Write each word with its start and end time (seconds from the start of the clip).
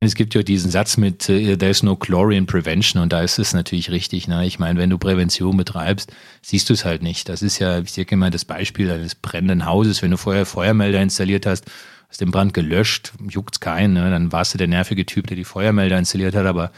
Es 0.00 0.14
gibt 0.14 0.34
ja 0.34 0.42
diesen 0.42 0.70
Satz 0.70 0.98
mit 0.98 1.26
uh, 1.30 1.56
There's 1.56 1.82
no 1.82 1.96
glory 1.96 2.36
in 2.36 2.44
prevention 2.44 3.02
und 3.02 3.12
da 3.14 3.22
ist 3.22 3.38
es 3.38 3.54
natürlich 3.54 3.90
richtig. 3.90 4.28
Ne? 4.28 4.44
Ich 4.46 4.58
meine, 4.58 4.78
wenn 4.78 4.90
du 4.90 4.98
Prävention 4.98 5.56
betreibst, 5.56 6.12
siehst 6.42 6.68
du 6.68 6.74
es 6.74 6.84
halt 6.84 7.02
nicht. 7.02 7.30
Das 7.30 7.40
ist 7.40 7.58
ja, 7.58 7.78
ich 7.78 7.94
denke 7.94 8.16
mal, 8.16 8.30
das 8.30 8.44
Beispiel 8.44 8.90
eines 8.90 9.14
brennenden 9.14 9.64
Hauses. 9.64 10.02
Wenn 10.02 10.10
du 10.10 10.18
vorher 10.18 10.44
Feuermelder 10.44 11.00
installiert 11.00 11.46
hast, 11.46 11.64
hast 12.10 12.20
den 12.20 12.30
Brand 12.30 12.52
gelöscht, 12.52 13.14
juckt's 13.26 13.58
keinen. 13.58 13.94
Ne? 13.94 14.10
Dann 14.10 14.32
warst 14.32 14.52
du 14.52 14.58
der 14.58 14.68
nervige 14.68 15.06
Typ, 15.06 15.28
der 15.28 15.36
die 15.36 15.44
Feuermelder 15.44 15.98
installiert 15.98 16.34
hat. 16.34 16.44
Aber 16.44 16.72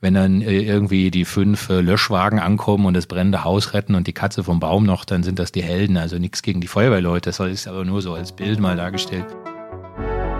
wenn 0.00 0.14
dann 0.14 0.40
äh, 0.40 0.60
irgendwie 0.60 1.10
die 1.10 1.24
fünf 1.24 1.68
äh, 1.68 1.80
Löschwagen 1.80 2.38
ankommen 2.38 2.86
und 2.86 2.94
das 2.94 3.06
brennende 3.06 3.42
Haus 3.42 3.74
retten 3.74 3.96
und 3.96 4.06
die 4.06 4.12
Katze 4.12 4.44
vom 4.44 4.60
Baum 4.60 4.84
noch, 4.84 5.04
dann 5.04 5.24
sind 5.24 5.40
das 5.40 5.50
die 5.50 5.64
Helden. 5.64 5.96
Also 5.96 6.16
nichts 6.18 6.42
gegen 6.42 6.60
die 6.60 6.68
Feuerwehrleute. 6.68 7.30
Das 7.30 7.40
ist 7.40 7.66
aber 7.66 7.84
nur 7.84 8.02
so 8.02 8.14
als 8.14 8.30
Bild 8.30 8.60
mal 8.60 8.76
dargestellt. 8.76 9.26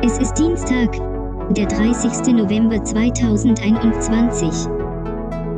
Es 0.04 0.18
ist 0.18 0.34
Dienstag, 0.34 0.96
der 1.50 1.66
30. 1.66 2.34
November 2.34 2.82
2021. 2.82 4.68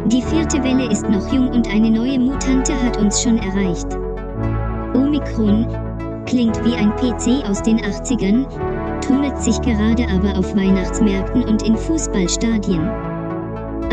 Die 0.07 0.23
vierte 0.23 0.63
Welle 0.63 0.91
ist 0.91 1.09
noch 1.09 1.33
jung 1.33 1.49
und 1.49 1.73
eine 1.73 1.91
neue 1.91 2.19
Mutante 2.19 2.73
hat 2.83 2.97
uns 2.99 3.23
schon 3.23 3.39
erreicht. 3.39 3.87
Omikron 4.95 5.67
klingt 6.27 6.63
wie 6.65 6.75
ein 6.75 6.95
PC 6.97 7.49
aus 7.49 7.63
den 7.63 7.79
80ern, 7.81 8.47
tunnelt 9.01 9.39
sich 9.39 9.61
gerade 9.61 10.07
aber 10.09 10.39
auf 10.39 10.55
Weihnachtsmärkten 10.57 11.45
und 11.45 11.63
in 11.63 11.77
Fußballstadien. 11.77 12.89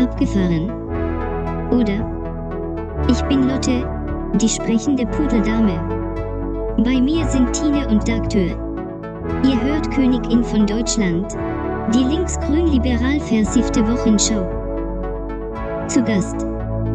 Abgefahren. 0.00 0.70
Oder? 1.70 2.04
Ich 3.08 3.22
bin 3.22 3.48
Lotte, 3.48 3.88
die 4.40 4.48
sprechende 4.48 5.06
Pudeldame. 5.06 5.80
Bei 6.78 7.00
mir 7.00 7.26
sind 7.26 7.52
Tine 7.52 7.86
und 7.88 8.08
Dagtür. 8.08 8.56
Ihr 9.44 9.60
hört 9.62 9.90
Königin 9.90 10.42
von 10.42 10.66
Deutschland. 10.66 11.36
Die 11.90 12.04
linksgrün-liberal 12.04 13.20
versiffte 13.20 13.86
Wochenschau. 13.86 14.46
Zu 15.88 16.02
Gast 16.04 16.38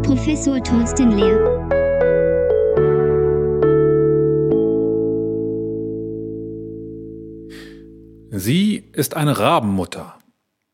Professor 0.02 0.64
Thorsten 0.64 1.11
Lehr. 1.11 1.67
Sie 8.31 8.86
ist 8.94 9.16
eine 9.16 9.38
Rabenmutter. 9.38 10.17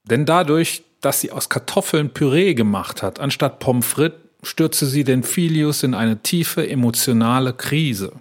Denn 0.04 0.26
dadurch, 0.26 0.84
dass 1.02 1.20
sie 1.20 1.32
aus 1.32 1.50
Kartoffeln 1.50 2.12
Püree 2.12 2.54
gemacht 2.54 3.02
hat, 3.02 3.20
anstatt 3.20 3.60
Pommes 3.60 3.86
frites, 3.86 4.20
stürzte 4.44 4.86
sie 4.86 5.04
den 5.04 5.24
Filius 5.24 5.84
in 5.84 5.96
eine 5.96 6.22
tiefe 6.22 6.70
emotionale 6.70 7.52
Krise. 7.54 8.14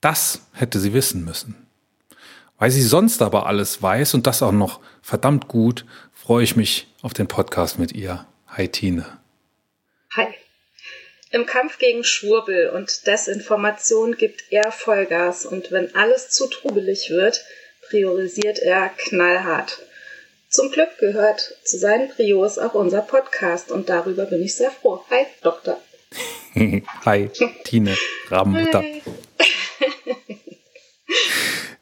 Das 0.00 0.46
hätte 0.52 0.78
sie 0.78 0.92
wissen 0.92 1.24
müssen. 1.24 1.67
Weil 2.58 2.72
sie 2.72 2.82
sonst 2.82 3.22
aber 3.22 3.46
alles 3.46 3.82
weiß 3.82 4.14
und 4.14 4.26
das 4.26 4.42
auch 4.42 4.52
noch 4.52 4.80
verdammt 5.00 5.46
gut, 5.48 5.84
freue 6.12 6.42
ich 6.42 6.56
mich 6.56 6.88
auf 7.02 7.14
den 7.14 7.28
Podcast 7.28 7.78
mit 7.78 7.92
ihr. 7.92 8.26
Hi 8.48 8.68
Tine. 8.68 9.06
Hi. 10.16 10.26
Im 11.30 11.46
Kampf 11.46 11.78
gegen 11.78 12.02
Schwurbel 12.02 12.70
und 12.70 13.06
Desinformation 13.06 14.16
gibt 14.16 14.44
er 14.50 14.72
Vollgas 14.72 15.46
und 15.46 15.70
wenn 15.70 15.94
alles 15.94 16.30
zu 16.30 16.48
trubelig 16.48 17.10
wird, 17.10 17.44
priorisiert 17.88 18.58
er 18.58 18.88
knallhart. 18.88 19.78
Zum 20.48 20.72
Glück 20.72 20.98
gehört 20.98 21.54
zu 21.62 21.78
seinen 21.78 22.08
Prios 22.08 22.58
auch 22.58 22.74
unser 22.74 23.02
Podcast 23.02 23.70
und 23.70 23.88
darüber 23.88 24.24
bin 24.24 24.42
ich 24.42 24.56
sehr 24.56 24.70
froh. 24.70 25.04
Hi, 25.10 25.26
Doktor. 25.42 25.78
Hi, 27.04 27.30
Tine, 27.64 27.94
Rabenmutter. 28.30 28.82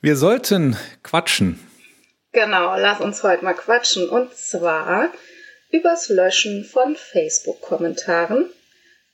Wir 0.00 0.16
sollten 0.16 0.76
quatschen. 1.02 1.58
Genau, 2.32 2.76
lass 2.76 3.00
uns 3.00 3.22
heute 3.22 3.44
mal 3.44 3.54
quatschen. 3.54 4.08
Und 4.08 4.34
zwar 4.34 5.10
übers 5.70 6.08
Löschen 6.08 6.64
von 6.64 6.96
Facebook-Kommentaren, 6.96 8.50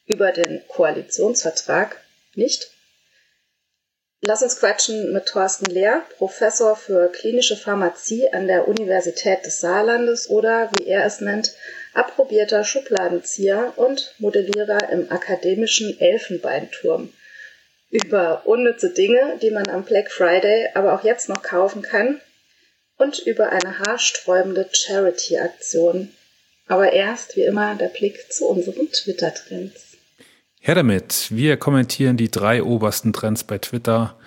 über 0.07 0.33
den 0.33 0.61
Koalitionsvertrag, 0.69 1.97
nicht? 2.35 2.71
Lass 4.21 4.43
uns 4.43 4.59
quatschen 4.59 5.13
mit 5.13 5.27
Thorsten 5.27 5.67
Lehr, 5.67 6.03
Professor 6.17 6.77
für 6.77 7.11
klinische 7.11 7.57
Pharmazie 7.57 8.33
an 8.33 8.47
der 8.47 8.69
Universität 8.69 9.45
des 9.47 9.61
Saarlandes 9.61 10.29
oder, 10.29 10.71
wie 10.77 10.87
er 10.87 11.05
es 11.05 11.21
nennt, 11.21 11.55
approbierter 11.95 12.65
Schubladenzieher 12.65 13.73
und 13.77 14.15
Modellierer 14.19 14.91
im 14.91 15.11
akademischen 15.11 15.99
Elfenbeinturm 15.99 17.13
über 17.93 18.47
unnütze 18.47 18.91
Dinge, 18.91 19.39
die 19.43 19.51
man 19.51 19.69
am 19.69 19.85
Black 19.85 20.11
Friday 20.11 20.69
aber 20.75 20.95
auch 20.95 21.05
jetzt 21.05 21.29
noch 21.29 21.43
kaufen 21.43 21.83
kann 21.83 22.21
und 22.97 23.19
über 23.21 23.51
eine 23.51 23.81
haarsträubende 23.81 24.69
Charity-Aktion. 24.73 26.09
Aber 26.69 26.93
erst, 26.93 27.37
wie 27.37 27.43
immer, 27.43 27.75
der 27.75 27.89
Blick 27.89 28.33
zu 28.33 28.47
unseren 28.47 28.91
Twitter-Trends. 28.91 29.99
Her 30.59 30.75
damit. 30.75 31.27
Wir 31.31 31.59
kommentieren 31.59 32.17
die 32.17 32.31
drei 32.31 32.63
obersten 32.63 33.13
Trends 33.13 33.45
bei 33.45 33.59
Twitter. 33.59 34.19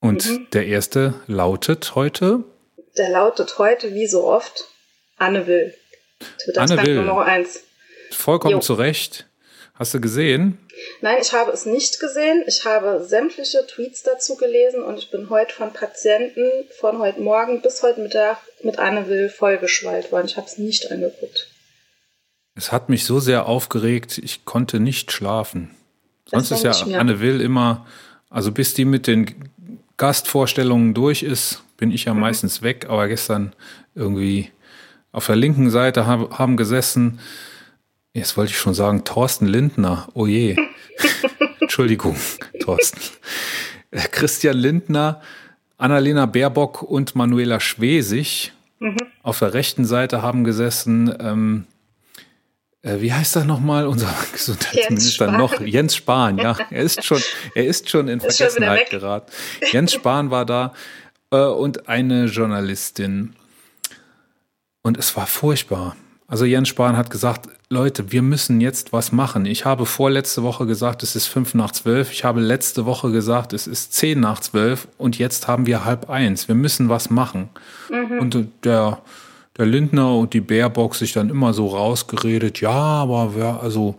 Und 0.00 0.26
mhm. 0.26 0.48
der 0.52 0.66
erste 0.66 1.14
lautet 1.26 1.94
heute? 1.94 2.42
Der 2.96 3.10
lautet 3.10 3.58
heute, 3.58 3.94
wie 3.94 4.08
so 4.08 4.24
oft, 4.24 4.64
Anne 5.16 5.46
Will. 5.46 5.74
Twitter-Trend 6.42 7.06
Nummer 7.06 7.24
eins. 7.24 7.62
Vollkommen 8.10 8.54
jo. 8.54 8.60
zu 8.60 8.74
Recht. 8.74 9.27
Hast 9.78 9.94
du 9.94 10.00
gesehen? 10.00 10.58
Nein, 11.02 11.18
ich 11.22 11.32
habe 11.32 11.52
es 11.52 11.64
nicht 11.64 12.00
gesehen. 12.00 12.42
Ich 12.48 12.64
habe 12.64 13.04
sämtliche 13.04 13.64
Tweets 13.64 14.02
dazu 14.02 14.36
gelesen 14.36 14.82
und 14.82 14.98
ich 14.98 15.12
bin 15.12 15.30
heute 15.30 15.54
von 15.54 15.72
Patienten 15.72 16.50
von 16.80 16.98
heute 16.98 17.20
Morgen 17.20 17.62
bis 17.62 17.80
heute 17.84 18.00
Mittag 18.00 18.38
mit 18.64 18.80
Anne 18.80 19.08
Will 19.08 19.28
vollgeschwallt 19.28 20.10
worden. 20.10 20.26
Ich 20.26 20.36
habe 20.36 20.48
es 20.48 20.58
nicht 20.58 20.90
angeguckt. 20.90 21.48
Es 22.56 22.72
hat 22.72 22.88
mich 22.88 23.04
so 23.04 23.20
sehr 23.20 23.46
aufgeregt, 23.46 24.18
ich 24.18 24.44
konnte 24.44 24.80
nicht 24.80 25.12
schlafen. 25.12 25.70
Sonst 26.26 26.50
ist 26.50 26.64
ja 26.64 26.72
Anne 26.98 27.20
Will 27.20 27.40
immer, 27.40 27.86
also 28.30 28.50
bis 28.50 28.74
die 28.74 28.84
mit 28.84 29.06
den 29.06 29.48
Gastvorstellungen 29.96 30.92
durch 30.92 31.22
ist, 31.22 31.62
bin 31.76 31.92
ich 31.92 32.06
ja 32.06 32.14
mhm. 32.14 32.20
meistens 32.20 32.62
weg. 32.62 32.86
Aber 32.88 33.06
gestern 33.06 33.54
irgendwie 33.94 34.50
auf 35.12 35.26
der 35.26 35.36
linken 35.36 35.70
Seite 35.70 36.06
haben 36.06 36.56
gesessen 36.56 37.20
Jetzt 38.18 38.36
wollte 38.36 38.50
ich 38.50 38.58
schon 38.58 38.74
sagen, 38.74 39.04
Thorsten 39.04 39.46
Lindner. 39.46 40.08
Oh 40.12 40.26
je. 40.26 40.56
Entschuldigung, 41.60 42.16
Thorsten. 42.60 43.00
Äh, 43.92 44.00
Christian 44.10 44.56
Lindner, 44.56 45.22
Annalena 45.76 46.26
Baerbock 46.26 46.82
und 46.82 47.14
Manuela 47.14 47.60
Schwesig. 47.60 48.52
Mhm. 48.80 48.96
Auf 49.22 49.38
der 49.38 49.54
rechten 49.54 49.84
Seite 49.84 50.20
haben 50.20 50.42
gesessen, 50.42 51.14
ähm, 51.20 51.66
äh, 52.82 53.00
wie 53.00 53.12
heißt 53.12 53.36
er 53.36 53.44
nochmal, 53.44 53.86
unser 53.86 54.12
Gesundheitsminister 54.32 55.30
noch? 55.30 55.60
Jens 55.60 55.94
Spahn, 55.94 56.38
ja. 56.38 56.56
Er 56.70 56.82
ist 56.82 57.04
schon, 57.04 57.22
er 57.54 57.66
ist 57.66 57.88
schon 57.88 58.08
in 58.08 58.18
ist 58.18 58.36
Vergessenheit 58.36 58.88
schon 58.88 58.98
geraten. 58.98 59.32
Jens 59.70 59.92
Spahn 59.92 60.32
war 60.32 60.44
da 60.44 60.74
äh, 61.30 61.36
und 61.36 61.88
eine 61.88 62.24
Journalistin. 62.24 63.36
Und 64.82 64.98
es 64.98 65.16
war 65.16 65.28
furchtbar. 65.28 65.94
Also 66.30 66.44
Jens 66.44 66.68
Spahn 66.68 66.98
hat 66.98 67.08
gesagt, 67.08 67.48
Leute, 67.70 68.12
wir 68.12 68.20
müssen 68.20 68.60
jetzt 68.60 68.92
was 68.92 69.12
machen. 69.12 69.46
Ich 69.46 69.64
habe 69.64 69.86
vorletzte 69.86 70.42
Woche 70.42 70.66
gesagt, 70.66 71.02
es 71.02 71.16
ist 71.16 71.26
fünf 71.26 71.54
nach 71.54 71.70
zwölf. 71.70 72.12
Ich 72.12 72.22
habe 72.22 72.40
letzte 72.40 72.84
Woche 72.84 73.10
gesagt, 73.10 73.54
es 73.54 73.66
ist 73.66 73.94
zehn 73.94 74.20
nach 74.20 74.38
zwölf. 74.40 74.88
Und 74.98 75.18
jetzt 75.18 75.48
haben 75.48 75.66
wir 75.66 75.86
halb 75.86 76.10
eins. 76.10 76.46
Wir 76.46 76.54
müssen 76.54 76.90
was 76.90 77.08
machen. 77.08 77.48
Mhm. 77.90 78.18
Und 78.18 78.46
der, 78.64 78.98
der 79.56 79.64
Lindner 79.64 80.14
und 80.16 80.34
die 80.34 80.42
Baerbock 80.42 80.96
sich 80.96 81.14
dann 81.14 81.30
immer 81.30 81.54
so 81.54 81.68
rausgeredet, 81.68 82.60
ja, 82.60 82.72
aber 82.72 83.34
wir, 83.34 83.60
also, 83.62 83.96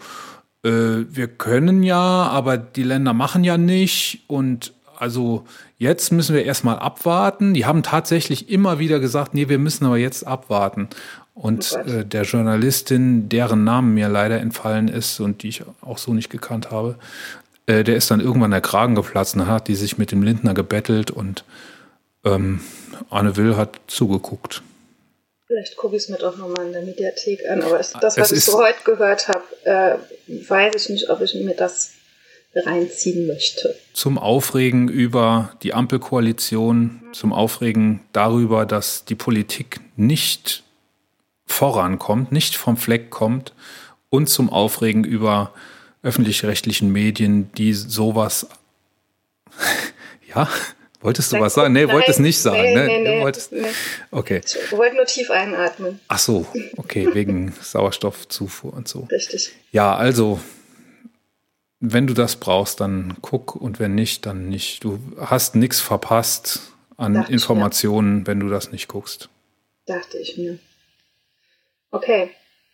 äh, 0.63 1.05
wir 1.09 1.29
können 1.29 1.81
ja, 1.81 1.97
aber 1.97 2.57
die 2.57 2.83
Länder 2.83 3.13
machen 3.13 3.43
ja 3.43 3.57
nicht. 3.57 4.21
Und 4.27 4.73
also 4.99 5.45
jetzt 5.79 6.11
müssen 6.11 6.35
wir 6.35 6.45
erstmal 6.45 6.77
abwarten. 6.77 7.55
Die 7.55 7.65
haben 7.65 7.81
tatsächlich 7.81 8.49
immer 8.49 8.77
wieder 8.77 8.99
gesagt, 8.99 9.33
nee, 9.33 9.49
wir 9.49 9.57
müssen 9.57 9.85
aber 9.85 9.97
jetzt 9.97 10.27
abwarten. 10.27 10.89
Und 11.33 11.73
äh, 11.85 12.05
der 12.05 12.23
Journalistin, 12.23 13.29
deren 13.29 13.63
Namen 13.63 13.93
mir 13.93 14.09
leider 14.09 14.39
entfallen 14.39 14.87
ist 14.87 15.19
und 15.19 15.43
die 15.43 15.49
ich 15.49 15.63
auch 15.81 15.97
so 15.97 16.13
nicht 16.13 16.29
gekannt 16.29 16.71
habe, 16.71 16.95
äh, 17.65 17.83
der 17.83 17.95
ist 17.95 18.11
dann 18.11 18.19
irgendwann 18.19 18.51
der 18.51 18.61
Kragen 18.61 18.95
geplatzt 18.95 19.35
und 19.35 19.47
hat 19.47 19.67
die 19.67 19.75
sich 19.75 19.97
mit 19.97 20.11
dem 20.11 20.23
Lindner 20.23 20.53
gebettelt 20.53 21.11
und 21.11 21.43
ähm, 22.25 22.61
Anne 23.09 23.37
Will 23.37 23.55
hat 23.55 23.79
zugeguckt. 23.87 24.61
Vielleicht 25.47 25.77
gucke 25.77 25.95
ich 25.95 26.03
es 26.03 26.09
mir 26.09 26.17
doch 26.17 26.37
nochmal 26.37 26.67
in 26.67 26.73
der 26.73 26.83
Mediathek 26.83 27.49
an, 27.49 27.63
aber 27.63 27.77
das, 27.77 27.93
das 27.93 28.17
was 28.17 28.31
ich 28.31 28.45
so 28.45 28.59
heute 28.59 28.83
gehört 28.83 29.27
habe, 29.27 29.43
äh, 29.63 29.95
weiß 30.47 30.75
ich 30.75 30.89
nicht, 30.89 31.09
ob 31.09 31.21
ich 31.21 31.33
mir 31.33 31.55
das 31.55 31.93
reinziehen 32.55 33.27
möchte. 33.27 33.75
Zum 33.93 34.17
Aufregen 34.17 34.89
über 34.89 35.51
die 35.63 35.73
Ampelkoalition, 35.73 37.01
zum 37.13 37.33
Aufregen 37.33 38.01
darüber, 38.13 38.65
dass 38.65 39.05
die 39.05 39.15
Politik 39.15 39.79
nicht 39.95 40.63
vorankommt, 41.51 42.31
nicht 42.31 42.55
vom 42.55 42.77
Fleck 42.77 43.09
kommt 43.09 43.53
und 44.09 44.27
zum 44.29 44.49
Aufregen 44.49 45.03
über 45.03 45.53
öffentlich-rechtlichen 46.03 46.91
Medien, 46.91 47.51
die 47.53 47.73
sowas, 47.73 48.47
ja, 50.35 50.47
Wolltest 51.01 51.31
du 51.31 51.37
Dann 51.37 51.45
was 51.45 51.53
sagen? 51.53 51.73
Nee, 51.73 51.87
wolltest 51.87 52.19
nicht 52.19 52.39
sagen. 52.39 52.61
Nee, 52.61 52.75
ne? 52.75 52.85
nee, 52.87 52.99
nee, 52.99 53.21
wolltest, 53.21 53.53
nee. 53.53 53.63
Okay. 54.11 54.41
Ich 54.43 54.71
wollte 54.73 54.97
nur 54.97 55.05
tief 55.05 55.31
einatmen. 55.31 55.99
Ach 56.09 56.19
so, 56.19 56.45
okay, 56.77 57.07
wegen 57.13 57.53
Sauerstoffzufuhr 57.61 58.73
und 58.73 58.89
so. 58.89 59.07
Richtig. 59.09 59.53
Ja, 59.71 59.95
also, 59.95 60.41
wenn 61.79 62.05
du 62.05 62.13
das 62.13 62.35
brauchst, 62.35 62.81
dann 62.81 63.15
guck 63.21 63.55
und 63.55 63.79
wenn 63.79 63.95
nicht, 63.95 64.25
dann 64.25 64.49
nicht. 64.49 64.83
Du 64.83 64.99
hast 65.17 65.55
nichts 65.55 65.79
verpasst 65.79 66.73
an 66.97 67.13
Dachte 67.13 67.31
Informationen, 67.31 68.27
wenn 68.27 68.41
du 68.41 68.49
das 68.49 68.73
nicht 68.73 68.89
guckst. 68.89 69.29
Dachte 69.85 70.17
ich 70.17 70.37
mir. 70.37 70.59
Okay. 71.91 72.31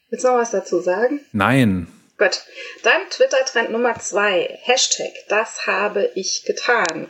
Willst 0.10 0.24
du 0.26 0.30
noch 0.30 0.38
was 0.38 0.52
dazu 0.52 0.80
sagen? 0.80 1.26
Nein. 1.32 1.88
Gut. 2.18 2.44
Dann 2.84 3.10
Twitter-Trend 3.10 3.72
Nummer 3.72 4.00
zwei. 4.00 4.60
Hashtag, 4.64 5.14
das 5.28 5.68
habe 5.68 6.12
ich 6.16 6.44
getan. 6.44 7.10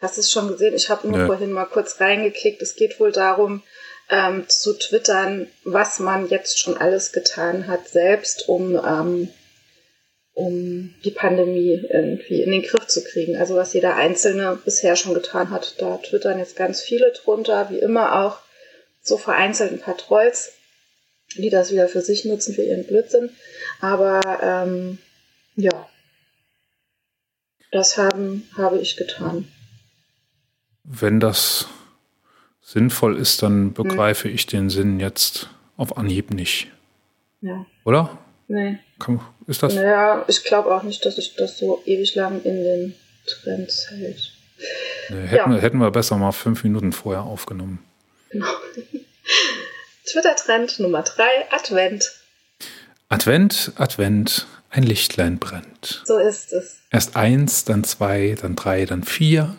Hast 0.00 0.16
du 0.16 0.20
es 0.20 0.30
schon 0.30 0.48
gesehen? 0.48 0.74
Ich 0.74 0.88
habe 0.88 1.06
nur 1.08 1.20
ja. 1.20 1.26
vorhin 1.26 1.52
mal 1.52 1.66
kurz 1.66 2.00
reingeklickt. 2.00 2.62
Es 2.62 2.76
geht 2.76 2.98
wohl 3.00 3.12
darum, 3.12 3.62
ähm, 4.08 4.48
zu 4.48 4.72
twittern, 4.78 5.48
was 5.64 5.98
man 5.98 6.28
jetzt 6.28 6.58
schon 6.58 6.76
alles 6.76 7.12
getan 7.12 7.66
hat, 7.66 7.88
selbst 7.88 8.48
um, 8.48 8.76
ähm, 8.76 9.28
um 10.32 10.94
die 11.04 11.10
Pandemie 11.10 11.86
irgendwie 11.90 12.42
in 12.42 12.50
den 12.50 12.62
Griff 12.62 12.86
zu 12.86 13.04
kriegen. 13.04 13.36
Also 13.36 13.56
was 13.56 13.74
jeder 13.74 13.96
Einzelne 13.96 14.58
bisher 14.64 14.96
schon 14.96 15.12
getan 15.12 15.50
hat. 15.50 15.74
Da 15.78 15.98
twittern 15.98 16.38
jetzt 16.38 16.56
ganz 16.56 16.80
viele 16.80 17.12
drunter, 17.12 17.68
wie 17.68 17.78
immer 17.78 18.24
auch 18.24 18.38
so 19.02 19.16
vereinzelt 19.16 19.72
ein 19.72 19.80
paar 19.80 19.96
Trolls, 19.96 20.52
die 21.36 21.50
das 21.50 21.72
wieder 21.72 21.88
für 21.88 22.00
sich 22.02 22.24
nutzen, 22.24 22.54
für 22.54 22.62
ihren 22.62 22.86
Blödsinn. 22.86 23.30
Aber 23.80 24.20
ähm, 24.42 24.98
ja, 25.56 25.88
das 27.72 27.96
haben, 27.98 28.48
habe 28.56 28.78
ich 28.78 28.96
getan 28.96 29.48
wenn 30.90 31.20
das 31.20 31.66
sinnvoll 32.62 33.16
ist, 33.16 33.42
dann 33.42 33.72
begreife 33.72 34.28
hm. 34.28 34.34
ich 34.34 34.46
den 34.46 34.70
Sinn 34.70 35.00
jetzt 35.00 35.48
auf 35.76 35.96
Anhieb 35.96 36.32
nicht. 36.32 36.68
Ja. 37.40 37.64
Oder? 37.84 38.18
Nee. 38.48 38.78
Kann, 38.98 39.20
ist 39.46 39.62
das? 39.62 39.74
Naja, 39.74 40.24
ich 40.28 40.44
glaube 40.44 40.74
auch 40.74 40.82
nicht, 40.82 41.04
dass 41.06 41.16
sich 41.16 41.36
das 41.36 41.58
so 41.58 41.82
ewig 41.86 42.14
lang 42.16 42.42
in 42.42 42.62
den 42.64 42.94
Trends 43.26 43.90
hält. 43.90 44.32
Nee, 45.08 45.26
hätten, 45.26 45.52
ja. 45.52 45.58
hätten 45.58 45.78
wir 45.78 45.90
besser 45.90 46.16
mal 46.16 46.32
fünf 46.32 46.64
Minuten 46.64 46.92
vorher 46.92 47.22
aufgenommen. 47.22 47.78
Genau. 48.30 48.48
Twitter-Trend 50.10 50.80
Nummer 50.80 51.02
drei, 51.02 51.50
Advent. 51.50 52.12
Advent, 53.08 53.72
Advent, 53.76 54.46
ein 54.70 54.82
Lichtlein 54.82 55.38
brennt. 55.38 56.02
So 56.04 56.18
ist 56.18 56.52
es. 56.52 56.78
Erst 56.90 57.16
eins, 57.16 57.64
dann 57.64 57.84
zwei, 57.84 58.36
dann 58.40 58.56
drei, 58.56 58.86
dann 58.86 59.04
vier, 59.04 59.56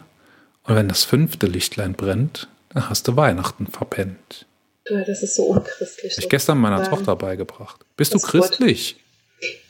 und 0.63 0.75
wenn 0.75 0.87
das 0.87 1.03
fünfte 1.03 1.47
Lichtlein 1.47 1.93
brennt, 1.93 2.47
dann 2.73 2.89
hast 2.89 3.07
du 3.07 3.15
Weihnachten 3.15 3.67
verpennt. 3.67 4.45
Das 4.85 5.21
ist 5.21 5.35
so 5.35 5.45
unchristlich. 5.45 6.17
Ich 6.17 6.29
gestern 6.29 6.57
meiner 6.57 6.79
sagen. 6.79 6.89
Tochter 6.89 7.15
beigebracht. 7.15 7.81
Bist 7.97 8.13
das 8.13 8.21
du 8.21 8.27
christlich? 8.27 8.97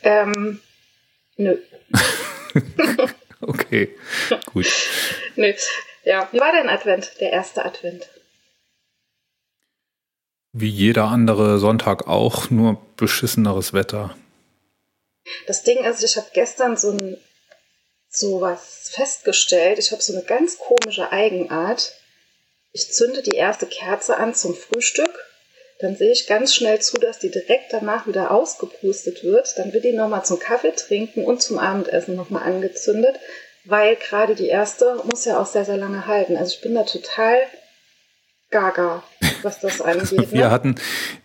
Ähm, 0.02 0.60
nö. 1.36 1.56
okay, 3.40 3.94
gut. 4.46 4.66
nö. 5.36 5.52
Ja, 6.04 6.28
wie 6.32 6.40
war 6.40 6.52
dein 6.52 6.68
Advent, 6.68 7.12
der 7.20 7.32
erste 7.32 7.64
Advent? 7.64 8.08
Wie 10.52 10.68
jeder 10.68 11.04
andere 11.04 11.58
Sonntag 11.58 12.06
auch, 12.06 12.50
nur 12.50 12.78
beschisseneres 12.96 13.72
Wetter. 13.72 14.14
Das 15.46 15.62
Ding 15.62 15.78
ist, 15.84 16.02
ich 16.02 16.16
habe 16.16 16.28
gestern 16.34 16.76
so 16.76 16.90
ein 16.90 17.16
sowas 18.12 18.90
festgestellt. 18.92 19.78
Ich 19.78 19.90
habe 19.92 20.02
so 20.02 20.12
eine 20.12 20.22
ganz 20.22 20.58
komische 20.58 21.10
Eigenart. 21.10 21.94
Ich 22.72 22.92
zünde 22.92 23.22
die 23.22 23.36
erste 23.36 23.66
Kerze 23.66 24.16
an 24.16 24.34
zum 24.34 24.54
Frühstück. 24.54 25.10
Dann 25.80 25.96
sehe 25.96 26.12
ich 26.12 26.26
ganz 26.26 26.54
schnell 26.54 26.80
zu, 26.80 26.96
dass 26.98 27.18
die 27.18 27.30
direkt 27.30 27.72
danach 27.72 28.06
wieder 28.06 28.30
ausgepustet 28.30 29.24
wird. 29.24 29.58
Dann 29.58 29.72
wird 29.72 29.84
die 29.84 29.92
nochmal 29.92 30.24
zum 30.24 30.38
Kaffee 30.38 30.72
trinken 30.72 31.24
und 31.24 31.42
zum 31.42 31.58
Abendessen 31.58 32.14
nochmal 32.14 32.44
angezündet, 32.44 33.18
weil 33.64 33.96
gerade 33.96 34.34
die 34.34 34.46
erste 34.46 35.02
muss 35.10 35.24
ja 35.24 35.40
auch 35.40 35.46
sehr, 35.46 35.64
sehr 35.64 35.78
lange 35.78 36.06
halten. 36.06 36.36
Also 36.36 36.54
ich 36.54 36.60
bin 36.60 36.74
da 36.74 36.84
total 36.84 37.38
gaga, 38.50 39.02
was 39.44 39.60
das 39.60 39.80
angeht. 39.80 40.32
wir 40.32 40.44
ne? 40.44 40.50
hatten, 40.50 40.74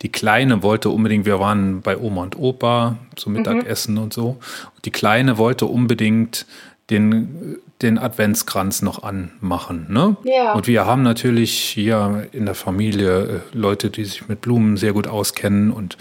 die 0.01 0.11
Kleine 0.11 0.63
wollte 0.63 0.89
unbedingt, 0.89 1.25
wir 1.25 1.39
waren 1.39 1.81
bei 1.81 1.97
Oma 1.97 2.23
und 2.23 2.37
Opa 2.37 2.97
zum 3.15 3.33
mhm. 3.33 3.39
Mittagessen 3.39 3.95
mhm. 3.95 4.01
und 4.01 4.13
so. 4.13 4.37
Und 4.75 4.85
die 4.85 4.91
Kleine 4.91 5.37
wollte 5.37 5.65
unbedingt 5.65 6.45
den, 6.89 7.57
den 7.81 7.97
Adventskranz 7.97 8.81
noch 8.81 9.03
anmachen. 9.03 9.87
Ne? 9.89 10.15
Ja. 10.23 10.53
Und 10.53 10.67
wir 10.67 10.85
haben 10.85 11.03
natürlich 11.03 11.53
hier 11.53 12.27
in 12.31 12.45
der 12.45 12.55
Familie 12.55 13.41
äh, 13.53 13.57
Leute, 13.57 13.89
die 13.89 14.05
sich 14.05 14.27
mit 14.27 14.41
Blumen 14.41 14.77
sehr 14.77 14.93
gut 14.93 15.07
auskennen 15.07 15.71
und 15.71 15.97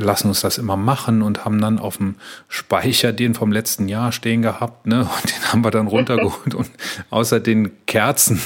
lassen 0.00 0.28
uns 0.28 0.40
das 0.40 0.58
immer 0.58 0.76
machen 0.76 1.22
und 1.22 1.44
haben 1.44 1.60
dann 1.60 1.78
auf 1.78 1.98
dem 1.98 2.16
Speicher 2.48 3.12
den 3.12 3.34
vom 3.34 3.52
letzten 3.52 3.88
Jahr 3.88 4.12
stehen 4.12 4.42
gehabt, 4.42 4.86
ne? 4.86 5.00
Und 5.00 5.30
den 5.30 5.52
haben 5.52 5.64
wir 5.64 5.70
dann 5.70 5.86
runtergeholt 5.86 6.54
und 6.54 6.70
außer 7.10 7.40
den 7.40 7.84
Kerzen, 7.86 8.40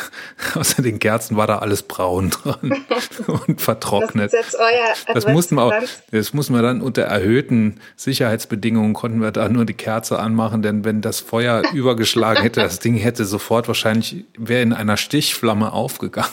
außer 0.54 0.82
den 0.82 0.98
Kerzen 0.98 1.36
war 1.36 1.46
da 1.46 1.58
alles 1.58 1.82
braun 1.82 2.30
dran 2.30 2.84
und 3.46 3.60
vertrocknet. 3.60 4.32
Das, 4.32 4.40
ist 4.40 4.52
jetzt 4.52 4.60
euer 4.60 5.14
das 5.14 5.26
mussten 5.26 5.56
wir 5.56 5.62
auch, 5.62 5.74
das 6.10 6.32
mussten 6.32 6.54
wir 6.54 6.62
dann 6.62 6.80
unter 6.80 7.02
erhöhten 7.02 7.80
Sicherheitsbedingungen 7.96 8.94
konnten 8.94 9.20
wir 9.20 9.30
da 9.30 9.48
nur 9.48 9.64
die 9.64 9.74
Kerze 9.74 10.18
anmachen, 10.18 10.62
denn 10.62 10.84
wenn 10.84 11.00
das 11.00 11.20
Feuer 11.20 11.62
übergeschlagen 11.72 12.42
hätte, 12.42 12.60
das 12.60 12.78
Ding 12.78 12.96
hätte 12.96 13.24
sofort 13.24 13.68
wahrscheinlich 13.68 14.24
wäre 14.36 14.62
in 14.62 14.72
einer 14.72 14.96
Stichflamme 14.96 15.72
aufgegangen. 15.72 16.30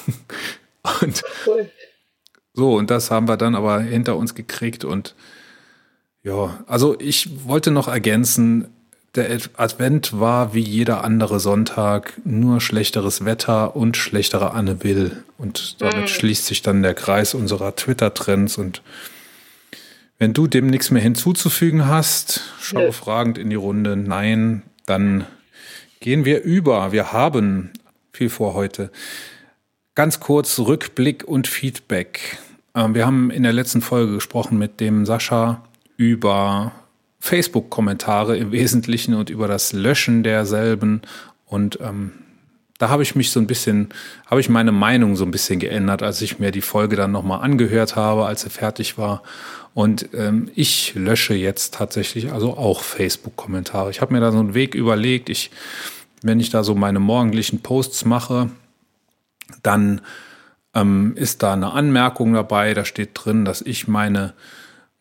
Und 1.02 1.22
cool. 1.46 1.70
So, 2.54 2.76
und 2.76 2.92
das 2.92 3.12
haben 3.12 3.28
wir 3.28 3.38
dann 3.38 3.56
aber 3.56 3.80
hinter 3.80 4.18
uns 4.18 4.36
gekriegt 4.36 4.84
und 4.84 5.16
ja, 6.24 6.64
also 6.68 7.00
ich 7.00 7.48
wollte 7.48 7.72
noch 7.72 7.88
ergänzen, 7.88 8.68
der 9.16 9.40
Advent 9.58 10.20
war 10.20 10.54
wie 10.54 10.62
jeder 10.62 11.04
andere 11.04 11.40
Sonntag 11.40 12.14
nur 12.24 12.62
schlechteres 12.62 13.26
Wetter 13.26 13.76
und 13.76 13.98
schlechtere 13.98 14.54
Anne 14.54 14.84
Will. 14.84 15.24
Und 15.38 15.82
damit 15.82 16.04
mhm. 16.04 16.08
schließt 16.08 16.46
sich 16.46 16.62
dann 16.62 16.82
der 16.82 16.94
Kreis 16.94 17.34
unserer 17.34 17.76
Twitter-Trends. 17.76 18.58
Und 18.58 18.82
wenn 20.18 20.32
du 20.34 20.48
dem 20.48 20.68
nichts 20.68 20.92
mehr 20.92 21.02
hinzuzufügen 21.02 21.88
hast, 21.88 22.42
schau 22.62 22.86
Nö. 22.86 22.92
fragend 22.94 23.38
in 23.38 23.50
die 23.50 23.58
Runde. 23.58 23.98
Nein, 23.98 24.62
dann 24.86 25.26
gehen 26.00 26.24
wir 26.24 26.42
über. 26.44 26.94
Wir 26.94 27.12
haben 27.12 27.72
viel 28.14 28.30
vor 28.30 28.54
heute. 28.54 28.92
Ganz 30.02 30.20
kurz 30.20 30.58
Rückblick 30.58 31.26
und 31.26 31.48
Feedback. 31.48 32.40
Ähm, 32.74 32.96
wir 32.96 33.06
haben 33.06 33.30
in 33.30 33.44
der 33.44 33.54
letzten 33.54 33.82
Folge 33.82 34.14
gesprochen 34.14 34.58
mit 34.58 34.80
dem 34.80 35.06
Sascha 35.06 35.62
über 35.96 36.72
Facebook-Kommentare 37.20 38.36
im 38.36 38.52
Wesentlichen 38.52 39.14
und 39.14 39.30
über 39.30 39.48
das 39.48 39.74
Löschen 39.74 40.24
derselben. 40.24 41.04
Und 41.46 41.78
ähm, 41.84 42.14
da 42.80 42.90
habe 42.90 43.04
ich 43.04 43.14
mich 43.14 43.30
so 43.30 43.40
ein 43.40 43.46
bisschen, 43.46 43.90
habe 44.26 44.42
ich 44.42 44.50
meine 44.50 44.72
Meinung 44.72 45.16
so 45.16 45.24
ein 45.24 45.30
bisschen 45.30 45.60
geändert, 45.60 46.02
als 46.02 46.20
ich 46.24 46.40
mir 46.40 46.50
die 46.50 46.62
Folge 46.62 46.96
dann 46.96 47.12
nochmal 47.12 47.44
angehört 47.44 47.96
habe, 47.96 48.26
als 48.26 48.42
sie 48.42 48.50
fertig 48.50 48.98
war. 48.98 49.22
Und 49.76 50.10
ähm, 50.16 50.50
ich 50.56 50.96
lösche 50.96 51.36
jetzt 51.36 51.76
tatsächlich 51.76 52.32
also 52.32 52.58
auch 52.58 52.82
Facebook-Kommentare. 52.82 53.92
Ich 53.92 54.02
habe 54.02 54.16
mir 54.16 54.20
da 54.20 54.32
so 54.32 54.40
einen 54.40 54.56
Weg 54.56 54.74
überlegt. 54.74 55.30
Ich, 55.30 55.52
wenn 56.24 56.40
ich 56.40 56.50
da 56.50 56.64
so 56.64 56.74
meine 56.74 57.00
morgendlichen 57.00 57.60
Posts 57.62 58.06
mache, 58.06 58.50
dann 59.64 60.02
ähm, 60.74 61.14
ist 61.16 61.44
da 61.44 61.54
eine 61.54 61.72
Anmerkung 61.72 62.34
dabei. 62.34 62.74
Da 62.74 62.86
steht 62.86 63.12
drin, 63.14 63.46
dass 63.46 63.62
ich 63.62 63.88
meine 63.88 64.34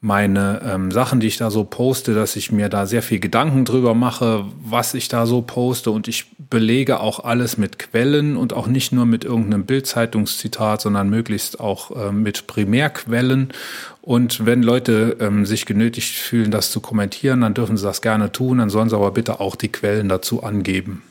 meine 0.02 0.62
ähm, 0.64 0.90
Sachen, 0.90 1.21
die 1.21 1.26
ich 1.26 1.37
da 1.37 1.50
so 1.50 1.64
poste, 1.64 2.14
dass 2.14 2.35
ich 2.35 2.50
mir 2.50 2.71
da 2.71 2.87
sehr 2.87 3.02
viel 3.02 3.21
Gedanken 3.21 3.66
drüber 3.66 3.95
mache, 3.95 4.47
was 4.64 4.95
ich 4.95 5.09
da 5.09 5.26
so 5.26 5.42
poste 5.42 5.90
und 5.90 6.09
ich 6.09 6.25
belege 6.38 7.00
auch 7.00 7.23
alles 7.23 7.59
mit 7.59 7.78
Quellen 7.78 8.38
und 8.38 8.54
auch 8.54 8.66
nicht 8.66 8.92
nur 8.92 9.04
mit 9.04 9.25
irgendeinem 9.25 9.66
Bildzeitungszitat, 9.66 10.80
sondern 10.80 11.11
möglichst 11.11 11.61
auch 11.61 11.90
ähm, 12.09 12.23
mit 12.23 12.47
Primärquellen. 12.47 13.52
Und 14.00 14.47
wenn 14.47 14.62
Leute 14.62 15.19
ähm, 15.21 15.45
sich 15.45 15.66
genötigt 15.66 16.14
fühlen, 16.16 16.50
das 16.50 16.71
zu 16.71 16.80
kommentieren, 16.80 17.42
dann 17.42 17.52
dürfen 17.52 17.76
sie 17.76 17.85
das 17.85 18.00
gerne 18.00 18.33
tun, 18.33 18.57
dann 18.57 18.71
sollen 18.71 18.88
sie 18.88 18.97
aber 18.97 19.11
bitte 19.11 19.38
auch 19.38 19.54
die 19.54 19.71
Quellen 19.71 20.09
dazu 20.09 20.42
angeben. 20.42 21.02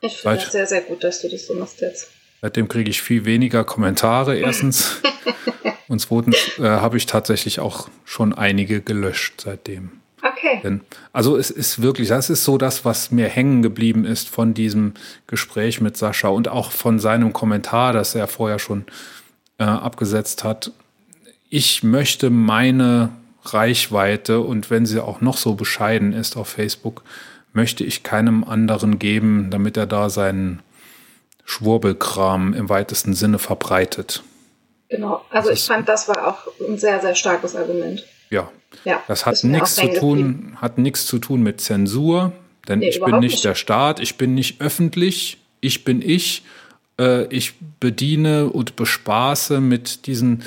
Ich 0.00 0.18
finde 0.18 0.38
es 0.38 0.50
sehr, 0.50 0.66
sehr 0.66 0.82
gut, 0.82 1.04
dass 1.04 1.22
du 1.22 1.28
das 1.28 1.46
so 1.46 1.54
machst 1.54 1.80
jetzt. 1.80 2.08
Seitdem 2.44 2.68
kriege 2.68 2.90
ich 2.90 3.00
viel 3.00 3.24
weniger 3.24 3.64
Kommentare 3.64 4.36
erstens. 4.38 5.00
und 5.88 5.98
zweitens 5.98 6.58
äh, 6.58 6.64
habe 6.64 6.98
ich 6.98 7.06
tatsächlich 7.06 7.58
auch 7.58 7.88
schon 8.04 8.34
einige 8.34 8.82
gelöscht 8.82 9.40
seitdem. 9.40 9.92
Okay. 10.22 10.60
Denn, 10.62 10.82
also 11.14 11.38
es 11.38 11.50
ist 11.50 11.80
wirklich, 11.80 12.08
das 12.08 12.28
ist 12.28 12.44
so 12.44 12.58
das, 12.58 12.84
was 12.84 13.10
mir 13.10 13.28
hängen 13.28 13.62
geblieben 13.62 14.04
ist 14.04 14.28
von 14.28 14.52
diesem 14.52 14.92
Gespräch 15.26 15.80
mit 15.80 15.96
Sascha 15.96 16.28
und 16.28 16.48
auch 16.48 16.70
von 16.70 16.98
seinem 16.98 17.32
Kommentar, 17.32 17.94
das 17.94 18.14
er 18.14 18.28
vorher 18.28 18.58
schon 18.58 18.84
äh, 19.56 19.64
abgesetzt 19.64 20.44
hat. 20.44 20.70
Ich 21.48 21.82
möchte 21.82 22.28
meine 22.28 23.08
Reichweite 23.42 24.40
und 24.40 24.68
wenn 24.68 24.84
sie 24.84 25.02
auch 25.02 25.22
noch 25.22 25.38
so 25.38 25.54
bescheiden 25.54 26.12
ist 26.12 26.36
auf 26.36 26.48
Facebook, 26.48 27.04
möchte 27.54 27.84
ich 27.84 28.02
keinem 28.02 28.44
anderen 28.44 28.98
geben, 28.98 29.48
damit 29.50 29.78
er 29.78 29.86
da 29.86 30.10
seinen 30.10 30.60
Schwurbelkram 31.44 32.54
im 32.54 32.68
weitesten 32.68 33.14
Sinne 33.14 33.38
verbreitet. 33.38 34.22
Genau, 34.88 35.24
also 35.30 35.50
das 35.50 35.58
ich 35.58 35.64
fand, 35.66 35.88
das 35.88 36.08
war 36.08 36.26
auch 36.28 36.46
ein 36.68 36.78
sehr, 36.78 37.00
sehr 37.00 37.14
starkes 37.14 37.56
Argument. 37.56 38.04
Ja, 38.30 38.50
ja 38.84 39.02
das 39.08 39.26
hat 39.26 39.42
nichts 39.44 39.76
zu 39.76 39.92
tun, 39.92 40.56
hat 40.60 40.78
nichts 40.78 41.06
zu 41.06 41.18
tun 41.18 41.42
mit 41.42 41.60
Zensur, 41.60 42.32
denn 42.68 42.80
nee, 42.80 42.88
ich 42.88 43.00
bin 43.00 43.18
nicht, 43.18 43.32
nicht 43.32 43.44
der 43.44 43.54
Staat, 43.54 44.00
ich 44.00 44.16
bin 44.16 44.34
nicht 44.34 44.60
öffentlich, 44.60 45.38
ich 45.60 45.84
bin 45.84 46.02
ich. 46.02 46.42
Äh, 46.98 47.24
ich 47.26 47.54
bediene 47.80 48.50
und 48.50 48.76
bespaße 48.76 49.60
mit 49.60 50.06
diesen 50.06 50.44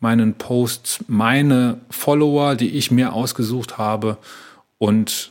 meinen 0.00 0.34
Posts 0.34 1.04
meine 1.06 1.80
Follower, 1.90 2.56
die 2.56 2.70
ich 2.70 2.90
mir 2.90 3.12
ausgesucht 3.12 3.78
habe. 3.78 4.18
Und 4.78 5.30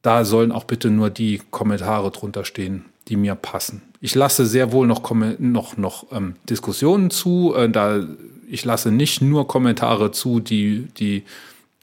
da 0.00 0.24
sollen 0.24 0.52
auch 0.52 0.64
bitte 0.64 0.90
nur 0.90 1.10
die 1.10 1.42
Kommentare 1.50 2.10
drunter 2.10 2.44
stehen, 2.44 2.86
die 3.08 3.16
mir 3.16 3.34
passen. 3.34 3.82
Ich 4.00 4.14
lasse 4.14 4.46
sehr 4.46 4.72
wohl 4.72 4.86
noch, 4.86 5.10
noch, 5.38 5.76
noch 5.76 6.06
ähm, 6.12 6.36
Diskussionen 6.48 7.10
zu. 7.10 7.54
Äh, 7.56 7.70
da 7.70 8.06
ich 8.48 8.64
lasse 8.64 8.90
nicht 8.90 9.20
nur 9.20 9.46
Kommentare 9.46 10.10
zu, 10.10 10.40
die, 10.40 10.88
die 10.98 11.24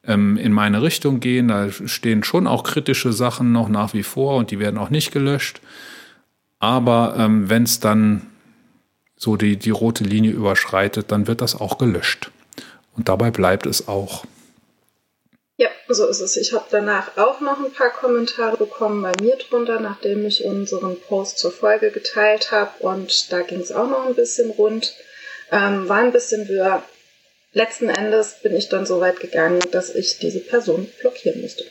ähm, 0.03 0.37
in 0.37 0.51
meine 0.51 0.81
Richtung 0.81 1.19
gehen. 1.19 1.47
Da 1.49 1.71
stehen 1.71 2.23
schon 2.23 2.47
auch 2.47 2.63
kritische 2.63 3.13
Sachen 3.13 3.51
noch 3.51 3.69
nach 3.69 3.93
wie 3.93 4.03
vor 4.03 4.37
und 4.37 4.51
die 4.51 4.59
werden 4.59 4.77
auch 4.77 4.89
nicht 4.89 5.11
gelöscht. 5.11 5.61
Aber 6.59 7.15
ähm, 7.17 7.49
wenn 7.49 7.63
es 7.63 7.79
dann 7.79 8.23
so 9.17 9.37
die, 9.37 9.57
die 9.57 9.69
rote 9.69 10.03
Linie 10.03 10.31
überschreitet, 10.31 11.11
dann 11.11 11.27
wird 11.27 11.41
das 11.41 11.55
auch 11.55 11.77
gelöscht. 11.77 12.31
Und 12.95 13.09
dabei 13.09 13.31
bleibt 13.31 13.65
es 13.65 13.87
auch. 13.87 14.25
Ja, 15.57 15.69
so 15.87 16.07
ist 16.07 16.19
es. 16.19 16.35
Ich 16.35 16.53
habe 16.53 16.65
danach 16.69 17.15
auch 17.17 17.39
noch 17.39 17.63
ein 17.63 17.71
paar 17.71 17.89
Kommentare 17.89 18.57
bekommen 18.57 19.01
bei 19.01 19.13
mir 19.21 19.37
drunter, 19.37 19.79
nachdem 19.79 20.25
ich 20.25 20.43
unseren 20.43 20.99
Post 20.99 21.39
zur 21.39 21.51
Folge 21.51 21.91
geteilt 21.91 22.51
habe. 22.51 22.71
Und 22.79 23.31
da 23.31 23.41
ging 23.41 23.61
es 23.61 23.71
auch 23.71 23.89
noch 23.89 24.05
ein 24.05 24.15
bisschen 24.15 24.49
rund. 24.51 24.93
Ähm, 25.51 25.87
war 25.87 25.99
ein 25.99 26.11
bisschen 26.11 26.49
wirr. 26.49 26.83
Letzten 27.53 27.87
Endes 27.87 28.41
bin 28.43 28.53
ich 28.53 28.67
dann 28.67 28.85
so 28.85 28.99
weit 28.99 29.21
gegangen, 29.21 29.61
dass 29.71 29.95
ich 29.95 30.19
diese 30.19 30.41
Person 30.41 30.89
blockieren 30.99 31.41
musste. 31.41 31.63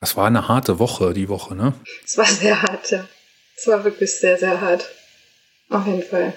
Das 0.00 0.14
war 0.16 0.26
eine 0.26 0.46
harte 0.46 0.78
Woche, 0.78 1.14
die 1.14 1.30
Woche, 1.30 1.54
ne? 1.54 1.72
Es 2.04 2.18
war 2.18 2.26
sehr 2.26 2.60
hart, 2.60 2.90
ja. 2.90 3.08
Es 3.56 3.66
war 3.66 3.84
wirklich 3.84 4.14
sehr, 4.14 4.36
sehr 4.36 4.60
hart. 4.60 4.86
Auf 5.70 5.86
jeden 5.86 6.02
Fall. 6.02 6.34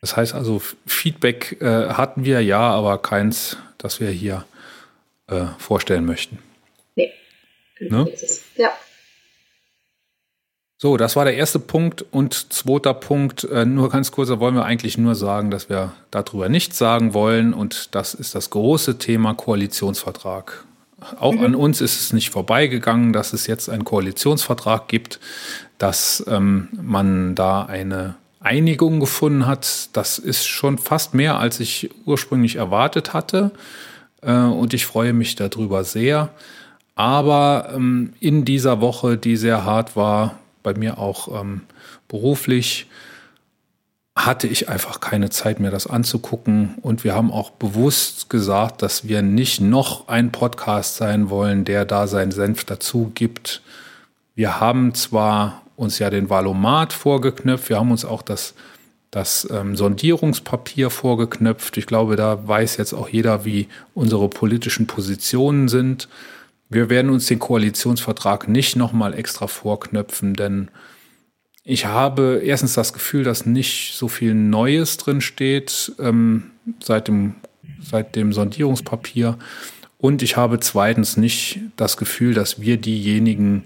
Das 0.00 0.16
heißt 0.16 0.34
also, 0.34 0.62
Feedback 0.86 1.60
äh, 1.60 1.88
hatten 1.88 2.24
wir 2.24 2.40
ja, 2.40 2.60
aber 2.60 3.02
keins, 3.02 3.56
das 3.78 3.98
wir 3.98 4.10
hier 4.10 4.44
äh, 5.28 5.46
vorstellen 5.58 6.04
möchten. 6.04 6.38
Nee. 6.96 7.12
Ne? 7.80 8.10
Ja. 8.56 8.70
So, 10.80 10.96
das 10.96 11.16
war 11.16 11.24
der 11.24 11.34
erste 11.34 11.58
Punkt. 11.58 12.04
Und 12.10 12.52
zweiter 12.52 12.94
Punkt, 12.94 13.44
äh, 13.44 13.64
nur 13.64 13.90
ganz 13.90 14.12
kurz, 14.12 14.28
da 14.28 14.38
wollen 14.38 14.54
wir 14.54 14.64
eigentlich 14.64 14.96
nur 14.96 15.14
sagen, 15.14 15.50
dass 15.50 15.68
wir 15.68 15.92
darüber 16.10 16.48
nichts 16.48 16.78
sagen 16.78 17.14
wollen. 17.14 17.52
Und 17.52 17.94
das 17.94 18.14
ist 18.14 18.34
das 18.34 18.50
große 18.50 18.98
Thema 18.98 19.34
Koalitionsvertrag. 19.34 20.64
Auch 21.18 21.34
mhm. 21.34 21.44
an 21.44 21.54
uns 21.54 21.80
ist 21.80 22.00
es 22.00 22.12
nicht 22.12 22.30
vorbeigegangen, 22.30 23.12
dass 23.12 23.32
es 23.32 23.46
jetzt 23.46 23.68
einen 23.68 23.84
Koalitionsvertrag 23.84 24.88
gibt, 24.88 25.20
dass 25.78 26.24
ähm, 26.28 26.68
man 26.72 27.34
da 27.34 27.64
eine 27.64 28.16
Einigung 28.40 29.00
gefunden 29.00 29.46
hat. 29.46 29.90
Das 29.92 30.18
ist 30.18 30.46
schon 30.46 30.78
fast 30.78 31.12
mehr, 31.12 31.38
als 31.38 31.60
ich 31.60 31.90
ursprünglich 32.04 32.56
erwartet 32.56 33.12
hatte. 33.12 33.50
Äh, 34.22 34.32
und 34.32 34.74
ich 34.74 34.86
freue 34.86 35.12
mich 35.12 35.36
darüber 35.36 35.84
sehr. 35.84 36.30
Aber 36.94 37.70
ähm, 37.74 38.12
in 38.20 38.44
dieser 38.44 38.80
Woche, 38.80 39.16
die 39.16 39.36
sehr 39.36 39.64
hart 39.64 39.96
war, 39.96 40.38
bei 40.62 40.74
mir 40.74 40.98
auch 40.98 41.40
ähm, 41.40 41.62
beruflich, 42.08 42.88
hatte 44.16 44.48
ich 44.48 44.68
einfach 44.68 44.98
keine 44.98 45.30
Zeit 45.30 45.60
mehr, 45.60 45.70
das 45.70 45.86
anzugucken. 45.86 46.74
Und 46.82 47.04
wir 47.04 47.14
haben 47.14 47.30
auch 47.30 47.50
bewusst 47.50 48.28
gesagt, 48.28 48.82
dass 48.82 49.06
wir 49.06 49.22
nicht 49.22 49.60
noch 49.60 50.08
ein 50.08 50.32
Podcast 50.32 50.96
sein 50.96 51.30
wollen, 51.30 51.64
der 51.64 51.84
da 51.84 52.08
seinen 52.08 52.32
Senf 52.32 52.64
dazu 52.64 53.12
gibt. 53.14 53.62
Wir 54.34 54.60
haben 54.60 54.94
zwar 54.94 55.62
uns 55.76 56.00
ja 56.00 56.10
den 56.10 56.28
Valomat 56.28 56.92
vorgeknöpft, 56.92 57.68
wir 57.68 57.78
haben 57.78 57.92
uns 57.92 58.04
auch 58.04 58.22
das, 58.22 58.54
das 59.10 59.48
ähm, 59.50 59.76
Sondierungspapier 59.76 60.90
vorgeknöpft. 60.90 61.76
Ich 61.76 61.86
glaube, 61.86 62.16
da 62.16 62.46
weiß 62.46 62.76
jetzt 62.76 62.92
auch 62.92 63.08
jeder, 63.08 63.44
wie 63.44 63.68
unsere 63.94 64.28
politischen 64.28 64.86
Positionen 64.86 65.68
sind. 65.68 66.08
Wir 66.68 66.90
werden 66.90 67.10
uns 67.10 67.26
den 67.26 67.38
Koalitionsvertrag 67.38 68.48
nicht 68.48 68.76
nochmal 68.76 69.14
extra 69.14 69.46
vorknöpfen, 69.46 70.34
denn 70.34 70.70
ich 71.64 71.86
habe 71.86 72.40
erstens 72.44 72.74
das 72.74 72.92
Gefühl, 72.92 73.24
dass 73.24 73.46
nicht 73.46 73.94
so 73.94 74.08
viel 74.08 74.34
Neues 74.34 74.96
drin 74.96 75.20
steht 75.20 75.92
ähm, 75.98 76.50
seit, 76.82 77.08
dem, 77.08 77.34
seit 77.80 78.16
dem 78.16 78.32
Sondierungspapier. 78.32 79.38
Und 79.98 80.22
ich 80.22 80.36
habe 80.36 80.60
zweitens 80.60 81.16
nicht 81.16 81.60
das 81.76 81.96
Gefühl, 81.96 82.34
dass 82.34 82.60
wir 82.60 82.76
diejenigen 82.76 83.64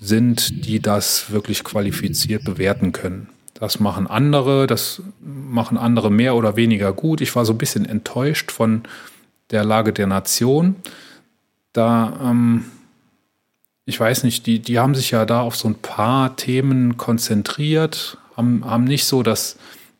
sind, 0.00 0.66
die 0.66 0.80
das 0.80 1.30
wirklich 1.32 1.64
qualifiziert 1.64 2.44
bewerten 2.44 2.92
können. 2.92 3.28
Das 3.58 3.80
machen 3.80 4.06
andere, 4.06 4.68
das 4.68 5.02
machen 5.20 5.78
andere 5.78 6.10
mehr 6.10 6.36
oder 6.36 6.54
weniger 6.54 6.92
gut. 6.92 7.20
Ich 7.20 7.34
war 7.34 7.44
so 7.44 7.52
ein 7.52 7.58
bisschen 7.58 7.84
enttäuscht 7.84 8.52
von 8.52 8.84
der 9.50 9.64
Lage 9.64 9.92
der 9.92 10.06
Nation. 10.06 10.76
Da 11.72 12.18
ähm, 12.22 12.66
ich 13.88 13.98
weiß 13.98 14.24
nicht, 14.24 14.44
die, 14.44 14.58
die 14.58 14.78
haben 14.78 14.94
sich 14.94 15.12
ja 15.12 15.24
da 15.24 15.40
auf 15.40 15.56
so 15.56 15.66
ein 15.66 15.74
paar 15.74 16.36
Themen 16.36 16.98
konzentriert, 16.98 18.18
haben, 18.36 18.62
haben 18.66 18.84
nicht 18.84 19.06
so 19.06 19.22
das, 19.22 19.56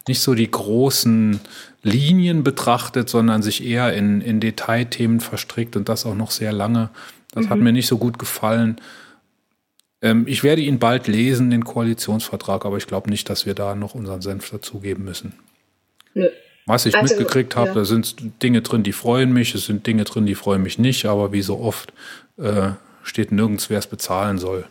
nicht 0.06 0.20
so 0.20 0.34
die 0.34 0.50
großen 0.50 1.40
Linien 1.82 2.44
betrachtet, 2.44 3.08
sondern 3.08 3.40
sich 3.40 3.64
eher 3.64 3.94
in, 3.94 4.20
in 4.20 4.40
Detailthemen 4.40 5.20
verstrickt 5.20 5.74
und 5.74 5.88
das 5.88 6.04
auch 6.04 6.14
noch 6.14 6.32
sehr 6.32 6.52
lange. 6.52 6.90
Das 7.32 7.46
mhm. 7.46 7.48
hat 7.48 7.58
mir 7.60 7.72
nicht 7.72 7.86
so 7.86 7.96
gut 7.96 8.18
gefallen. 8.18 8.76
Ähm, 10.00 10.24
ich 10.26 10.44
werde 10.44 10.62
ihn 10.62 10.78
bald 10.78 11.08
lesen, 11.08 11.50
den 11.50 11.64
Koalitionsvertrag, 11.64 12.64
aber 12.64 12.76
ich 12.76 12.86
glaube 12.86 13.10
nicht, 13.10 13.28
dass 13.28 13.46
wir 13.46 13.54
da 13.54 13.74
noch 13.74 13.94
unseren 13.94 14.22
Senf 14.22 14.50
dazugeben 14.50 15.04
müssen. 15.04 15.34
Nö. 16.14 16.28
Was 16.66 16.84
ich 16.84 16.94
also, 16.94 17.14
mitgekriegt 17.14 17.56
habe, 17.56 17.68
ja. 17.68 17.74
da 17.74 17.84
sind 17.84 18.16
Dinge 18.42 18.60
drin, 18.60 18.82
die 18.82 18.92
freuen 18.92 19.32
mich, 19.32 19.54
es 19.54 19.66
sind 19.66 19.86
Dinge 19.86 20.04
drin, 20.04 20.26
die 20.26 20.34
freuen 20.34 20.62
mich 20.62 20.78
nicht, 20.78 21.06
aber 21.06 21.32
wie 21.32 21.40
so 21.40 21.58
oft 21.60 21.94
äh, 22.36 22.72
steht 23.02 23.32
nirgends, 23.32 23.70
wer 23.70 23.78
es 23.78 23.86
bezahlen 23.86 24.36
soll. 24.36 24.66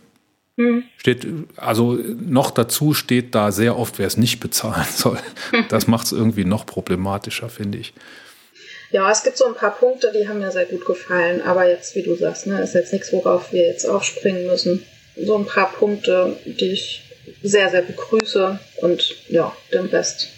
Hm. 0.58 0.84
Steht, 0.98 1.28
also 1.56 1.94
noch 1.94 2.52
dazu 2.52 2.94
steht 2.94 3.36
da 3.36 3.52
sehr 3.52 3.78
oft, 3.78 4.00
wer 4.00 4.08
es 4.08 4.18
nicht 4.18 4.40
bezahlen 4.40 4.88
soll. 4.96 5.20
Das 5.70 5.88
macht 5.88 6.06
es 6.06 6.12
irgendwie 6.12 6.46
noch 6.46 6.66
problematischer, 6.66 7.50
finde 7.50 7.80
ich. 7.80 7.94
Ja, 8.92 9.12
es 9.12 9.24
gibt 9.24 9.38
so 9.38 9.46
ein 9.46 9.56
paar 9.56 9.72
Punkte, 9.72 10.14
die 10.14 10.30
haben 10.30 10.40
mir 10.40 10.52
sehr 10.52 10.66
gut 10.66 10.86
gefallen, 10.86 11.42
aber 11.42 11.68
jetzt, 11.68 11.96
wie 11.96 12.04
du 12.04 12.16
sagst, 12.16 12.48
ne, 12.48 12.62
ist 12.62 12.74
jetzt 12.74 12.94
nichts, 12.94 13.12
worauf 13.12 13.52
wir 13.52 13.68
jetzt 13.68 13.86
aufspringen 13.86 14.48
müssen. 14.48 14.84
So 15.26 15.38
ein 15.38 15.46
paar 15.46 15.72
Punkte, 15.72 16.38
die 16.46 16.72
ich 16.72 17.04
sehr, 17.44 17.70
sehr 17.70 17.82
begrüße 17.82 18.60
und 18.82 19.16
ja, 19.30 19.56
den 19.74 19.86
Rest 19.86 20.30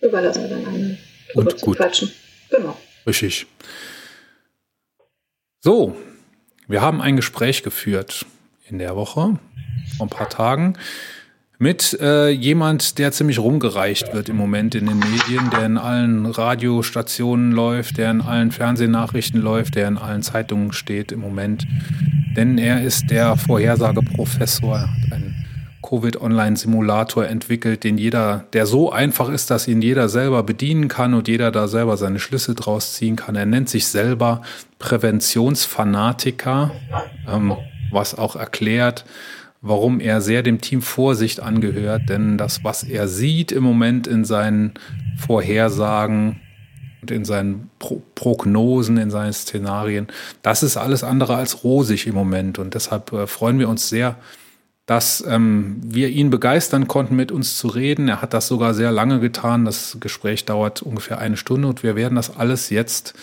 überlassen 0.00 0.42
wir 0.42 0.50
dann 0.50 0.66
anderen. 0.66 0.98
Und 1.34 1.60
gut. 1.60 1.76
Quatschen. 1.76 2.10
Genau. 2.50 2.76
Richtig. 3.06 3.46
So, 5.60 5.96
wir 6.68 6.80
haben 6.80 7.00
ein 7.00 7.16
Gespräch 7.16 7.62
geführt 7.62 8.26
in 8.68 8.78
der 8.78 8.96
Woche, 8.96 9.38
vor 9.96 10.06
ein 10.06 10.10
paar 10.10 10.28
Tagen, 10.28 10.78
mit 11.58 11.98
äh, 12.00 12.30
jemand, 12.30 12.98
der 12.98 13.12
ziemlich 13.12 13.38
rumgereicht 13.38 14.12
wird 14.12 14.28
im 14.28 14.36
Moment 14.36 14.74
in 14.74 14.86
den 14.86 14.98
Medien, 14.98 15.50
der 15.50 15.64
in 15.66 15.78
allen 15.78 16.26
Radiostationen 16.26 17.52
läuft, 17.52 17.96
der 17.96 18.10
in 18.10 18.20
allen 18.20 18.50
Fernsehnachrichten 18.50 19.40
läuft, 19.40 19.76
der 19.76 19.88
in 19.88 19.96
allen 19.96 20.22
Zeitungen 20.22 20.72
steht 20.72 21.12
im 21.12 21.20
Moment. 21.20 21.66
Denn 22.36 22.58
er 22.58 22.82
ist 22.82 23.10
der 23.10 23.36
Vorhersageprofessor, 23.36 24.88
ein 25.10 25.34
Covid-Online-Simulator 25.82 27.26
entwickelt, 27.26 27.84
den 27.84 27.98
jeder, 27.98 28.46
der 28.52 28.66
so 28.66 28.90
einfach 28.90 29.28
ist, 29.28 29.50
dass 29.50 29.68
ihn 29.68 29.82
jeder 29.82 30.08
selber 30.08 30.42
bedienen 30.42 30.88
kann 30.88 31.14
und 31.14 31.28
jeder 31.28 31.50
da 31.50 31.68
selber 31.68 31.96
seine 31.96 32.18
Schlüsse 32.18 32.54
draus 32.54 32.94
ziehen 32.94 33.16
kann. 33.16 33.36
Er 33.36 33.46
nennt 33.46 33.68
sich 33.68 33.86
selber 33.86 34.42
Präventionsfanatiker, 34.78 36.70
ähm, 37.30 37.54
was 37.90 38.16
auch 38.16 38.34
erklärt, 38.34 39.04
warum 39.60 40.00
er 40.00 40.20
sehr 40.20 40.42
dem 40.42 40.60
Team 40.60 40.82
Vorsicht 40.82 41.40
angehört, 41.40 42.08
denn 42.08 42.38
das, 42.38 42.64
was 42.64 42.82
er 42.82 43.06
sieht 43.06 43.52
im 43.52 43.62
Moment 43.62 44.06
in 44.06 44.24
seinen 44.24 44.72
Vorhersagen 45.16 46.40
und 47.04 47.10
in 47.10 47.26
seinen 47.26 47.70
Pro 47.78 48.00
Prognosen, 48.14 48.96
in 48.96 49.10
seinen 49.10 49.34
Szenarien, 49.34 50.08
das 50.40 50.62
ist 50.62 50.78
alles 50.78 51.04
andere 51.04 51.36
als 51.36 51.62
rosig 51.62 52.06
im 52.06 52.14
Moment 52.14 52.58
und 52.58 52.72
deshalb 52.72 53.12
äh, 53.12 53.26
freuen 53.26 53.58
wir 53.58 53.68
uns 53.68 53.90
sehr, 53.90 54.16
dass 54.86 55.22
ähm, 55.26 55.76
wir 55.82 56.08
ihn 56.08 56.30
begeistern 56.30 56.88
konnten, 56.88 57.14
mit 57.14 57.30
uns 57.30 57.58
zu 57.58 57.68
reden. 57.68 58.08
Er 58.08 58.22
hat 58.22 58.32
das 58.32 58.48
sogar 58.48 58.72
sehr 58.72 58.90
lange 58.90 59.20
getan. 59.20 59.64
Das 59.64 59.98
Gespräch 60.00 60.44
dauert 60.46 60.82
ungefähr 60.82 61.18
eine 61.18 61.36
Stunde 61.36 61.68
und 61.68 61.82
wir 61.82 61.94
werden 61.94 62.16
das 62.16 62.36
alles 62.36 62.70
jetzt 62.70 63.14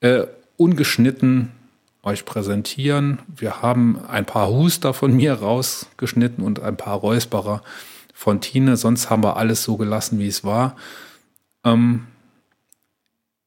äh, 0.00 0.24
ungeschnitten 0.56 1.52
euch 2.02 2.24
präsentieren. 2.24 3.20
Wir 3.34 3.62
haben 3.62 4.00
ein 4.08 4.26
paar 4.26 4.48
Huster 4.48 4.92
von 4.92 5.14
mir 5.14 5.34
rausgeschnitten 5.34 6.44
und 6.44 6.60
ein 6.60 6.76
paar 6.76 6.96
Räusperer 6.96 7.62
von 8.12 8.40
Tine. 8.40 8.76
Sonst 8.76 9.08
haben 9.08 9.22
wir 9.22 9.36
alles 9.36 9.62
so 9.62 9.76
gelassen, 9.76 10.18
wie 10.18 10.28
es 10.28 10.44
war. 10.44 10.76
Ähm, 11.64 12.06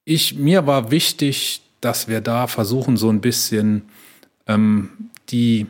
ich, 0.10 0.36
mir 0.36 0.66
war 0.66 0.90
wichtig, 0.90 1.62
dass 1.82 2.08
wir 2.08 2.22
da 2.22 2.48
versuchen, 2.48 2.96
so 2.96 3.10
ein 3.10 3.20
bisschen 3.20 3.90
ähm, 4.48 4.90
die 5.30 5.68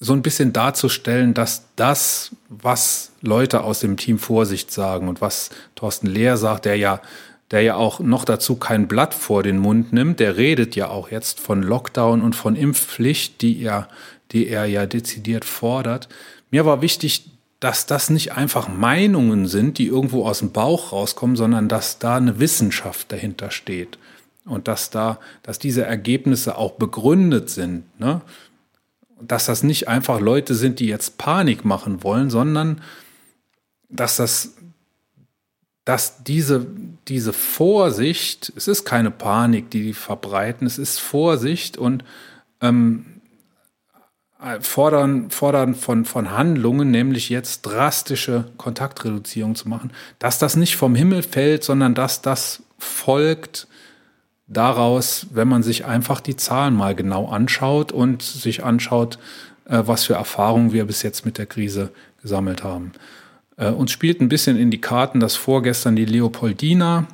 so 0.00 0.14
ein 0.14 0.22
bisschen 0.22 0.52
darzustellen, 0.52 1.32
dass 1.32 1.68
das, 1.76 2.34
was 2.48 3.12
Leute 3.20 3.62
aus 3.62 3.78
dem 3.80 3.96
Team 3.96 4.18
Vorsicht 4.18 4.72
sagen 4.72 5.06
und 5.06 5.20
was 5.20 5.50
Thorsten 5.76 6.08
Lehr 6.08 6.36
sagt, 6.36 6.64
der 6.64 6.76
ja, 6.76 7.00
der 7.52 7.60
ja 7.60 7.76
auch 7.76 8.00
noch 8.00 8.24
dazu 8.24 8.56
kein 8.56 8.88
Blatt 8.88 9.14
vor 9.14 9.44
den 9.44 9.58
Mund 9.58 9.92
nimmt, 9.92 10.18
der 10.18 10.36
redet 10.36 10.74
ja 10.74 10.88
auch 10.88 11.12
jetzt 11.12 11.38
von 11.38 11.62
Lockdown 11.62 12.20
und 12.20 12.34
von 12.34 12.56
Impfpflicht, 12.56 13.42
die 13.42 13.62
er, 13.62 13.88
die 14.32 14.48
er 14.48 14.64
ja 14.64 14.86
dezidiert 14.86 15.44
fordert. 15.44 16.08
Mir 16.50 16.64
war 16.66 16.82
wichtig, 16.82 17.30
dass 17.60 17.86
das 17.86 18.10
nicht 18.10 18.32
einfach 18.32 18.68
Meinungen 18.68 19.46
sind, 19.46 19.78
die 19.78 19.86
irgendwo 19.86 20.26
aus 20.26 20.40
dem 20.40 20.52
Bauch 20.52 20.92
rauskommen, 20.92 21.36
sondern 21.36 21.68
dass 21.68 21.98
da 21.98 22.16
eine 22.16 22.40
Wissenschaft 22.40 23.12
dahinter 23.12 23.50
steht 23.50 23.98
und 24.46 24.66
dass 24.66 24.90
da, 24.90 25.20
dass 25.42 25.58
diese 25.58 25.84
Ergebnisse 25.84 26.56
auch 26.56 26.72
begründet 26.72 27.50
sind. 27.50 27.84
Ne? 28.00 28.22
dass 29.20 29.46
das 29.46 29.62
nicht 29.62 29.88
einfach 29.88 30.20
Leute 30.20 30.54
sind, 30.54 30.80
die 30.80 30.86
jetzt 30.86 31.18
Panik 31.18 31.64
machen 31.64 32.02
wollen, 32.02 32.30
sondern 32.30 32.80
dass 33.88 34.16
das, 34.16 34.54
dass 35.84 36.22
diese, 36.24 36.66
diese 37.08 37.32
Vorsicht, 37.32 38.52
es 38.56 38.68
ist 38.68 38.84
keine 38.84 39.10
Panik, 39.10 39.70
die 39.70 39.82
die 39.82 39.94
verbreiten, 39.94 40.66
es 40.66 40.78
ist 40.78 40.98
Vorsicht 40.98 41.76
und 41.76 42.04
ähm, 42.60 43.19
fordern, 44.60 45.30
fordern 45.30 45.74
von, 45.74 46.04
von 46.04 46.30
Handlungen, 46.30 46.90
nämlich 46.90 47.28
jetzt 47.28 47.62
drastische 47.62 48.46
Kontaktreduzierung 48.56 49.54
zu 49.54 49.68
machen, 49.68 49.92
dass 50.18 50.38
das 50.38 50.56
nicht 50.56 50.76
vom 50.76 50.94
Himmel 50.94 51.22
fällt, 51.22 51.64
sondern 51.64 51.94
dass 51.94 52.22
das 52.22 52.62
folgt 52.78 53.66
daraus, 54.46 55.26
wenn 55.32 55.48
man 55.48 55.62
sich 55.62 55.84
einfach 55.84 56.20
die 56.20 56.36
Zahlen 56.36 56.74
mal 56.74 56.94
genau 56.94 57.28
anschaut 57.28 57.92
und 57.92 58.22
sich 58.22 58.64
anschaut, 58.64 59.18
äh, 59.66 59.82
was 59.84 60.04
für 60.04 60.14
Erfahrungen 60.14 60.72
wir 60.72 60.84
bis 60.86 61.02
jetzt 61.02 61.24
mit 61.24 61.38
der 61.38 61.46
Krise 61.46 61.90
gesammelt 62.22 62.64
haben. 62.64 62.92
Äh, 63.56 63.70
uns 63.70 63.92
spielt 63.92 64.20
ein 64.20 64.28
bisschen 64.28 64.58
in 64.58 64.70
die 64.70 64.80
Karten, 64.80 65.20
dass 65.20 65.36
vorgestern 65.36 65.96
die 65.96 66.04
Leopoldina 66.04 67.06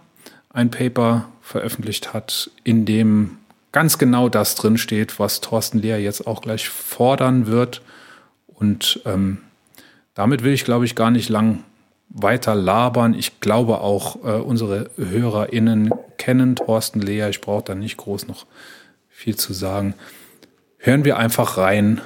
ein 0.50 0.71
Paper 0.71 1.28
veröffentlicht 1.42 2.14
hat, 2.14 2.50
in 2.64 2.87
dem 2.87 3.38
ganz 3.76 3.99
genau 3.99 4.30
das 4.30 4.54
drinsteht, 4.54 5.21
was 5.21 5.42
Thorsten 5.42 5.80
Lehr 5.80 6.00
jetzt 6.00 6.26
auch 6.26 6.40
gleich 6.40 6.66
fordern 6.66 7.47
wird. 7.47 7.83
Und 8.47 9.02
ähm, 9.04 9.37
damit 10.14 10.42
will 10.42 10.54
ich, 10.54 10.64
glaube 10.64 10.87
ich, 10.87 10.95
gar 10.95 11.11
nicht 11.11 11.28
lang 11.28 11.62
weiter 12.09 12.54
labern. 12.54 13.12
Ich 13.12 13.38
glaube 13.40 13.83
auch, 13.83 14.25
äh, 14.25 14.40
unsere 14.40 14.88
HörerInnen 14.97 15.90
kennen 16.16 16.56
Thorsten 16.56 17.02
Lehr. 17.02 17.28
Ich 17.28 17.42
brauche 17.42 17.64
da 17.64 17.75
nicht 17.75 17.99
groß 17.99 18.28
noch 18.28 18.47
viel 19.11 19.37
zu 19.37 19.52
sagen. 19.52 19.92
Hören 20.78 21.04
wir 21.04 21.18
einfach 21.18 21.59
rein, 21.59 22.00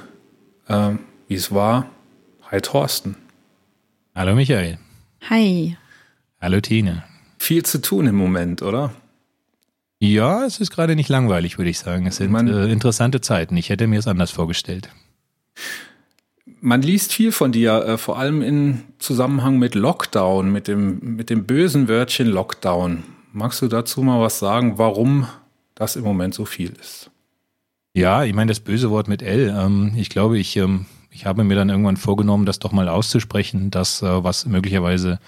äh, 0.67 0.89
wie 1.29 1.35
es 1.35 1.53
war. 1.53 1.89
Hi 2.51 2.59
Thorsten. 2.59 3.15
Hallo 4.13 4.35
Michael. 4.35 4.77
Hi. 5.29 5.77
Hallo 6.41 6.59
Tine. 6.59 7.05
Viel 7.37 7.63
zu 7.63 7.81
tun 7.81 8.07
im 8.07 8.15
Moment, 8.15 8.61
oder? 8.61 8.91
Ja, 10.03 10.45
es 10.45 10.59
ist 10.59 10.71
gerade 10.71 10.95
nicht 10.95 11.09
langweilig, 11.09 11.57
würde 11.57 11.69
ich 11.69 11.79
sagen. 11.79 12.07
Es 12.07 12.17
sind 12.17 12.35
äh, 12.35 12.71
interessante 12.71 13.21
Zeiten. 13.21 13.55
Ich 13.55 13.69
hätte 13.69 13.87
mir 13.87 13.99
es 13.99 14.07
anders 14.07 14.31
vorgestellt 14.31 14.89
man 16.61 16.81
liest 16.81 17.11
viel 17.11 17.31
von 17.31 17.51
dir, 17.51 17.83
äh, 17.85 17.97
vor 17.97 18.17
allem 18.17 18.41
in 18.41 18.83
Zusammenhang 18.99 19.57
mit 19.57 19.75
Lockdown, 19.75 20.51
mit 20.51 20.67
dem, 20.67 20.99
mit 21.15 21.29
dem 21.29 21.45
bösen 21.45 21.87
Wörtchen 21.87 22.27
Lockdown. 22.27 23.03
Magst 23.33 23.61
du 23.61 23.67
dazu 23.67 24.01
mal 24.03 24.21
was 24.21 24.39
sagen, 24.39 24.77
warum 24.77 25.27
das 25.75 25.95
im 25.95 26.03
Moment 26.03 26.33
so 26.33 26.45
viel 26.45 26.73
ist? 26.79 27.09
Ja, 27.93 28.23
ich 28.23 28.33
meine 28.33 28.49
das 28.49 28.59
böse 28.59 28.89
Wort 28.89 29.07
mit 29.07 29.21
L. 29.21 29.53
Ähm, 29.57 29.93
ich 29.97 30.09
glaube, 30.09 30.37
ich, 30.37 30.55
ähm, 30.55 30.85
ich 31.09 31.25
habe 31.25 31.43
mir 31.43 31.55
dann 31.55 31.69
irgendwann 31.69 31.97
vorgenommen, 31.97 32.45
das 32.45 32.59
doch 32.59 32.71
mal 32.71 32.87
auszusprechen, 32.87 33.71
dass 33.71 34.01
äh, 34.01 34.23
was 34.23 34.45
möglicherweise 34.45 35.19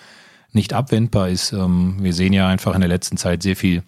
nicht 0.51 0.73
abwendbar 0.73 1.29
ist. 1.29 1.51
Ähm, 1.51 1.97
wir 1.99 2.13
sehen 2.13 2.31
ja 2.31 2.47
einfach 2.47 2.75
in 2.75 2.81
der 2.81 2.89
letzten 2.89 3.17
Zeit 3.17 3.43
sehr 3.43 3.55
viel, 3.55 3.83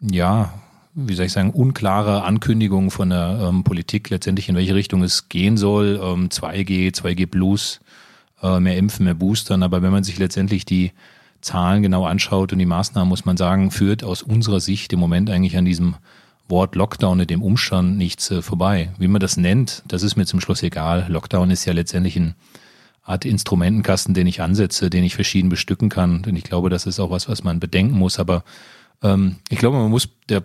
ja, 0.00 0.52
wie 0.94 1.14
soll 1.14 1.26
ich 1.26 1.32
sagen, 1.32 1.50
unklare 1.50 2.24
Ankündigungen 2.24 2.90
von 2.90 3.10
der 3.10 3.48
ähm, 3.48 3.64
Politik 3.64 4.10
letztendlich, 4.10 4.48
in 4.48 4.56
welche 4.56 4.74
Richtung 4.74 5.02
es 5.02 5.28
gehen 5.28 5.56
soll. 5.56 6.00
Ähm, 6.02 6.28
2G, 6.30 6.94
2G 6.94 7.26
Plus, 7.26 7.80
äh, 8.42 8.60
mehr 8.60 8.76
Impfen, 8.78 9.04
mehr 9.04 9.14
Boostern. 9.14 9.62
Aber 9.62 9.82
wenn 9.82 9.92
man 9.92 10.04
sich 10.04 10.18
letztendlich 10.18 10.64
die 10.64 10.92
Zahlen 11.42 11.82
genau 11.82 12.06
anschaut 12.06 12.52
und 12.52 12.58
die 12.58 12.66
Maßnahmen, 12.66 13.08
muss 13.08 13.24
man 13.24 13.36
sagen, 13.36 13.70
führt 13.70 14.04
aus 14.04 14.22
unserer 14.22 14.60
Sicht 14.60 14.92
im 14.92 14.98
Moment 14.98 15.28
eigentlich 15.30 15.56
an 15.56 15.66
diesem 15.66 15.96
Wort 16.48 16.76
Lockdown 16.76 17.20
und 17.20 17.30
dem 17.30 17.42
Umstand 17.42 17.98
nichts 17.98 18.30
äh, 18.30 18.40
vorbei. 18.40 18.90
Wie 18.98 19.08
man 19.08 19.20
das 19.20 19.36
nennt, 19.36 19.82
das 19.86 20.02
ist 20.02 20.16
mir 20.16 20.26
zum 20.26 20.40
Schluss 20.40 20.62
egal. 20.62 21.06
Lockdown 21.08 21.50
ist 21.50 21.64
ja 21.64 21.72
letztendlich 21.72 22.16
ein 22.16 22.34
Art 23.02 23.24
Instrumentenkasten, 23.24 24.14
den 24.14 24.26
ich 24.26 24.40
ansetze, 24.40 24.90
den 24.90 25.04
ich 25.04 25.14
verschieden 25.14 25.48
bestücken 25.48 25.88
kann. 25.88 26.22
Denn 26.22 26.36
ich 26.36 26.44
glaube, 26.44 26.70
das 26.70 26.86
ist 26.86 26.98
auch 26.98 27.10
was, 27.10 27.28
was 27.28 27.44
man 27.44 27.60
bedenken 27.60 27.96
muss. 27.96 28.18
Aber 28.18 28.42
ähm, 29.02 29.36
ich 29.48 29.58
glaube, 29.58 29.76
man 29.78 29.90
muss 29.90 30.08
der 30.28 30.44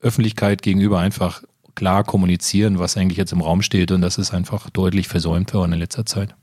Öffentlichkeit 0.00 0.62
gegenüber 0.62 0.98
einfach 1.00 1.42
klar 1.74 2.04
kommunizieren, 2.04 2.78
was 2.78 2.96
eigentlich 2.96 3.18
jetzt 3.18 3.32
im 3.32 3.40
Raum 3.40 3.62
steht. 3.62 3.90
Und 3.90 4.00
das 4.00 4.18
ist 4.18 4.32
einfach 4.32 4.70
deutlich 4.70 5.08
versäumt 5.08 5.52
worden 5.54 5.72
in 5.72 5.78
letzter 5.80 6.06
Zeit. 6.06 6.34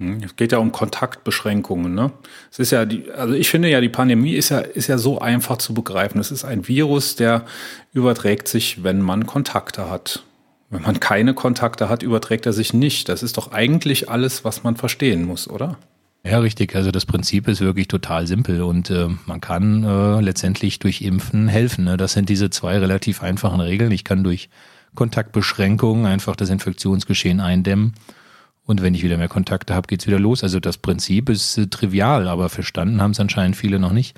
Hm, 0.00 0.20
es 0.22 0.36
geht 0.36 0.52
ja 0.52 0.58
um 0.58 0.72
Kontaktbeschränkungen. 0.72 1.94
Ne? 1.94 2.12
Es 2.50 2.58
ist 2.58 2.70
ja 2.70 2.84
die, 2.84 3.10
also 3.10 3.34
ich 3.34 3.50
finde 3.50 3.68
ja, 3.68 3.80
die 3.80 3.88
Pandemie 3.88 4.34
ist 4.34 4.50
ja, 4.50 4.60
ist 4.60 4.86
ja 4.86 4.98
so 4.98 5.18
einfach 5.18 5.58
zu 5.58 5.74
begreifen. 5.74 6.20
Es 6.20 6.30
ist 6.30 6.44
ein 6.44 6.68
Virus, 6.68 7.16
der 7.16 7.44
überträgt 7.92 8.48
sich, 8.48 8.84
wenn 8.84 9.00
man 9.02 9.26
Kontakte 9.26 9.90
hat. 9.90 10.22
Wenn 10.70 10.82
man 10.82 11.00
keine 11.00 11.32
Kontakte 11.32 11.88
hat, 11.88 12.02
überträgt 12.02 12.44
er 12.44 12.52
sich 12.52 12.74
nicht. 12.74 13.08
Das 13.08 13.22
ist 13.22 13.38
doch 13.38 13.52
eigentlich 13.52 14.10
alles, 14.10 14.44
was 14.44 14.64
man 14.64 14.76
verstehen 14.76 15.24
muss, 15.24 15.48
oder? 15.48 15.78
Ja, 16.24 16.40
richtig. 16.40 16.74
Also 16.74 16.90
das 16.90 17.06
Prinzip 17.06 17.48
ist 17.48 17.60
wirklich 17.60 17.88
total 17.88 18.26
simpel 18.26 18.62
und 18.62 18.90
äh, 18.90 19.08
man 19.26 19.40
kann 19.40 19.84
äh, 19.84 20.20
letztendlich 20.20 20.78
durch 20.78 21.00
Impfen 21.00 21.48
helfen. 21.48 21.84
Ne? 21.84 21.96
Das 21.96 22.12
sind 22.12 22.28
diese 22.28 22.50
zwei 22.50 22.78
relativ 22.78 23.22
einfachen 23.22 23.60
Regeln. 23.60 23.92
Ich 23.92 24.04
kann 24.04 24.24
durch 24.24 24.50
Kontaktbeschränkungen 24.94 26.06
einfach 26.06 26.36
das 26.36 26.50
Infektionsgeschehen 26.50 27.40
eindämmen 27.40 27.94
und 28.68 28.82
wenn 28.82 28.94
ich 28.94 29.02
wieder 29.02 29.16
mehr 29.16 29.28
Kontakte 29.28 29.74
habe, 29.74 29.86
geht's 29.86 30.06
wieder 30.06 30.18
los. 30.18 30.42
Also 30.42 30.60
das 30.60 30.76
Prinzip 30.76 31.30
ist 31.30 31.56
äh, 31.56 31.68
trivial, 31.68 32.28
aber 32.28 32.50
verstanden 32.50 33.00
haben 33.00 33.12
es 33.12 33.20
anscheinend 33.20 33.56
viele 33.56 33.78
noch 33.78 33.92
nicht. 33.92 34.14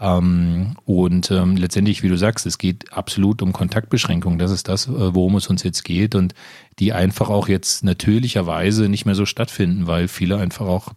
Ähm, 0.00 0.74
und 0.84 1.30
ähm, 1.30 1.56
letztendlich, 1.56 2.02
wie 2.02 2.08
du 2.08 2.16
sagst, 2.16 2.44
es 2.44 2.58
geht 2.58 2.92
absolut 2.92 3.40
um 3.40 3.52
Kontaktbeschränkungen. 3.52 4.40
Das 4.40 4.50
ist 4.50 4.66
das, 4.66 4.88
äh, 4.88 5.14
worum 5.14 5.36
es 5.36 5.46
uns 5.46 5.62
jetzt 5.62 5.84
geht 5.84 6.16
und 6.16 6.34
die 6.80 6.92
einfach 6.92 7.28
auch 7.28 7.46
jetzt 7.46 7.84
natürlicherweise 7.84 8.88
nicht 8.88 9.06
mehr 9.06 9.14
so 9.14 9.26
stattfinden, 9.26 9.86
weil 9.86 10.08
viele 10.08 10.38
einfach 10.38 10.66
auch 10.66 10.88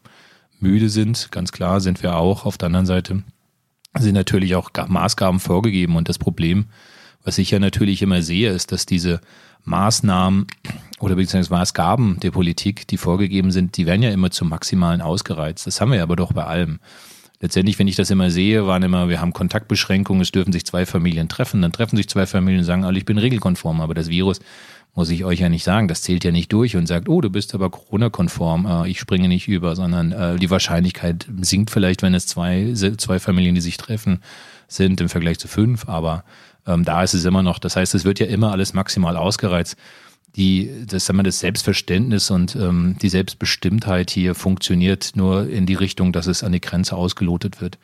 müde 0.59 0.89
sind, 0.89 1.31
ganz 1.31 1.51
klar 1.51 1.81
sind 1.81 2.03
wir 2.03 2.15
auch. 2.15 2.45
Auf 2.45 2.57
der 2.57 2.67
anderen 2.67 2.85
Seite 2.85 3.23
sind 3.97 4.13
natürlich 4.13 4.55
auch 4.55 4.69
Maßgaben 4.87 5.39
vorgegeben. 5.39 5.95
Und 5.95 6.09
das 6.09 6.19
Problem, 6.19 6.65
was 7.23 7.37
ich 7.37 7.51
ja 7.51 7.59
natürlich 7.59 8.01
immer 8.01 8.21
sehe, 8.21 8.51
ist, 8.51 8.71
dass 8.71 8.85
diese 8.85 9.21
Maßnahmen 9.63 10.47
oder 10.99 11.15
beziehungsweise 11.15 11.53
Maßgaben 11.53 12.19
der 12.21 12.31
Politik, 12.31 12.87
die 12.87 12.97
vorgegeben 12.97 13.51
sind, 13.51 13.77
die 13.77 13.85
werden 13.85 14.01
ja 14.01 14.11
immer 14.11 14.31
zum 14.31 14.49
Maximalen 14.49 15.01
ausgereizt. 15.01 15.67
Das 15.67 15.81
haben 15.81 15.91
wir 15.91 16.01
aber 16.01 16.15
doch 16.15 16.33
bei 16.33 16.45
allem. 16.45 16.79
Letztendlich, 17.39 17.77
wenn 17.77 17.87
ich 17.87 17.95
das 17.95 18.09
immer 18.09 18.31
sehe, 18.31 18.65
waren 18.65 18.81
immer, 18.81 19.09
wir 19.09 19.21
haben 19.21 19.31
Kontaktbeschränkungen, 19.31 20.23
es 20.23 20.31
dürfen 20.31 20.51
sich 20.51 20.65
zwei 20.65 20.87
Familien 20.87 21.29
treffen, 21.29 21.61
dann 21.61 21.71
treffen 21.71 21.95
sich 21.95 22.09
zwei 22.09 22.25
Familien 22.25 22.61
und 22.61 22.65
sagen, 22.65 22.83
alle, 22.83 22.97
ich 22.97 23.05
bin 23.05 23.19
regelkonform, 23.19 23.79
aber 23.79 23.93
das 23.93 24.09
Virus 24.09 24.39
muss 24.97 25.11
ich 25.11 25.23
euch 25.23 25.41
ja 25.41 25.47
nicht 25.47 25.63
sagen. 25.63 25.87
Das 25.87 26.01
zählt 26.01 26.23
ja 26.23 26.31
nicht 26.31 26.51
durch 26.51 26.75
und 26.75 26.87
sagt, 26.87 27.07
oh, 27.07 27.21
du 27.21 27.29
bist 27.29 27.53
aber 27.53 27.69
Corona-konform, 27.69 28.65
äh, 28.65 28.89
ich 28.89 28.99
springe 28.99 29.27
nicht 29.27 29.47
über, 29.47 29.75
sondern 29.75 30.11
äh, 30.11 30.37
die 30.37 30.49
Wahrscheinlichkeit 30.49 31.27
sinkt 31.39 31.69
vielleicht, 31.69 32.01
wenn 32.01 32.15
es 32.15 32.25
zwei, 32.25 32.73
zwei 32.73 33.19
Familien, 33.19 33.53
die 33.53 33.61
sich 33.61 33.77
treffen, 33.77 34.23
sind 34.67 34.99
im 34.99 35.07
Vergleich 35.07 35.37
zu 35.37 35.47
fünf, 35.47 35.87
aber 35.87 36.23
ähm, 36.65 36.83
da 36.83 37.03
ist 37.03 37.13
es 37.13 37.25
immer 37.25 37.43
noch, 37.43 37.59
das 37.59 37.75
heißt, 37.75 37.93
es 37.93 38.05
wird 38.05 38.19
ja 38.19 38.25
immer 38.25 38.51
alles 38.51 38.73
maximal 38.73 39.17
ausgereizt. 39.17 39.77
Die, 40.35 40.83
das, 40.87 41.05
sagen 41.05 41.19
wir, 41.19 41.23
das 41.23 41.39
Selbstverständnis 41.39 42.31
und 42.31 42.55
ähm, 42.55 42.95
die 42.99 43.09
Selbstbestimmtheit 43.09 44.09
hier 44.09 44.33
funktioniert 44.33 45.11
nur 45.13 45.47
in 45.47 45.67
die 45.67 45.75
Richtung, 45.75 46.11
dass 46.11 46.25
es 46.25 46.43
an 46.43 46.53
die 46.53 46.61
Grenze 46.61 46.95
ausgelotet 46.95 47.61
wird. 47.61 47.77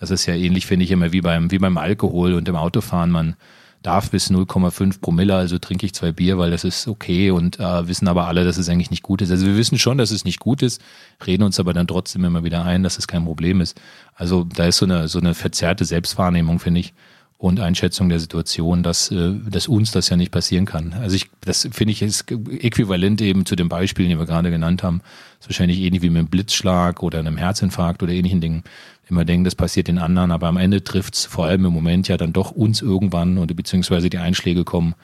Das 0.00 0.10
ist 0.10 0.26
ja 0.26 0.34
ähnlich, 0.34 0.66
finde 0.66 0.84
ich, 0.84 0.90
immer 0.90 1.12
wie 1.12 1.20
beim, 1.20 1.52
wie 1.52 1.58
beim 1.58 1.78
Alkohol 1.78 2.34
und 2.34 2.48
im 2.48 2.56
Autofahren. 2.56 3.12
Man, 3.12 3.36
darf 3.82 4.10
bis 4.10 4.30
0,5 4.30 5.00
Promille, 5.00 5.34
also 5.34 5.58
trinke 5.58 5.86
ich 5.86 5.94
zwei 5.94 6.12
Bier, 6.12 6.38
weil 6.38 6.50
das 6.50 6.64
ist 6.64 6.88
okay 6.88 7.30
und 7.30 7.60
äh, 7.60 7.88
wissen 7.88 8.08
aber 8.08 8.26
alle, 8.26 8.44
dass 8.44 8.56
es 8.56 8.68
eigentlich 8.68 8.90
nicht 8.90 9.02
gut 9.02 9.22
ist. 9.22 9.30
Also 9.30 9.46
wir 9.46 9.56
wissen 9.56 9.78
schon, 9.78 9.98
dass 9.98 10.10
es 10.10 10.24
nicht 10.24 10.40
gut 10.40 10.62
ist, 10.62 10.82
reden 11.26 11.42
uns 11.42 11.60
aber 11.60 11.72
dann 11.72 11.86
trotzdem 11.86 12.24
immer 12.24 12.44
wieder 12.44 12.64
ein, 12.64 12.82
dass 12.82 12.98
es 12.98 13.06
kein 13.06 13.24
Problem 13.24 13.60
ist. 13.60 13.80
Also 14.14 14.44
da 14.44 14.66
ist 14.66 14.78
so 14.78 14.86
eine, 14.86 15.08
so 15.08 15.18
eine 15.18 15.34
verzerrte 15.34 15.84
Selbstwahrnehmung, 15.84 16.58
finde 16.58 16.80
ich. 16.80 16.94
Und 17.38 17.60
Einschätzung 17.60 18.08
der 18.08 18.18
Situation, 18.18 18.82
dass, 18.82 19.10
äh, 19.10 19.34
dass 19.48 19.68
uns 19.68 19.90
das 19.90 20.08
ja 20.08 20.16
nicht 20.16 20.32
passieren 20.32 20.64
kann. 20.64 20.94
Also 20.94 21.16
ich, 21.16 21.30
das 21.42 21.68
finde 21.70 21.92
ich 21.92 22.02
ist 22.02 22.30
äquivalent 22.30 23.20
eben 23.20 23.44
zu 23.44 23.56
den 23.56 23.68
Beispielen, 23.68 24.08
die 24.08 24.18
wir 24.18 24.26
gerade 24.26 24.50
genannt 24.50 24.82
haben. 24.82 25.00
Das 25.38 25.46
ist 25.46 25.50
wahrscheinlich 25.50 25.80
ähnlich 25.80 26.02
wie 26.02 26.10
mit 26.10 26.20
einem 26.20 26.28
Blitzschlag 26.28 27.02
oder 27.02 27.18
einem 27.18 27.36
Herzinfarkt 27.36 28.02
oder 28.02 28.12
ähnlichen 28.12 28.40
Dingen. 28.40 28.64
Immer 29.08 29.24
denken, 29.24 29.44
das 29.44 29.54
passiert 29.54 29.88
den 29.88 29.98
anderen, 29.98 30.32
aber 30.32 30.48
am 30.48 30.56
Ende 30.56 30.82
trifft 30.82 31.14
es 31.14 31.26
vor 31.26 31.46
allem 31.46 31.64
im 31.66 31.72
Moment 31.72 32.08
ja 32.08 32.16
dann 32.16 32.32
doch 32.32 32.50
uns 32.50 32.82
irgendwann 32.82 33.38
oder 33.38 33.54
beziehungsweise 33.54 34.10
die 34.10 34.18
Einschläge 34.18 34.64
kommen 34.64 34.94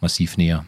massiv 0.00 0.36
näher. 0.36 0.64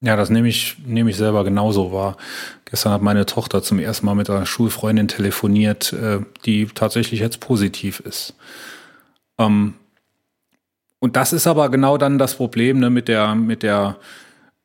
Ja, 0.00 0.14
das 0.16 0.30
nehme 0.30 0.48
ich, 0.48 0.76
nehme 0.86 1.10
ich 1.10 1.16
selber 1.16 1.44
genauso 1.44 1.92
wahr. 1.92 2.16
Gestern 2.64 2.92
hat 2.92 3.02
meine 3.02 3.26
Tochter 3.26 3.62
zum 3.62 3.80
ersten 3.80 4.06
Mal 4.06 4.14
mit 4.14 4.30
einer 4.30 4.46
Schulfreundin 4.46 5.08
telefoniert, 5.08 5.92
äh, 5.92 6.20
die 6.44 6.66
tatsächlich 6.66 7.20
jetzt 7.20 7.40
positiv 7.40 8.00
ist. 8.00 8.34
Ähm, 9.38 9.74
und 11.00 11.16
das 11.16 11.32
ist 11.32 11.46
aber 11.46 11.68
genau 11.68 11.96
dann 11.96 12.18
das 12.18 12.34
Problem 12.34 12.80
ne, 12.80 12.90
mit 12.90 13.08
der, 13.08 13.34
mit 13.34 13.62
der 13.62 13.96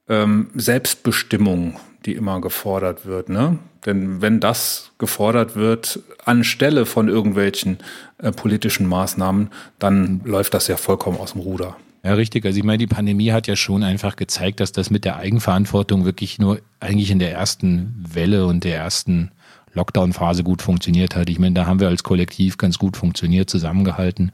ähm, 0.09 0.49
Selbstbestimmung, 0.55 1.79
die 2.05 2.13
immer 2.13 2.41
gefordert 2.41 3.05
wird. 3.05 3.29
Ne? 3.29 3.59
Denn 3.85 4.21
wenn 4.21 4.39
das 4.39 4.91
gefordert 4.97 5.55
wird 5.55 5.99
anstelle 6.25 6.85
von 6.85 7.07
irgendwelchen 7.07 7.77
äh, 8.17 8.31
politischen 8.31 8.87
Maßnahmen, 8.87 9.49
dann 9.79 10.21
läuft 10.25 10.53
das 10.53 10.67
ja 10.67 10.77
vollkommen 10.77 11.19
aus 11.19 11.33
dem 11.33 11.41
Ruder. 11.41 11.75
Ja, 12.03 12.15
richtig. 12.15 12.45
Also 12.45 12.57
ich 12.57 12.65
meine, 12.65 12.79
die 12.79 12.87
Pandemie 12.87 13.31
hat 13.31 13.47
ja 13.47 13.55
schon 13.55 13.83
einfach 13.83 14.15
gezeigt, 14.15 14.59
dass 14.59 14.73
das 14.73 14.89
mit 14.89 15.05
der 15.05 15.17
Eigenverantwortung 15.17 16.03
wirklich 16.03 16.37
nur 16.37 16.59
eigentlich 16.79 17.11
in 17.11 17.19
der 17.19 17.31
ersten 17.31 18.03
Welle 18.11 18.45
und 18.45 18.65
der 18.65 18.75
ersten 18.75 19.31
Lockdown-Phase 19.73 20.43
gut 20.43 20.61
funktioniert 20.61 21.15
hat. 21.15 21.29
Ich 21.29 21.39
meine, 21.39 21.55
da 21.55 21.65
haben 21.65 21.79
wir 21.79 21.87
als 21.87 22.03
Kollektiv 22.03 22.57
ganz 22.57 22.77
gut 22.77 22.97
funktioniert, 22.97 23.49
zusammengehalten 23.49 24.31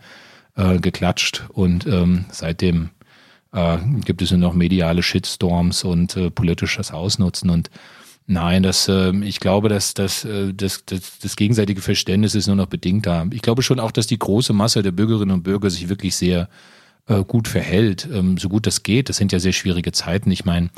äh, 0.55 0.79
geklatscht 0.79 1.43
und 1.49 1.85
ähm, 1.85 2.25
seitdem 2.31 2.89
äh, 3.53 3.77
gibt 4.05 4.21
es 4.21 4.31
nur 4.31 4.39
noch 4.39 4.53
mediale 4.53 5.03
Shitstorms 5.03 5.83
und 5.83 6.15
äh, 6.17 6.29
politisches 6.29 6.91
Ausnutzen 6.91 7.49
und 7.49 7.69
Nein, 8.31 8.61
das, 8.61 8.87
äh, 8.87 9.11
ich 9.23 9.39
glaube, 9.39 9.69
dass, 9.69 9.95
dass, 9.95 10.23
äh, 10.23 10.53
das, 10.53 10.85
das, 10.85 11.17
das 11.17 11.35
gegenseitige 11.35 11.81
Verständnis 11.81 12.35
ist 12.35 12.45
nur 12.45 12.55
noch 12.55 12.67
bedingt 12.67 13.07
da. 13.07 13.25
Ich 13.31 13.41
glaube 13.41 13.63
schon 13.63 13.79
auch, 13.79 13.89
dass 13.89 14.05
die 14.05 14.19
große 14.19 14.53
Masse 14.53 14.83
der 14.83 14.91
Bürgerinnen 14.91 15.31
und 15.31 15.41
Bürger 15.41 15.71
sich 15.71 15.89
wirklich 15.89 16.15
sehr 16.15 16.47
äh, 17.07 17.23
gut 17.23 17.47
verhält, 17.47 18.07
ähm, 18.13 18.37
so 18.37 18.47
gut 18.47 18.67
das 18.67 18.83
geht. 18.83 19.09
Das 19.09 19.17
sind 19.17 19.31
ja 19.31 19.39
sehr 19.39 19.51
schwierige 19.51 19.91
Zeiten. 19.93 20.29
Ich 20.29 20.45
meine, 20.45 20.69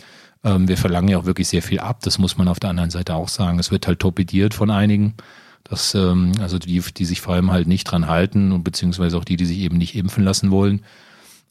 ähm, 0.45 0.69
wir 0.69 0.77
verlangen 0.77 1.10
ja 1.10 1.17
auch 1.17 1.25
wirklich 1.25 1.49
sehr 1.49 1.62
viel 1.62 1.79
ab. 1.79 1.99
Das 2.03 2.19
muss 2.19 2.38
man 2.38 2.47
auf 2.47 2.62
der 2.62 2.69
anderen 2.69 2.89
Seite 2.89 3.15
auch 3.15 3.27
sagen. 3.27 3.60
Es 3.60 3.69
wird 3.69 3.86
halt 3.86 3.99
torpediert 3.99 4.53
von 4.53 4.69
einigen. 4.69 5.15
Das, 5.63 5.95
ähm, 5.95 6.34
also 6.39 6.60
die, 6.60 6.82
die 6.82 7.06
sich 7.06 7.21
vor 7.21 7.34
allem 7.34 7.52
halt 7.52 7.67
nicht 7.67 7.86
dran 7.86 8.08
halten 8.08 8.52
und 8.52 8.63
beziehungsweise 8.63 9.17
auch 9.17 9.26
die, 9.26 9.38
die 9.38 9.45
sich 9.45 9.60
eben 9.60 9.78
nicht 9.78 9.95
impfen 9.95 10.24
lassen 10.24 10.52
wollen. 10.52 10.82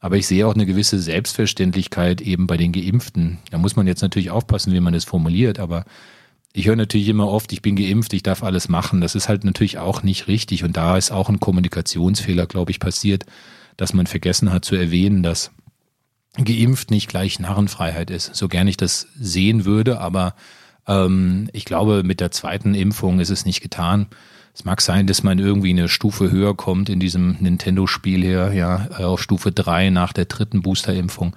Aber 0.01 0.17
ich 0.17 0.27
sehe 0.27 0.47
auch 0.47 0.55
eine 0.55 0.67
gewisse 0.67 0.99
Selbstverständlichkeit 0.99 2.21
eben 2.21 2.47
bei 2.47 2.57
den 2.57 2.73
Geimpften. 2.73 3.39
Da 3.51 3.59
muss 3.59 3.77
man 3.77 3.87
jetzt 3.87 4.03
natürlich 4.03 4.31
aufpassen, 4.31 4.73
wie 4.73 4.81
man 4.81 4.95
das 4.95 5.05
formuliert, 5.05 5.59
aber 5.59 5.85
ich 6.53 6.67
höre 6.67 6.77
natürlich 6.77 7.09
immer 7.09 7.29
oft, 7.29 7.53
ich 7.53 7.63
bin 7.63 7.77
geimpft, 7.77 8.13
ich 8.13 8.23
darf 8.23 8.43
alles 8.43 8.69
machen. 8.69 9.01
Das 9.01 9.15
ist 9.15 9.29
halt 9.29 9.45
natürlich 9.45 9.79
auch 9.79 10.03
nicht 10.03 10.27
richtig. 10.27 10.65
Und 10.65 10.77
da 10.77 10.97
ist 10.97 11.13
auch 11.13 11.29
ein 11.29 11.39
Kommunikationsfehler, 11.39 12.47
glaube 12.47 12.73
ich, 12.73 12.81
passiert, 12.81 13.25
dass 13.77 13.93
man 13.93 14.07
vergessen 14.07 14.53
hat 14.53 14.65
zu 14.65 14.75
erwähnen, 14.75 15.23
dass 15.23 15.53
geimpft 16.37 16.91
nicht 16.91 17.09
gleich 17.09 17.39
Narrenfreiheit 17.39 18.11
ist. 18.11 18.35
So 18.35 18.49
gern 18.49 18.67
ich 18.67 18.77
das 18.77 19.07
sehen 19.19 19.65
würde, 19.65 20.01
aber 20.01 20.35
ähm, 20.91 21.49
ich 21.53 21.65
glaube, 21.65 22.03
mit 22.03 22.21
der 22.21 22.33
zweiten 22.33 22.75
Impfung 22.75 23.21
ist 23.21 23.31
es 23.31 23.47
nicht 23.47 23.61
getan. 23.61 24.09
Es 24.53 24.65
mag 24.65 24.81
sein, 24.81 25.07
dass 25.07 25.23
man 25.23 25.39
irgendwie 25.39 25.71
eine 25.71 25.89
Stufe 25.89 26.31
höher 26.31 26.57
kommt 26.57 26.89
in 26.89 26.99
diesem 26.99 27.37
Nintendo-Spiel 27.41 28.23
hier, 28.23 28.53
ja, 28.53 28.89
äh, 28.99 29.05
auf 29.05 29.23
Stufe 29.23 29.53
drei 29.53 29.91
nach 29.91 30.13
der 30.13 30.25
dritten 30.25 30.63
Boosterimpfung 30.63 31.37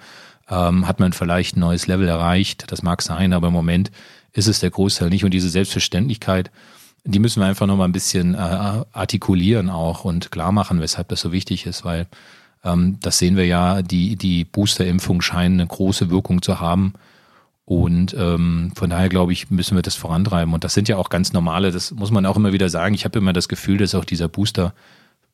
ähm, 0.50 0.88
hat 0.88 1.00
man 1.00 1.14
vielleicht 1.14 1.56
ein 1.56 1.62
neues 1.62 1.88
Level 1.88 2.08
erreicht. 2.08 2.72
Das 2.72 2.82
mag 2.82 3.02
sein, 3.02 3.34
aber 3.34 3.48
im 3.48 3.54
Moment 3.54 3.92
ist 4.34 4.48
es 4.48 4.60
der 4.60 4.72
Großteil 4.72 5.10
nicht. 5.10 5.24
Und 5.24 5.32
diese 5.32 5.50
Selbstverständlichkeit, 5.50 6.52
die 7.06 7.20
müssen 7.20 7.42
wir 7.42 7.48
einfach 7.48 7.68
nochmal 7.68 7.88
ein 7.88 7.94
bisschen 7.94 8.34
äh, 8.34 8.38
artikulieren 8.38 9.70
auch 9.70 10.06
und 10.06 10.32
klar 10.32 10.52
machen, 10.52 10.82
weshalb 10.82 11.10
das 11.10 11.22
so 11.22 11.32
wichtig 11.32 11.66
ist, 11.66 11.86
weil 11.86 12.08
ähm, 12.64 12.98
das 13.02 13.20
sehen 13.20 13.36
wir 13.36 13.46
ja, 13.46 13.82
die, 13.82 14.16
die 14.16 14.44
Boosterimpfung 14.44 15.22
scheint 15.22 15.54
eine 15.54 15.68
große 15.68 16.10
Wirkung 16.10 16.42
zu 16.42 16.60
haben. 16.60 16.94
Und 17.66 18.14
ähm, 18.18 18.74
von 18.76 18.90
daher 18.90 19.10
glaube 19.10 19.32
ich, 19.32 19.50
müssen 19.50 19.76
wir 19.76 19.82
das 19.82 19.96
vorantreiben. 19.96 20.54
Und 20.54 20.64
das 20.64 20.74
sind 20.74 20.90
ja 20.90 20.98
auch 20.98 21.10
ganz 21.10 21.32
normale, 21.32 21.72
das 21.72 21.92
muss 21.92 22.12
man 22.12 22.26
auch 22.26 22.36
immer 22.36 22.52
wieder 22.52 22.70
sagen. 22.70 22.94
Ich 22.94 23.06
habe 23.06 23.20
immer 23.20 23.34
das 23.34 23.48
Gefühl, 23.48 23.78
dass 23.78 23.96
auch 23.96 24.06
dieser 24.06 24.28
Booster 24.28 24.74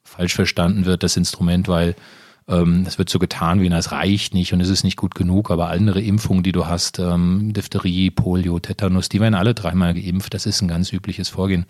falsch 0.03 0.35
verstanden 0.35 0.85
wird, 0.85 1.03
das 1.03 1.17
Instrument, 1.17 1.67
weil 1.67 1.95
ähm, 2.47 2.83
es 2.87 2.97
wird 2.97 3.09
so 3.09 3.19
getan, 3.19 3.61
wie 3.61 3.67
es 3.67 3.91
reicht 3.91 4.33
nicht 4.33 4.53
und 4.53 4.61
es 4.61 4.69
ist 4.69 4.83
nicht 4.83 4.97
gut 4.97 5.15
genug. 5.15 5.49
Aber 5.49 5.69
andere 5.69 6.01
Impfungen, 6.01 6.43
die 6.43 6.51
du 6.51 6.67
hast, 6.67 6.99
ähm, 6.99 7.51
Diphtherie, 7.53 8.11
Polio, 8.11 8.59
Tetanus, 8.59 9.09
die 9.09 9.19
werden 9.19 9.35
alle 9.35 9.55
dreimal 9.55 9.95
geimpft. 9.95 10.33
Das 10.33 10.45
ist 10.45 10.61
ein 10.61 10.67
ganz 10.67 10.93
übliches 10.93 11.29
Vorgehen. 11.29 11.65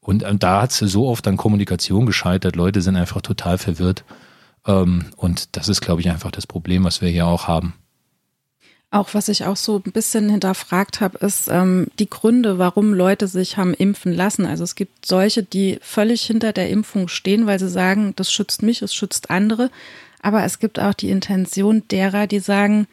Und 0.00 0.22
ähm, 0.22 0.38
da 0.38 0.62
hat 0.62 0.70
es 0.70 0.78
so 0.78 1.08
oft 1.08 1.26
an 1.26 1.36
Kommunikation 1.36 2.06
gescheitert. 2.06 2.56
Leute 2.56 2.80
sind 2.80 2.96
einfach 2.96 3.22
total 3.22 3.58
verwirrt. 3.58 4.04
Ähm, 4.66 5.06
und 5.16 5.56
das 5.56 5.68
ist, 5.68 5.80
glaube 5.80 6.00
ich, 6.00 6.10
einfach 6.10 6.30
das 6.30 6.46
Problem, 6.46 6.84
was 6.84 7.00
wir 7.00 7.08
hier 7.08 7.26
auch 7.26 7.48
haben. 7.48 7.74
Auch 8.92 9.14
was 9.14 9.28
ich 9.28 9.44
auch 9.44 9.56
so 9.56 9.80
ein 9.84 9.92
bisschen 9.92 10.28
hinterfragt 10.28 11.00
habe, 11.00 11.24
ist 11.24 11.48
ähm, 11.48 11.86
die 12.00 12.10
Gründe, 12.10 12.58
warum 12.58 12.92
Leute 12.92 13.28
sich 13.28 13.56
haben 13.56 13.72
impfen 13.72 14.12
lassen. 14.12 14.46
Also 14.46 14.64
es 14.64 14.74
gibt 14.74 15.06
solche, 15.06 15.44
die 15.44 15.78
völlig 15.80 16.22
hinter 16.22 16.52
der 16.52 16.70
Impfung 16.70 17.06
stehen, 17.06 17.46
weil 17.46 17.60
sie 17.60 17.68
sagen, 17.68 18.14
das 18.16 18.32
schützt 18.32 18.62
mich, 18.62 18.82
es 18.82 18.92
schützt 18.92 19.30
andere. 19.30 19.70
Aber 20.22 20.44
es 20.44 20.58
gibt 20.58 20.80
auch 20.80 20.92
die 20.92 21.10
Intention 21.10 21.84
derer, 21.88 22.26
die 22.26 22.40
sagen, 22.40 22.88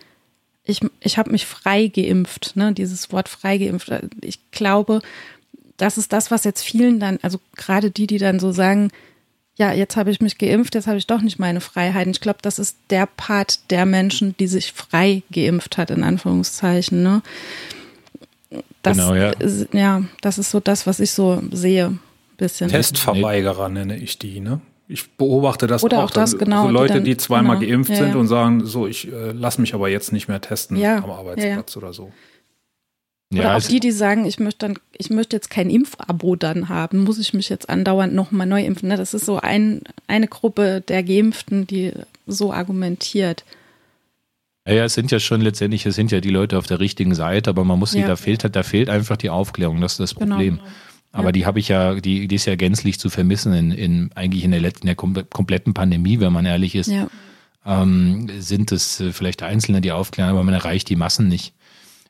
ich, 0.65 0.81
ich 0.99 1.17
habe 1.17 1.31
mich 1.31 1.45
frei 1.45 1.87
geimpft, 1.87 2.55
ne? 2.55 2.73
dieses 2.73 3.11
Wort 3.11 3.27
frei 3.27 3.57
geimpft. 3.57 3.91
Ich 4.21 4.51
glaube, 4.51 5.01
das 5.77 5.97
ist 5.97 6.13
das, 6.13 6.29
was 6.29 6.43
jetzt 6.43 6.61
vielen 6.63 6.99
dann, 6.99 7.19
also 7.21 7.39
gerade 7.55 7.89
die, 7.89 8.05
die 8.05 8.17
dann 8.17 8.39
so 8.39 8.51
sagen, 8.51 8.91
ja, 9.57 9.73
jetzt 9.73 9.97
habe 9.97 10.11
ich 10.11 10.21
mich 10.21 10.37
geimpft, 10.37 10.75
jetzt 10.75 10.87
habe 10.87 10.97
ich 10.97 11.07
doch 11.07 11.21
nicht 11.21 11.39
meine 11.39 11.61
Freiheiten. 11.61 12.11
Ich 12.11 12.21
glaube, 12.21 12.39
das 12.41 12.59
ist 12.59 12.77
der 12.91 13.07
Part 13.07 13.71
der 13.71 13.85
Menschen, 13.85 14.35
die 14.37 14.47
sich 14.47 14.71
frei 14.71 15.23
geimpft 15.31 15.77
hat, 15.77 15.89
in 15.89 16.03
Anführungszeichen. 16.03 17.01
Ne? 17.01 17.23
Das, 18.83 18.97
genau, 18.97 19.15
ja. 19.15 19.31
Ist, 19.31 19.73
ja, 19.73 20.03
das 20.21 20.37
ist 20.37 20.51
so 20.51 20.59
das, 20.59 20.85
was 20.85 20.99
ich 20.99 21.11
so 21.11 21.41
sehe. 21.51 21.97
Bisschen. 22.37 22.69
Testverweigerer 22.69 23.67
nenne 23.67 23.97
ich 23.97 24.19
die, 24.19 24.39
ne? 24.39 24.61
Ich 24.87 25.09
beobachte 25.17 25.65
das 25.65 25.83
Oder 25.83 25.99
auch. 25.99 26.03
auch 26.03 26.11
das, 26.11 26.37
genau, 26.37 26.67
so 26.67 26.69
Leute, 26.69 26.93
die, 26.93 26.99
dann, 26.99 27.05
die 27.05 27.17
zweimal 27.17 27.57
genau, 27.57 27.71
geimpft 27.71 27.89
ja, 27.89 27.97
sind 27.97 28.15
und 28.15 28.27
sagen, 28.27 28.63
so, 28.63 28.85
ich 28.85 29.11
äh, 29.11 29.31
lasse 29.31 29.59
mich 29.59 29.73
aber 29.73 29.89
jetzt 29.89 30.13
nicht 30.13 30.27
mehr 30.27 30.39
testen 30.39 30.77
ja, 30.77 31.03
am 31.03 31.09
Arbeitsplatz 31.09 31.75
oder 31.75 31.93
so. 31.93 32.11
Oder 33.33 33.43
ja, 33.43 33.57
auch 33.57 33.61
die, 33.61 33.81
die 33.81 33.91
sagen, 33.91 34.25
ich 34.25 34.39
möchte 34.39 34.67
dann, 34.67 34.79
ich 34.97 35.09
möchte 35.09 35.35
jetzt 35.35 35.49
kein 35.49 35.69
Impfabo 35.69 36.35
dann 36.37 36.69
haben, 36.69 37.03
muss 37.03 37.19
ich 37.19 37.33
mich 37.33 37.49
jetzt 37.49 37.69
andauernd 37.69 38.13
nochmal 38.13 38.47
neu 38.47 38.63
impfen. 38.63 38.87
Ne? 38.87 38.95
Das 38.95 39.13
ist 39.13 39.25
so 39.25 39.37
ein, 39.37 39.81
eine 40.07 40.27
Gruppe 40.27 40.81
der 40.87 41.03
Geimpften, 41.03 41.67
die 41.67 41.91
so 42.25 42.53
argumentiert. 42.53 43.43
Ja, 44.65 44.85
es 44.85 44.93
sind 44.93 45.11
ja 45.11 45.19
schon 45.19 45.41
letztendlich, 45.41 45.85
es 45.85 45.95
sind 45.95 46.11
ja 46.11 46.19
die 46.19 46.29
Leute 46.29 46.57
auf 46.57 46.67
der 46.67 46.79
richtigen 46.79 47.15
Seite, 47.15 47.49
aber 47.49 47.63
man 47.63 47.79
muss 47.79 47.91
sie, 47.91 48.01
ja. 48.01 48.07
da 48.07 48.15
fehlt 48.15 48.43
da 48.53 48.63
fehlt 48.63 48.89
einfach 48.89 49.17
die 49.17 49.29
Aufklärung, 49.29 49.79
das 49.79 49.93
ist 49.93 49.99
das 49.99 50.15
genau. 50.15 50.35
Problem. 50.35 50.57
Genau. 50.57 50.67
Aber 51.13 51.29
ja. 51.29 51.31
die 51.31 51.45
habe 51.45 51.59
ich 51.59 51.69
ja, 51.69 51.95
die, 51.95 52.27
die 52.27 52.35
ist 52.35 52.45
ja 52.45 52.55
gänzlich 52.55 52.99
zu 52.99 53.09
vermissen 53.09 53.53
in, 53.53 53.71
in 53.71 54.11
eigentlich 54.15 54.43
in 54.43 54.51
der, 54.51 54.63
in 54.63 54.73
der 54.81 54.95
kompletten 54.95 55.73
Pandemie, 55.73 56.19
wenn 56.19 56.33
man 56.33 56.45
ehrlich 56.45 56.75
ist. 56.75 56.91
Ja. 56.91 57.07
Ähm, 57.65 58.29
sind 58.39 58.71
es 58.71 58.99
äh, 58.99 59.11
vielleicht 59.11 59.41
Einzelne, 59.41 59.81
die 59.81 59.91
aufklären, 59.91 60.29
aber 60.29 60.43
man 60.43 60.53
erreicht 60.53 60.89
die 60.89 60.95
Massen 60.95 61.27
nicht. 61.27 61.53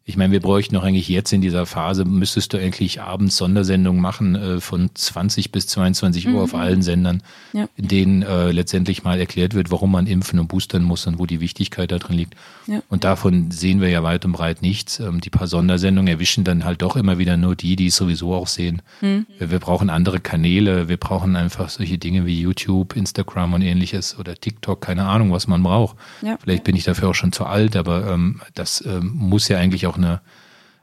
Ich 0.09 0.15
meine, 0.15 0.31
wir 0.31 0.39
bräuchten 0.39 0.73
noch 0.73 0.83
eigentlich 0.83 1.09
jetzt 1.09 1.33
in 1.33 1.41
dieser 1.41 1.65
Phase, 1.65 2.05
müsstest 2.05 2.53
du 2.53 2.57
eigentlich 2.57 3.01
abends 3.01 3.35
Sondersendungen 3.35 4.01
machen 4.01 4.35
äh, 4.35 4.61
von 4.61 4.89
20 4.93 5.51
bis 5.51 5.67
22 5.67 6.27
Uhr 6.27 6.31
mhm. 6.31 6.39
auf 6.39 6.55
allen 6.55 6.81
Sendern, 6.81 7.21
ja. 7.51 7.67
in 7.75 7.89
denen 7.89 8.21
äh, 8.21 8.51
letztendlich 8.51 9.03
mal 9.03 9.19
erklärt 9.19 9.53
wird, 9.53 9.69
warum 9.69 9.91
man 9.91 10.07
impfen 10.07 10.39
und 10.39 10.47
boostern 10.47 10.81
muss 10.83 11.05
und 11.07 11.19
wo 11.19 11.25
die 11.25 11.41
Wichtigkeit 11.41 11.91
da 11.91 11.99
drin 11.99 12.15
liegt. 12.15 12.35
Ja. 12.67 12.81
Und 12.87 13.03
davon 13.03 13.51
sehen 13.51 13.81
wir 13.81 13.89
ja 13.89 14.01
weit 14.01 14.23
und 14.23 14.31
breit 14.31 14.61
nichts. 14.61 15.01
Ähm, 15.01 15.19
die 15.19 15.29
paar 15.29 15.47
Sondersendungen 15.47 16.07
erwischen 16.07 16.45
dann 16.45 16.63
halt 16.63 16.81
doch 16.81 16.95
immer 16.95 17.17
wieder 17.17 17.35
nur 17.35 17.57
die, 17.57 17.75
die 17.75 17.87
es 17.87 17.97
sowieso 17.97 18.33
auch 18.33 18.47
sehen. 18.47 18.81
Mhm. 19.01 19.25
Wir, 19.37 19.51
wir 19.51 19.59
brauchen 19.59 19.89
andere 19.89 20.21
Kanäle, 20.21 20.87
wir 20.87 20.97
brauchen 20.97 21.35
einfach 21.35 21.67
solche 21.67 21.97
Dinge 21.97 22.25
wie 22.25 22.39
YouTube, 22.39 22.95
Instagram 22.95 23.55
und 23.55 23.61
ähnliches 23.61 24.17
oder 24.17 24.35
TikTok, 24.35 24.79
keine 24.79 25.03
Ahnung, 25.03 25.33
was 25.33 25.47
man 25.47 25.61
braucht. 25.61 25.97
Ja. 26.21 26.37
Vielleicht 26.41 26.63
bin 26.63 26.77
ich 26.77 26.85
dafür 26.85 27.09
auch 27.09 27.15
schon 27.15 27.33
zu 27.33 27.45
alt, 27.45 27.75
aber 27.75 28.07
ähm, 28.07 28.39
das 28.53 28.81
ähm, 28.87 29.11
muss 29.13 29.49
ja 29.49 29.57
eigentlich 29.57 29.85
auch 29.85 29.96
eine, 29.97 30.21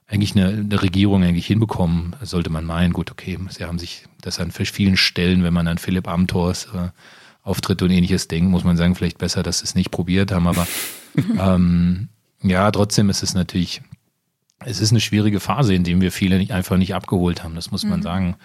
eigentlich 0.07 0.37
eine, 0.37 0.48
eine, 0.48 0.83
Regierung 0.83 1.22
eigentlich 1.22 1.46
hinbekommen, 1.46 2.14
sollte 2.22 2.50
man 2.50 2.64
meinen. 2.64 2.92
Gut, 2.92 3.11
okay, 3.11 3.38
sie 3.48 3.64
haben 3.64 3.79
sich 3.79 4.05
das 4.20 4.40
an 4.40 4.50
vielen 4.50 4.96
Stellen, 4.96 5.42
wenn 5.42 5.55
man 5.55 5.66
an 5.66 5.79
Philipp 5.79 6.09
Amthors 6.09 6.68
äh, 6.74 6.88
Auftritt 7.42 7.83
und 7.83 7.90
ähnliches 7.90 8.27
denkt, 8.29 8.50
muss 8.50 8.64
man 8.64 8.77
sagen, 8.77 8.94
vielleicht 8.94 9.18
besser, 9.18 9.42
dass 9.42 9.59
sie 9.59 9.64
es 9.64 9.74
nicht 9.74 9.90
probiert 9.90 10.33
haben, 10.33 10.46
aber 10.46 10.66
ähm, 11.38 12.09
ja, 12.42 12.70
trotzdem 12.70 13.11
ist 13.11 13.22
es 13.22 13.35
natürlich, 13.35 13.83
es 14.64 14.81
ist 14.81 14.92
eine 14.92 15.00
schwierige 15.00 15.40
Phase, 15.40 15.74
in 15.74 15.85
der 15.85 16.00
wir 16.00 16.11
viele 16.11 16.38
nicht, 16.38 16.53
einfach 16.53 16.77
nicht 16.77 16.94
abgeholt 16.94 17.44
haben, 17.44 17.55
das 17.55 17.70
muss 17.70 17.85
man 17.85 18.00
mhm. 18.00 18.05
sagen. 18.05 18.37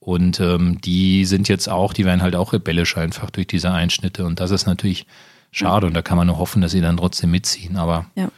Und 0.00 0.40
ähm, 0.40 0.80
die 0.80 1.26
sind 1.26 1.48
jetzt 1.48 1.68
auch, 1.68 1.92
die 1.92 2.06
werden 2.06 2.22
halt 2.22 2.34
auch 2.34 2.54
rebellisch 2.54 2.96
einfach 2.96 3.30
durch 3.30 3.46
diese 3.46 3.70
Einschnitte. 3.70 4.24
Und 4.24 4.40
das 4.40 4.50
ist 4.50 4.64
natürlich 4.66 5.06
schade. 5.52 5.86
Und 5.86 5.92
da 5.92 6.00
kann 6.00 6.16
man 6.16 6.26
nur 6.26 6.38
hoffen, 6.38 6.62
dass 6.62 6.72
sie 6.72 6.80
dann 6.80 6.96
trotzdem 6.96 7.30
mitziehen. 7.30 7.76
Aber 7.76 8.06
ja, 8.14 8.30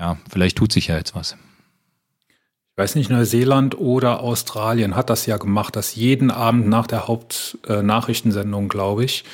ja 0.00 0.16
vielleicht 0.28 0.58
tut 0.58 0.72
sich 0.72 0.88
ja 0.88 0.96
jetzt 0.96 1.14
was. 1.14 1.36
Ich 2.28 2.82
weiß 2.82 2.94
nicht, 2.94 3.10
Neuseeland 3.10 3.78
oder 3.78 4.20
Australien 4.20 4.96
hat 4.96 5.10
das 5.10 5.26
ja 5.26 5.36
gemacht, 5.36 5.76
dass 5.76 5.94
jeden 5.94 6.30
Abend 6.30 6.66
nach 6.66 6.86
der 6.86 7.06
Hauptnachrichtensendung, 7.06 8.64
äh, 8.64 8.68
glaube 8.68 9.04
ich, 9.04 9.24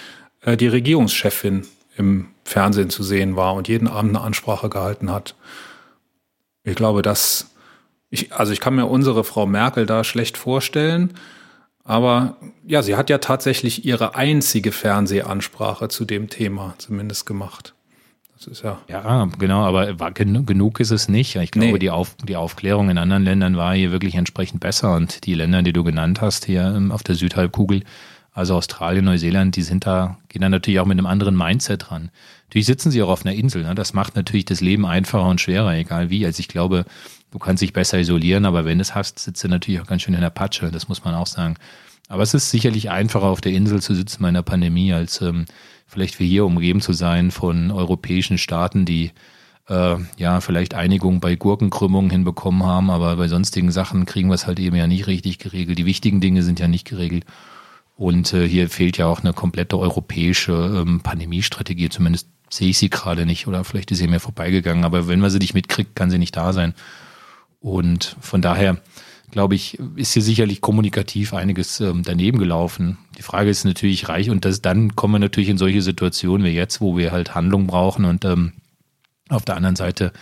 äh, 0.40 0.56
die 0.56 0.66
Regierungschefin 0.66 1.64
im 1.96 2.28
Fernsehen 2.44 2.90
zu 2.90 3.04
sehen 3.04 3.36
war 3.36 3.54
und 3.54 3.68
jeden 3.68 3.88
Abend 3.88 4.16
eine 4.16 4.24
Ansprache 4.24 4.68
gehalten 4.68 5.12
hat. 5.12 5.36
Ich 6.64 6.74
glaube, 6.74 7.02
dass 7.02 7.50
ich, 8.10 8.32
also 8.32 8.52
ich 8.52 8.60
kann 8.60 8.74
mir 8.74 8.86
unsere 8.86 9.22
Frau 9.22 9.46
Merkel 9.46 9.86
da 9.86 10.02
schlecht 10.02 10.36
vorstellen, 10.36 11.14
aber 11.84 12.36
ja, 12.66 12.82
sie 12.82 12.96
hat 12.96 13.10
ja 13.10 13.18
tatsächlich 13.18 13.84
ihre 13.84 14.16
einzige 14.16 14.72
Fernsehansprache 14.72 15.88
zu 15.88 16.04
dem 16.04 16.28
Thema 16.28 16.74
zumindest 16.78 17.26
gemacht. 17.26 17.75
Das 18.36 18.46
ist 18.46 18.62
ja. 18.62 18.78
Ja, 18.88 19.28
genau, 19.38 19.64
aber 19.64 19.94
genug 20.12 20.80
ist 20.80 20.90
es 20.90 21.08
nicht. 21.08 21.36
Ich 21.36 21.50
glaube, 21.50 21.72
nee. 21.72 21.78
die, 21.78 21.90
Auf, 21.90 22.16
die 22.16 22.36
Aufklärung 22.36 22.90
in 22.90 22.98
anderen 22.98 23.24
Ländern 23.24 23.56
war 23.56 23.74
hier 23.74 23.92
wirklich 23.92 24.14
entsprechend 24.14 24.60
besser 24.60 24.94
und 24.94 25.24
die 25.24 25.34
Länder, 25.34 25.62
die 25.62 25.72
du 25.72 25.84
genannt 25.84 26.20
hast, 26.20 26.44
hier 26.44 26.62
ähm, 26.76 26.92
auf 26.92 27.02
der 27.02 27.14
Südhalbkugel, 27.14 27.82
also 28.32 28.54
Australien, 28.54 29.06
Neuseeland, 29.06 29.56
die 29.56 29.62
sind 29.62 29.86
da, 29.86 30.18
gehen 30.28 30.42
da 30.42 30.50
natürlich 30.50 30.80
auch 30.80 30.84
mit 30.84 30.98
einem 30.98 31.06
anderen 31.06 31.36
Mindset 31.36 31.88
dran. 31.88 32.10
Natürlich 32.48 32.66
sitzen 32.66 32.90
sie 32.90 33.02
auch 33.02 33.08
auf 33.08 33.24
einer 33.24 33.34
Insel. 33.34 33.62
Ne? 33.62 33.74
Das 33.74 33.94
macht 33.94 34.14
natürlich 34.14 34.44
das 34.44 34.60
Leben 34.60 34.84
einfacher 34.84 35.26
und 35.26 35.40
schwerer, 35.40 35.74
egal 35.74 36.10
wie. 36.10 36.26
Also 36.26 36.40
ich 36.40 36.48
glaube, 36.48 36.84
du 37.30 37.38
kannst 37.38 37.62
dich 37.62 37.72
besser 37.72 37.98
isolieren, 37.98 38.44
aber 38.44 38.66
wenn 38.66 38.76
du 38.76 38.82
es 38.82 38.94
hast, 38.94 39.18
sitzt 39.18 39.42
du 39.42 39.48
natürlich 39.48 39.80
auch 39.80 39.86
ganz 39.86 40.02
schön 40.02 40.14
in 40.14 40.20
der 40.20 40.30
Patsche. 40.30 40.70
Das 40.70 40.88
muss 40.88 41.02
man 41.02 41.14
auch 41.14 41.26
sagen. 41.26 41.56
Aber 42.08 42.22
es 42.22 42.34
ist 42.34 42.50
sicherlich 42.50 42.90
einfacher, 42.90 43.26
auf 43.26 43.40
der 43.40 43.52
Insel 43.52 43.80
zu 43.80 43.94
sitzen 43.94 44.22
bei 44.22 44.28
einer 44.28 44.42
Pandemie, 44.42 44.92
als 44.92 45.22
ähm, 45.22 45.46
vielleicht 45.86 46.18
wie 46.18 46.28
hier 46.28 46.44
umgeben 46.44 46.80
zu 46.80 46.92
sein 46.92 47.30
von 47.30 47.70
europäischen 47.70 48.38
Staaten, 48.38 48.84
die 48.84 49.12
äh, 49.68 49.96
ja 50.16 50.40
vielleicht 50.40 50.74
Einigung 50.74 51.20
bei 51.20 51.36
Gurkenkrümmungen 51.36 52.10
hinbekommen 52.10 52.64
haben, 52.64 52.90
aber 52.90 53.16
bei 53.16 53.28
sonstigen 53.28 53.70
Sachen 53.70 54.06
kriegen 54.06 54.28
wir 54.28 54.34
es 54.34 54.46
halt 54.46 54.58
eben 54.60 54.76
ja 54.76 54.86
nicht 54.86 55.06
richtig 55.06 55.38
geregelt. 55.38 55.78
Die 55.78 55.86
wichtigen 55.86 56.20
Dinge 56.20 56.42
sind 56.42 56.60
ja 56.60 56.68
nicht 56.68 56.86
geregelt. 56.86 57.24
Und 57.96 58.34
äh, 58.34 58.46
hier 58.46 58.68
fehlt 58.68 58.98
ja 58.98 59.06
auch 59.06 59.20
eine 59.20 59.32
komplette 59.32 59.78
europäische 59.78 60.52
ähm, 60.52 61.00
Pandemiestrategie. 61.00 61.88
Zumindest 61.88 62.28
sehe 62.50 62.68
ich 62.68 62.78
sie 62.78 62.90
gerade 62.90 63.24
nicht 63.24 63.46
oder 63.46 63.64
vielleicht 63.64 63.90
ist 63.90 63.98
sie 63.98 64.06
mir 64.06 64.20
vorbeigegangen. 64.20 64.84
Aber 64.84 65.08
wenn 65.08 65.20
man 65.20 65.30
sie 65.30 65.38
nicht 65.38 65.54
mitkriegt, 65.54 65.96
kann 65.96 66.10
sie 66.10 66.18
nicht 66.18 66.36
da 66.36 66.52
sein. 66.52 66.74
Und 67.60 68.16
von 68.20 68.42
daher 68.42 68.76
glaube 69.30 69.54
ich, 69.54 69.78
ist 69.96 70.12
hier 70.12 70.22
sicherlich 70.22 70.60
kommunikativ 70.60 71.34
einiges 71.34 71.80
ähm, 71.80 72.02
daneben 72.04 72.38
gelaufen. 72.38 72.98
Die 73.18 73.22
Frage 73.22 73.50
ist 73.50 73.64
natürlich 73.64 74.08
reich 74.08 74.30
und 74.30 74.44
das, 74.44 74.62
dann 74.62 74.96
kommen 74.96 75.14
wir 75.14 75.18
natürlich 75.18 75.48
in 75.48 75.58
solche 75.58 75.82
Situationen 75.82 76.46
wie 76.46 76.50
jetzt, 76.50 76.80
wo 76.80 76.96
wir 76.96 77.12
halt 77.12 77.34
Handlung 77.34 77.66
brauchen 77.66 78.04
und 78.04 78.24
ähm, 78.24 78.52
auf 79.28 79.44
der 79.44 79.56
anderen 79.56 79.76
Seite 79.76 80.12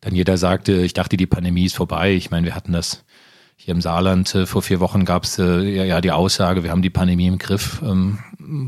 dann 0.00 0.14
jeder 0.14 0.36
sagte, 0.36 0.72
ich 0.72 0.94
dachte, 0.94 1.16
die 1.16 1.26
Pandemie 1.26 1.64
ist 1.64 1.76
vorbei. 1.76 2.14
Ich 2.14 2.30
meine, 2.30 2.46
wir 2.46 2.54
hatten 2.54 2.72
das 2.72 3.04
hier 3.56 3.74
im 3.74 3.80
Saarland 3.80 4.32
äh, 4.36 4.46
vor 4.46 4.62
vier 4.62 4.78
Wochen 4.78 5.04
gab 5.04 5.24
es 5.24 5.38
äh, 5.38 5.62
ja, 5.62 5.84
ja 5.84 6.00
die 6.00 6.12
Aussage, 6.12 6.62
wir 6.62 6.70
haben 6.70 6.82
die 6.82 6.90
Pandemie 6.90 7.26
im 7.26 7.38
Griff 7.38 7.82
ähm, 7.82 8.18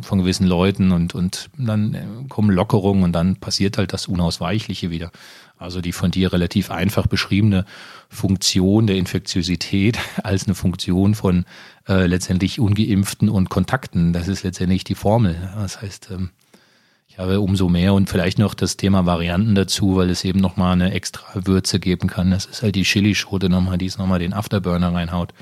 von 0.03 0.19
gewissen 0.19 0.49
Leuten 0.49 0.91
und, 0.91 1.15
und 1.15 1.49
dann 1.57 1.95
äh, 1.95 2.05
kommen 2.29 2.51
Lockerungen 2.51 3.05
und 3.05 3.13
dann 3.13 3.37
passiert 3.37 3.79
halt 3.79 3.93
das 3.93 4.09
Unausweichliche 4.09 4.91
wieder. 4.91 5.13
Also 5.61 5.83
die 5.83 5.93
von 5.93 6.11
dir 6.11 6.33
relativ 6.33 6.71
einfach 6.71 7.07
beschriebene 7.07 7.67
Funktion 8.09 8.87
der 8.87 8.97
Infektiosität 8.97 9.99
als 10.25 10.47
eine 10.47 10.55
Funktion 10.55 11.15
von 11.15 11.45
äh, 11.87 12.07
letztendlich 12.07 12.59
Ungeimpften 12.59 13.29
und 13.29 13.51
Kontakten. 13.51 14.15
Das 14.15 14.27
ist 14.27 14.43
letztendlich 14.43 14.85
die 14.85 14.95
Formel. 14.95 15.37
Das 15.57 15.83
heißt, 15.83 16.09
ähm, 16.13 16.31
ich 17.09 17.19
habe 17.19 17.41
umso 17.41 17.69
mehr 17.69 17.93
und 17.93 18.09
vielleicht 18.09 18.39
noch 18.39 18.55
das 18.55 18.79
Thema 18.79 19.05
Varianten 19.05 19.55
dazu, 19.55 19.97
weil 19.97 20.09
es 20.09 20.25
eben 20.25 20.41
nochmal 20.41 20.73
eine 20.73 20.93
extra 20.93 21.47
Würze 21.47 21.79
geben 21.79 22.09
kann. 22.09 22.31
Das 22.31 22.47
ist 22.47 22.63
halt 22.63 22.75
die 22.75 22.85
Chilischote 22.85 23.51
nochmal, 23.51 23.77
die 23.77 23.87
es 23.87 23.99
nochmal 23.99 24.19
den 24.19 24.33
Afterburner 24.33 24.95
reinhaut. 24.95 25.35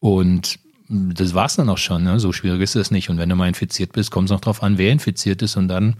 Und 0.00 0.58
das 0.90 1.32
war's 1.32 1.56
dann 1.56 1.70
auch 1.70 1.78
schon. 1.78 2.04
Ne? 2.04 2.20
So 2.20 2.32
schwierig 2.32 2.60
ist 2.60 2.76
es 2.76 2.90
nicht. 2.90 3.08
Und 3.08 3.16
wenn 3.16 3.28
du 3.28 3.36
mal 3.36 3.48
infiziert 3.48 3.92
bist, 3.92 4.10
kommt 4.10 4.28
es 4.28 4.32
noch 4.32 4.40
drauf 4.40 4.62
an, 4.62 4.76
wer 4.76 4.92
infiziert 4.92 5.40
ist 5.40 5.56
und 5.56 5.68
dann 5.68 5.96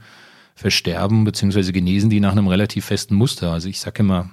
versterben 0.55 1.25
bzw. 1.25 1.73
genesen 1.73 2.11
die 2.11 2.21
nach 2.21 2.33
einem 2.33 2.49
relativ 2.49 2.87
festen 2.87 3.15
Muster. 3.15 3.53
Also 3.53 3.69
ich 3.69 3.81
sage 3.81 4.01
immer, 4.01 4.31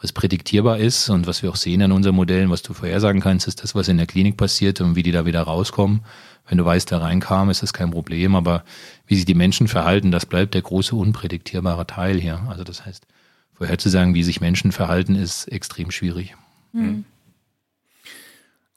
was 0.00 0.12
prädiktierbar 0.12 0.78
ist 0.78 1.10
und 1.10 1.26
was 1.26 1.42
wir 1.42 1.50
auch 1.50 1.56
sehen 1.56 1.82
an 1.82 1.92
unseren 1.92 2.14
Modellen, 2.14 2.50
was 2.50 2.62
du 2.62 2.72
vorhersagen 2.72 3.20
kannst, 3.20 3.46
ist 3.48 3.62
das, 3.62 3.74
was 3.74 3.88
in 3.88 3.98
der 3.98 4.06
Klinik 4.06 4.36
passiert 4.36 4.80
und 4.80 4.96
wie 4.96 5.02
die 5.02 5.12
da 5.12 5.26
wieder 5.26 5.42
rauskommen. 5.42 6.00
Wenn 6.48 6.58
du 6.58 6.64
weißt, 6.64 6.90
der 6.90 7.02
reinkam, 7.02 7.50
ist 7.50 7.62
das 7.62 7.72
kein 7.72 7.90
Problem. 7.90 8.34
Aber 8.34 8.64
wie 9.06 9.16
sich 9.16 9.26
die 9.26 9.34
Menschen 9.34 9.68
verhalten, 9.68 10.10
das 10.10 10.26
bleibt 10.26 10.54
der 10.54 10.62
große 10.62 10.96
unprädiktierbare 10.96 11.86
Teil 11.86 12.18
hier. 12.18 12.40
Also 12.48 12.64
das 12.64 12.86
heißt, 12.86 13.06
vorherzusagen, 13.54 14.14
wie 14.14 14.22
sich 14.22 14.40
Menschen 14.40 14.72
verhalten, 14.72 15.16
ist 15.16 15.46
extrem 15.48 15.90
schwierig. 15.90 16.34
Mhm. 16.72 17.04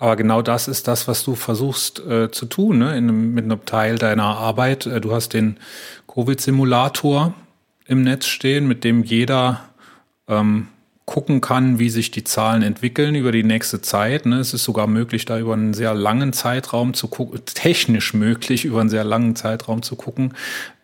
Aber 0.04 0.18
genau 0.18 0.42
das 0.42 0.68
ist 0.68 0.90
das, 0.90 1.08
was 1.08 1.24
du 1.24 1.34
versuchst 1.34 2.00
äh, 2.00 2.30
zu 2.30 2.46
tun, 2.46 2.80
ne? 2.80 2.98
In, 2.98 3.34
mit 3.34 3.46
einem 3.46 3.64
Teil 3.64 3.98
deiner 3.98 4.36
Arbeit. 4.38 4.86
Äh, 4.86 5.00
du 5.00 5.14
hast 5.14 5.30
den 5.30 5.56
Covid-Simulator 6.14 7.34
im 7.86 8.02
Netz 8.02 8.26
stehen, 8.26 8.68
mit 8.68 8.84
dem 8.84 9.06
jeder 9.06 9.62
ähm, 10.28 10.68
gucken 11.06 11.40
kann, 11.40 11.80
wie 11.80 11.90
sich 11.90 12.12
die 12.12 12.26
Zahlen 12.26 12.64
entwickeln 12.64 13.16
über 13.16 13.32
die 13.32 13.46
nächste 13.46 13.80
Zeit. 13.80 14.26
Ne? 14.26 14.40
Es 14.40 14.54
ist 14.54 14.66
sogar 14.66 14.88
möglich, 14.88 15.24
da 15.24 15.40
über 15.40 15.54
einen 15.54 15.74
sehr 15.74 15.94
langen 15.94 16.34
Zeitraum 16.34 16.94
zu 16.94 17.08
gucken, 17.08 17.40
technisch 17.46 18.14
möglich, 18.14 18.66
über 18.66 18.82
einen 18.82 18.90
sehr 18.90 19.06
langen 19.06 19.38
Zeitraum 19.38 19.84
zu 19.84 19.96
gucken. 19.96 20.34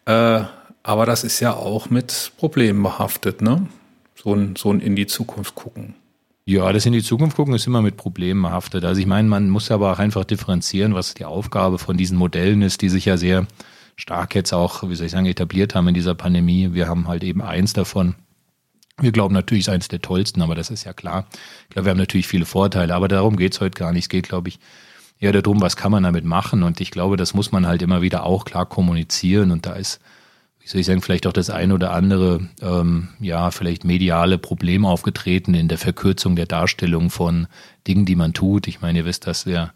Äh, 0.05 0.43
aber 0.81 1.05
das 1.05 1.25
ist 1.25 1.41
ja 1.41 1.55
auch 1.55 1.89
mit 1.89 2.31
Problemen 2.37 2.81
behaftet, 2.81 3.41
ne? 3.41 3.67
So 4.15 4.33
ein, 4.33 4.55
so 4.55 4.71
ein 4.71 4.79
in 4.79 4.95
die 4.95 5.07
Zukunft 5.07 5.55
gucken. 5.55 5.95
Ja, 6.49 6.73
das 6.73 6.87
in 6.87 6.93
die 6.93 7.03
Zukunft 7.03 7.35
gucken 7.35 7.53
ist 7.53 7.67
immer 7.67 7.83
mit 7.83 7.95
Problemen 7.95 8.41
behaftet. 8.41 8.83
Also 8.83 8.99
ich 8.99 9.05
meine, 9.05 9.27
man 9.27 9.51
muss 9.51 9.69
aber 9.69 9.93
auch 9.93 9.99
einfach 9.99 10.25
differenzieren, 10.25 10.95
was 10.95 11.13
die 11.13 11.25
Aufgabe 11.25 11.77
von 11.77 11.95
diesen 11.95 12.17
Modellen 12.17 12.63
ist, 12.63 12.81
die 12.81 12.89
sich 12.89 13.05
ja 13.05 13.17
sehr 13.17 13.45
stark 13.95 14.33
jetzt 14.33 14.51
auch, 14.51 14.81
wie 14.89 14.95
soll 14.95 15.05
ich 15.05 15.11
sagen, 15.11 15.27
etabliert 15.27 15.75
haben 15.75 15.89
in 15.89 15.93
dieser 15.93 16.15
Pandemie. 16.15 16.73
Wir 16.73 16.87
haben 16.87 17.07
halt 17.07 17.23
eben 17.23 17.43
eins 17.43 17.73
davon, 17.73 18.15
wir 18.99 19.11
glauben 19.11 19.35
natürlich, 19.35 19.65
es 19.65 19.67
ist 19.67 19.73
eines 19.75 19.87
der 19.89 20.01
tollsten, 20.01 20.41
aber 20.41 20.55
das 20.55 20.71
ist 20.71 20.85
ja 20.85 20.93
klar. 20.93 21.27
Ich 21.65 21.69
glaube, 21.69 21.85
wir 21.85 21.91
haben 21.91 21.99
natürlich 21.99 22.27
viele 22.27 22.47
Vorteile, 22.47 22.95
aber 22.95 23.07
darum 23.07 23.35
geht's 23.35 23.61
heute 23.61 23.77
gar 23.77 23.93
nicht. 23.93 24.05
Es 24.05 24.09
geht, 24.09 24.27
glaube 24.27 24.49
ich, 24.49 24.57
eher 25.19 25.33
darum, 25.33 25.61
was 25.61 25.77
kann 25.77 25.91
man 25.91 26.01
damit 26.01 26.25
machen. 26.25 26.63
Und 26.63 26.81
ich 26.81 26.89
glaube, 26.89 27.15
das 27.15 27.35
muss 27.35 27.51
man 27.51 27.67
halt 27.67 27.83
immer 27.83 28.01
wieder 28.01 28.23
auch 28.23 28.43
klar 28.43 28.65
kommunizieren. 28.65 29.51
Und 29.51 29.67
da 29.67 29.73
ist, 29.73 29.99
wie 30.69 30.73
soll 30.73 30.81
ich 30.81 30.85
sagen, 30.85 31.01
vielleicht 31.01 31.25
auch 31.25 31.33
das 31.33 31.49
ein 31.49 31.71
oder 31.71 31.93
andere, 31.93 32.47
ähm, 32.61 33.07
ja, 33.19 33.49
vielleicht 33.49 33.85
mediale 33.85 34.37
Problem 34.37 34.85
aufgetreten 34.85 35.55
in 35.55 35.67
der 35.67 35.79
Verkürzung 35.79 36.35
der 36.35 36.45
Darstellung 36.45 37.09
von 37.09 37.47
Dingen, 37.87 38.05
die 38.05 38.15
man 38.15 38.33
tut. 38.33 38.67
Ich 38.67 38.79
meine, 38.79 38.99
ihr 38.99 39.05
wisst, 39.05 39.25
dass 39.25 39.47
wir 39.47 39.73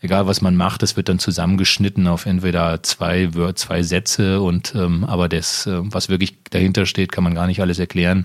egal 0.00 0.26
was 0.26 0.40
man 0.40 0.56
macht, 0.56 0.82
es 0.82 0.96
wird 0.96 1.10
dann 1.10 1.18
zusammengeschnitten 1.18 2.06
auf 2.06 2.24
entweder 2.24 2.82
zwei, 2.82 3.28
zwei 3.54 3.82
Sätze 3.82 4.40
und 4.40 4.74
ähm, 4.74 5.04
aber 5.04 5.28
das, 5.28 5.66
äh, 5.66 5.80
was 5.82 6.08
wirklich 6.08 6.38
dahinter 6.48 6.86
steht, 6.86 7.12
kann 7.12 7.22
man 7.22 7.34
gar 7.34 7.46
nicht 7.46 7.60
alles 7.60 7.78
erklären. 7.78 8.24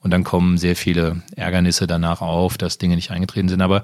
Und 0.00 0.10
dann 0.10 0.24
kommen 0.24 0.58
sehr 0.58 0.76
viele 0.76 1.22
Ärgernisse 1.36 1.86
danach 1.86 2.20
auf, 2.20 2.58
dass 2.58 2.76
Dinge 2.76 2.96
nicht 2.96 3.10
eingetreten 3.10 3.48
sind. 3.48 3.62
Aber 3.62 3.82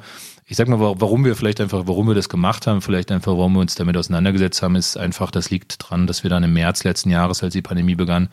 ich 0.53 0.59
sag 0.59 0.69
mal, 0.69 0.79
warum 0.79 1.25
wir 1.25 1.35
vielleicht 1.35 1.63
einfach, 1.63 1.85
warum 1.87 2.09
wir 2.09 2.15
das 2.15 2.29
gemacht 2.29 2.67
haben, 2.67 2.83
vielleicht 2.83 3.11
einfach, 3.11 3.33
warum 3.33 3.55
wir 3.55 3.61
uns 3.61 3.75
damit 3.75 3.97
auseinandergesetzt 3.97 4.63
haben, 4.63 4.77
ist 4.77 4.99
einfach, 4.99 5.31
das 5.31 5.49
liegt 5.49 5.77
dran, 5.79 6.07
dass 6.07 6.25
wir 6.25 6.29
dann 6.29 6.43
im 6.45 6.53
März 6.53 6.85
letzten 6.85 7.09
Jahres, 7.09 7.43
als 7.43 7.55
die 7.55 7.63
Pandemie 7.63 7.95
begann, 7.95 8.29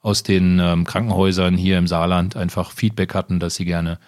aus 0.00 0.22
den 0.22 0.60
ähm, 0.60 0.84
Krankenhäusern 0.84 1.56
hier 1.56 1.76
im 1.78 1.88
Saarland 1.88 2.36
einfach 2.36 2.70
Feedback 2.70 3.16
hatten, 3.16 3.40
dass 3.40 3.56
sie 3.56 3.64
gerne 3.64 3.98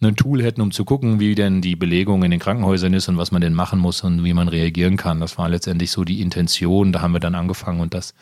ein 0.00 0.14
Tool 0.14 0.44
hätten, 0.44 0.60
um 0.60 0.70
zu 0.70 0.84
gucken, 0.84 1.18
wie 1.18 1.34
denn 1.34 1.60
die 1.60 1.74
Belegung 1.74 2.22
in 2.22 2.30
den 2.30 2.38
Krankenhäusern 2.38 2.94
ist 2.94 3.08
und 3.08 3.16
was 3.18 3.32
man 3.32 3.42
denn 3.42 3.52
machen 3.52 3.80
muss 3.80 4.02
und 4.02 4.22
wie 4.22 4.32
man 4.32 4.46
reagieren 4.46 4.96
kann. 4.96 5.18
Das 5.18 5.36
war 5.38 5.48
letztendlich 5.48 5.90
so 5.90 6.04
die 6.04 6.20
Intention. 6.20 6.92
Da 6.92 7.02
haben 7.02 7.14
wir 7.14 7.20
dann 7.20 7.34
angefangen 7.34 7.80
und 7.80 7.94
das 7.94 8.14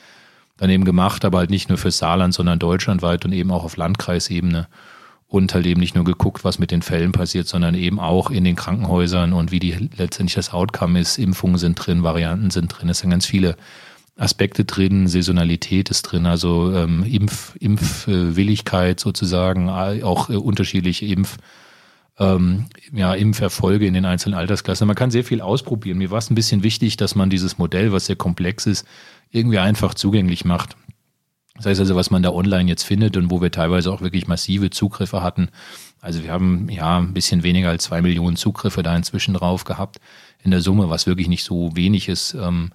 dann 0.57 0.71
eben 0.71 0.87
gemacht, 0.87 1.27
aber 1.27 1.37
halt 1.37 1.51
nicht 1.51 1.69
nur 1.69 1.77
fürs 1.77 1.99
Saarland, 1.99 2.33
sondern 2.33 2.59
deutschlandweit 2.59 3.27
und 3.27 3.33
eben 3.33 3.51
auch 3.51 3.65
auf 3.65 3.77
Landkreisebene 3.77 4.69
und 5.31 5.55
halt 5.55 5.65
eben 5.65 5.81
nicht 5.81 5.95
nur 5.95 6.05
geguckt, 6.05 6.43
was 6.43 6.59
mit 6.59 6.73
den 6.73 6.83
Fällen 6.83 7.13
passiert, 7.13 7.47
sondern 7.47 7.77
eben 7.77 8.01
auch 8.01 8.31
in 8.31 8.43
den 8.43 8.57
Krankenhäusern 8.57 9.33
und 9.33 9.53
wie 9.53 9.61
die 9.61 9.91
letztendlich 9.97 10.35
das 10.35 10.53
Outcome 10.53 10.99
ist. 10.99 11.19
Impfungen 11.19 11.57
sind 11.57 11.77
drin, 11.77 12.03
Varianten 12.03 12.51
sind 12.51 12.69
drin, 12.69 12.89
es 12.89 12.99
sind 12.99 13.11
ganz 13.11 13.27
viele 13.27 13.57
Aspekte 14.17 14.65
drin, 14.65 15.07
Saisonalität 15.07 15.89
ist 15.89 16.03
drin, 16.03 16.27
also 16.27 16.75
ähm, 16.75 17.05
Impf, 17.05 17.55
Impfwilligkeit 17.61 18.99
sozusagen, 18.99 19.71
auch 19.71 20.31
äh, 20.31 20.35
unterschiedliche 20.35 21.07
Impf 21.07 21.39
ähm, 22.19 22.67
ja, 22.93 23.15
Impferfolge 23.15 23.87
in 23.87 23.95
den 23.95 24.05
einzelnen 24.05 24.37
Altersklassen. 24.37 24.87
Man 24.87 24.97
kann 24.97 25.13
sehr 25.13 25.25
viel 25.25 25.41
ausprobieren. 25.41 25.97
Mir 25.97 26.11
war 26.11 26.19
es 26.19 26.29
ein 26.29 26.35
bisschen 26.35 26.63
wichtig, 26.63 26.97
dass 26.97 27.15
man 27.15 27.31
dieses 27.31 27.57
Modell, 27.57 27.93
was 27.93 28.07
sehr 28.07 28.17
komplex 28.17 28.67
ist, 28.67 28.87
irgendwie 29.31 29.59
einfach 29.59 29.95
zugänglich 29.95 30.45
macht. 30.45 30.77
Das 31.61 31.67
heißt 31.67 31.81
also, 31.81 31.95
was 31.95 32.11
man 32.11 32.23
da 32.23 32.31
online 32.31 32.71
jetzt 32.71 32.85
findet 32.85 33.19
und 33.19 33.31
wo 33.31 33.43
wir 33.43 33.51
teilweise 33.51 33.93
auch 33.93 34.01
wirklich 34.01 34.27
massive 34.27 34.71
Zugriffe 34.71 35.23
hatten. 35.23 35.51
Also 36.01 36.23
wir 36.23 36.33
haben 36.33 36.71
ja 36.71 36.97
ein 36.99 37.13
bisschen 37.13 37.43
weniger 37.43 37.69
als 37.69 37.85
zwei 37.85 38.01
Millionen 38.01 38.37
Zugriffe 38.37 38.83
da 38.83 38.97
inzwischen 38.97 39.35
drauf 39.35 39.65
gehabt 39.65 40.01
in 40.43 40.53
der 40.53 40.63
Summe, 40.63 40.89
was 40.89 41.07
wirklich 41.07 41.29
nicht 41.29 41.45
so 41.45 41.77
wenig 41.77 42.09
ist. 42.09 42.33
Ähm, 42.33 42.71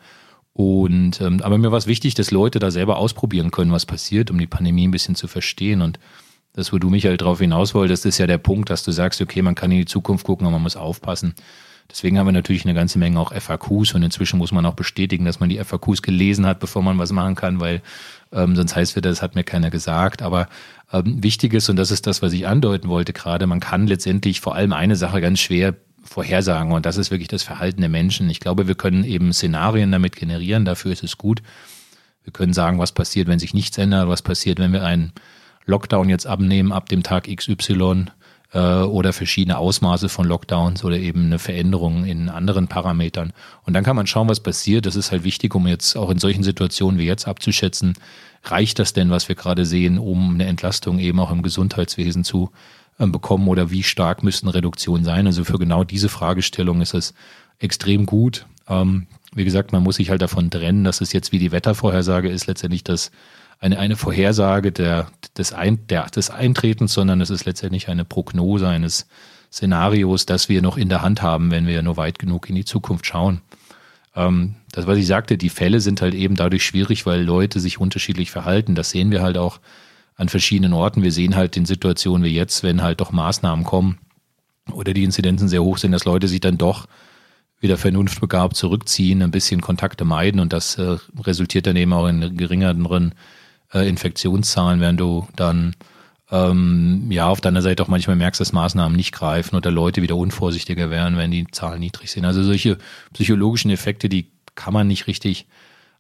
und 0.53 1.19
ähm, 1.19 1.41
aber 1.41 1.57
mir 1.57 1.71
war 1.71 1.79
es 1.79 1.87
wichtig, 1.87 2.13
dass 2.13 2.29
Leute 2.29 2.59
da 2.59 2.69
selber 2.69 2.97
ausprobieren 2.97 3.49
können, 3.49 3.71
was 3.71 3.87
passiert, 3.87 4.29
um 4.29 4.37
die 4.37 4.45
Pandemie 4.45 4.87
ein 4.87 4.91
bisschen 4.91 5.15
zu 5.15 5.27
verstehen. 5.27 5.81
Und 5.81 5.97
das, 6.53 6.71
wo 6.71 6.77
du 6.77 6.91
mich 6.91 7.07
halt 7.07 7.21
drauf 7.21 7.39
hinaus 7.39 7.73
wolltest, 7.73 8.05
ist 8.05 8.19
ja 8.19 8.27
der 8.27 8.37
Punkt, 8.37 8.69
dass 8.69 8.83
du 8.83 8.91
sagst, 8.91 9.19
okay, 9.19 9.41
man 9.41 9.55
kann 9.55 9.71
in 9.71 9.79
die 9.79 9.85
Zukunft 9.85 10.25
gucken, 10.25 10.45
aber 10.45 10.57
man 10.57 10.61
muss 10.61 10.75
aufpassen. 10.75 11.33
Deswegen 11.89 12.17
haben 12.17 12.27
wir 12.27 12.31
natürlich 12.31 12.65
eine 12.65 12.73
ganze 12.73 12.97
Menge 12.97 13.19
auch 13.19 13.31
FAQs 13.33 13.93
und 13.93 14.03
inzwischen 14.03 14.37
muss 14.37 14.51
man 14.51 14.65
auch 14.65 14.73
bestätigen, 14.73 15.25
dass 15.25 15.39
man 15.39 15.49
die 15.49 15.63
FAQs 15.63 16.01
gelesen 16.01 16.45
hat, 16.45 16.59
bevor 16.59 16.81
man 16.81 16.97
was 16.97 17.11
machen 17.11 17.35
kann, 17.35 17.59
weil 17.59 17.81
ähm, 18.31 18.55
sonst 18.55 18.75
heißt 18.75 18.95
wieder, 18.95 19.09
das 19.09 19.21
hat 19.21 19.35
mir 19.35 19.43
keiner 19.43 19.69
gesagt. 19.69 20.21
Aber 20.21 20.47
ähm, 20.91 21.23
wichtig 21.23 21.53
ist, 21.53 21.69
und 21.69 21.75
das 21.75 21.91
ist 21.91 22.07
das, 22.07 22.21
was 22.21 22.33
ich 22.33 22.47
andeuten 22.47 22.89
wollte 22.89 23.13
gerade, 23.13 23.47
man 23.47 23.59
kann 23.59 23.87
letztendlich 23.87 24.41
vor 24.41 24.55
allem 24.55 24.73
eine 24.73 24.95
Sache 24.95 25.21
ganz 25.21 25.39
schwer 25.39 25.75
vorhersagen 26.03 26.71
und 26.71 26.85
das 26.85 26.97
ist 26.97 27.11
wirklich 27.11 27.27
das 27.27 27.43
Verhalten 27.43 27.81
der 27.81 27.89
Menschen. 27.89 28.29
Ich 28.29 28.39
glaube, 28.39 28.67
wir 28.67 28.75
können 28.75 29.03
eben 29.03 29.33
Szenarien 29.33 29.91
damit 29.91 30.15
generieren, 30.15 30.65
dafür 30.65 30.91
ist 30.91 31.03
es 31.03 31.17
gut. 31.17 31.41
Wir 32.23 32.33
können 32.33 32.53
sagen, 32.53 32.79
was 32.79 32.91
passiert, 32.91 33.27
wenn 33.27 33.39
sich 33.39 33.53
nichts 33.53 33.77
ändert, 33.77 34.07
was 34.07 34.21
passiert, 34.21 34.59
wenn 34.59 34.73
wir 34.73 34.83
einen 34.83 35.13
Lockdown 35.65 36.09
jetzt 36.09 36.27
abnehmen 36.27 36.71
ab 36.71 36.89
dem 36.89 37.03
Tag 37.03 37.27
XY 37.27 38.05
äh, 38.55 38.83
oder 38.83 39.13
verschiedene 39.13 39.57
Ausmaße 39.57 40.09
von 40.09 40.25
Lockdowns 40.25 40.83
oder 40.83 40.97
eben 40.97 41.25
eine 41.25 41.39
Veränderung 41.39 42.05
in 42.05 42.29
anderen 42.29 42.67
Parametern. 42.67 43.33
Und 43.63 43.73
dann 43.73 43.83
kann 43.83 43.97
man 43.97 44.07
schauen, 44.07 44.29
was 44.29 44.39
passiert. 44.39 44.85
Das 44.85 44.95
ist 44.95 45.11
halt 45.11 45.23
wichtig, 45.23 45.53
um 45.53 45.67
jetzt 45.67 45.95
auch 45.97 46.09
in 46.09 46.17
solchen 46.17 46.43
Situationen 46.43 46.97
wie 46.97 47.05
jetzt 47.05 47.27
abzuschätzen, 47.27 47.93
reicht 48.43 48.79
das 48.79 48.93
denn, 48.93 49.09
was 49.09 49.27
wir 49.27 49.35
gerade 49.35 49.65
sehen, 49.65 49.99
um 49.99 50.35
eine 50.35 50.45
Entlastung 50.45 50.99
eben 50.99 51.19
auch 51.19 51.31
im 51.31 51.43
Gesundheitswesen 51.43 52.23
zu 52.23 52.49
äh, 52.97 53.05
bekommen 53.05 53.49
oder 53.49 53.71
wie 53.71 53.83
stark 53.83 54.23
müssten 54.23 54.47
Reduktionen 54.47 55.03
sein? 55.03 55.27
Also 55.27 55.43
für 55.43 55.59
genau 55.59 55.83
diese 55.83 56.09
Fragestellung 56.09 56.81
ist 56.81 56.93
es 56.93 57.13
extrem 57.59 58.05
gut. 58.05 58.45
Ähm, 58.69 59.07
wie 59.33 59.43
gesagt, 59.43 59.73
man 59.73 59.83
muss 59.83 59.97
sich 59.97 60.09
halt 60.09 60.21
davon 60.21 60.49
trennen, 60.49 60.85
dass 60.85 61.01
es 61.01 61.11
jetzt 61.11 61.33
wie 61.33 61.39
die 61.39 61.51
Wettervorhersage 61.51 62.29
ist, 62.29 62.47
letztendlich 62.47 62.85
das 62.85 63.11
eine, 63.59 63.79
eine 63.79 63.95
Vorhersage 63.95 64.71
der, 64.71 65.07
des, 65.37 65.53
Ein, 65.53 65.87
der, 65.87 66.05
des 66.07 66.29
Eintretens, 66.29 66.93
sondern 66.93 67.21
es 67.21 67.29
ist 67.29 67.45
letztendlich 67.45 67.87
eine 67.89 68.05
Prognose 68.05 68.67
eines 68.67 69.07
Szenarios, 69.51 70.25
das 70.25 70.49
wir 70.49 70.61
noch 70.61 70.77
in 70.77 70.89
der 70.89 71.01
Hand 71.01 71.21
haben, 71.21 71.51
wenn 71.51 71.65
wir 71.67 71.81
nur 71.81 71.97
weit 71.97 72.19
genug 72.19 72.49
in 72.49 72.55
die 72.55 72.65
Zukunft 72.65 73.05
schauen. 73.05 73.41
Ähm, 74.15 74.55
das, 74.71 74.87
was 74.87 74.97
ich 74.97 75.07
sagte, 75.07 75.37
die 75.37 75.49
Fälle 75.49 75.79
sind 75.79 76.01
halt 76.01 76.13
eben 76.13 76.35
dadurch 76.35 76.65
schwierig, 76.65 77.05
weil 77.05 77.23
Leute 77.23 77.59
sich 77.59 77.79
unterschiedlich 77.79 78.31
verhalten. 78.31 78.75
Das 78.75 78.89
sehen 78.89 79.11
wir 79.11 79.21
halt 79.21 79.37
auch 79.37 79.59
an 80.15 80.29
verschiedenen 80.29 80.73
Orten. 80.73 81.03
Wir 81.03 81.11
sehen 81.11 81.35
halt 81.35 81.57
in 81.57 81.65
Situationen 81.65 82.23
wie 82.23 82.35
jetzt, 82.35 82.63
wenn 82.63 82.81
halt 82.81 83.01
doch 83.01 83.11
Maßnahmen 83.11 83.65
kommen 83.65 83.99
oder 84.71 84.93
die 84.93 85.03
Inzidenzen 85.03 85.47
sehr 85.47 85.63
hoch 85.63 85.77
sind, 85.77 85.91
dass 85.91 86.05
Leute 86.05 86.27
sich 86.27 86.41
dann 86.41 86.57
doch 86.57 86.87
wieder 87.59 87.77
vernunftbegabt 87.77 88.55
zurückziehen, 88.55 89.21
ein 89.21 89.31
bisschen 89.31 89.61
Kontakte 89.61 90.05
meiden 90.05 90.39
und 90.39 90.53
das 90.53 90.77
äh, 90.77 90.97
resultiert 91.21 91.67
dann 91.67 91.75
eben 91.75 91.93
auch 91.93 92.07
in 92.07 92.35
geringeren 92.37 92.81
äh, 93.75 93.87
Infektionszahlen, 93.87 94.79
während 94.79 94.99
du 94.99 95.27
dann 95.35 95.75
ähm, 96.31 97.11
ja 97.11 97.27
auf 97.27 97.41
deiner 97.41 97.61
Seite 97.61 97.83
auch 97.83 97.87
manchmal 97.87 98.15
merkst, 98.15 98.41
dass 98.41 98.53
Maßnahmen 98.53 98.95
nicht 98.95 99.11
greifen 99.11 99.55
oder 99.55 99.69
Leute 99.69 100.01
wieder 100.01 100.15
unvorsichtiger 100.15 100.89
werden, 100.89 101.17
wenn 101.17 101.31
die 101.31 101.45
Zahlen 101.51 101.79
niedrig 101.79 102.11
sind. 102.11 102.25
Also 102.25 102.43
solche 102.43 102.77
psychologischen 103.13 103.69
Effekte, 103.69 104.09
die 104.09 104.31
kann 104.55 104.73
man 104.73 104.87
nicht 104.87 105.07
richtig 105.07 105.45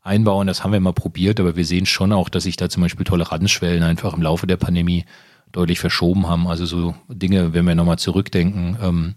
einbauen. 0.01 0.47
Das 0.47 0.63
haben 0.63 0.71
wir 0.71 0.79
mal 0.79 0.93
probiert, 0.93 1.39
aber 1.39 1.55
wir 1.55 1.65
sehen 1.65 1.85
schon 1.85 2.13
auch, 2.13 2.29
dass 2.29 2.43
sich 2.43 2.55
da 2.55 2.69
zum 2.69 2.81
Beispiel 2.81 3.05
Toleranzschwellen 3.05 3.83
einfach 3.83 4.13
im 4.13 4.21
Laufe 4.21 4.47
der 4.47 4.57
Pandemie 4.57 5.05
deutlich 5.51 5.79
verschoben 5.79 6.27
haben. 6.27 6.47
Also 6.47 6.65
so 6.65 6.95
Dinge, 7.07 7.53
wenn 7.53 7.65
wir 7.65 7.75
nochmal 7.75 7.99
zurückdenken, 7.99 8.77
ähm, 8.81 9.15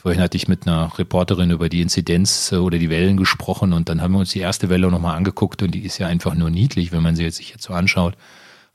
Vorhin 0.00 0.20
hatte 0.20 0.36
ich 0.36 0.46
mit 0.46 0.64
einer 0.64 0.96
Reporterin 0.96 1.50
über 1.50 1.68
die 1.68 1.80
Inzidenz 1.80 2.52
äh, 2.52 2.56
oder 2.56 2.78
die 2.78 2.88
Wellen 2.88 3.16
gesprochen 3.16 3.72
und 3.72 3.88
dann 3.88 4.00
haben 4.00 4.12
wir 4.12 4.20
uns 4.20 4.30
die 4.30 4.38
erste 4.38 4.68
Welle 4.68 4.88
nochmal 4.92 5.16
angeguckt 5.16 5.60
und 5.60 5.72
die 5.72 5.84
ist 5.84 5.98
ja 5.98 6.06
einfach 6.06 6.36
nur 6.36 6.50
niedlich, 6.50 6.92
wenn 6.92 7.02
man 7.02 7.16
sie 7.16 7.24
jetzt 7.24 7.38
sich 7.38 7.50
jetzt 7.50 7.64
so 7.64 7.74
anschaut. 7.74 8.14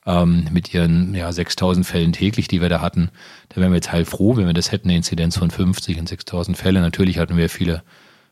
Ähm, 0.05 0.47
mit 0.51 0.73
ihren 0.73 1.15
ja, 1.15 1.31
6000 1.31 1.85
Fällen 1.85 2.11
täglich, 2.11 2.49
die 2.49 2.59
wir 2.59 2.67
da 2.67 2.81
hatten. 2.81 3.09
Da 3.47 3.61
wären 3.61 3.71
wir 3.71 3.77
jetzt 3.77 3.93
halt 3.93 4.05
froh, 4.05 4.35
wenn 4.35 4.47
wir 4.47 4.53
das 4.53 4.73
hätten, 4.73 4.89
eine 4.89 4.97
Inzidenz 4.97 5.37
von 5.37 5.49
50 5.49 5.97
und 5.97 6.09
6000 6.09 6.57
Fälle. 6.57 6.81
Natürlich 6.81 7.19
hatten 7.19 7.37
wir 7.37 7.49
viele, 7.49 7.83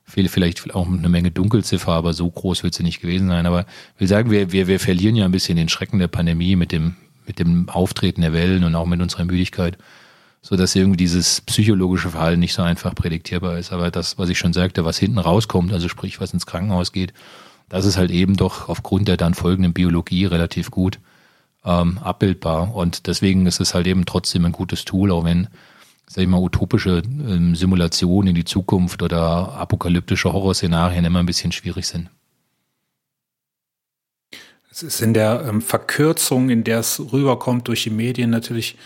viele, 0.03 0.27
vielleicht 0.27 0.75
auch 0.75 0.85
eine 0.85 1.07
Menge 1.07 1.31
Dunkelziffer, 1.31 1.93
aber 1.93 2.11
so 2.11 2.29
groß 2.29 2.63
wird 2.63 2.73
sie 2.73 2.83
nicht 2.83 2.99
gewesen 2.99 3.29
sein. 3.29 3.45
Aber 3.45 3.61
ich 3.95 4.01
will 4.01 4.07
sagen, 4.09 4.31
wir, 4.31 4.51
wir, 4.51 4.67
wir 4.67 4.81
verlieren 4.81 5.15
ja 5.15 5.23
ein 5.23 5.31
bisschen 5.31 5.55
den 5.55 5.69
Schrecken 5.69 5.99
der 5.99 6.09
Pandemie 6.09 6.57
mit 6.57 6.73
dem, 6.73 6.97
mit 7.25 7.39
dem 7.39 7.69
Auftreten 7.69 8.19
der 8.19 8.33
Wellen 8.33 8.65
und 8.65 8.75
auch 8.75 8.85
mit 8.85 8.99
unserer 8.99 9.23
Müdigkeit 9.23 9.77
so 10.41 10.55
dass 10.55 10.75
irgendwie 10.75 10.97
dieses 10.97 11.41
psychologische 11.41 12.09
Verhalten 12.09 12.39
nicht 12.39 12.53
so 12.53 12.63
einfach 12.63 12.95
prädiktierbar 12.95 13.57
ist. 13.57 13.71
Aber 13.71 13.91
das, 13.91 14.17
was 14.17 14.29
ich 14.29 14.39
schon 14.39 14.53
sagte, 14.53 14.83
was 14.83 14.97
hinten 14.97 15.19
rauskommt, 15.19 15.71
also 15.71 15.87
sprich, 15.87 16.19
was 16.19 16.33
ins 16.33 16.47
Krankenhaus 16.47 16.91
geht, 16.91 17.13
das 17.69 17.85
ist 17.85 17.97
halt 17.97 18.11
eben 18.11 18.35
doch 18.35 18.67
aufgrund 18.67 19.07
der 19.07 19.17
dann 19.17 19.33
folgenden 19.33 19.73
Biologie 19.73 20.25
relativ 20.25 20.71
gut 20.71 20.99
ähm, 21.63 21.99
abbildbar. 21.99 22.75
Und 22.75 23.07
deswegen 23.07 23.45
ist 23.45 23.61
es 23.61 23.73
halt 23.73 23.87
eben 23.87 24.05
trotzdem 24.05 24.45
ein 24.45 24.51
gutes 24.51 24.83
Tool, 24.83 25.11
auch 25.11 25.23
wenn, 25.23 25.47
sag 26.07 26.23
ich 26.23 26.27
mal, 26.27 26.41
utopische 26.41 27.03
ähm, 27.05 27.55
Simulationen 27.55 28.29
in 28.29 28.35
die 28.35 28.45
Zukunft 28.45 29.03
oder 29.03 29.53
apokalyptische 29.53 30.33
Horrorszenarien 30.33 31.05
immer 31.05 31.19
ein 31.19 31.27
bisschen 31.27 31.51
schwierig 31.51 31.87
sind. 31.87 32.09
Es 34.71 34.83
ist 34.83 35.01
in 35.01 35.13
der 35.13 35.45
ähm, 35.47 35.61
Verkürzung, 35.61 36.49
in 36.49 36.63
der 36.63 36.79
es 36.79 36.99
rüberkommt 36.99 37.67
durch 37.67 37.83
die 37.83 37.89
Medien 37.89 38.31
natürlich 38.31 38.77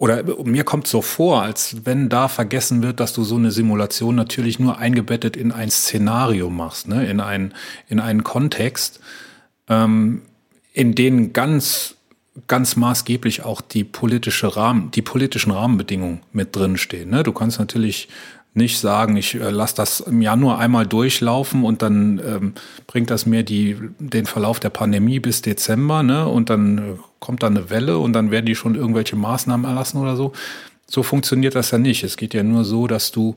oder 0.00 0.24
mir 0.44 0.64
kommt 0.64 0.86
so 0.86 1.02
vor, 1.02 1.42
als 1.42 1.84
wenn 1.84 2.08
da 2.08 2.28
vergessen 2.28 2.82
wird, 2.82 3.00
dass 3.00 3.12
du 3.12 3.22
so 3.22 3.36
eine 3.36 3.50
Simulation 3.50 4.14
natürlich 4.14 4.58
nur 4.58 4.78
eingebettet 4.78 5.36
in 5.36 5.52
ein 5.52 5.70
Szenario 5.70 6.48
machst, 6.48 6.88
ne? 6.88 7.04
in, 7.06 7.20
ein, 7.20 7.52
in 7.86 8.00
einen 8.00 8.24
Kontext, 8.24 9.00
ähm, 9.68 10.22
in 10.72 10.94
den 10.94 11.34
ganz, 11.34 11.96
ganz 12.46 12.76
maßgeblich 12.76 13.44
auch 13.44 13.60
die 13.60 13.84
politische 13.84 14.56
Rahmen, 14.56 14.90
die 14.90 15.02
politischen 15.02 15.50
Rahmenbedingungen 15.50 16.22
mit 16.32 16.56
drinstehen. 16.56 17.10
Ne? 17.10 17.22
Du 17.22 17.32
kannst 17.32 17.58
natürlich 17.58 18.08
nicht 18.54 18.78
sagen, 18.78 19.18
ich 19.18 19.34
äh, 19.34 19.50
lasse 19.50 19.76
das 19.76 20.00
im 20.00 20.22
Januar 20.22 20.58
einmal 20.60 20.86
durchlaufen 20.86 21.62
und 21.62 21.82
dann 21.82 22.22
ähm, 22.26 22.54
bringt 22.86 23.10
das 23.10 23.26
mir 23.26 23.42
die, 23.42 23.76
den 23.98 24.24
Verlauf 24.24 24.60
der 24.60 24.70
Pandemie 24.70 25.20
bis 25.20 25.42
Dezember, 25.42 26.02
ne? 26.02 26.26
Und 26.26 26.50
dann 26.50 26.78
äh, 26.78 26.82
kommt 27.20 27.42
da 27.42 27.46
eine 27.46 27.70
Welle 27.70 27.98
und 27.98 28.12
dann 28.12 28.30
werden 28.30 28.46
die 28.46 28.54
schon 28.54 28.74
irgendwelche 28.74 29.16
Maßnahmen 29.16 29.66
erlassen 29.66 29.98
oder 29.98 30.16
so. 30.16 30.32
So 30.86 31.02
funktioniert 31.02 31.54
das 31.54 31.70
ja 31.70 31.78
nicht. 31.78 32.02
Es 32.02 32.16
geht 32.16 32.34
ja 32.34 32.42
nur 32.42 32.64
so, 32.64 32.88
dass 32.88 33.12
du, 33.12 33.36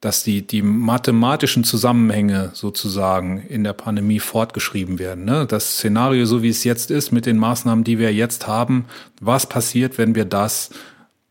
dass 0.00 0.22
die, 0.22 0.46
die 0.46 0.62
mathematischen 0.62 1.64
Zusammenhänge 1.64 2.50
sozusagen 2.54 3.42
in 3.42 3.64
der 3.64 3.74
Pandemie 3.74 4.20
fortgeschrieben 4.20 4.98
werden. 4.98 5.24
Ne? 5.24 5.46
Das 5.46 5.74
Szenario, 5.74 6.24
so 6.24 6.42
wie 6.42 6.48
es 6.48 6.64
jetzt 6.64 6.90
ist, 6.90 7.12
mit 7.12 7.26
den 7.26 7.36
Maßnahmen, 7.36 7.84
die 7.84 7.98
wir 7.98 8.14
jetzt 8.14 8.46
haben, 8.46 8.86
was 9.20 9.46
passiert, 9.46 9.98
wenn 9.98 10.14
wir 10.14 10.24
das 10.24 10.70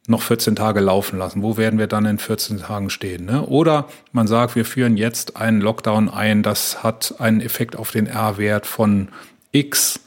noch 0.08 0.22
14 0.22 0.56
Tage 0.56 0.80
laufen 0.80 1.20
lassen. 1.20 1.44
Wo 1.44 1.58
werden 1.58 1.80
wir 1.80 1.88
dann 1.88 2.06
in 2.06 2.18
14 2.18 2.60
Tagen 2.60 2.90
stehen? 2.90 3.26
Ne? 3.26 3.46
Oder 3.46 3.90
man 4.14 4.26
sagt, 4.26 4.56
wir 4.56 4.64
führen 4.64 4.96
jetzt 4.96 5.36
einen 5.36 5.60
Lockdown 5.60 6.10
ein, 6.10 6.44
das 6.44 6.82
hat 6.82 7.16
einen 7.20 7.42
Effekt 7.42 7.76
auf 7.76 7.92
den 7.92 8.08
R-Wert 8.08 8.66
von 8.66 9.10
X. 9.52 10.00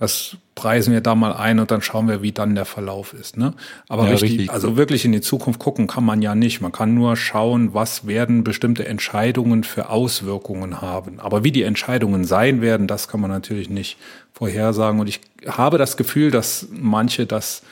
Das 0.00 0.38
preisen 0.54 0.94
wir 0.94 1.02
da 1.02 1.14
mal 1.14 1.34
ein 1.34 1.58
und 1.58 1.70
dann 1.70 1.82
schauen 1.82 2.08
wir, 2.08 2.22
wie 2.22 2.32
dann 2.32 2.54
der 2.54 2.64
Verlauf 2.64 3.12
ist. 3.12 3.36
Ne? 3.36 3.52
Aber 3.86 4.04
ja, 4.04 4.12
richtig, 4.12 4.30
richtig, 4.30 4.50
also 4.50 4.78
wirklich 4.78 5.04
in 5.04 5.12
die 5.12 5.20
Zukunft 5.20 5.60
gucken 5.60 5.86
kann 5.86 6.04
man 6.04 6.22
ja 6.22 6.34
nicht. 6.34 6.62
Man 6.62 6.72
kann 6.72 6.94
nur 6.94 7.16
schauen, 7.16 7.74
was 7.74 8.06
werden 8.06 8.42
bestimmte 8.42 8.88
Entscheidungen 8.88 9.62
für 9.62 9.90
Auswirkungen 9.90 10.80
haben. 10.80 11.20
Aber 11.20 11.44
wie 11.44 11.52
die 11.52 11.64
Entscheidungen 11.64 12.24
sein 12.24 12.62
werden, 12.62 12.86
das 12.86 13.08
kann 13.08 13.20
man 13.20 13.30
natürlich 13.30 13.68
nicht 13.68 13.98
vorhersagen. 14.32 15.00
Und 15.00 15.06
ich 15.06 15.20
habe 15.46 15.76
das 15.76 15.98
Gefühl, 15.98 16.30
dass 16.30 16.68
manche 16.72 17.26
das 17.26 17.62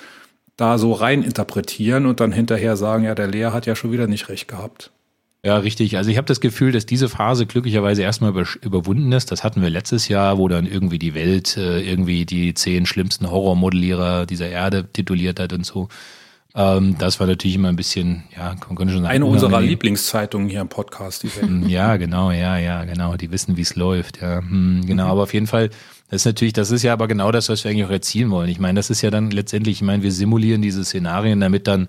da 0.59 0.77
so 0.77 0.93
rein 0.93 1.23
interpretieren 1.23 2.05
und 2.05 2.21
dann 2.21 2.33
hinterher 2.33 2.77
sagen, 2.77 3.05
ja, 3.05 3.15
der 3.15 3.29
Lehrer 3.29 3.55
hat 3.55 3.65
ja 3.65 3.75
schon 3.75 3.91
wieder 3.91 4.07
nicht 4.07 4.29
recht 4.29 4.49
gehabt. 4.49 4.91
Ja, 5.49 5.57
richtig. 5.57 5.97
Also 5.97 6.11
ich 6.11 6.19
habe 6.19 6.27
das 6.27 6.43
Gefühl, 6.43 6.73
dass 6.73 6.85
diese 6.85 7.09
Phase 7.09 7.47
glücklicherweise 7.47 8.03
erstmal 8.03 8.33
über, 8.33 8.45
überwunden 8.61 9.11
ist. 9.13 9.33
Das 9.33 9.45
hatten 9.45 9.63
wir 9.63 9.71
letztes 9.71 10.07
Jahr, 10.09 10.37
wo 10.37 10.47
dann 10.47 10.67
irgendwie 10.67 10.99
die 10.99 11.15
Welt 11.15 11.57
äh, 11.57 11.81
irgendwie 11.81 12.27
die 12.27 12.53
zehn 12.53 12.85
schlimmsten 12.85 13.31
Horrormodellierer 13.31 14.27
dieser 14.27 14.51
Erde 14.51 14.87
tituliert 14.93 15.41
hat 15.41 15.55
und 15.55 15.65
so. 15.65 15.89
Ähm, 16.55 16.97
das 16.99 17.19
war 17.19 17.27
natürlich 17.27 17.55
immer 17.55 17.69
ein 17.69 17.77
bisschen, 17.77 18.25
ja, 18.37 18.57
man 18.69 18.77
könnte 18.77 18.93
schon 18.93 19.05
sagen. 19.05 19.15
Eine 19.15 19.25
unserer 19.25 19.63
Lieblingszeitungen 19.63 20.51
hier 20.51 20.61
im 20.61 20.69
Podcast. 20.69 21.23
Die 21.23 21.29
hm, 21.29 21.67
ja, 21.67 21.97
genau, 21.97 22.31
ja, 22.31 22.59
ja, 22.59 22.85
genau. 22.85 23.17
Die 23.17 23.31
wissen, 23.31 23.57
wie 23.57 23.63
es 23.63 23.75
läuft. 23.75 24.21
Ja, 24.21 24.41
hm, 24.41 24.83
genau. 24.85 25.07
Mhm. 25.07 25.11
Aber 25.11 25.23
auf 25.23 25.33
jeden 25.33 25.47
Fall 25.47 25.71
das 26.11 26.23
ist 26.23 26.27
natürlich, 26.27 26.53
das 26.53 26.71
ist 26.71 26.83
ja 26.83 26.93
aber 26.93 27.09
genau 27.09 27.33
das, 27.33 27.49
was 27.49 27.65
wir 27.65 27.71
eigentlich 27.71 27.87
auch 27.87 27.91
erzielen 27.91 28.31
wollen. 28.31 28.51
Ich 28.51 28.59
meine, 28.59 28.79
das 28.79 28.91
ist 28.91 29.01
ja 29.01 29.11
dann 29.11 29.31
letztendlich, 29.31 29.77
ich 29.77 29.83
meine, 29.83 30.03
wir 30.03 30.13
simulieren 30.13 30.61
diese 30.61 30.85
Szenarien, 30.85 31.41
damit 31.41 31.67
dann 31.67 31.89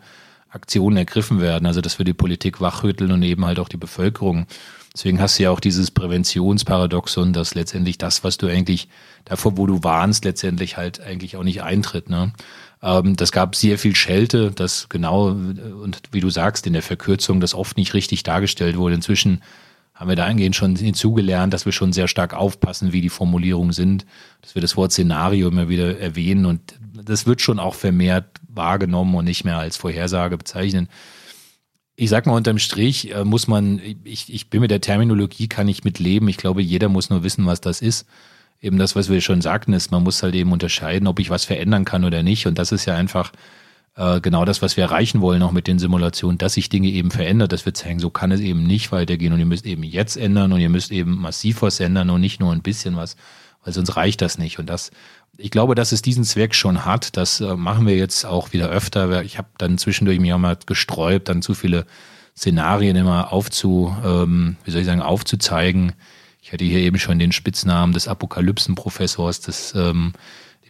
Aktionen 0.49 0.97
ergriffen 0.97 1.41
werden, 1.41 1.65
also 1.65 1.81
dass 1.81 1.99
wir 1.99 2.05
die 2.05 2.13
Politik 2.13 2.59
wachrütteln 2.61 3.11
und 3.11 3.23
eben 3.23 3.45
halt 3.45 3.59
auch 3.59 3.69
die 3.69 3.77
Bevölkerung. 3.77 4.47
Deswegen 4.93 5.21
hast 5.21 5.37
du 5.37 5.43
ja 5.43 5.51
auch 5.51 5.59
dieses 5.59 5.91
Präventionsparadoxon, 5.91 7.31
dass 7.33 7.53
letztendlich 7.53 7.97
das, 7.97 8.23
was 8.23 8.37
du 8.37 8.47
eigentlich 8.47 8.89
davor, 9.25 9.57
wo 9.57 9.67
du 9.67 9.83
warnst, 9.83 10.25
letztendlich 10.25 10.77
halt 10.77 10.99
eigentlich 10.99 11.37
auch 11.37 11.43
nicht 11.43 11.61
eintritt. 11.61 12.09
Ne? 12.09 12.33
Ähm, 12.81 13.15
das 13.15 13.31
gab 13.31 13.55
sehr 13.55 13.77
viel 13.77 13.95
Schelte, 13.95 14.51
das 14.51 14.89
genau, 14.89 15.27
und 15.27 16.01
wie 16.11 16.21
du 16.21 16.29
sagst, 16.29 16.65
in 16.65 16.73
der 16.73 16.81
Verkürzung, 16.81 17.39
das 17.39 17.53
oft 17.53 17.77
nicht 17.77 17.93
richtig 17.93 18.23
dargestellt 18.23 18.77
wurde. 18.77 18.95
Inzwischen 18.95 19.41
haben 19.99 20.07
wir 20.07 20.15
dahingehend 20.15 20.55
schon 20.55 20.77
hinzugelernt, 20.77 21.53
dass 21.53 21.65
wir 21.65 21.73
schon 21.73 21.91
sehr 21.91 22.07
stark 22.07 22.33
aufpassen, 22.33 22.93
wie 22.93 23.01
die 23.01 23.09
Formulierungen 23.09 23.73
sind, 23.73 24.05
dass 24.41 24.55
wir 24.55 24.61
das 24.61 24.77
Wort 24.77 24.93
Szenario 24.93 25.49
immer 25.49 25.67
wieder 25.67 25.99
erwähnen 25.99 26.45
und 26.45 26.61
das 26.93 27.25
wird 27.25 27.41
schon 27.41 27.59
auch 27.59 27.75
vermehrt 27.75 28.25
wahrgenommen 28.47 29.13
und 29.15 29.25
nicht 29.25 29.43
mehr 29.43 29.57
als 29.57 29.75
Vorhersage 29.75 30.37
bezeichnen. 30.37 30.87
Ich 31.97 32.09
sag 32.09 32.25
mal, 32.27 32.37
unterm 32.37 32.59
Strich 32.59 33.13
äh, 33.13 33.25
muss 33.25 33.49
man, 33.49 33.81
ich, 34.05 34.33
ich 34.33 34.49
bin 34.49 34.61
mit 34.61 34.71
der 34.71 34.79
Terminologie, 34.79 35.49
kann 35.49 35.67
ich 35.67 35.83
mit 35.83 35.99
leben. 35.99 36.29
Ich 36.29 36.37
glaube, 36.37 36.61
jeder 36.61 36.87
muss 36.87 37.09
nur 37.09 37.23
wissen, 37.23 37.45
was 37.45 37.59
das 37.59 37.81
ist. 37.81 38.07
Eben 38.61 38.77
das, 38.77 38.95
was 38.95 39.09
wir 39.09 39.19
schon 39.19 39.41
sagten, 39.41 39.73
ist, 39.73 39.91
man 39.91 40.03
muss 40.03 40.23
halt 40.23 40.33
eben 40.33 40.53
unterscheiden, 40.53 41.07
ob 41.09 41.19
ich 41.19 41.29
was 41.29 41.43
verändern 41.43 41.83
kann 41.83 42.05
oder 42.05 42.23
nicht. 42.23 42.47
Und 42.47 42.57
das 42.57 42.71
ist 42.71 42.85
ja 42.85 42.95
einfach 42.95 43.33
äh, 43.99 44.21
genau 44.21 44.45
das, 44.45 44.61
was 44.61 44.77
wir 44.77 44.85
erreichen 44.85 45.19
wollen, 45.19 45.43
auch 45.43 45.51
mit 45.51 45.67
den 45.67 45.77
Simulationen, 45.77 46.37
dass 46.37 46.53
sich 46.53 46.69
Dinge 46.69 46.87
eben 46.87 47.11
verändern, 47.11 47.49
dass 47.49 47.65
wir 47.65 47.73
zeigen, 47.73 47.99
so 47.99 48.09
kann 48.09 48.31
es 48.31 48.39
eben 48.39 48.63
nicht 48.63 48.93
weitergehen 48.93 49.33
und 49.33 49.39
ihr 49.39 49.45
müsst 49.45 49.65
eben 49.65 49.83
jetzt 49.83 50.15
ändern 50.15 50.53
und 50.53 50.61
ihr 50.61 50.69
müsst 50.69 50.91
eben 50.91 51.19
massiv 51.19 51.61
was 51.61 51.81
ändern 51.81 52.09
und 52.09 52.21
nicht 52.21 52.39
nur 52.39 52.53
ein 52.53 52.61
bisschen 52.61 52.95
was, 52.95 53.17
weil 53.63 53.73
sonst 53.73 53.97
reicht 53.97 54.21
das 54.21 54.37
nicht. 54.37 54.57
Und 54.57 54.69
das, 54.69 54.91
ich 55.37 55.51
glaube, 55.51 55.75
dass 55.75 55.91
es 55.91 56.01
diesen 56.01 56.23
Zweck 56.23 56.55
schon 56.55 56.85
hat. 56.85 57.17
Das 57.17 57.41
äh, 57.41 57.57
machen 57.57 57.85
wir 57.85 57.97
jetzt 57.97 58.25
auch 58.25 58.53
wieder 58.53 58.69
öfter. 58.69 59.21
Ich 59.23 59.37
habe 59.37 59.49
dann 59.57 59.77
zwischendurch 59.77 60.21
mich 60.21 60.31
auch 60.31 60.37
mal 60.37 60.57
gesträubt, 60.65 61.27
dann 61.27 61.41
zu 61.41 61.53
viele 61.53 61.85
Szenarien 62.37 62.95
immer 62.95 63.33
aufzu, 63.33 63.93
ähm, 64.05 64.55
wie 64.63 64.71
soll 64.71 64.79
ich 64.79 64.87
sagen, 64.87 65.01
aufzuzeigen. 65.01 65.91
Ich 66.41 66.53
hatte 66.53 66.63
hier 66.63 66.79
eben 66.79 66.99
schon 66.99 67.19
den 67.19 67.33
Spitznamen 67.33 67.93
des 67.93 68.07
Apokalypsenprofessors, 68.07 69.41
des 69.41 69.75
ähm, 69.75 70.13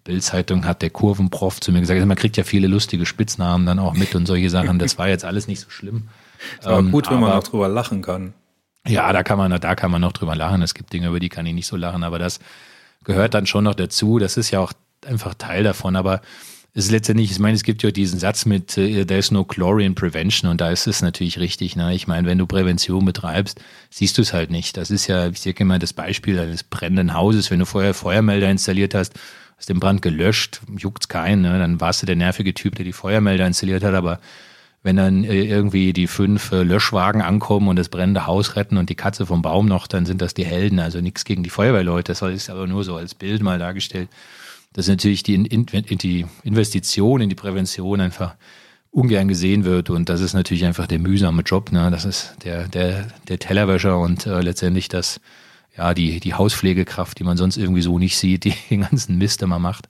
Bildzeitung 0.04 0.66
hat 0.66 0.82
der 0.82 0.90
Kurvenprof 0.90 1.60
zu 1.60 1.72
mir 1.72 1.82
gesagt, 1.82 2.04
man 2.06 2.18
kriegt 2.18 2.38
ja 2.38 2.44
viele 2.44 2.68
lustige 2.68 3.06
Spitznamen 3.06 3.66
dann 3.66 3.80
auch 3.80 3.94
mit 3.94 4.16
und 4.16 4.26
solche 4.26 4.50
Sachen. 4.50 4.80
Das 4.80 4.98
war 4.98 5.08
jetzt 5.08 5.26
alles 5.26 5.48
nicht 5.48 5.60
so 5.60 5.70
schlimm. 5.70 6.10
Aber 6.64 6.80
ähm, 6.80 6.92
gut, 6.92 7.10
wenn 7.10 7.18
aber, 7.18 7.28
man 7.28 7.38
auch 7.38 7.44
drüber 7.44 7.68
lachen 7.68 8.02
kann. 8.02 8.34
Ja, 8.88 9.12
da 9.12 9.24
kann 9.24 9.38
man, 9.38 9.60
da 9.60 9.76
kann 9.76 9.92
man 9.92 10.02
noch 10.02 10.14
drüber 10.14 10.36
lachen. 10.36 10.62
Es 10.62 10.74
gibt 10.74 10.94
Dinge, 10.94 11.08
über 11.08 11.20
die 11.20 11.30
kann 11.30 11.46
ich 11.46 11.54
nicht 11.54 11.68
so 11.68 11.76
lachen, 11.76 12.04
aber 12.04 12.18
das 12.18 12.40
gehört 13.04 13.34
dann 13.34 13.46
schon 13.46 13.66
noch 13.66 13.76
dazu. 13.76 14.20
Das 14.20 14.38
ist 14.38 14.52
ja 14.52 14.60
auch 14.60 14.74
einfach 15.06 15.34
Teil 15.34 15.64
davon. 15.64 15.96
Aber 15.96 16.22
es 16.74 16.86
ist 16.86 16.92
letztendlich, 16.92 17.32
ich 17.32 17.40
meine, 17.40 17.56
es 17.56 17.64
gibt 17.64 17.84
ja 17.84 17.92
diesen 17.92 18.20
Satz 18.20 18.46
mit 18.46 18.78
uh, 18.78 19.04
There's 19.04 19.32
no 19.32 19.44
glory 19.44 19.86
in 19.86 19.96
prevention 19.96 20.50
und 20.50 20.62
da 20.62 20.70
ist 20.70 20.88
es 20.88 21.02
natürlich 21.02 21.40
richtig. 21.40 21.76
Ne? 21.76 21.94
Ich 21.94 22.08
meine, 22.08 22.28
wenn 22.28 22.38
du 22.38 22.46
Prävention 22.46 23.06
betreibst, 23.06 23.60
siehst 23.90 24.18
du 24.18 24.22
es 24.22 24.34
halt 24.34 24.52
nicht. 24.52 24.78
Das 24.78 24.92
ist 24.92 25.08
ja, 25.08 25.28
ich 25.28 25.42
sage 25.42 25.58
immer 25.60 25.80
das 25.80 25.94
Beispiel 25.94 26.40
eines 26.40 26.64
brennenden 26.64 27.14
Hauses. 27.14 27.52
Wenn 27.52 27.60
du 27.60 27.66
vorher 27.66 27.94
Feuermelder 27.94 28.50
installiert 28.50 28.94
hast, 28.94 29.14
hast 29.60 29.70
den 29.70 29.80
Brand 29.80 30.02
gelöscht, 30.02 30.62
juckt's 30.76 31.10
keinen, 31.10 31.42
ne? 31.44 31.60
dann 31.60 31.80
warst 31.80 32.02
du 32.02 32.06
der 32.06 32.16
nervige 32.16 32.54
Typ, 32.54 32.76
der 32.76 32.86
die 32.86 32.94
Feuermelder 32.94 33.46
installiert 33.46 33.84
hat, 33.84 33.94
aber 33.94 34.20
wenn 34.84 34.96
dann 34.96 35.26
äh, 35.26 35.44
irgendwie 35.44 35.92
die 35.92 36.08
fünf 36.08 36.54
äh, 36.54 36.64
Löschwagen 36.64 37.22
ankommen 37.22 37.68
und 37.68 37.76
das 37.76 37.90
brennende 37.90 38.26
Haus 38.26 38.56
retten 38.56 38.78
und 38.78 38.90
die 38.90 38.96
Katze 38.96 39.26
vom 39.26 39.42
Baum 39.42 39.68
noch, 39.68 39.88
dann 39.88 40.06
sind 40.06 40.22
das 40.22 40.34
die 40.34 40.46
Helden. 40.46 40.80
Also 40.80 41.02
nichts 41.02 41.26
gegen 41.26 41.44
die 41.44 41.50
Feuerwehrleute. 41.50 42.14
Das 42.14 42.22
ist 42.22 42.50
aber 42.50 42.66
nur 42.66 42.86
so 42.86 42.96
als 42.96 43.14
Bild 43.14 43.42
mal 43.42 43.60
dargestellt. 43.60 44.08
Dass 44.72 44.88
natürlich 44.88 45.24
die, 45.24 45.36
in, 45.36 45.66
die 45.66 46.26
Investition 46.44 47.20
in 47.20 47.28
die 47.28 47.36
Prävention 47.36 48.00
einfach 48.00 48.36
ungern 48.92 49.28
gesehen 49.28 49.66
wird 49.66 49.90
und 49.90 50.10
das 50.10 50.22
ist 50.22 50.34
natürlich 50.34 50.66
einfach 50.66 50.88
der 50.88 51.00
mühsame 51.00 51.42
Job. 51.42 51.72
Ne? 51.72 51.90
Das 51.92 52.06
ist 52.06 52.36
der, 52.44 52.68
der, 52.68 53.08
der 53.28 53.38
Tellerwäscher 53.38 54.00
und 54.00 54.26
äh, 54.26 54.42
letztendlich 54.42 54.88
das 54.88 55.20
ja, 55.78 55.94
die, 55.94 56.20
die 56.20 56.34
Hauspflegekraft, 56.34 57.20
die 57.20 57.24
man 57.24 57.38
sonst 57.38 57.58
irgendwie 57.58 57.82
so 57.82 58.00
nicht 58.00 58.18
sieht, 58.18 58.44
die 58.46 58.54
den 58.70 58.82
ganzen 58.82 59.18
Mist 59.18 59.42
immer 59.42 59.60
macht. 59.60 59.90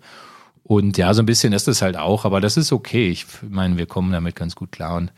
Und 0.64 0.98
ja, 0.98 1.14
so 1.14 1.24
ein 1.24 1.26
bisschen 1.26 1.52
ist 1.54 1.68
das 1.68 1.82
halt 1.82 1.98
auch, 1.98 2.26
aber 2.26 2.42
das 2.42 2.56
ist 2.56 2.72
okay. 2.72 3.10
Ich 3.10 3.26
meine, 3.42 3.78
wir 3.78 3.88
kommen 3.88 4.12
damit 4.12 4.36
ganz 4.36 4.56
gut 4.56 4.72
klar. 4.72 4.98
Und 4.98 5.12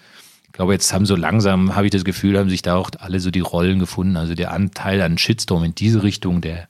ich 0.45 0.53
glaube, 0.53 0.72
jetzt 0.74 0.93
haben 0.93 1.05
so 1.05 1.16
langsam, 1.16 1.76
habe 1.76 1.88
ich 1.88 1.91
das 1.91 2.05
Gefühl, 2.05 2.39
haben 2.39 2.49
sich 2.49 2.62
da 2.62 2.76
auch 2.76 2.89
alle 2.99 3.20
so 3.20 3.32
die 3.32 3.41
Rollen 3.41 3.80
gefunden. 3.80 4.16
Also 4.16 4.34
der 4.34 4.51
Anteil 4.51 5.01
an 5.01 5.18
Shitstorm 5.18 5.66
in 5.66 5.76
diese 5.76 6.03
Richtung, 6.03 6.39
der 6.39 6.70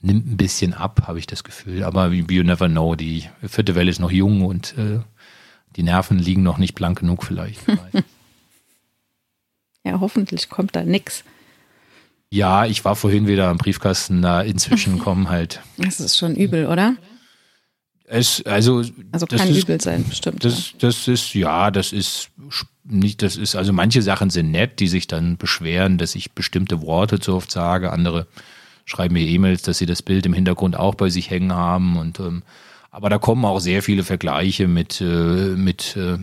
nimmt 0.00 0.26
ein 0.26 0.36
bisschen 0.36 0.72
ab, 0.72 1.02
habe 1.06 1.18
ich 1.18 1.26
das 1.26 1.44
Gefühl. 1.44 1.84
Aber 1.84 2.08
you 2.08 2.42
never 2.42 2.68
know. 2.68 2.94
Die 2.94 3.24
vierte 3.46 3.74
Welle 3.74 3.90
ist 3.90 4.00
noch 4.00 4.10
jung 4.10 4.42
und 4.42 4.76
äh, 4.78 5.00
die 5.76 5.82
Nerven 5.82 6.18
liegen 6.18 6.42
noch 6.42 6.58
nicht 6.58 6.74
blank 6.74 7.00
genug 7.00 7.24
vielleicht. 7.24 7.60
ja, 9.84 10.00
hoffentlich 10.00 10.48
kommt 10.48 10.76
da 10.76 10.84
nichts. 10.84 11.24
Ja, 12.30 12.66
ich 12.66 12.84
war 12.84 12.96
vorhin 12.96 13.26
wieder 13.26 13.48
am 13.48 13.58
Briefkasten, 13.58 14.22
da 14.22 14.42
inzwischen 14.42 14.98
kommen 15.00 15.28
halt. 15.28 15.60
Das 15.76 16.00
ist 16.00 16.16
schon 16.16 16.34
übel, 16.34 16.66
oder? 16.66 16.96
Es, 18.06 18.44
also, 18.44 18.82
also 19.12 19.26
kann 19.26 19.48
ist, 19.48 19.62
übel 19.62 19.80
sein, 19.80 20.04
bestimmt. 20.06 20.44
Das, 20.44 20.74
das 20.78 21.08
ist, 21.08 21.34
ja, 21.34 21.70
das 21.70 21.92
ist 21.92 22.28
nicht, 22.84 23.22
das 23.22 23.36
ist, 23.36 23.56
also 23.56 23.72
manche 23.72 24.02
Sachen 24.02 24.28
sind 24.30 24.50
nett, 24.50 24.78
die 24.78 24.88
sich 24.88 25.06
dann 25.06 25.38
beschweren, 25.38 25.96
dass 25.96 26.14
ich 26.14 26.32
bestimmte 26.32 26.82
Worte 26.82 27.18
zu 27.18 27.34
oft 27.34 27.50
sage. 27.50 27.92
Andere 27.92 28.26
schreiben 28.84 29.14
mir 29.14 29.26
E-Mails, 29.26 29.62
dass 29.62 29.78
sie 29.78 29.86
das 29.86 30.02
Bild 30.02 30.26
im 30.26 30.34
Hintergrund 30.34 30.76
auch 30.76 30.94
bei 30.94 31.08
sich 31.08 31.30
hängen 31.30 31.52
haben 31.54 31.96
und 31.96 32.20
ähm, 32.20 32.42
aber 32.94 33.08
da 33.08 33.18
kommen 33.18 33.44
auch 33.44 33.58
sehr 33.58 33.82
viele 33.82 34.04
Vergleiche 34.04 34.68
mit, 34.68 35.00
äh, 35.00 35.04
mit, 35.04 35.96
äh, 35.96 36.16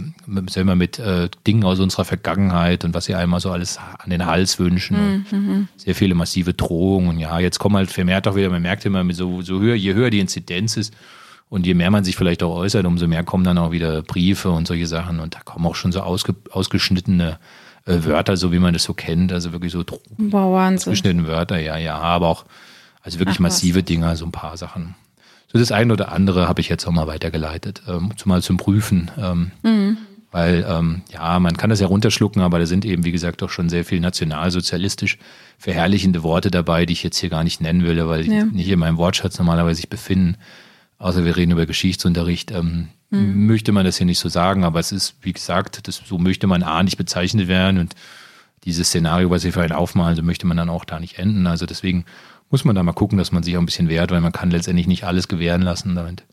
sagen 0.49 0.67
wir, 0.67 0.75
mit 0.77 0.99
äh, 0.99 1.27
Dingen 1.45 1.65
aus 1.65 1.81
unserer 1.81 2.05
Vergangenheit 2.05 2.85
und 2.85 2.93
was 2.93 3.03
sie 3.03 3.13
einmal 3.13 3.41
so 3.41 3.51
alles 3.51 3.77
an 3.77 4.09
den 4.09 4.25
Hals 4.25 4.57
wünschen. 4.57 5.25
Mhm. 5.29 5.37
mhm. 5.37 5.67
Sehr 5.75 5.95
viele 5.95 6.15
massive 6.15 6.53
Drohungen. 6.53 7.19
Ja, 7.19 7.39
jetzt 7.39 7.59
kommen 7.59 7.75
halt 7.75 7.91
vermehrt 7.91 8.25
auch 8.25 8.37
wieder, 8.37 8.49
man 8.49 8.61
merkt 8.61 8.85
immer, 8.85 9.03
so, 9.13 9.41
so 9.41 9.59
höher, 9.59 9.75
je 9.75 9.93
höher 9.95 10.09
die 10.11 10.21
Inzidenz 10.21 10.77
ist 10.77 10.93
und 11.49 11.65
je 11.65 11.73
mehr 11.73 11.91
man 11.91 12.05
sich 12.05 12.15
vielleicht 12.15 12.41
auch 12.41 12.55
äußert, 12.55 12.85
umso 12.85 13.05
mehr 13.05 13.25
kommen 13.25 13.43
dann 13.43 13.57
auch 13.57 13.73
wieder 13.73 14.01
Briefe 14.01 14.49
und 14.49 14.65
solche 14.65 14.87
Sachen. 14.87 15.19
Und 15.19 15.35
da 15.35 15.41
kommen 15.41 15.65
auch 15.65 15.75
schon 15.75 15.91
so 15.91 15.99
ausge, 15.99 16.35
ausgeschnittene 16.51 17.37
äh, 17.85 17.97
Wörter, 18.05 18.37
so 18.37 18.53
wie 18.53 18.59
man 18.59 18.71
das 18.71 18.83
so 18.83 18.93
kennt. 18.93 19.33
Also 19.33 19.51
wirklich 19.51 19.73
so 19.73 19.83
wow, 20.17 20.73
ausgeschnittene 20.73 21.27
Wörter, 21.27 21.59
ja, 21.59 21.75
ja, 21.75 21.97
aber 21.97 22.29
auch 22.29 22.45
also 23.01 23.19
wirklich 23.19 23.37
Ach, 23.37 23.41
massive 23.41 23.83
Dinge, 23.83 24.15
so 24.15 24.23
ein 24.23 24.31
paar 24.31 24.55
Sachen. 24.55 24.95
So 25.51 25.59
das 25.59 25.71
eine 25.71 25.91
oder 25.91 26.11
andere 26.11 26.47
habe 26.47 26.61
ich 26.61 26.69
jetzt 26.69 26.87
auch 26.87 26.91
mal 26.91 27.07
weitergeleitet, 27.07 27.83
ähm, 27.87 28.13
zumal 28.15 28.41
zum 28.41 28.57
Prüfen. 28.57 29.11
Ähm, 29.17 29.51
mhm. 29.63 29.97
Weil, 30.31 30.65
ähm, 30.65 31.01
ja, 31.11 31.37
man 31.39 31.57
kann 31.57 31.69
das 31.69 31.81
ja 31.81 31.87
runterschlucken, 31.87 32.41
aber 32.41 32.57
da 32.57 32.65
sind 32.65 32.85
eben, 32.85 33.03
wie 33.03 33.11
gesagt, 33.11 33.43
auch 33.43 33.49
schon 33.49 33.67
sehr 33.67 33.83
viel 33.83 33.99
nationalsozialistisch 33.99 35.17
verherrlichende 35.57 36.23
Worte 36.23 36.49
dabei, 36.49 36.85
die 36.85 36.93
ich 36.93 37.03
jetzt 37.03 37.17
hier 37.17 37.29
gar 37.29 37.43
nicht 37.43 37.59
nennen 37.59 37.83
will, 37.83 38.07
weil 38.07 38.25
ja. 38.25 38.45
die 38.45 38.55
nicht 38.55 38.69
in 38.69 38.79
meinem 38.79 38.95
Wortschatz 38.95 39.37
normalerweise 39.37 39.75
sich 39.75 39.89
befinden. 39.89 40.37
Außer 40.99 41.25
wir 41.25 41.35
reden 41.35 41.51
über 41.51 41.65
Geschichtsunterricht. 41.65 42.51
Ähm, 42.51 42.87
mhm. 43.09 43.45
Möchte 43.45 43.73
man 43.73 43.83
das 43.83 43.97
hier 43.97 44.05
nicht 44.05 44.19
so 44.19 44.29
sagen, 44.29 44.63
aber 44.63 44.79
es 44.79 44.93
ist, 44.93 45.15
wie 45.21 45.33
gesagt, 45.33 45.85
das, 45.85 46.01
so 46.05 46.17
möchte 46.17 46.47
man 46.47 46.63
A 46.63 46.81
nicht 46.81 46.97
bezeichnet 46.97 47.49
werden 47.49 47.77
und 47.77 47.95
dieses 48.63 48.87
Szenario, 48.87 49.29
was 49.31 49.41
Sie 49.41 49.51
für 49.51 49.63
einen 49.63 49.71
aufmalen, 49.73 50.15
so 50.15 50.21
möchte 50.21 50.47
man 50.47 50.55
dann 50.55 50.69
auch 50.69 50.85
da 50.85 50.99
nicht 50.99 51.17
enden. 51.19 51.47
Also 51.47 51.65
deswegen 51.65 52.05
muss 52.51 52.65
man 52.65 52.75
da 52.75 52.83
mal 52.83 52.93
gucken, 52.93 53.17
dass 53.17 53.31
man 53.31 53.43
sich 53.43 53.55
auch 53.55 53.61
ein 53.61 53.65
bisschen 53.65 53.89
wehrt, 53.89 54.11
weil 54.11 54.21
man 54.21 54.33
kann 54.33 54.51
letztendlich 54.51 54.87
nicht 54.87 55.05
alles 55.05 55.27
gewähren 55.27 55.61
lassen. 55.61 55.95
Damit 55.95 56.23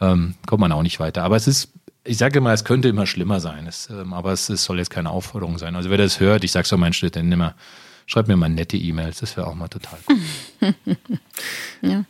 ähm, 0.00 0.34
kommt 0.46 0.60
man 0.60 0.72
auch 0.72 0.82
nicht 0.82 1.00
weiter. 1.00 1.22
Aber 1.22 1.36
es 1.36 1.48
ist, 1.48 1.70
ich 2.04 2.18
sage 2.18 2.38
immer, 2.38 2.52
es 2.52 2.64
könnte 2.64 2.88
immer 2.88 3.06
schlimmer 3.06 3.40
sein. 3.40 3.66
Es, 3.66 3.88
ähm, 3.90 4.12
aber 4.12 4.32
es, 4.32 4.48
es, 4.50 4.64
soll 4.64 4.78
jetzt 4.78 4.90
keine 4.90 5.10
Aufforderung 5.10 5.58
sein. 5.58 5.74
Also 5.74 5.90
wer 5.90 5.98
das 5.98 6.20
hört, 6.20 6.44
ich 6.44 6.52
sage 6.52 6.64
es 6.64 6.72
auch 6.72 6.78
meinen 6.78 6.92
Studenten 6.92 7.32
immer, 7.32 7.54
schreibt 8.04 8.28
mir 8.28 8.36
mal 8.36 8.50
nette 8.50 8.76
E-Mails. 8.76 9.20
Das 9.20 9.36
wäre 9.36 9.46
auch 9.46 9.54
mal 9.54 9.68
total 9.68 9.98
cool. 10.08 10.74
ja. 11.82 12.04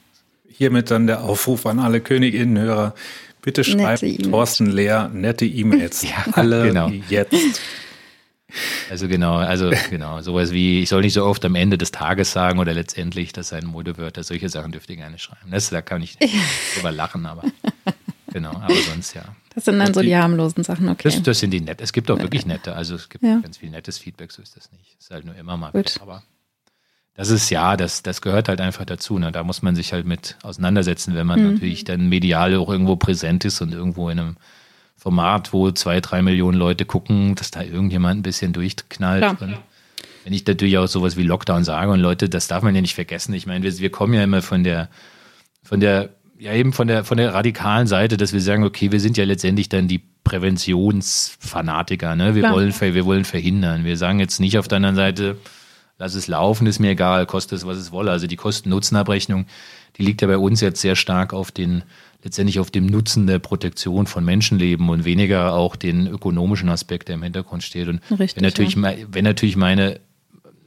Hiermit 0.49 0.91
dann 0.91 1.07
der 1.07 1.23
Aufruf 1.23 1.67
an 1.67 1.79
alle 1.79 2.01
Königinnenhörer. 2.01 2.95
Bitte 3.43 3.63
schreibt 3.63 4.03
e 4.03 4.17
Thorsten 4.17 4.67
Lehr 4.67 5.09
nette 5.09 5.45
E-Mails. 5.47 6.03
ja, 6.09 6.33
alle 6.33 6.67
genau. 6.67 6.91
jetzt. 7.09 7.61
Also 8.91 9.09
genau, 9.09 9.37
also 9.37 9.71
genau, 9.91 10.23
sowas 10.23 10.53
wie, 10.53 10.83
ich 10.83 10.89
soll 10.89 11.03
nicht 11.03 11.15
so 11.15 11.25
oft 11.25 11.45
am 11.45 11.55
Ende 11.55 11.79
des 11.79 11.91
Tages 11.91 12.33
sagen 12.33 12.59
oder 12.59 12.75
letztendlich, 12.75 13.33
das 13.33 13.49
seien 13.49 13.67
Modewörter, 13.67 14.23
solche 14.23 14.49
Sachen 14.49 14.73
dürfte 14.73 14.93
ich 14.93 14.99
gerne 14.99 15.19
schreiben. 15.19 15.51
Das, 15.51 15.71
da 15.71 15.83
kann 15.83 16.03
ich 16.03 16.17
drüber 16.75 16.93
lachen, 16.93 17.27
aber 17.27 17.43
genau, 18.33 18.53
aber 18.53 18.75
sonst 18.75 19.15
ja. 19.15 19.25
Das 19.55 19.65
sind 19.65 19.79
dann 19.79 19.93
so 19.93 20.03
die 20.03 20.17
harmlosen 20.17 20.63
Sachen, 20.63 20.89
okay. 20.89 21.03
Das, 21.05 21.23
das 21.23 21.41
sind 21.41 21.51
die 21.51 21.61
nette, 21.61 21.83
es 21.83 21.93
gibt 21.93 22.11
auch 22.11 22.19
wirklich 22.19 22.47
nette, 22.47 22.77
also 22.77 22.95
es 22.95 23.09
gibt 23.09 23.25
ja. 23.25 23.41
ganz 23.41 23.57
viel 23.57 23.71
nettes 23.71 23.99
Feedback, 23.99 24.31
so 24.31 24.43
ist 24.43 24.57
das 24.57 24.71
nicht. 24.73 24.97
Es 24.99 25.07
ist 25.07 25.11
halt 25.11 25.25
nur 25.25 25.35
immer 25.35 25.57
mal, 25.57 25.73
Gut. 25.73 25.99
aber 26.01 26.23
das 27.17 27.31
ist 27.31 27.49
ja, 27.51 27.77
das, 27.77 28.03
das 28.03 28.21
gehört 28.21 28.49
halt 28.49 28.61
einfach 28.61 28.85
dazu. 28.85 29.19
Ne? 29.19 29.33
Da 29.33 29.43
muss 29.43 29.63
man 29.63 29.75
sich 29.75 29.95
halt 29.95 30.07
mit 30.07 30.37
auseinandersetzen, 30.43 31.15
wenn 31.15 31.27
man 31.27 31.43
mhm. 31.43 31.53
natürlich 31.55 31.85
dann 31.85 32.09
medial 32.09 32.55
auch 32.57 32.69
irgendwo 32.69 32.97
präsent 32.97 33.45
ist 33.47 33.61
und 33.63 33.73
irgendwo 33.73 34.11
in 34.11 34.19
einem 34.19 34.37
Format, 34.97 35.53
wo 35.53 35.71
zwei, 35.71 36.01
drei 36.01 36.23
Millionen 36.23 36.59
Leute 36.59 36.85
gucken, 36.85 37.35
dass 37.35 37.51
da 37.51 37.63
irgendjemand 37.63 38.21
ein 38.21 38.23
bisschen 38.23 38.53
durchknallt. 38.53 39.23
Ja. 39.23 39.37
wenn 40.25 40.33
ich 40.33 40.47
natürlich 40.47 40.79
auch 40.79 40.89
sowas 40.89 41.17
wie 41.17 41.23
Lockdown 41.23 41.65
sage 41.65 41.93
und 41.93 42.01
Leute, 42.01 42.29
das 42.29 42.49
darf 42.49 42.63
man 42.63 42.75
ja 42.75 42.81
nicht 42.81 42.95
vergessen. 42.95 43.35
Ich 43.35 43.47
meine, 43.47 43.63
wir, 43.63 43.79
wir 43.79 43.91
kommen 43.91 44.15
ja 44.15 44.25
immer 44.25 44.43
von 44.43 44.65
der, 44.65 44.89
von 45.63 45.81
der, 45.81 46.11
ja 46.39 46.53
eben 46.53 46.73
von 46.73 46.89
der, 46.89 47.05
von 47.05 47.19
der 47.19 47.35
radikalen 47.35 47.87
Seite, 47.87 48.17
dass 48.17 48.33
wir 48.33 48.41
sagen, 48.41 48.65
okay, 48.65 48.91
wir 48.91 49.01
sind 49.01 49.17
ja 49.17 49.25
letztendlich 49.25 49.69
dann 49.69 49.87
die 49.87 50.03
Präventionsfanatiker. 50.25 52.17
Ne? 52.17 52.35
Wir, 52.35 52.51
wollen, 52.51 52.75
wir 52.81 53.05
wollen 53.05 53.25
verhindern. 53.25 53.85
Wir 53.85 53.97
sagen 53.97 54.19
jetzt 54.19 54.41
nicht 54.41 54.59
auf 54.59 54.67
der 54.67 54.77
anderen 54.77 54.97
Seite, 54.97 55.37
lass 55.99 56.15
es 56.15 56.27
laufen, 56.27 56.67
ist 56.67 56.81
mir 56.81 56.91
egal, 56.91 57.27
kostet 57.27 57.59
es, 57.59 57.67
was 57.67 57.77
es 57.79 57.93
wolle. 57.93 58.11
Also 58.11 58.27
die 58.27 58.37
Kosten-Nutzen-Abrechnung, 58.37 59.47
die 59.97 60.03
liegt 60.03 60.23
ja 60.23 60.29
bei 60.29 60.39
uns 60.39 60.61
jetzt 60.61 60.81
sehr 60.81 60.97
stark 60.97 61.33
auf 61.33 61.53
den, 61.53 61.85
letztendlich 62.23 62.59
auf 62.59 62.71
dem 62.71 62.87
Nutzen 62.87 63.27
der 63.27 63.39
Protektion 63.39 64.07
von 64.07 64.25
Menschenleben 64.25 64.89
und 64.89 65.05
weniger 65.05 65.53
auch 65.53 65.77
den 65.77 66.07
ökonomischen 66.07 66.69
Aspekt, 66.69 67.09
der 67.09 67.17
im 67.17 67.23
Hintergrund 67.23 67.63
steht. 67.63 67.89
Und 67.89 68.01
Richtig, 68.11 68.37
wenn 68.37 68.43
natürlich, 68.43 68.75
ja. 68.75 68.95
wenn 69.11 69.25
natürlich 69.25 69.57
meine, 69.57 70.01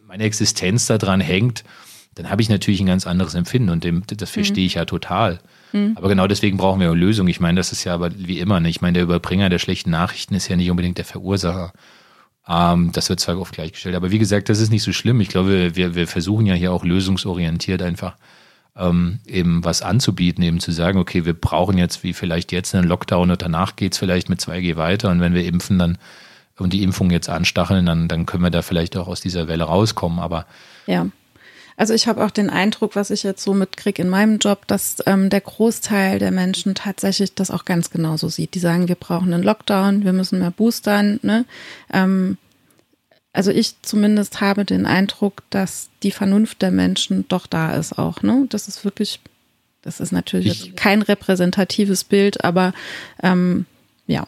meine 0.08 0.24
Existenz 0.24 0.86
daran 0.88 1.22
hängt, 1.22 1.64
dann 2.16 2.30
habe 2.30 2.42
ich 2.42 2.50
natürlich 2.50 2.82
ein 2.82 2.88
ganz 2.88 3.08
anderes 3.08 3.36
Empfinden 3.36 3.70
und 3.70 3.84
dem, 3.84 4.04
das 4.08 4.30
verstehe 4.30 4.64
mhm. 4.64 4.68
ich 4.68 4.74
ja 4.76 4.86
total. 4.86 5.40
Mhm. 5.72 5.94
Aber 5.96 6.10
genau 6.10 6.28
deswegen 6.28 6.58
brauchen 6.58 6.80
wir 6.80 6.88
eine 6.88 7.00
Lösung. 7.00 7.28
Ich 7.28 7.40
meine, 7.40 7.60
das 7.60 7.72
ist 7.72 7.84
ja 7.84 7.94
aber 7.94 8.12
wie 8.18 8.40
immer, 8.40 8.60
ne? 8.60 8.70
ich 8.70 8.82
meine, 8.82 8.94
der 8.94 9.04
Überbringer 9.04 9.50
der 9.50 9.60
schlechten 9.60 9.92
Nachrichten 9.92 10.36
ist 10.36 10.48
ja 10.48 10.56
nicht 10.56 10.70
unbedingt 10.70 10.98
der 10.98 11.06
Verursacher. 11.06 11.72
Ähm, 12.48 12.92
das 12.92 13.10
wird 13.10 13.20
zwar 13.20 13.40
oft 13.40 13.54
gleichgestellt. 13.54 13.96
Aber 13.96 14.12
wie 14.12 14.20
gesagt, 14.20 14.50
das 14.50 14.60
ist 14.60 14.72
nicht 14.72 14.84
so 14.84 14.92
schlimm. 14.92 15.22
Ich 15.22 15.30
glaube, 15.30 15.76
wir, 15.76 15.96
wir 15.96 16.08
versuchen 16.08 16.46
ja 16.46 16.56
hier 16.56 16.74
auch 16.74 16.84
lösungsorientiert 16.84 17.82
einfach 17.82 18.16
ähm, 18.76 19.20
eben 19.26 19.64
was 19.64 19.82
anzubieten, 19.82 20.44
eben 20.44 20.60
zu 20.60 20.72
sagen, 20.72 21.00
okay, 21.00 21.26
wir 21.26 21.34
brauchen 21.34 21.78
jetzt 21.78 22.04
wie 22.04 22.14
vielleicht 22.14 22.52
jetzt 22.52 22.74
einen 22.76 22.88
Lockdown 22.88 23.32
und 23.32 23.42
danach 23.42 23.76
geht 23.76 23.94
es 23.94 24.00
vielleicht 24.00 24.30
mit 24.30 24.40
2G 24.40 24.76
weiter 24.76 25.10
und 25.10 25.22
wenn 25.22 25.34
wir 25.34 25.46
impfen, 25.46 25.80
dann 25.80 25.98
und 26.60 26.74
die 26.74 26.84
Impfung 26.84 27.10
jetzt 27.10 27.30
anstacheln, 27.30 27.86
dann, 27.86 28.08
dann 28.08 28.26
können 28.26 28.44
wir 28.44 28.50
da 28.50 28.62
vielleicht 28.62 28.98
auch 28.98 29.08
aus 29.08 29.22
dieser 29.22 29.48
Welle 29.48 29.64
rauskommen. 29.64 30.20
Aber 30.20 30.46
ja. 30.86 31.08
Also 31.78 31.94
ich 31.94 32.08
habe 32.08 32.26
auch 32.26 32.32
den 32.32 32.50
Eindruck, 32.50 32.98
was 32.98 33.10
ich 33.10 33.24
jetzt 33.24 33.42
so 33.42 33.54
mitkriege 33.54 34.02
in 34.02 34.10
meinem 34.10 34.38
Job, 34.40 34.68
dass 34.68 34.98
ähm, 35.06 35.30
der 35.30 35.40
Großteil 35.40 36.20
der 36.20 36.32
Menschen 36.32 36.76
tatsächlich 36.76 37.36
das 37.36 37.52
auch 37.52 37.64
ganz 37.64 37.90
genauso 37.90 38.28
sieht. 38.28 38.54
Die 38.54 38.60
sagen, 38.60 38.90
wir 38.90 38.96
brauchen 38.96 39.34
einen 39.34 39.44
Lockdown, 39.44 40.04
wir 40.04 40.12
müssen 40.12 40.40
mehr 40.40 40.52
boostern. 40.52 41.22
Ne? 41.24 41.46
Ähm, 41.94 42.38
also 43.40 43.52
ich 43.52 43.82
zumindest 43.84 44.42
habe 44.42 44.66
den 44.66 44.86
Eindruck, 44.86 45.44
dass 45.50 45.88
die 46.04 46.12
Vernunft 46.12 46.62
der 46.62 46.72
Menschen 46.72 47.24
doch 47.30 47.48
da 47.48 47.74
ist 47.74 47.98
auch. 47.98 48.22
Ne? 48.22 48.48
Das 48.50 48.68
ist 48.68 48.84
wirklich, 48.84 49.22
das 49.82 50.02
ist 50.02 50.12
natürlich 50.12 50.68
ich, 50.68 50.76
kein 50.76 51.02
repräsentatives 51.02 52.04
Bild, 52.04 52.44
aber 52.44 52.74
ähm, 53.24 53.66
ja. 54.08 54.28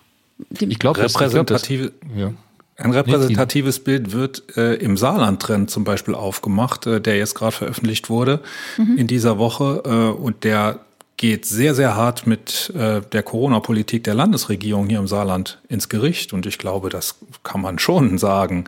ich 0.57 0.79
glaube, 0.79 1.01
repräsentative, 1.01 1.91
ja. 2.15 2.31
Ein 2.77 2.91
repräsentatives 2.91 3.83
Bild 3.83 4.13
wird 4.13 4.55
äh, 4.55 4.75
im 4.75 4.95
Saarland-Trend 4.95 5.69
zum 5.69 5.83
Beispiel 5.83 6.15
aufgemacht, 6.15 6.87
äh, 6.87 7.01
der 7.01 7.17
jetzt 7.17 7.35
gerade 7.35 7.51
veröffentlicht 7.51 8.09
wurde 8.09 8.39
mhm. 8.77 8.97
in 8.97 9.07
dieser 9.07 9.37
Woche. 9.37 9.81
Äh, 9.83 10.21
und 10.21 10.45
der 10.45 10.79
geht 11.21 11.45
sehr, 11.45 11.75
sehr 11.75 11.95
hart 11.95 12.25
mit 12.25 12.73
äh, 12.75 12.99
der 12.99 13.21
Corona-Politik 13.21 14.03
der 14.03 14.15
Landesregierung 14.15 14.89
hier 14.89 14.97
im 14.97 15.05
Saarland 15.05 15.59
ins 15.69 15.87
Gericht. 15.87 16.33
Und 16.33 16.47
ich 16.47 16.57
glaube, 16.57 16.89
das 16.89 17.19
kann 17.43 17.61
man 17.61 17.77
schon 17.77 18.17
sagen, 18.17 18.65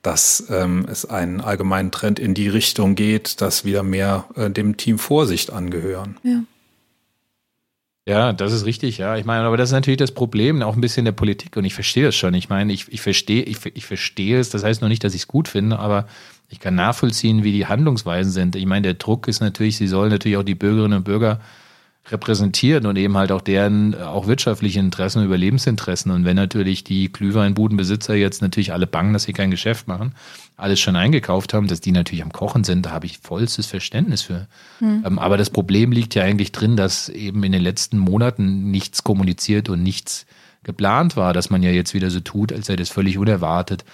dass 0.00 0.46
ähm, 0.48 0.86
es 0.90 1.04
einen 1.04 1.42
allgemeinen 1.42 1.90
Trend 1.90 2.18
in 2.18 2.32
die 2.32 2.48
Richtung 2.48 2.94
geht, 2.94 3.42
dass 3.42 3.66
wieder 3.66 3.82
mehr 3.82 4.24
äh, 4.34 4.48
dem 4.48 4.78
Team 4.78 4.98
Vorsicht 4.98 5.52
angehören. 5.52 6.16
Ja. 6.22 6.42
Ja, 8.08 8.32
das 8.32 8.54
ist 8.54 8.64
richtig, 8.64 8.96
ja. 8.96 9.18
Ich 9.18 9.26
meine, 9.26 9.44
aber 9.44 9.58
das 9.58 9.68
ist 9.68 9.74
natürlich 9.74 9.98
das 9.98 10.12
Problem, 10.12 10.62
auch 10.62 10.74
ein 10.74 10.80
bisschen 10.80 11.04
der 11.04 11.12
Politik 11.12 11.58
und 11.58 11.66
ich 11.66 11.74
verstehe 11.74 12.06
das 12.06 12.16
schon. 12.16 12.32
Ich 12.32 12.48
meine, 12.48 12.72
ich, 12.72 12.90
ich 12.90 13.02
verstehe, 13.02 13.42
ich, 13.42 13.58
ich 13.74 13.84
verstehe 13.84 14.40
es, 14.40 14.48
das 14.48 14.64
heißt 14.64 14.80
noch 14.80 14.88
nicht, 14.88 15.04
dass 15.04 15.14
ich 15.14 15.20
es 15.20 15.28
gut 15.28 15.48
finde, 15.48 15.78
aber 15.78 16.08
ich 16.48 16.60
kann 16.60 16.74
nachvollziehen, 16.74 17.44
wie 17.44 17.52
die 17.52 17.66
Handlungsweisen 17.66 18.32
sind. 18.32 18.56
Ich 18.56 18.64
meine, 18.64 18.82
der 18.82 18.94
Druck 18.94 19.28
ist 19.28 19.40
natürlich, 19.40 19.76
sie 19.76 19.86
sollen 19.86 20.10
natürlich 20.10 20.38
auch 20.38 20.42
die 20.42 20.54
Bürgerinnen 20.54 20.96
und 20.96 21.04
Bürger 21.04 21.40
repräsentieren 22.08 22.86
und 22.86 22.96
eben 22.96 23.16
halt 23.16 23.30
auch 23.30 23.40
deren 23.40 23.94
auch 23.94 24.26
wirtschaftliche 24.26 24.80
Interessen 24.80 25.24
Überlebensinteressen. 25.24 26.10
Und 26.10 26.24
wenn 26.24 26.36
natürlich 26.36 26.82
die 26.82 27.12
Glühweinbudenbesitzer 27.12 28.14
jetzt 28.14 28.42
natürlich 28.42 28.72
alle 28.72 28.86
bangen, 28.86 29.12
dass 29.12 29.24
sie 29.24 29.32
kein 29.32 29.50
Geschäft 29.50 29.86
machen, 29.86 30.14
alles 30.56 30.80
schon 30.80 30.96
eingekauft 30.96 31.54
haben, 31.54 31.68
dass 31.68 31.80
die 31.80 31.92
natürlich 31.92 32.22
am 32.24 32.32
Kochen 32.32 32.64
sind, 32.64 32.86
da 32.86 32.90
habe 32.90 33.06
ich 33.06 33.18
vollstes 33.18 33.66
Verständnis 33.66 34.22
für. 34.22 34.48
Mhm. 34.80 35.18
aber 35.18 35.36
das 35.36 35.50
Problem 35.50 35.92
liegt 35.92 36.14
ja 36.14 36.24
eigentlich 36.24 36.52
drin, 36.52 36.76
dass 36.76 37.08
eben 37.08 37.44
in 37.44 37.52
den 37.52 37.62
letzten 37.62 37.98
Monaten 37.98 38.70
nichts 38.70 39.04
kommuniziert 39.04 39.68
und 39.68 39.82
nichts 39.82 40.26
geplant 40.62 41.16
war, 41.16 41.32
dass 41.32 41.50
man 41.50 41.62
ja 41.62 41.70
jetzt 41.70 41.94
wieder 41.94 42.10
so 42.10 42.20
tut, 42.20 42.52
als 42.52 42.66
sei 42.66 42.76
das 42.76 42.88
völlig 42.88 43.18
unerwartet. 43.18 43.84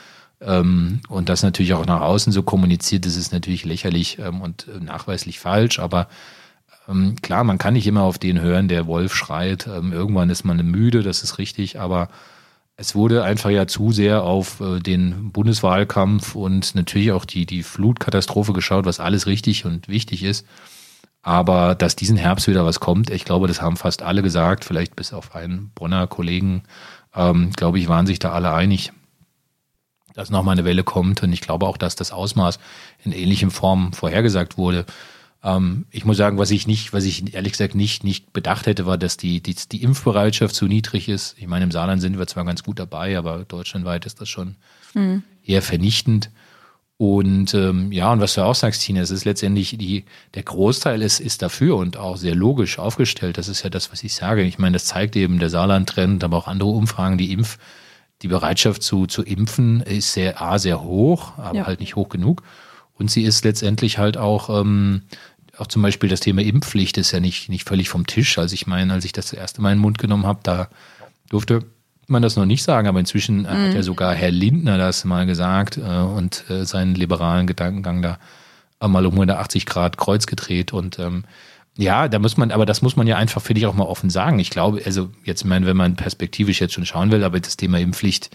Ähm, 0.40 1.00
und 1.09 1.28
das 1.28 1.42
natürlich 1.42 1.74
auch 1.74 1.86
nach 1.86 2.00
außen 2.00 2.32
so 2.32 2.42
kommuniziert, 2.42 3.07
das 3.07 3.16
ist 3.16 3.32
natürlich 3.32 3.64
lächerlich 3.64 4.18
ähm, 4.18 4.40
und 4.40 4.68
äh, 4.68 4.82
nachweislich 4.82 5.38
falsch, 5.38 5.78
aber 5.78 6.09
ähm, 6.89 7.16
klar, 7.22 7.45
man 7.45 7.59
kann 7.59 7.74
nicht 7.74 7.87
immer 7.87 8.03
auf 8.03 8.18
den 8.18 8.41
hören, 8.41 8.68
der 8.68 8.87
Wolf 8.87 9.14
schreit. 9.14 9.66
Ähm, 9.66 9.93
irgendwann 9.93 10.30
ist 10.30 10.45
man 10.45 10.64
müde, 10.64 11.03
das 11.03 11.22
ist 11.22 11.39
richtig, 11.39 11.80
aber 11.80 12.09
es 12.76 12.95
wurde 12.95 13.24
einfach 13.24 13.51
ja 13.51 13.66
zu 13.66 13.91
sehr 13.91 14.22
auf 14.22 14.61
äh, 14.61 14.78
den 14.80 15.32
Bundeswahlkampf 15.32 16.34
und 16.34 16.74
natürlich 16.74 17.12
auch 17.12 17.24
die, 17.24 17.47
die 17.47 17.62
Flutkatastrophe 17.62 18.53
geschaut, 18.53 18.84
was 18.84 19.01
alles 19.01 19.26
richtig 19.26 19.64
und 19.64 19.89
wichtig 19.89 20.22
ist. 20.22 20.47
Aber 21.22 21.74
dass 21.74 21.97
diesen 21.97 22.16
Herbst 22.16 22.47
wieder 22.47 22.64
was 22.64 22.78
kommt, 22.78 23.11
ich 23.11 23.24
glaube, 23.24 23.49
das 23.49 23.61
haben 23.61 23.76
fast 23.76 24.03
alle 24.03 24.22
gesagt, 24.22 24.64
vielleicht 24.64 24.95
bis 24.95 25.12
auf 25.12 25.34
einen 25.34 25.72
Bonner 25.74 26.07
Kollegen, 26.07 26.62
ähm, 27.16 27.51
glaube 27.57 27.78
ich, 27.78 27.89
waren 27.89 28.07
sich 28.07 28.20
da 28.20 28.30
alle 28.30 28.53
einig, 28.53 28.93
dass 30.14 30.30
nochmal 30.30 30.53
eine 30.53 30.64
Welle 30.64 30.84
kommt. 30.84 31.22
Und 31.22 31.32
ich 31.32 31.41
glaube 31.41 31.66
auch, 31.66 31.78
dass 31.78 31.97
das 31.97 32.12
Ausmaß 32.12 32.61
in 33.05 33.12
ähnlichen 33.12 33.51
Formen 33.51 33.93
vorhergesagt 33.93 34.57
wurde. 34.57 34.84
Ähm, 35.47 35.86
ich 35.92 36.05
muss 36.05 36.16
sagen, 36.16 36.38
was 36.38 36.51
ich 36.51 36.66
nicht, 36.66 36.92
was 36.92 37.05
ich 37.05 37.32
ehrlich 37.34 37.53
gesagt 37.53 37.76
nicht, 37.76 38.03
nicht 38.03 38.32
bedacht 38.32 38.66
hätte, 38.66 38.84
war, 38.84 38.99
dass 38.99 39.16
die, 39.16 39.40
die, 39.40 39.55
die 39.55 39.82
Impfbereitschaft 39.82 40.55
zu 40.55 40.66
niedrig 40.66 41.09
ist. 41.09 41.36
Ich 41.38 41.47
meine, 41.47 41.64
im 41.64 41.70
Saarland 41.70 42.03
sind 42.03 42.18
wir 42.18 42.26
zwar 42.26 42.44
ganz 42.44 42.64
gut 42.64 42.80
dabei, 42.80 43.16
aber 43.16 43.44
deutschlandweit 43.44 44.05
ist 44.07 44.20
das 44.20 44.28
schon 44.28 44.57
mhm. 44.92 45.22
eher 45.44 45.62
vernichtend. 45.62 46.30
Und 46.99 47.55
ähm, 47.55 47.92
ja, 47.92 48.11
und 48.11 48.20
was 48.20 48.34
du 48.34 48.42
auch 48.42 48.55
sagst, 48.55 48.82
Tina, 48.82 49.03
es 49.03 49.11
ist 49.11 49.24
letztendlich 49.24 49.76
die, 49.78 50.05
der 50.34 50.42
Großteil 50.42 51.01
ist, 51.03 51.20
ist 51.20 51.42
dafür 51.42 51.76
und 51.76 51.97
auch 51.97 52.16
sehr 52.16 52.34
logisch 52.34 52.78
aufgestellt. 52.78 53.38
Das 53.38 53.49
ist 53.49 53.62
ja 53.62 53.70
das, 53.70 53.92
was 53.92 54.03
ich 54.03 54.14
sage. 54.14 54.42
Ich 54.42 54.59
meine, 54.59 54.72
das 54.72 54.86
zeigt 54.86 55.14
eben 55.14 55.38
der 55.38 55.51
Saarland-Trend, 55.51 56.24
aber 56.24 56.38
auch 56.38 56.49
andere 56.49 56.70
Umfragen, 56.70 57.18
die 57.18 57.32
Impf, 57.32 57.59
die 58.22 58.28
Bereitschaft 58.28 58.82
zu, 58.82 59.07
zu 59.07 59.22
impfen 59.22 59.82
ist 59.82 60.14
sehr, 60.14 60.40
A, 60.40 60.59
sehr 60.59 60.82
hoch, 60.82 61.36
aber 61.36 61.59
ja. 61.59 61.66
halt 61.66 61.80
nicht 61.80 61.97
hoch 61.97 62.09
genug. 62.09 62.42
Und 62.94 63.11
sie 63.11 63.24
ist 63.24 63.44
letztendlich 63.44 63.99
halt 63.99 64.16
auch 64.16 64.49
ähm, 64.49 65.03
auch 65.59 65.66
zum 65.66 65.82
Beispiel 65.82 66.09
das 66.09 66.20
Thema 66.20 66.42
Impfpflicht 66.42 66.98
ist 66.98 67.12
ja 67.12 67.20
nicht, 67.20 67.48
nicht 67.48 67.68
völlig 67.68 67.88
vom 67.88 68.07
Tisch. 68.07 68.38
Also 68.38 68.54
ich 68.54 68.66
meine, 68.66 68.92
als 68.92 69.04
ich 69.04 69.12
das, 69.12 69.32
erste 69.32 69.62
Mal 69.62 69.72
in 69.72 69.78
den 69.78 69.82
Mund 69.82 69.98
genommen 69.98 70.26
habe, 70.26 70.40
da 70.42 70.68
durfte 71.28 71.64
man 72.07 72.22
das 72.22 72.36
noch 72.36 72.46
nicht 72.46 72.62
sagen, 72.62 72.88
aber 72.88 73.00
inzwischen 73.00 73.42
mhm. 73.42 73.48
hat 73.48 73.74
ja 73.74 73.82
sogar 73.82 74.14
Herr 74.14 74.30
Lindner 74.30 74.78
das 74.78 75.04
mal 75.04 75.26
gesagt 75.26 75.76
äh, 75.76 75.80
und 75.80 76.48
äh, 76.50 76.64
seinen 76.64 76.94
liberalen 76.94 77.46
Gedankengang 77.46 78.02
da 78.02 78.18
mal 78.86 79.07
um 79.07 79.14
180 79.14 79.66
Grad 79.66 79.96
kreuz 79.96 80.26
gedreht 80.26 80.72
und 80.72 80.98
ähm, 80.98 81.24
ja, 81.78 82.09
da 82.09 82.18
muss 82.18 82.36
man, 82.36 82.52
aber 82.52 82.64
das 82.64 82.80
muss 82.80 82.96
man 82.96 83.07
ja 83.07 83.16
einfach, 83.16 83.42
finde 83.42 83.61
ich, 83.61 83.66
auch 83.66 83.74
mal 83.74 83.84
offen 83.84 84.09
sagen. 84.09 84.38
Ich 84.38 84.48
glaube, 84.48 84.80
also 84.86 85.11
jetzt, 85.24 85.44
mein, 85.44 85.66
wenn 85.66 85.76
man 85.76 85.96
perspektivisch 85.96 86.61
jetzt 86.61 86.72
schon 86.72 86.86
schauen 86.86 87.11
will, 87.11 87.22
aber 87.22 87.38
das 87.38 87.59
Thema 87.59 87.78
Impfpflicht 87.78 88.30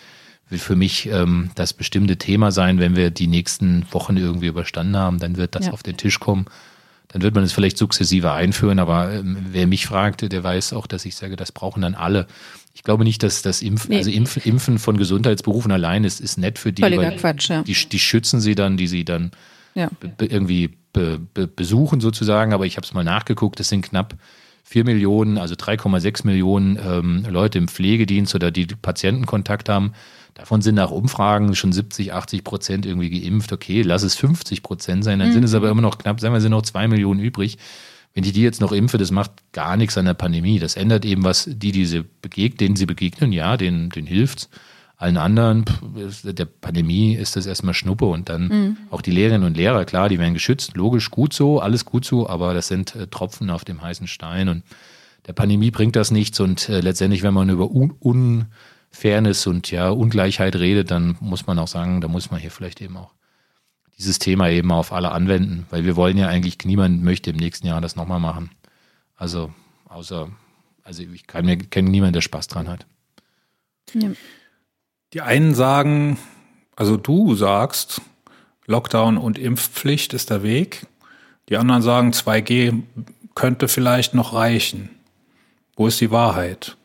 wird 0.49 0.61
für 0.61 0.75
mich 0.75 1.07
ähm, 1.07 1.49
das 1.55 1.73
bestimmte 1.73 2.17
Thema 2.17 2.51
sein, 2.51 2.79
wenn 2.79 2.95
wir 2.95 3.09
die 3.09 3.27
nächsten 3.27 3.85
Wochen 3.91 4.17
irgendwie 4.17 4.47
überstanden 4.47 4.97
haben, 4.97 5.17
dann 5.17 5.37
wird 5.37 5.55
das 5.55 5.67
ja. 5.67 5.73
auf 5.73 5.81
den 5.81 5.97
Tisch 5.97 6.19
kommen 6.19 6.45
dann 7.11 7.21
wird 7.21 7.35
man 7.35 7.43
es 7.43 7.51
vielleicht 7.53 7.77
sukzessive 7.77 8.31
einführen, 8.31 8.79
aber 8.79 9.13
ähm, 9.13 9.37
wer 9.51 9.67
mich 9.67 9.85
fragte, 9.85 10.29
der 10.29 10.43
weiß 10.43 10.73
auch, 10.73 10.87
dass 10.87 11.05
ich 11.05 11.15
sage, 11.15 11.35
das 11.35 11.51
brauchen 11.51 11.81
dann 11.81 11.95
alle. 11.95 12.27
Ich 12.73 12.83
glaube 12.83 13.03
nicht, 13.03 13.21
dass 13.23 13.41
das 13.41 13.61
Impfen, 13.61 13.91
nee. 13.91 13.97
also 13.97 14.09
Impf, 14.09 14.45
Impfen 14.45 14.79
von 14.79 14.97
Gesundheitsberufen 14.97 15.71
allein 15.71 16.03
ist, 16.03 16.21
ist 16.21 16.37
nett 16.37 16.57
für 16.57 16.71
die, 16.71 16.81
Völliger 16.81 17.11
Quatsch, 17.11 17.49
ja. 17.49 17.63
die, 17.63 17.73
die 17.73 17.99
schützen 17.99 18.39
sie 18.39 18.55
dann, 18.55 18.77
die 18.77 18.87
sie 18.87 19.03
dann 19.03 19.31
ja. 19.75 19.89
irgendwie 20.19 20.71
be, 20.93 21.19
be, 21.33 21.47
besuchen 21.47 21.99
sozusagen, 21.99 22.53
aber 22.53 22.65
ich 22.65 22.77
habe 22.77 22.85
es 22.85 22.93
mal 22.93 23.03
nachgeguckt, 23.03 23.59
es 23.59 23.69
sind 23.69 23.83
knapp 23.83 24.15
vier 24.63 24.85
Millionen, 24.85 25.37
also 25.37 25.55
3,6 25.55 26.25
Millionen 26.25 26.79
ähm, 26.81 27.25
Leute 27.29 27.57
im 27.57 27.67
Pflegedienst 27.67 28.35
oder 28.35 28.51
die 28.51 28.67
Patientenkontakt 28.67 29.67
haben. 29.67 29.93
Davon 30.41 30.63
sind 30.63 30.73
nach 30.73 30.89
Umfragen 30.89 31.53
schon 31.53 31.71
70, 31.71 32.13
80 32.13 32.43
Prozent 32.43 32.87
irgendwie 32.87 33.11
geimpft. 33.11 33.53
Okay, 33.53 33.83
lass 33.83 34.01
es 34.01 34.15
50 34.15 34.63
Prozent 34.63 35.03
sein, 35.03 35.19
dann 35.19 35.29
mhm. 35.29 35.33
sind 35.33 35.43
es 35.43 35.53
aber 35.53 35.69
immer 35.69 35.83
noch 35.83 35.99
knapp, 35.99 36.19
sagen 36.19 36.33
wir, 36.33 36.41
sind 36.41 36.49
noch 36.49 36.63
zwei 36.63 36.87
Millionen 36.87 37.19
übrig. 37.19 37.59
Wenn 38.15 38.23
ich 38.23 38.33
die 38.33 38.41
jetzt 38.41 38.59
noch 38.59 38.71
impfe, 38.71 38.97
das 38.97 39.11
macht 39.11 39.31
gar 39.51 39.77
nichts 39.77 39.99
an 39.99 40.05
der 40.05 40.15
Pandemie. 40.15 40.57
Das 40.57 40.77
ändert 40.77 41.05
eben 41.05 41.23
was, 41.23 41.47
die, 41.47 41.71
diese 41.71 42.03
begegnen, 42.23 42.57
denen 42.57 42.75
sie 42.75 42.87
begegnen, 42.87 43.31
ja, 43.31 43.55
denen, 43.55 43.91
denen 43.91 44.07
hilft's. 44.07 44.49
Allen 44.97 45.17
anderen, 45.17 45.65
der 46.23 46.45
Pandemie 46.45 47.13
ist 47.13 47.35
das 47.35 47.45
erstmal 47.45 47.75
Schnuppe 47.75 48.05
und 48.05 48.27
dann 48.27 48.47
mhm. 48.47 48.77
auch 48.89 49.03
die 49.03 49.11
Lehrerinnen 49.11 49.45
und 49.45 49.57
Lehrer, 49.57 49.85
klar, 49.85 50.09
die 50.09 50.17
werden 50.17 50.33
geschützt, 50.33 50.75
logisch, 50.75 51.11
gut 51.11 51.33
so, 51.33 51.59
alles 51.59 51.85
gut 51.85 52.03
so, 52.03 52.27
aber 52.27 52.55
das 52.55 52.67
sind 52.67 52.95
äh, 52.95 53.05
Tropfen 53.05 53.51
auf 53.51 53.63
dem 53.63 53.83
heißen 53.83 54.07
Stein 54.07 54.49
und 54.49 54.63
der 55.27 55.33
Pandemie 55.33 55.69
bringt 55.69 55.95
das 55.95 56.09
nichts 56.09 56.39
und 56.39 56.67
äh, 56.67 56.81
letztendlich, 56.81 57.21
wenn 57.21 57.35
man 57.35 57.49
über 57.49 57.69
un, 57.69 57.93
un 58.03 58.45
Fairness 58.91 59.47
und 59.47 59.71
ja 59.71 59.89
Ungleichheit 59.89 60.55
redet, 60.55 60.91
dann 60.91 61.17
muss 61.19 61.47
man 61.47 61.57
auch 61.59 61.67
sagen, 61.67 62.01
da 62.01 62.07
muss 62.07 62.29
man 62.29 62.39
hier 62.39 62.51
vielleicht 62.51 62.81
eben 62.81 62.97
auch 62.97 63.13
dieses 63.97 64.19
Thema 64.19 64.49
eben 64.49 64.71
auf 64.71 64.91
alle 64.91 65.11
anwenden, 65.11 65.65
weil 65.69 65.85
wir 65.85 65.95
wollen 65.95 66.17
ja 66.17 66.27
eigentlich, 66.27 66.57
niemand 66.65 67.03
möchte 67.03 67.29
im 67.29 67.37
nächsten 67.37 67.67
Jahr 67.67 67.81
das 67.81 67.95
nochmal 67.95 68.19
machen. 68.19 68.51
Also 69.15 69.53
außer, 69.85 70.29
also 70.83 71.03
ich 71.03 71.27
kann 71.27 71.45
mir 71.45 71.57
kenne 71.57 71.89
niemanden, 71.89 72.13
der 72.13 72.21
Spaß 72.21 72.47
dran 72.47 72.67
hat. 72.67 72.85
Ja. 73.93 74.09
Die 75.13 75.21
einen 75.21 75.53
sagen, 75.53 76.17
also 76.75 76.97
du 76.97 77.35
sagst, 77.35 78.01
Lockdown 78.65 79.17
und 79.17 79.37
Impfpflicht 79.37 80.13
ist 80.13 80.29
der 80.29 80.43
Weg. 80.43 80.87
Die 81.49 81.57
anderen 81.57 81.81
sagen, 81.81 82.11
2G 82.11 82.81
könnte 83.35 83.67
vielleicht 83.67 84.13
noch 84.13 84.33
reichen. 84.33 84.89
Wo 85.75 85.87
ist 85.87 86.01
die 86.01 86.11
Wahrheit? 86.11 86.77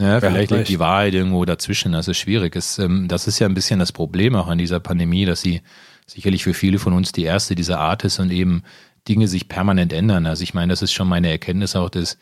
Ja, 0.00 0.18
vielleicht 0.18 0.50
liegt 0.50 0.68
die 0.68 0.78
Wahrheit 0.78 1.12
irgendwo 1.12 1.44
dazwischen. 1.44 1.92
Das 1.92 2.08
ist 2.08 2.16
schwierig. 2.16 2.56
Es, 2.56 2.78
ähm, 2.78 3.06
das 3.06 3.26
ist 3.26 3.38
ja 3.38 3.46
ein 3.46 3.54
bisschen 3.54 3.78
das 3.78 3.92
Problem 3.92 4.34
auch 4.34 4.48
an 4.48 4.56
dieser 4.56 4.80
Pandemie, 4.80 5.26
dass 5.26 5.42
sie 5.42 5.60
sicherlich 6.06 6.42
für 6.42 6.54
viele 6.54 6.78
von 6.78 6.94
uns 6.94 7.12
die 7.12 7.24
erste 7.24 7.54
dieser 7.54 7.78
Art 7.78 8.04
ist 8.04 8.18
und 8.18 8.30
eben 8.30 8.62
Dinge 9.08 9.28
sich 9.28 9.48
permanent 9.48 9.92
ändern. 9.92 10.24
Also 10.26 10.42
ich 10.42 10.54
meine, 10.54 10.72
das 10.72 10.80
ist 10.80 10.92
schon 10.92 11.06
meine 11.08 11.28
Erkenntnis 11.28 11.76
auch, 11.76 11.90
dass 11.90 12.16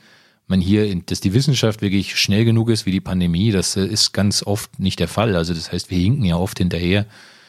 man 0.48 0.60
hier, 0.60 0.92
dass 1.06 1.20
die 1.20 1.34
Wissenschaft 1.34 1.80
wirklich 1.80 2.18
schnell 2.18 2.44
genug 2.44 2.68
ist 2.70 2.84
wie 2.84 2.90
die 2.90 3.00
Pandemie. 3.00 3.52
Das 3.52 3.76
äh, 3.76 3.86
ist 3.86 4.12
ganz 4.12 4.42
oft 4.42 4.80
nicht 4.80 4.98
der 4.98 5.08
Fall. 5.08 5.36
Also 5.36 5.54
das 5.54 5.70
heißt, 5.70 5.90
wir 5.90 5.98
hinken 5.98 6.24
ja 6.24 6.36
oft 6.36 6.58
hinterher, 6.58 7.06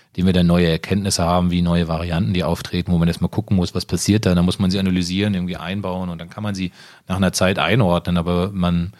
indem 0.09 0.27
wir 0.27 0.33
dann 0.33 0.47
neue 0.47 0.67
Erkenntnisse 0.67 1.23
haben, 1.23 1.49
wie 1.49 1.63
neue 1.63 1.87
Varianten, 1.87 2.33
die 2.33 2.43
auftreten, 2.43 2.91
wo 2.91 2.99
man 2.99 3.07
erstmal 3.07 3.31
gucken 3.31 3.57
muss, 3.57 3.73
was 3.73 3.85
passiert 3.85 4.27
da. 4.27 4.35
Dann 4.35 4.45
muss 4.45 4.59
man 4.59 4.69
sie 4.69 4.77
analysieren, 4.77 5.33
irgendwie 5.33 5.57
einbauen 5.57 6.09
und 6.09 6.19
dann 6.19 6.29
kann 6.29 6.43
man 6.43 6.53
sie 6.53 6.71
nach 7.07 7.15
einer 7.15 7.33
Zeit 7.33 7.57
einordnen. 7.57 8.17
Aber 8.17 8.51
man 8.51 8.91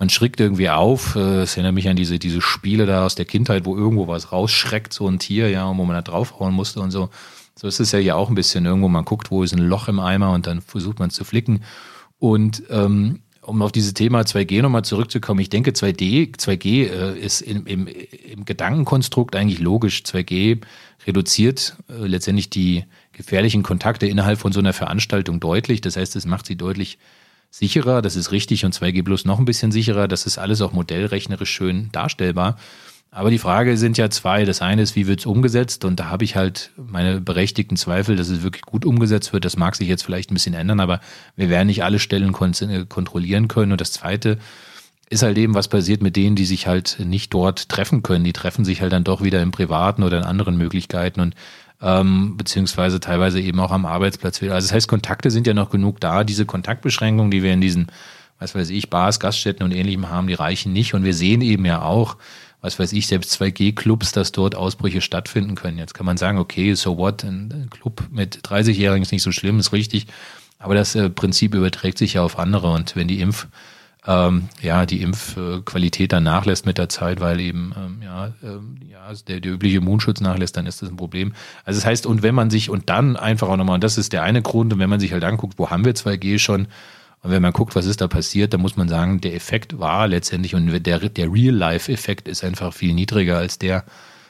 man 0.00 0.08
schrickt 0.08 0.40
irgendwie 0.40 0.70
auf. 0.70 1.14
Äh, 1.14 1.42
es 1.42 1.56
erinnert 1.56 1.74
mich 1.74 1.88
an 1.88 1.94
diese, 1.94 2.18
diese 2.18 2.40
Spiele 2.40 2.86
da 2.86 3.04
aus 3.04 3.14
der 3.14 3.26
Kindheit, 3.26 3.66
wo 3.66 3.76
irgendwo 3.76 4.08
was 4.08 4.32
rausschreckt, 4.32 4.92
so 4.92 5.06
ein 5.06 5.20
Tier, 5.20 5.48
ja, 5.50 5.68
wo 5.68 5.84
man 5.84 5.94
da 5.94 6.02
draufhauen 6.02 6.54
musste 6.54 6.80
und 6.80 6.90
so. 6.90 7.10
So 7.54 7.68
ist 7.68 7.78
es 7.78 7.92
ja 7.92 7.98
hier 7.98 8.16
auch 8.16 8.30
ein 8.30 8.34
bisschen 8.34 8.64
irgendwo. 8.64 8.88
Man 8.88 9.04
guckt, 9.04 9.30
wo 9.30 9.42
ist 9.42 9.52
ein 9.52 9.58
Loch 9.58 9.88
im 9.88 10.00
Eimer 10.00 10.32
und 10.32 10.46
dann 10.46 10.62
versucht 10.62 10.98
man 10.98 11.10
es 11.10 11.14
zu 11.14 11.24
flicken. 11.24 11.62
Und 12.18 12.62
ähm, 12.70 13.20
um 13.42 13.60
auf 13.60 13.72
dieses 13.72 13.92
Thema 13.92 14.22
2G 14.22 14.62
nochmal 14.62 14.84
zurückzukommen, 14.84 15.40
ich 15.40 15.50
denke 15.50 15.72
2D, 15.72 16.34
2G 16.38 16.88
äh, 16.88 17.18
ist 17.18 17.42
im, 17.42 17.66
im, 17.66 17.86
im 17.86 18.44
Gedankenkonstrukt 18.46 19.36
eigentlich 19.36 19.60
logisch. 19.60 20.02
2G 20.06 20.62
reduziert 21.06 21.76
äh, 21.90 22.06
letztendlich 22.06 22.48
die 22.48 22.84
gefährlichen 23.12 23.62
Kontakte 23.62 24.06
innerhalb 24.06 24.38
von 24.38 24.52
so 24.52 24.60
einer 24.60 24.72
Veranstaltung 24.72 25.40
deutlich. 25.40 25.82
Das 25.82 25.98
heißt, 25.98 26.16
es 26.16 26.24
macht 26.24 26.46
sie 26.46 26.56
deutlich 26.56 26.98
sicherer, 27.50 28.02
das 28.02 28.16
ist 28.16 28.32
richtig 28.32 28.64
und 28.64 28.74
2G 28.74 29.02
Plus 29.02 29.24
noch 29.24 29.38
ein 29.38 29.44
bisschen 29.44 29.72
sicherer, 29.72 30.08
das 30.08 30.26
ist 30.26 30.38
alles 30.38 30.62
auch 30.62 30.72
modellrechnerisch 30.72 31.50
schön 31.50 31.90
darstellbar. 31.92 32.56
Aber 33.12 33.30
die 33.30 33.38
Frage 33.38 33.76
sind 33.76 33.98
ja 33.98 34.08
zwei. 34.08 34.44
Das 34.44 34.62
eine 34.62 34.82
ist, 34.82 34.94
wie 34.94 35.08
wird 35.08 35.20
es 35.20 35.26
umgesetzt? 35.26 35.84
Und 35.84 35.98
da 35.98 36.10
habe 36.10 36.22
ich 36.22 36.36
halt 36.36 36.70
meine 36.76 37.20
berechtigten 37.20 37.76
Zweifel, 37.76 38.14
dass 38.14 38.28
es 38.28 38.42
wirklich 38.42 38.62
gut 38.62 38.84
umgesetzt 38.84 39.32
wird. 39.32 39.44
Das 39.44 39.56
mag 39.56 39.74
sich 39.74 39.88
jetzt 39.88 40.04
vielleicht 40.04 40.30
ein 40.30 40.34
bisschen 40.34 40.54
ändern, 40.54 40.78
aber 40.78 41.00
wir 41.34 41.48
werden 41.48 41.66
nicht 41.66 41.82
alle 41.82 41.98
Stellen 41.98 42.32
äh, 42.32 42.84
kontrollieren 42.88 43.48
können. 43.48 43.72
Und 43.72 43.80
das 43.80 43.90
zweite 43.90 44.38
ist 45.08 45.24
halt 45.24 45.38
eben, 45.38 45.54
was 45.54 45.66
passiert 45.66 46.02
mit 46.02 46.14
denen, 46.14 46.36
die 46.36 46.44
sich 46.44 46.68
halt 46.68 46.98
nicht 47.00 47.34
dort 47.34 47.68
treffen 47.68 48.04
können. 48.04 48.22
Die 48.22 48.32
treffen 48.32 48.64
sich 48.64 48.80
halt 48.80 48.92
dann 48.92 49.02
doch 49.02 49.24
wieder 49.24 49.42
im 49.42 49.50
Privaten 49.50 50.04
oder 50.04 50.18
in 50.18 50.24
anderen 50.24 50.56
Möglichkeiten. 50.56 51.20
Und 51.20 51.34
ähm, 51.82 52.36
beziehungsweise 52.36 53.00
teilweise 53.00 53.40
eben 53.40 53.60
auch 53.60 53.70
am 53.70 53.86
Arbeitsplatz 53.86 54.40
wieder. 54.40 54.54
Also 54.54 54.68
das 54.68 54.74
heißt, 54.74 54.88
Kontakte 54.88 55.30
sind 55.30 55.46
ja 55.46 55.54
noch 55.54 55.70
genug 55.70 56.00
da. 56.00 56.24
Diese 56.24 56.46
Kontaktbeschränkungen, 56.46 57.30
die 57.30 57.42
wir 57.42 57.52
in 57.52 57.60
diesen, 57.60 57.86
was 58.38 58.54
weiß 58.54 58.70
ich, 58.70 58.90
Bars, 58.90 59.20
Gaststätten 59.20 59.64
und 59.64 59.72
ähnlichem 59.72 60.10
haben, 60.10 60.26
die 60.26 60.34
reichen 60.34 60.72
nicht. 60.72 60.94
Und 60.94 61.04
wir 61.04 61.14
sehen 61.14 61.40
eben 61.40 61.64
ja 61.64 61.82
auch, 61.82 62.16
was 62.60 62.78
weiß 62.78 62.92
ich, 62.92 63.06
selbst 63.06 63.40
2G-Clubs, 63.40 64.12
dass 64.12 64.32
dort 64.32 64.54
Ausbrüche 64.54 65.00
stattfinden 65.00 65.54
können. 65.54 65.78
Jetzt 65.78 65.94
kann 65.94 66.06
man 66.06 66.18
sagen, 66.18 66.38
okay, 66.38 66.74
so 66.74 66.98
what, 66.98 67.24
ein 67.24 67.68
Club 67.70 68.02
mit 68.10 68.40
30-Jährigen 68.46 69.02
ist 69.02 69.12
nicht 69.12 69.22
so 69.22 69.32
schlimm, 69.32 69.58
ist 69.58 69.72
richtig. 69.72 70.06
Aber 70.58 70.74
das 70.74 70.94
äh, 70.94 71.08
Prinzip 71.08 71.54
überträgt 71.54 71.96
sich 71.96 72.14
ja 72.14 72.22
auf 72.22 72.38
andere. 72.38 72.70
Und 72.72 72.94
wenn 72.96 73.08
die 73.08 73.24
Impf- 73.24 73.46
ähm, 74.06 74.48
ja, 74.62 74.86
die 74.86 75.02
Impfqualität 75.02 76.12
dann 76.12 76.24
nachlässt 76.24 76.64
mit 76.64 76.78
der 76.78 76.88
Zeit, 76.88 77.20
weil 77.20 77.38
eben 77.40 77.74
ähm, 77.76 78.02
ja, 78.02 78.32
ähm, 78.42 78.78
ja 78.88 79.12
der, 79.28 79.40
der 79.40 79.52
übliche 79.52 79.78
Immunschutz 79.78 80.20
nachlässt, 80.20 80.56
dann 80.56 80.66
ist 80.66 80.80
das 80.80 80.88
ein 80.88 80.96
Problem. 80.96 81.34
Also 81.64 81.78
das 81.78 81.86
heißt, 81.86 82.06
und 82.06 82.22
wenn 82.22 82.34
man 82.34 82.50
sich, 82.50 82.70
und 82.70 82.88
dann 82.88 83.16
einfach 83.16 83.48
auch 83.48 83.56
nochmal, 83.56 83.74
und 83.74 83.84
das 83.84 83.98
ist 83.98 84.12
der 84.12 84.22
eine 84.22 84.42
Grund, 84.42 84.72
und 84.72 84.78
wenn 84.78 84.90
man 84.90 85.00
sich 85.00 85.12
halt 85.12 85.24
anguckt, 85.24 85.58
wo 85.58 85.70
haben 85.70 85.84
wir 85.84 85.94
2G 85.94 86.38
schon, 86.38 86.68
und 87.22 87.30
wenn 87.30 87.42
man 87.42 87.52
guckt, 87.52 87.76
was 87.76 87.84
ist 87.84 88.00
da 88.00 88.08
passiert, 88.08 88.54
dann 88.54 88.62
muss 88.62 88.78
man 88.78 88.88
sagen, 88.88 89.20
der 89.20 89.34
Effekt 89.34 89.78
war 89.78 90.08
letztendlich, 90.08 90.54
und 90.54 90.66
der, 90.86 90.98
der 90.98 91.32
Real-Life-Effekt 91.32 92.28
ist 92.28 92.42
einfach 92.42 92.72
viel 92.72 92.94
niedriger 92.94 93.36
als 93.36 93.58
der 93.58 93.84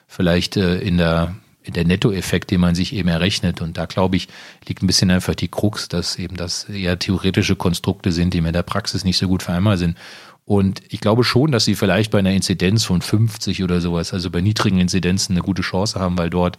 vielleicht 0.08 0.56
äh, 0.56 0.80
in 0.80 0.98
der 0.98 1.36
der 1.66 1.84
Nettoeffekt, 1.84 2.50
den 2.50 2.60
man 2.60 2.74
sich 2.74 2.94
eben 2.94 3.08
errechnet. 3.08 3.60
Und 3.60 3.76
da 3.76 3.86
glaube 3.86 4.16
ich, 4.16 4.28
liegt 4.66 4.82
ein 4.82 4.86
bisschen 4.86 5.10
einfach 5.10 5.34
die 5.34 5.48
Krux, 5.48 5.88
dass 5.88 6.16
eben 6.16 6.36
das 6.36 6.64
eher 6.64 6.98
theoretische 6.98 7.56
Konstrukte 7.56 8.12
sind, 8.12 8.34
die 8.34 8.40
mit 8.40 8.54
der 8.54 8.62
Praxis 8.62 9.04
nicht 9.04 9.18
so 9.18 9.28
gut 9.28 9.42
vereinbar 9.42 9.76
sind. 9.76 9.96
Und 10.44 10.82
ich 10.88 11.00
glaube 11.00 11.22
schon, 11.22 11.52
dass 11.52 11.64
sie 11.64 11.74
vielleicht 11.74 12.10
bei 12.10 12.18
einer 12.18 12.32
Inzidenz 12.32 12.84
von 12.84 13.02
50 13.02 13.62
oder 13.62 13.80
sowas, 13.80 14.12
also 14.12 14.30
bei 14.30 14.40
niedrigen 14.40 14.80
Inzidenzen 14.80 15.34
eine 15.34 15.42
gute 15.42 15.62
Chance 15.62 16.00
haben, 16.00 16.18
weil 16.18 16.30
dort 16.30 16.58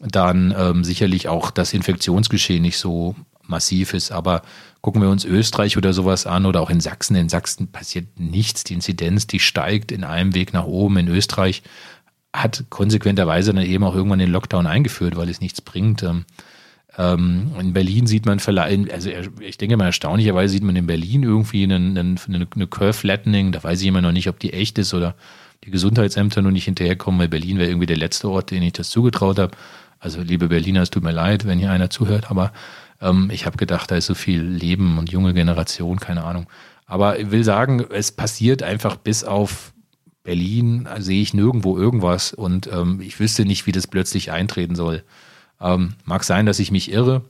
dann 0.00 0.54
ähm, 0.56 0.84
sicherlich 0.84 1.28
auch 1.28 1.50
das 1.50 1.72
Infektionsgeschehen 1.72 2.62
nicht 2.62 2.78
so 2.78 3.16
massiv 3.42 3.94
ist. 3.94 4.12
Aber 4.12 4.42
gucken 4.80 5.02
wir 5.02 5.10
uns 5.10 5.24
Österreich 5.24 5.76
oder 5.76 5.92
sowas 5.92 6.26
an 6.26 6.46
oder 6.46 6.60
auch 6.60 6.70
in 6.70 6.80
Sachsen. 6.80 7.16
In 7.16 7.28
Sachsen 7.28 7.70
passiert 7.70 8.18
nichts. 8.18 8.64
Die 8.64 8.74
Inzidenz, 8.74 9.26
die 9.26 9.40
steigt 9.40 9.92
in 9.92 10.04
einem 10.04 10.34
Weg 10.34 10.52
nach 10.52 10.64
oben. 10.64 10.96
In 10.98 11.08
Österreich 11.08 11.62
hat 12.32 12.64
konsequenterweise 12.70 13.52
dann 13.52 13.64
eben 13.64 13.84
auch 13.84 13.94
irgendwann 13.94 14.18
den 14.18 14.30
Lockdown 14.30 14.66
eingeführt, 14.66 15.16
weil 15.16 15.28
es 15.28 15.40
nichts 15.40 15.60
bringt. 15.60 16.02
Ähm, 16.02 16.24
ähm, 16.98 17.52
in 17.58 17.72
Berlin 17.72 18.06
sieht 18.06 18.26
man 18.26 18.40
vielleicht, 18.40 18.92
also 18.92 19.10
ich 19.40 19.58
denke 19.58 19.76
mal 19.76 19.86
erstaunlicherweise 19.86 20.52
sieht 20.52 20.62
man 20.62 20.76
in 20.76 20.86
Berlin 20.86 21.22
irgendwie 21.22 21.64
eine, 21.64 21.76
eine, 21.76 22.16
eine 22.28 22.66
Curve 22.66 22.92
Flattening. 22.92 23.52
Da 23.52 23.62
weiß 23.62 23.80
ich 23.80 23.86
immer 23.86 24.00
noch 24.00 24.12
nicht, 24.12 24.28
ob 24.28 24.38
die 24.38 24.52
echt 24.52 24.78
ist 24.78 24.94
oder 24.94 25.14
die 25.64 25.70
Gesundheitsämter 25.70 26.42
noch 26.42 26.50
nicht 26.50 26.64
hinterherkommen, 26.64 27.20
weil 27.20 27.28
Berlin 27.28 27.58
wäre 27.58 27.68
irgendwie 27.68 27.86
der 27.86 27.96
letzte 27.96 28.28
Ort, 28.28 28.50
den 28.50 28.62
ich 28.62 28.72
das 28.72 28.90
zugetraut 28.90 29.38
habe. 29.38 29.56
Also 29.98 30.22
liebe 30.22 30.48
Berliner, 30.48 30.82
es 30.82 30.90
tut 30.90 31.02
mir 31.02 31.12
leid, 31.12 31.46
wenn 31.46 31.58
hier 31.58 31.70
einer 31.70 31.90
zuhört, 31.90 32.30
aber 32.30 32.52
ähm, 33.00 33.28
ich 33.32 33.44
habe 33.44 33.56
gedacht, 33.56 33.90
da 33.90 33.96
ist 33.96 34.06
so 34.06 34.14
viel 34.14 34.40
Leben 34.40 34.98
und 34.98 35.12
junge 35.12 35.34
Generation, 35.34 36.00
keine 36.00 36.24
Ahnung. 36.24 36.46
Aber 36.86 37.18
ich 37.18 37.30
will 37.30 37.44
sagen, 37.44 37.84
es 37.90 38.10
passiert 38.10 38.62
einfach 38.62 38.96
bis 38.96 39.22
auf 39.22 39.72
Berlin 40.22 40.88
sehe 40.98 41.22
ich 41.22 41.34
nirgendwo 41.34 41.78
irgendwas 41.78 42.32
und 42.32 42.68
ähm, 42.72 43.00
ich 43.00 43.18
wüsste 43.20 43.44
nicht, 43.44 43.66
wie 43.66 43.72
das 43.72 43.86
plötzlich 43.86 44.30
eintreten 44.32 44.74
soll. 44.74 45.02
Ähm, 45.60 45.94
mag 46.04 46.24
sein, 46.24 46.46
dass 46.46 46.58
ich 46.58 46.70
mich 46.70 46.90
irre. 46.92 47.22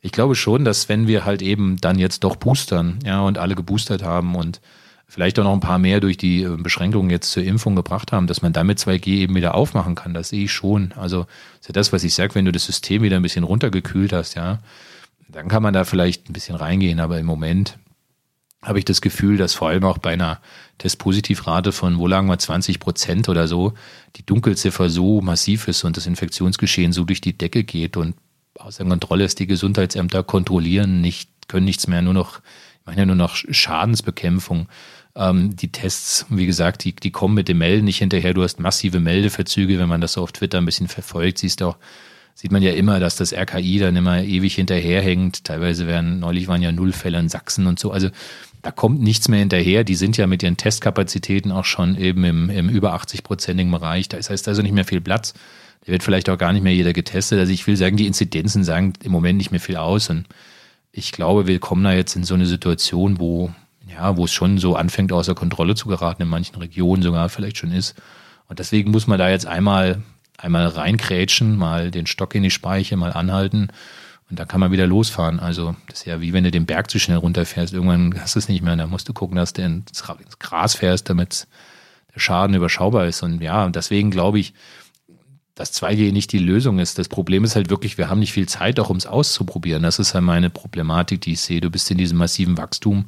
Ich 0.00 0.12
glaube 0.12 0.34
schon, 0.34 0.64
dass 0.64 0.88
wenn 0.88 1.06
wir 1.06 1.24
halt 1.24 1.40
eben 1.40 1.78
dann 1.78 1.98
jetzt 1.98 2.24
doch 2.24 2.36
boostern, 2.36 2.98
ja, 3.04 3.22
und 3.22 3.38
alle 3.38 3.54
geboostert 3.54 4.02
haben 4.02 4.34
und 4.34 4.60
vielleicht 5.06 5.38
auch 5.38 5.44
noch 5.44 5.52
ein 5.52 5.60
paar 5.60 5.78
mehr 5.78 6.00
durch 6.00 6.16
die 6.16 6.42
äh, 6.42 6.56
Beschränkungen 6.56 7.10
jetzt 7.10 7.30
zur 7.30 7.44
Impfung 7.44 7.76
gebracht 7.76 8.12
haben, 8.12 8.26
dass 8.26 8.42
man 8.42 8.52
damit 8.52 8.78
2G 8.78 9.06
eben 9.06 9.34
wieder 9.34 9.54
aufmachen 9.54 9.94
kann. 9.94 10.12
Das 10.12 10.30
sehe 10.30 10.44
ich 10.44 10.52
schon. 10.52 10.92
Also 10.96 11.26
ist 11.60 11.68
ja 11.68 11.72
das, 11.72 11.92
was 11.92 12.04
ich 12.04 12.14
sage, 12.14 12.34
wenn 12.34 12.44
du 12.44 12.52
das 12.52 12.64
System 12.64 13.02
wieder 13.02 13.16
ein 13.16 13.22
bisschen 13.22 13.44
runtergekühlt 13.44 14.12
hast, 14.12 14.34
ja, 14.34 14.58
dann 15.28 15.48
kann 15.48 15.62
man 15.62 15.74
da 15.74 15.84
vielleicht 15.84 16.28
ein 16.28 16.32
bisschen 16.32 16.56
reingehen, 16.56 17.00
aber 17.00 17.18
im 17.18 17.26
Moment 17.26 17.78
habe 18.64 18.78
ich 18.78 18.84
das 18.84 19.00
Gefühl, 19.00 19.36
dass 19.36 19.54
vor 19.54 19.68
allem 19.68 19.84
auch 19.84 19.98
bei 19.98 20.12
einer 20.12 20.40
Testpositivrate 20.78 21.70
von, 21.70 21.98
wo 21.98 22.06
lagen 22.06 22.26
wir, 22.26 22.38
20 22.38 22.80
Prozent 22.80 23.28
oder 23.28 23.46
so, 23.46 23.74
die 24.16 24.26
Dunkelziffer 24.26 24.88
so 24.88 25.20
massiv 25.20 25.68
ist 25.68 25.84
und 25.84 25.96
das 25.96 26.06
Infektionsgeschehen 26.06 26.92
so 26.92 27.04
durch 27.04 27.20
die 27.20 27.36
Decke 27.36 27.64
geht 27.64 27.96
und 27.96 28.16
außer 28.58 28.84
Kontrolle 28.84 29.24
ist, 29.24 29.38
die 29.38 29.46
Gesundheitsämter 29.46 30.22
kontrollieren 30.22 31.00
nicht, 31.00 31.30
können 31.48 31.64
nichts 31.64 31.86
mehr, 31.86 32.02
nur 32.02 32.14
noch, 32.14 32.40
ich 32.80 32.86
meine 32.86 33.02
ja 33.02 33.06
nur 33.06 33.16
noch 33.16 33.36
Schadensbekämpfung. 33.36 34.68
Ähm, 35.16 35.54
die 35.54 35.70
Tests, 35.70 36.26
wie 36.28 36.46
gesagt, 36.46 36.84
die, 36.84 36.94
die 36.94 37.10
kommen 37.10 37.34
mit 37.34 37.48
dem 37.48 37.58
Melden 37.58 37.84
nicht 37.84 37.98
hinterher. 37.98 38.34
Du 38.34 38.42
hast 38.42 38.58
massive 38.58 38.98
Meldeverzüge, 38.98 39.78
wenn 39.78 39.88
man 39.88 40.00
das 40.00 40.14
so 40.14 40.22
auf 40.22 40.32
Twitter 40.32 40.58
ein 40.58 40.64
bisschen 40.64 40.88
verfolgt, 40.88 41.38
siehst 41.38 41.60
du 41.60 41.66
auch, 41.66 41.76
sieht 42.34 42.50
man 42.50 42.62
ja 42.62 42.72
immer, 42.72 42.98
dass 42.98 43.14
das 43.16 43.32
RKI 43.32 43.78
dann 43.78 43.94
immer 43.94 44.22
ewig 44.22 44.56
hinterherhängt. 44.56 45.44
Teilweise 45.44 45.86
werden, 45.86 46.18
neulich 46.18 46.48
waren 46.48 46.62
ja 46.62 46.72
Nullfälle 46.72 47.18
in 47.18 47.28
Sachsen 47.28 47.66
und 47.68 47.78
so. 47.78 47.92
Also 47.92 48.08
da 48.64 48.70
kommt 48.70 49.02
nichts 49.02 49.28
mehr 49.28 49.40
hinterher. 49.40 49.84
Die 49.84 49.94
sind 49.94 50.16
ja 50.16 50.26
mit 50.26 50.42
ihren 50.42 50.56
Testkapazitäten 50.56 51.52
auch 51.52 51.66
schon 51.66 51.98
eben 51.98 52.24
im, 52.24 52.48
im 52.48 52.70
über 52.70 52.94
80-prozentigen 52.94 53.70
Bereich. 53.70 54.08
Da 54.08 54.16
ist 54.16 54.30
heißt 54.30 54.48
also 54.48 54.62
nicht 54.62 54.72
mehr 54.72 54.86
viel 54.86 55.02
Platz. 55.02 55.34
Da 55.84 55.92
wird 55.92 56.02
vielleicht 56.02 56.30
auch 56.30 56.38
gar 56.38 56.54
nicht 56.54 56.62
mehr 56.62 56.72
jeder 56.72 56.94
getestet. 56.94 57.38
Also 57.38 57.52
ich 57.52 57.66
will 57.66 57.76
sagen, 57.76 57.98
die 57.98 58.06
Inzidenzen 58.06 58.64
sagen 58.64 58.94
im 59.02 59.12
Moment 59.12 59.36
nicht 59.36 59.50
mehr 59.50 59.60
viel 59.60 59.76
aus. 59.76 60.08
Und 60.08 60.24
ich 60.92 61.12
glaube, 61.12 61.46
wir 61.46 61.58
kommen 61.58 61.84
da 61.84 61.92
jetzt 61.92 62.16
in 62.16 62.24
so 62.24 62.32
eine 62.32 62.46
Situation, 62.46 63.20
wo, 63.20 63.52
ja, 63.86 64.16
wo 64.16 64.24
es 64.24 64.32
schon 64.32 64.56
so 64.56 64.76
anfängt, 64.76 65.12
außer 65.12 65.34
Kontrolle 65.34 65.74
zu 65.74 65.86
geraten, 65.86 66.22
in 66.22 66.28
manchen 66.28 66.56
Regionen 66.56 67.02
sogar 67.02 67.28
vielleicht 67.28 67.58
schon 67.58 67.70
ist. 67.70 67.94
Und 68.48 68.60
deswegen 68.60 68.92
muss 68.92 69.06
man 69.06 69.18
da 69.18 69.28
jetzt 69.28 69.46
einmal, 69.46 70.02
einmal 70.38 70.68
reinkrätschen, 70.68 71.54
mal 71.58 71.90
den 71.90 72.06
Stock 72.06 72.34
in 72.34 72.42
die 72.42 72.50
Speiche, 72.50 72.96
mal 72.96 73.12
anhalten 73.12 73.68
und 74.34 74.40
dann 74.40 74.48
kann 74.48 74.58
man 74.58 74.72
wieder 74.72 74.88
losfahren. 74.88 75.38
Also 75.38 75.76
das 75.86 76.00
ist 76.00 76.06
ja 76.06 76.20
wie 76.20 76.32
wenn 76.32 76.42
du 76.42 76.50
den 76.50 76.66
Berg 76.66 76.90
zu 76.90 76.98
schnell 76.98 77.18
runterfährst. 77.18 77.72
Irgendwann 77.72 78.20
hast 78.20 78.34
du 78.34 78.40
es 78.40 78.48
nicht 78.48 78.62
mehr. 78.62 78.74
Da 78.74 78.88
musst 78.88 79.08
du 79.08 79.12
gucken, 79.12 79.36
dass 79.36 79.52
du 79.52 79.62
ins 79.62 80.02
Gras 80.40 80.74
fährst, 80.74 81.08
damit 81.08 81.46
der 82.12 82.18
Schaden 82.18 82.56
überschaubar 82.56 83.06
ist. 83.06 83.22
Und 83.22 83.40
ja, 83.40 83.68
deswegen 83.68 84.10
glaube 84.10 84.40
ich, 84.40 84.52
dass 85.54 85.72
2G 85.80 86.10
nicht 86.10 86.32
die 86.32 86.40
Lösung 86.40 86.80
ist. 86.80 86.98
Das 86.98 87.08
Problem 87.08 87.44
ist 87.44 87.54
halt 87.54 87.70
wirklich, 87.70 87.96
wir 87.96 88.10
haben 88.10 88.18
nicht 88.18 88.32
viel 88.32 88.48
Zeit, 88.48 88.80
auch 88.80 88.90
um 88.90 88.96
es 88.96 89.06
auszuprobieren. 89.06 89.84
Das 89.84 90.00
ist 90.00 90.14
halt 90.14 90.24
meine 90.24 90.50
Problematik, 90.50 91.20
die 91.20 91.34
ich 91.34 91.40
sehe. 91.40 91.60
Du 91.60 91.70
bist 91.70 91.88
in 91.92 91.98
diesem 91.98 92.18
massiven 92.18 92.58
Wachstum. 92.58 93.04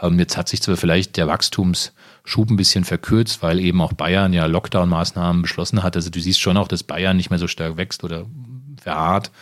Ähm, 0.00 0.16
jetzt 0.20 0.36
hat 0.36 0.48
sich 0.48 0.62
zwar 0.62 0.76
vielleicht 0.76 1.16
der 1.16 1.26
Wachstums 1.26 1.92
Schub 2.24 2.50
ein 2.50 2.56
bisschen 2.56 2.84
verkürzt, 2.84 3.42
weil 3.42 3.58
eben 3.58 3.80
auch 3.80 3.94
Bayern 3.94 4.32
ja 4.32 4.46
Lockdown-Maßnahmen 4.46 5.42
beschlossen 5.42 5.82
hat. 5.82 5.96
Also 5.96 6.08
du 6.08 6.20
siehst 6.20 6.40
schon 6.40 6.56
auch, 6.56 6.68
dass 6.68 6.84
Bayern 6.84 7.16
nicht 7.16 7.30
mehr 7.30 7.40
so 7.40 7.48
stark 7.48 7.76
wächst 7.76 8.04
oder 8.04 8.26
verharrt. 8.80 9.32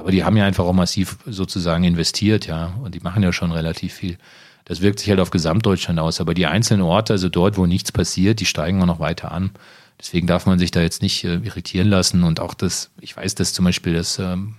Aber 0.00 0.10
die 0.10 0.24
haben 0.24 0.36
ja 0.36 0.46
einfach 0.46 0.64
auch 0.64 0.72
massiv 0.72 1.18
sozusagen 1.26 1.84
investiert, 1.84 2.46
ja. 2.46 2.72
Und 2.82 2.94
die 2.94 3.00
machen 3.00 3.22
ja 3.22 3.34
schon 3.34 3.52
relativ 3.52 3.92
viel. 3.92 4.16
Das 4.64 4.80
wirkt 4.80 4.98
sich 4.98 5.10
halt 5.10 5.20
auf 5.20 5.30
Gesamtdeutschland 5.30 6.00
aus. 6.00 6.22
Aber 6.22 6.32
die 6.32 6.46
einzelnen 6.46 6.80
Orte, 6.80 7.12
also 7.12 7.28
dort, 7.28 7.58
wo 7.58 7.66
nichts 7.66 7.92
passiert, 7.92 8.40
die 8.40 8.46
steigen 8.46 8.80
auch 8.80 8.86
noch 8.86 8.98
weiter 8.98 9.30
an. 9.30 9.50
Deswegen 10.00 10.26
darf 10.26 10.46
man 10.46 10.58
sich 10.58 10.70
da 10.70 10.80
jetzt 10.80 11.02
nicht 11.02 11.22
äh, 11.24 11.34
irritieren 11.34 11.88
lassen. 11.88 12.24
Und 12.24 12.40
auch 12.40 12.54
das, 12.54 12.90
ich 12.98 13.14
weiß, 13.14 13.34
dass 13.34 13.52
zum 13.52 13.66
Beispiel 13.66 13.92
das, 13.92 14.18
ähm, 14.18 14.54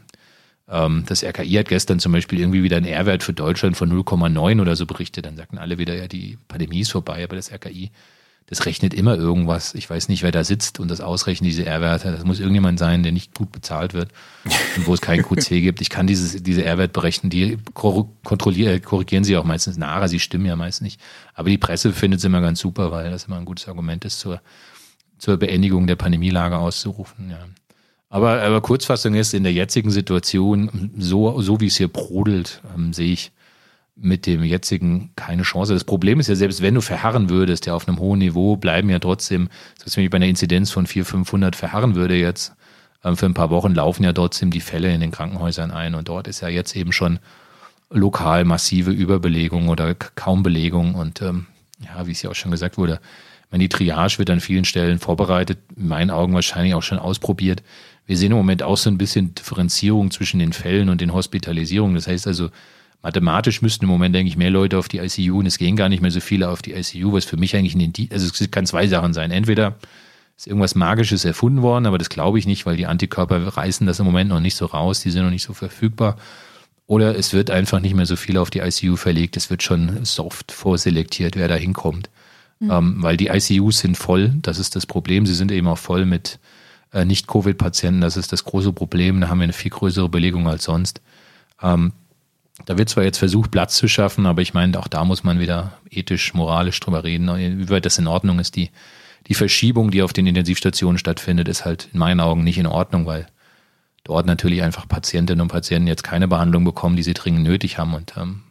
ähm, 0.69 1.05
das 1.07 1.23
RKI 1.23 1.53
hat 1.53 1.69
gestern 1.69 1.99
zum 1.99 2.11
Beispiel 2.11 2.39
irgendwie 2.39 2.61
wieder 2.61 2.77
einen 2.77 2.85
R-Wert 2.85 3.23
für 3.23 3.33
Deutschland 3.33 3.75
von 3.75 3.91
0,9 3.91 4.61
oder 4.61 4.75
so 4.75 4.85
berichtet. 4.85 5.25
Dann 5.25 5.37
sagten 5.37 5.57
alle 5.57 5.79
wieder, 5.79 5.95
ja, 5.95 6.07
die 6.07 6.37
Pandemie 6.47 6.81
ist 6.81 6.91
vorbei. 6.91 7.23
Aber 7.23 7.35
das 7.35 7.51
RKI 7.51 7.89
das 8.51 8.65
rechnet 8.65 8.93
immer 8.93 9.15
irgendwas. 9.15 9.73
Ich 9.75 9.89
weiß 9.89 10.09
nicht, 10.09 10.23
wer 10.23 10.31
da 10.33 10.43
sitzt 10.43 10.81
und 10.81 10.91
das 10.91 10.99
ausrechnet, 10.99 11.49
diese 11.49 11.65
R-Werte. 11.65 12.11
Das 12.11 12.25
muss 12.25 12.41
irgendjemand 12.41 12.79
sein, 12.79 13.01
der 13.01 13.13
nicht 13.13 13.33
gut 13.33 13.49
bezahlt 13.53 13.93
wird 13.93 14.09
und 14.75 14.87
wo 14.87 14.93
es 14.93 14.99
keinen 14.99 15.23
QC 15.23 15.47
gibt. 15.61 15.79
Ich 15.79 15.89
kann 15.89 16.05
dieses, 16.05 16.43
diese 16.43 16.65
R-Wert 16.65 16.91
berechnen, 16.91 17.29
die 17.29 17.57
kontrollieren, 17.73 18.81
korrigieren 18.81 19.23
sie 19.23 19.37
auch 19.37 19.45
meistens 19.45 19.77
nachher, 19.77 20.09
sie 20.09 20.19
stimmen 20.19 20.47
ja 20.47 20.57
meist 20.57 20.81
nicht. 20.81 20.99
Aber 21.33 21.49
die 21.49 21.57
Presse 21.57 21.93
findet 21.93 22.19
es 22.19 22.25
immer 22.25 22.41
ganz 22.41 22.59
super, 22.59 22.91
weil 22.91 23.09
das 23.09 23.23
immer 23.23 23.37
ein 23.37 23.45
gutes 23.45 23.69
Argument 23.69 24.03
ist, 24.03 24.19
zur, 24.19 24.41
zur 25.17 25.37
Beendigung 25.37 25.87
der 25.87 25.95
Pandemielage 25.95 26.57
auszurufen. 26.57 27.29
Ja. 27.29 27.39
Aber, 28.09 28.41
aber 28.41 28.59
Kurzfassung 28.59 29.13
ist, 29.13 29.33
in 29.33 29.43
der 29.43 29.53
jetzigen 29.53 29.91
Situation, 29.91 30.91
so, 30.97 31.39
so 31.39 31.61
wie 31.61 31.67
es 31.67 31.77
hier 31.77 31.87
brodelt, 31.87 32.61
ähm, 32.75 32.91
sehe 32.91 33.13
ich 33.13 33.31
mit 33.95 34.25
dem 34.25 34.43
jetzigen 34.43 35.11
keine 35.15 35.43
Chance. 35.43 35.73
Das 35.73 35.83
Problem 35.83 36.19
ist 36.19 36.27
ja, 36.27 36.35
selbst 36.35 36.61
wenn 36.61 36.75
du 36.75 36.81
verharren 36.81 37.29
würdest, 37.29 37.65
ja 37.65 37.75
auf 37.75 37.87
einem 37.87 37.99
hohen 37.99 38.19
Niveau, 38.19 38.55
bleiben 38.55 38.89
ja 38.89 38.99
trotzdem, 38.99 39.49
selbst 39.77 39.97
wenn 39.97 40.05
ich 40.05 40.09
bei 40.09 40.15
einer 40.15 40.27
Inzidenz 40.27 40.71
von 40.71 40.87
400, 40.87 41.09
500 41.09 41.55
verharren 41.55 41.95
würde 41.95 42.15
jetzt, 42.15 42.53
ähm, 43.03 43.17
für 43.17 43.25
ein 43.25 43.33
paar 43.33 43.49
Wochen 43.49 43.73
laufen 43.73 44.03
ja 44.03 44.13
trotzdem 44.13 44.51
die 44.51 44.61
Fälle 44.61 44.93
in 44.93 45.01
den 45.01 45.11
Krankenhäusern 45.11 45.71
ein 45.71 45.95
und 45.95 46.07
dort 46.07 46.27
ist 46.27 46.41
ja 46.41 46.47
jetzt 46.47 46.75
eben 46.75 46.91
schon 46.91 47.19
lokal 47.89 48.45
massive 48.45 48.91
Überbelegung 48.91 49.67
oder 49.67 49.93
kaum 49.93 50.43
Belegung 50.43 50.95
und 50.95 51.21
ähm, 51.21 51.47
ja, 51.79 52.07
wie 52.07 52.11
es 52.11 52.21
ja 52.21 52.29
auch 52.29 52.35
schon 52.35 52.51
gesagt 52.51 52.77
wurde, 52.77 52.99
meine, 53.51 53.65
die 53.65 53.69
Triage 53.69 54.17
wird 54.17 54.29
an 54.29 54.39
vielen 54.39 54.65
Stellen 54.65 54.97
vorbereitet, 54.97 55.59
in 55.75 55.89
meinen 55.89 56.09
Augen 56.09 56.33
wahrscheinlich 56.33 56.73
auch 56.73 56.83
schon 56.83 56.99
ausprobiert. 56.99 57.61
Wir 58.05 58.17
sehen 58.17 58.31
im 58.31 58.37
Moment 58.37 58.63
auch 58.63 58.77
so 58.77 58.89
ein 58.89 58.97
bisschen 58.97 59.35
Differenzierung 59.35 60.09
zwischen 60.09 60.39
den 60.39 60.53
Fällen 60.53 60.89
und 60.89 61.01
den 61.01 61.13
Hospitalisierungen. 61.13 61.95
Das 61.95 62.07
heißt 62.07 62.27
also, 62.27 62.49
mathematisch 63.01 63.61
müssten 63.61 63.85
im 63.85 63.89
Moment, 63.89 64.13
denke 64.15 64.29
ich, 64.29 64.37
mehr 64.37 64.49
Leute 64.49 64.77
auf 64.77 64.87
die 64.87 64.99
ICU 64.99 65.39
und 65.39 65.45
es 65.45 65.57
gehen 65.57 65.75
gar 65.75 65.89
nicht 65.89 66.01
mehr 66.01 66.11
so 66.11 66.19
viele 66.19 66.49
auf 66.49 66.61
die 66.61 66.73
ICU, 66.73 67.13
was 67.13 67.25
für 67.25 67.37
mich 67.37 67.55
eigentlich 67.55 67.75
ein 67.75 67.81
Indiz, 67.81 68.11
also 68.11 68.27
es 68.27 68.51
kann 68.51 68.65
zwei 68.65 68.87
Sachen 68.87 69.13
sein. 69.13 69.31
Entweder 69.31 69.75
ist 70.37 70.47
irgendwas 70.47 70.75
Magisches 70.75 71.25
erfunden 71.25 71.61
worden, 71.61 71.85
aber 71.85 71.97
das 71.97 72.09
glaube 72.09 72.39
ich 72.39 72.47
nicht, 72.47 72.65
weil 72.65 72.77
die 72.77 72.87
Antikörper 72.87 73.57
reißen 73.57 73.85
das 73.87 73.99
im 73.99 74.05
Moment 74.05 74.29
noch 74.29 74.39
nicht 74.39 74.55
so 74.55 74.65
raus, 74.65 75.01
die 75.01 75.11
sind 75.11 75.23
noch 75.23 75.31
nicht 75.31 75.43
so 75.43 75.53
verfügbar. 75.53 76.17
Oder 76.87 77.15
es 77.17 77.33
wird 77.33 77.51
einfach 77.51 77.79
nicht 77.79 77.95
mehr 77.95 78.05
so 78.05 78.15
viel 78.15 78.37
auf 78.37 78.49
die 78.49 78.59
ICU 78.59 78.95
verlegt, 78.95 79.37
es 79.37 79.49
wird 79.49 79.63
schon 79.63 80.03
soft 80.03 80.51
vorselektiert, 80.51 81.35
wer 81.35 81.47
da 81.47 81.55
hinkommt. 81.55 82.09
Mhm. 82.59 82.71
Ähm, 82.71 82.95
weil 82.99 83.17
die 83.17 83.27
ICUs 83.27 83.79
sind 83.79 83.97
voll, 83.97 84.33
das 84.41 84.59
ist 84.59 84.75
das 84.75 84.85
Problem. 84.85 85.25
Sie 85.25 85.33
sind 85.33 85.51
eben 85.51 85.67
auch 85.67 85.77
voll 85.77 86.05
mit 86.05 86.39
äh, 86.93 87.05
Nicht-Covid-Patienten, 87.05 88.01
das 88.01 88.17
ist 88.17 88.33
das 88.33 88.43
große 88.43 88.73
Problem. 88.73 89.21
Da 89.21 89.29
haben 89.29 89.39
wir 89.39 89.45
eine 89.45 89.53
viel 89.53 89.71
größere 89.71 90.09
Belegung 90.09 90.47
als 90.47 90.65
sonst. 90.65 91.01
Ähm, 91.61 91.93
da 92.65 92.77
wird 92.77 92.89
zwar 92.89 93.03
jetzt 93.03 93.17
versucht, 93.17 93.51
Platz 93.51 93.75
zu 93.75 93.87
schaffen, 93.87 94.25
aber 94.25 94.41
ich 94.41 94.53
meine, 94.53 94.79
auch 94.79 94.87
da 94.87 95.03
muss 95.05 95.23
man 95.23 95.39
wieder 95.39 95.73
ethisch, 95.89 96.33
moralisch 96.33 96.79
drüber 96.79 97.03
reden, 97.03 97.59
wie 97.59 97.69
weit 97.69 97.85
das 97.85 97.97
in 97.97 98.07
Ordnung 98.07 98.39
ist. 98.39 98.55
Die, 98.55 98.69
die 99.27 99.33
Verschiebung, 99.33 99.91
die 99.91 100.01
auf 100.01 100.13
den 100.13 100.27
Intensivstationen 100.27 100.97
stattfindet, 100.97 101.47
ist 101.47 101.65
halt 101.65 101.89
in 101.93 101.99
meinen 101.99 102.19
Augen 102.19 102.43
nicht 102.43 102.57
in 102.57 102.67
Ordnung, 102.67 103.05
weil 103.05 103.27
dort 104.03 104.25
natürlich 104.25 104.63
einfach 104.63 104.87
Patientinnen 104.87 105.41
und 105.41 105.47
Patienten 105.49 105.87
jetzt 105.87 106.03
keine 106.03 106.27
Behandlung 106.27 106.63
bekommen, 106.63 106.95
die 106.95 107.03
sie 107.03 107.13
dringend 107.13 107.43
nötig 107.43 107.77
haben. 107.77 107.93
Und 107.93 108.13
ähm, 108.17 108.43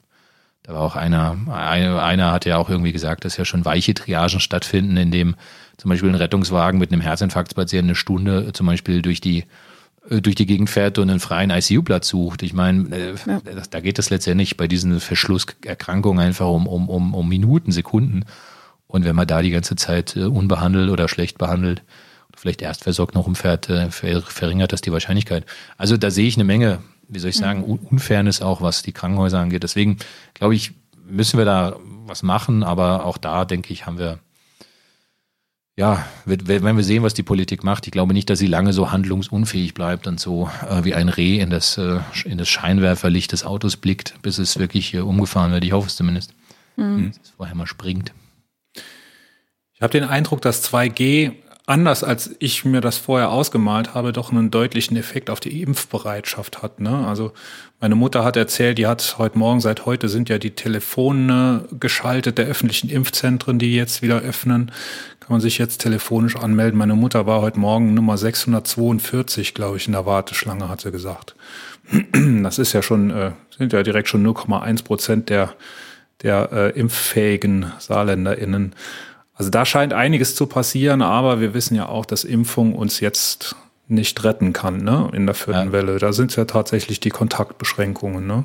da 0.63 0.75
war 0.75 0.83
auch 0.83 0.97
einer, 0.97 1.37
einer, 1.49 2.03
einer 2.03 2.33
hat 2.33 2.45
ja 2.45 2.57
auch 2.57 2.71
irgendwie 2.71 2.93
gesagt, 2.93 3.25
dass 3.25 3.37
ja 3.37 3.45
schon 3.45 3.65
weiche 3.65 3.95
Triagen 3.95 4.41
stattfinden, 4.41 4.97
in 4.97 5.11
dem 5.11 5.35
zum 5.77 5.89
Beispiel 5.89 6.11
ein 6.11 6.15
Rettungswagen 6.15 6.79
mit 6.79 6.93
einem 6.93 7.01
Herzinfarktpatienten 7.01 7.91
eine 7.91 7.97
Stunde 7.97 8.53
zum 8.53 8.67
Beispiel 8.67 9.03
durch 9.03 9.21
die 9.21 9.45
durch 10.09 10.35
die 10.35 10.47
Gegend 10.47 10.71
fährt 10.71 10.99
und 10.99 11.11
einen 11.11 11.21
freien 11.21 11.51
ICU-Platz 11.51 12.09
sucht. 12.09 12.43
Ich 12.43 12.55
meine, 12.55 12.89
äh, 12.97 13.15
ja. 13.27 13.41
da 13.71 13.81
geht 13.81 13.99
es 13.99 14.11
letztendlich 14.11 14.57
bei 14.57 14.67
diesen 14.67 14.99
Verschlusserkrankungen 14.99 16.25
einfach 16.25 16.49
um, 16.49 16.67
um, 16.67 16.89
um, 16.89 17.15
um 17.15 17.29
Minuten, 17.29 17.71
Sekunden. 17.71 18.25
Und 18.87 19.05
wenn 19.05 19.15
man 19.15 19.27
da 19.27 19.43
die 19.43 19.51
ganze 19.51 19.77
Zeit 19.77 20.17
äh, 20.17 20.25
unbehandelt 20.25 20.91
oder 20.91 21.07
schlecht 21.07 21.39
behandelt, 21.39 21.83
vielleicht 22.35 22.63
erst 22.63 22.85
versorgt 22.85 23.15
noch 23.15 23.27
umfährt, 23.27 23.67
verringert 23.91 24.73
das 24.73 24.81
die 24.81 24.93
Wahrscheinlichkeit. 24.93 25.45
Also 25.77 25.99
da 25.99 26.11
sehe 26.11 26.27
ich 26.27 26.37
eine 26.37 26.45
Menge, 26.45 26.79
wie 27.07 27.19
soll 27.19 27.31
ich 27.31 27.37
sagen, 27.37 27.61
mhm. 27.61 27.81
Unfairness 27.91 28.41
auch, 28.41 28.63
was 28.63 28.83
die 28.83 28.93
Krankenhäuser 28.93 29.39
angeht. 29.39 29.63
Deswegen 29.63 29.99
glaube 30.33 30.55
ich, 30.55 30.73
müssen 31.07 31.37
wir 31.37 31.45
da 31.45 31.77
was 32.07 32.23
machen, 32.23 32.63
aber 32.63 33.05
auch 33.05 33.19
da 33.19 33.45
denke 33.45 33.73
ich, 33.73 33.85
haben 33.85 33.99
wir 33.99 34.19
ja, 35.81 36.05
wenn 36.27 36.77
wir 36.77 36.85
sehen, 36.85 37.03
was 37.03 37.15
die 37.15 37.23
Politik 37.23 37.65
macht, 37.65 37.87
ich 37.87 37.91
glaube 37.91 38.13
nicht, 38.13 38.29
dass 38.29 38.39
sie 38.39 38.47
lange 38.47 38.75
so 38.75 38.93
handlungsunfähig 38.93 39.73
bleibt 39.73 40.07
und 40.07 40.21
so 40.21 40.51
äh, 40.69 40.85
wie 40.85 40.93
ein 40.93 41.09
Reh 41.09 41.39
in 41.39 41.49
das, 41.49 41.79
äh, 41.79 42.01
in 42.27 42.37
das 42.37 42.51
Scheinwerferlicht 42.51 43.33
des 43.33 43.47
Autos 43.47 43.79
blickt, 43.79 44.21
bis 44.21 44.37
es 44.37 44.59
wirklich 44.59 44.93
äh, 44.93 44.99
umgefahren 44.99 45.53
wird. 45.53 45.65
Ich 45.65 45.73
hoffe 45.73 45.89
es 45.89 45.97
zumindest. 45.97 46.35
Mhm. 46.77 47.13
Dass 47.13 47.23
es 47.23 47.31
vorher 47.31 47.57
mal 47.57 47.67
springt. 47.67 48.13
Ich 49.73 49.81
habe 49.81 49.91
den 49.91 50.05
Eindruck, 50.05 50.43
dass 50.43 50.71
2G 50.71 51.33
anders 51.71 52.03
als 52.03 52.35
ich 52.41 52.65
mir 52.65 52.81
das 52.81 52.99
vorher 52.99 53.31
ausgemalt 53.31 53.95
habe, 53.95 54.13
doch 54.13 54.33
einen 54.33 54.51
deutlichen 54.51 54.97
Effekt 54.97 55.31
auf 55.31 55.39
die 55.39 55.63
Impfbereitschaft 55.63 56.63
hat. 56.63 56.81
Ne? 56.81 57.07
Also 57.07 57.33
meine 57.81 57.95
Mutter 57.95 58.25
hat 58.25 58.37
erzählt, 58.37 58.77
die 58.77 58.89
hat 58.89 59.17
heute 59.19 59.39
Morgen, 59.39 59.61
seit 59.61 59.87
heute 59.87 60.09
sind 60.09 60.29
ja 60.29 60.39
die 60.39 60.51
Telefone 60.51 61.69
geschaltet 61.79 62.39
der 62.39 62.47
öffentlichen 62.47 62.91
Impfzentren, 62.91 63.61
die 63.61 63.73
jetzt 63.77 64.03
wieder 64.03 64.19
öffnen. 64.19 64.73
Kann 65.21 65.31
man 65.31 65.41
sich 65.41 65.59
jetzt 65.59 65.81
telefonisch 65.81 66.35
anmelden. 66.35 66.77
Meine 66.77 66.97
Mutter 66.97 67.27
war 67.27 67.41
heute 67.41 67.61
Morgen 67.61 67.95
Nummer 67.95 68.19
642, 68.19 69.55
glaube 69.55 69.77
ich, 69.77 69.87
in 69.87 69.93
der 69.93 70.07
Warteschlange, 70.07 70.69
hat 70.69 70.81
sie 70.81 70.91
gesagt. 70.91 71.37
Das 72.43 72.59
ist 72.59 72.73
ja 72.73 72.83
schon, 72.83 73.11
äh, 73.11 73.31
sind 73.57 73.73
ja 73.73 73.85
direkt 73.85 74.09
schon 74.09 74.27
0,1 74.27 74.83
Prozent 74.83 75.29
der, 75.29 75.55
der 76.23 76.51
äh, 76.53 76.79
impffähigen 76.79 77.73
SaarländerInnen. 77.79 78.75
Also 79.41 79.49
da 79.49 79.65
scheint 79.65 79.95
einiges 79.95 80.35
zu 80.35 80.45
passieren, 80.45 81.01
aber 81.01 81.41
wir 81.41 81.55
wissen 81.55 81.75
ja 81.75 81.89
auch, 81.89 82.05
dass 82.05 82.25
Impfung 82.25 82.75
uns 82.75 83.01
jetzt 83.01 83.57
nicht 83.89 84.23
retten 84.23 84.53
kann, 84.53 84.85
ne, 84.85 85.11
in 85.15 85.25
der 85.25 85.35
vierten 85.35 85.69
ja. 85.69 85.73
Welle. 85.73 85.99
Da 85.99 86.13
sind 86.13 86.31
es 86.31 86.37
ja 86.37 86.45
tatsächlich 86.45 87.01
die 87.01 87.09
Kontaktbeschränkungen, 87.09 88.27
ne? 88.27 88.45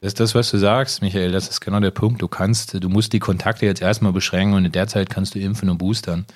Das 0.00 0.08
ist 0.08 0.18
das, 0.18 0.34
was 0.34 0.50
du 0.50 0.58
sagst, 0.58 1.00
Michael. 1.00 1.30
Das 1.30 1.46
ist 1.46 1.60
genau 1.60 1.78
der 1.78 1.92
Punkt. 1.92 2.22
Du 2.22 2.26
kannst, 2.26 2.74
du 2.74 2.88
musst 2.88 3.12
die 3.12 3.20
Kontakte 3.20 3.66
jetzt 3.66 3.80
erstmal 3.80 4.12
beschränken 4.12 4.54
und 4.54 4.64
in 4.64 4.72
der 4.72 4.88
Zeit 4.88 5.10
kannst 5.10 5.36
du 5.36 5.38
impfen 5.38 5.70
und 5.70 5.78
boostern. 5.78 6.26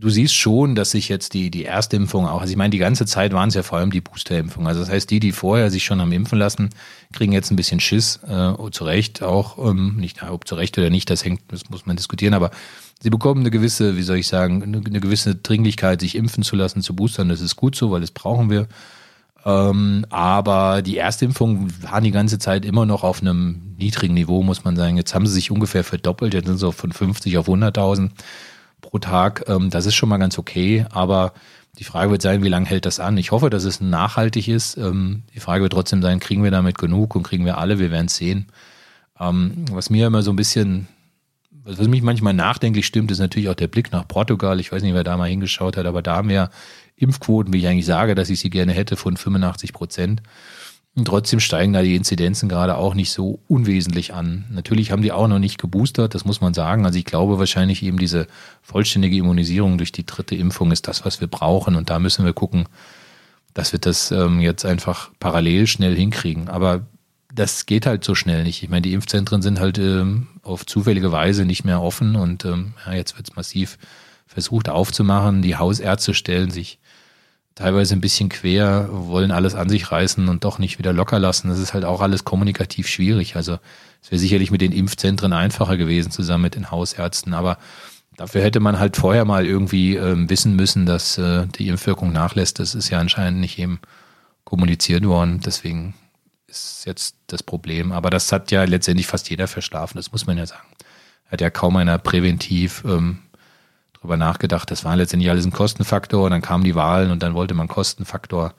Du 0.00 0.10
siehst 0.10 0.34
schon, 0.34 0.74
dass 0.74 0.90
sich 0.90 1.08
jetzt 1.08 1.34
die, 1.34 1.50
die 1.50 1.64
Erstimpfung 1.64 2.26
auch, 2.26 2.40
also 2.40 2.50
ich 2.50 2.56
meine, 2.56 2.70
die 2.70 2.78
ganze 2.78 3.06
Zeit 3.06 3.32
waren 3.32 3.48
es 3.48 3.54
ja 3.54 3.62
vor 3.62 3.78
allem 3.78 3.90
die 3.90 4.00
Boosterimpfung. 4.00 4.66
Also 4.66 4.80
das 4.80 4.90
heißt, 4.90 5.10
die, 5.10 5.20
die 5.20 5.32
vorher 5.32 5.70
sich 5.70 5.84
schon 5.84 6.00
haben 6.00 6.12
impfen 6.12 6.38
lassen, 6.38 6.70
kriegen 7.12 7.32
jetzt 7.32 7.50
ein 7.50 7.56
bisschen 7.56 7.80
Schiss, 7.80 8.20
äh, 8.26 8.52
zu 8.70 8.84
Recht 8.84 9.22
auch, 9.22 9.58
ähm, 9.58 9.96
nicht, 9.96 10.22
ob 10.22 10.48
zu 10.48 10.54
Recht 10.54 10.76
oder 10.78 10.90
nicht, 10.90 11.10
das 11.10 11.24
hängt, 11.24 11.42
das 11.48 11.68
muss 11.70 11.86
man 11.86 11.96
diskutieren, 11.96 12.34
aber 12.34 12.50
Sie 13.04 13.10
bekommen 13.10 13.40
eine 13.40 13.50
gewisse, 13.50 13.98
wie 13.98 14.02
soll 14.02 14.16
ich 14.16 14.28
sagen, 14.28 14.62
eine, 14.62 14.78
eine 14.78 15.00
gewisse 15.00 15.34
Dringlichkeit, 15.34 16.00
sich 16.00 16.14
impfen 16.14 16.42
zu 16.42 16.56
lassen, 16.56 16.80
zu 16.80 16.96
boostern. 16.96 17.28
Das 17.28 17.42
ist 17.42 17.54
gut 17.54 17.76
so, 17.76 17.90
weil 17.90 18.00
das 18.00 18.12
brauchen 18.12 18.48
wir. 18.48 18.66
Ähm, 19.44 20.06
aber 20.08 20.80
die 20.80 20.96
Erstimpfungen 20.96 21.70
waren 21.82 22.02
die 22.02 22.12
ganze 22.12 22.38
Zeit 22.38 22.64
immer 22.64 22.86
noch 22.86 23.04
auf 23.04 23.20
einem 23.20 23.74
niedrigen 23.76 24.14
Niveau, 24.14 24.42
muss 24.42 24.64
man 24.64 24.74
sagen. 24.74 24.96
Jetzt 24.96 25.14
haben 25.14 25.26
sie 25.26 25.34
sich 25.34 25.50
ungefähr 25.50 25.84
verdoppelt. 25.84 26.32
Jetzt 26.32 26.46
sind 26.46 26.56
sie 26.56 26.72
von 26.72 26.92
50 26.92 27.36
auf 27.36 27.46
100.000 27.46 28.10
pro 28.84 28.98
Tag. 28.98 29.44
Ähm, 29.48 29.70
das 29.70 29.86
ist 29.86 29.94
schon 29.94 30.08
mal 30.08 30.18
ganz 30.18 30.38
okay. 30.38 30.86
Aber 30.90 31.32
die 31.78 31.84
Frage 31.84 32.10
wird 32.10 32.22
sein, 32.22 32.44
wie 32.44 32.48
lange 32.48 32.66
hält 32.66 32.86
das 32.86 33.00
an? 33.00 33.16
Ich 33.18 33.32
hoffe, 33.32 33.50
dass 33.50 33.64
es 33.64 33.80
nachhaltig 33.80 34.48
ist. 34.48 34.76
Ähm, 34.76 35.24
die 35.34 35.40
Frage 35.40 35.62
wird 35.62 35.72
trotzdem 35.72 36.02
sein, 36.02 36.20
kriegen 36.20 36.44
wir 36.44 36.50
damit 36.50 36.78
genug 36.78 37.16
und 37.16 37.24
kriegen 37.24 37.44
wir 37.44 37.58
alle? 37.58 37.78
Wir 37.78 37.90
werden 37.90 38.06
es 38.06 38.16
sehen. 38.16 38.46
Ähm, 39.18 39.64
was 39.70 39.90
mir 39.90 40.06
immer 40.06 40.22
so 40.22 40.32
ein 40.32 40.36
bisschen 40.36 40.88
was 41.64 41.78
mich 41.88 42.02
manchmal 42.02 42.34
nachdenklich 42.34 42.86
stimmt, 42.86 43.10
ist 43.10 43.18
natürlich 43.18 43.48
auch 43.48 43.54
der 43.54 43.68
Blick 43.68 43.90
nach 43.90 44.06
Portugal. 44.06 44.60
Ich 44.60 44.70
weiß 44.70 44.82
nicht, 44.82 44.94
wer 44.94 45.02
da 45.02 45.16
mal 45.16 45.30
hingeschaut 45.30 45.78
hat, 45.78 45.86
aber 45.86 46.02
da 46.02 46.16
haben 46.16 46.28
wir 46.28 46.50
Impfquoten, 46.96 47.52
wie 47.52 47.58
ich 47.58 47.66
eigentlich 47.66 47.86
sage, 47.86 48.14
dass 48.14 48.30
ich 48.30 48.40
sie 48.40 48.50
gerne 48.50 48.72
hätte, 48.72 48.96
von 48.96 49.16
85 49.16 49.72
Prozent. 49.72 50.22
Und 50.96 51.06
trotzdem 51.06 51.40
steigen 51.40 51.72
da 51.72 51.82
die 51.82 51.96
Inzidenzen 51.96 52.48
gerade 52.48 52.76
auch 52.76 52.94
nicht 52.94 53.10
so 53.10 53.40
unwesentlich 53.48 54.14
an. 54.14 54.44
Natürlich 54.50 54.92
haben 54.92 55.02
die 55.02 55.10
auch 55.10 55.26
noch 55.26 55.40
nicht 55.40 55.60
geboostert, 55.60 56.14
das 56.14 56.24
muss 56.24 56.40
man 56.40 56.54
sagen. 56.54 56.86
Also 56.86 56.98
ich 56.98 57.04
glaube 57.04 57.38
wahrscheinlich 57.40 57.82
eben 57.82 57.98
diese 57.98 58.28
vollständige 58.62 59.16
Immunisierung 59.16 59.76
durch 59.76 59.90
die 59.90 60.06
dritte 60.06 60.36
Impfung 60.36 60.70
ist 60.70 60.86
das, 60.86 61.04
was 61.04 61.20
wir 61.20 61.26
brauchen. 61.26 61.74
Und 61.74 61.90
da 61.90 61.98
müssen 61.98 62.24
wir 62.24 62.32
gucken, 62.32 62.66
dass 63.54 63.72
wir 63.72 63.80
das 63.80 64.12
ähm, 64.12 64.40
jetzt 64.40 64.64
einfach 64.64 65.10
parallel 65.18 65.66
schnell 65.66 65.96
hinkriegen. 65.96 66.48
Aber 66.48 66.86
das 67.34 67.66
geht 67.66 67.86
halt 67.86 68.04
so 68.04 68.14
schnell 68.14 68.44
nicht. 68.44 68.62
Ich 68.62 68.68
meine, 68.68 68.82
die 68.82 68.92
Impfzentren 68.92 69.42
sind 69.42 69.58
halt 69.58 69.78
ähm, 69.78 70.28
auf 70.42 70.64
zufällige 70.64 71.10
Weise 71.10 71.44
nicht 71.44 71.64
mehr 71.64 71.82
offen 71.82 72.14
und 72.14 72.44
ähm, 72.44 72.74
ja, 72.86 72.92
jetzt 72.92 73.16
wird 73.16 73.28
es 73.28 73.36
massiv 73.36 73.78
versucht 74.26 74.68
aufzumachen. 74.68 75.42
Die 75.42 75.56
Hausärzte 75.56 76.14
stellen 76.14 76.50
sich 76.50 76.78
teilweise 77.54 77.94
ein 77.94 78.00
bisschen 78.00 78.28
quer, 78.28 78.88
wollen 78.90 79.30
alles 79.30 79.54
an 79.54 79.68
sich 79.68 79.90
reißen 79.90 80.28
und 80.28 80.44
doch 80.44 80.58
nicht 80.58 80.78
wieder 80.78 80.92
locker 80.92 81.18
lassen. 81.18 81.48
Das 81.48 81.58
ist 81.58 81.74
halt 81.74 81.84
auch 81.84 82.00
alles 82.00 82.24
kommunikativ 82.24 82.88
schwierig. 82.88 83.36
Also 83.36 83.58
es 84.02 84.10
wäre 84.10 84.18
sicherlich 84.18 84.50
mit 84.50 84.60
den 84.60 84.72
Impfzentren 84.72 85.32
einfacher 85.32 85.76
gewesen, 85.76 86.10
zusammen 86.10 86.42
mit 86.42 86.56
den 86.56 86.70
Hausärzten. 86.70 87.32
Aber 87.32 87.58
dafür 88.16 88.42
hätte 88.42 88.60
man 88.60 88.78
halt 88.78 88.96
vorher 88.96 89.24
mal 89.24 89.46
irgendwie 89.46 89.96
ähm, 89.96 90.28
wissen 90.28 90.56
müssen, 90.56 90.84
dass 90.84 91.16
äh, 91.18 91.46
die 91.46 91.68
Impfwirkung 91.68 92.12
nachlässt. 92.12 92.58
Das 92.58 92.74
ist 92.74 92.90
ja 92.90 92.98
anscheinend 92.98 93.40
nicht 93.40 93.58
eben 93.58 93.80
kommuniziert 94.44 95.04
worden. 95.06 95.40
Deswegen 95.44 95.94
ist 96.48 96.84
jetzt 96.86 97.16
das 97.28 97.42
Problem. 97.42 97.92
Aber 97.92 98.10
das 98.10 98.32
hat 98.32 98.50
ja 98.50 98.64
letztendlich 98.64 99.06
fast 99.06 99.30
jeder 99.30 99.46
verschlafen, 99.46 99.96
das 99.96 100.12
muss 100.12 100.26
man 100.26 100.38
ja 100.38 100.46
sagen. 100.46 100.66
Hat 101.30 101.40
ja 101.40 101.50
kaum 101.50 101.76
einer 101.76 101.98
präventiv 101.98 102.82
ähm, 102.86 103.18
drüber 104.04 104.16
nachgedacht. 104.18 104.70
Das 104.70 104.84
war 104.84 104.94
letztendlich 104.96 105.30
alles 105.30 105.46
ein 105.46 105.52
Kostenfaktor. 105.52 106.24
Und 106.24 106.30
dann 106.30 106.42
kamen 106.42 106.62
die 106.62 106.74
Wahlen 106.74 107.10
und 107.10 107.22
dann 107.22 107.34
wollte 107.34 107.54
man 107.54 107.68
Kostenfaktor 107.68 108.54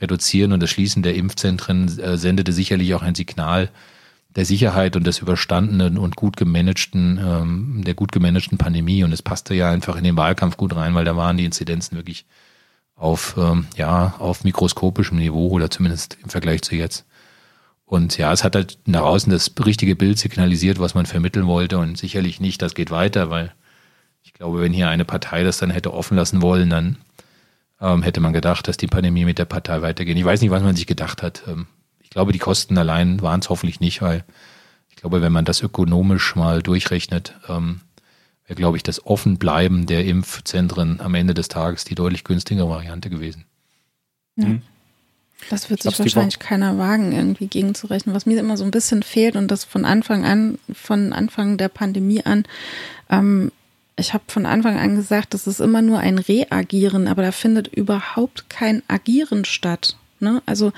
reduzieren. 0.00 0.52
Und 0.52 0.62
das 0.62 0.70
Schließen 0.70 1.02
der 1.02 1.16
Impfzentren 1.16 1.98
äh, 1.98 2.16
sendete 2.16 2.52
sicherlich 2.52 2.94
auch 2.94 3.02
ein 3.02 3.14
Signal 3.14 3.70
der 4.36 4.44
Sicherheit 4.44 4.96
und 4.96 5.06
des 5.06 5.18
überstandenen 5.18 5.98
und 5.98 6.16
gut 6.16 6.36
gemanagten, 6.36 7.18
ähm, 7.22 7.82
der 7.84 7.94
gut 7.94 8.12
gemanagten 8.12 8.56
Pandemie. 8.56 9.04
Und 9.04 9.12
es 9.12 9.22
passte 9.22 9.54
ja 9.54 9.70
einfach 9.70 9.96
in 9.96 10.04
den 10.04 10.16
Wahlkampf 10.16 10.56
gut 10.56 10.74
rein, 10.74 10.94
weil 10.94 11.04
da 11.04 11.16
waren 11.16 11.36
die 11.36 11.44
Inzidenzen 11.44 11.96
wirklich 11.96 12.24
auf, 12.96 13.34
ähm, 13.36 13.66
ja, 13.76 14.14
auf 14.18 14.44
mikroskopischem 14.44 15.18
Niveau 15.18 15.48
oder 15.48 15.70
zumindest 15.70 16.18
im 16.22 16.30
Vergleich 16.30 16.62
zu 16.62 16.76
jetzt. 16.76 17.04
Und 17.84 18.16
ja, 18.16 18.32
es 18.32 18.44
hat 18.44 18.54
halt 18.54 18.78
nach 18.86 19.02
außen 19.02 19.30
das 19.30 19.52
richtige 19.64 19.94
Bild 19.94 20.18
signalisiert, 20.18 20.78
was 20.78 20.94
man 20.94 21.06
vermitteln 21.06 21.46
wollte 21.46 21.78
und 21.78 21.98
sicherlich 21.98 22.40
nicht, 22.40 22.62
das 22.62 22.74
geht 22.74 22.90
weiter, 22.90 23.30
weil 23.30 23.52
glaube, 24.34 24.60
wenn 24.60 24.72
hier 24.72 24.88
eine 24.88 25.04
Partei 25.04 25.42
das 25.42 25.58
dann 25.58 25.70
hätte 25.70 25.94
offen 25.94 26.16
lassen 26.16 26.42
wollen, 26.42 26.70
dann 26.70 26.96
ähm, 27.80 28.02
hätte 28.02 28.20
man 28.20 28.32
gedacht, 28.32 28.68
dass 28.68 28.76
die 28.76 28.86
Pandemie 28.86 29.24
mit 29.24 29.38
der 29.38 29.44
Partei 29.44 29.82
weitergeht. 29.82 30.16
Ich 30.16 30.24
weiß 30.24 30.40
nicht, 30.40 30.50
was 30.50 30.62
man 30.62 30.76
sich 30.76 30.86
gedacht 30.86 31.22
hat. 31.22 31.42
Ähm, 31.46 31.66
ich 32.02 32.10
glaube, 32.10 32.32
die 32.32 32.38
Kosten 32.38 32.78
allein 32.78 33.22
waren 33.22 33.40
es 33.40 33.48
hoffentlich 33.48 33.80
nicht, 33.80 34.02
weil 34.02 34.24
ich 34.88 34.96
glaube, 34.96 35.22
wenn 35.22 35.32
man 35.32 35.44
das 35.44 35.62
ökonomisch 35.62 36.36
mal 36.36 36.62
durchrechnet, 36.62 37.34
ähm, 37.48 37.80
wäre, 38.46 38.56
glaube 38.56 38.76
ich, 38.76 38.82
das 38.82 39.06
Offenbleiben 39.06 39.86
der 39.86 40.04
Impfzentren 40.04 41.00
am 41.00 41.14
Ende 41.14 41.34
des 41.34 41.48
Tages 41.48 41.84
die 41.84 41.94
deutlich 41.94 42.24
günstigere 42.24 42.68
Variante 42.68 43.10
gewesen. 43.10 43.44
Ja. 44.36 44.46
Mhm. 44.46 44.62
Das 45.50 45.68
wird 45.68 45.82
sich 45.82 45.98
wahrscheinlich 45.98 46.38
keiner 46.38 46.78
wagen, 46.78 47.12
irgendwie 47.12 47.48
gegenzurechnen. 47.48 48.14
Was 48.14 48.24
mir 48.24 48.38
immer 48.38 48.56
so 48.56 48.64
ein 48.64 48.70
bisschen 48.70 49.02
fehlt 49.02 49.36
und 49.36 49.50
das 49.50 49.64
von 49.64 49.84
Anfang 49.84 50.24
an, 50.24 50.58
von 50.72 51.12
Anfang 51.12 51.58
der 51.58 51.68
Pandemie 51.68 52.24
an, 52.24 52.44
ähm, 53.10 53.52
ich 53.96 54.12
habe 54.12 54.24
von 54.28 54.46
Anfang 54.46 54.78
an 54.78 54.96
gesagt, 54.96 55.34
das 55.34 55.46
ist 55.46 55.60
immer 55.60 55.82
nur 55.82 55.98
ein 55.98 56.18
Reagieren, 56.18 57.06
aber 57.06 57.22
da 57.22 57.32
findet 57.32 57.68
überhaupt 57.68 58.48
kein 58.50 58.82
Agieren 58.88 59.44
statt. 59.44 59.96
Ne? 60.20 60.42
Also 60.46 60.72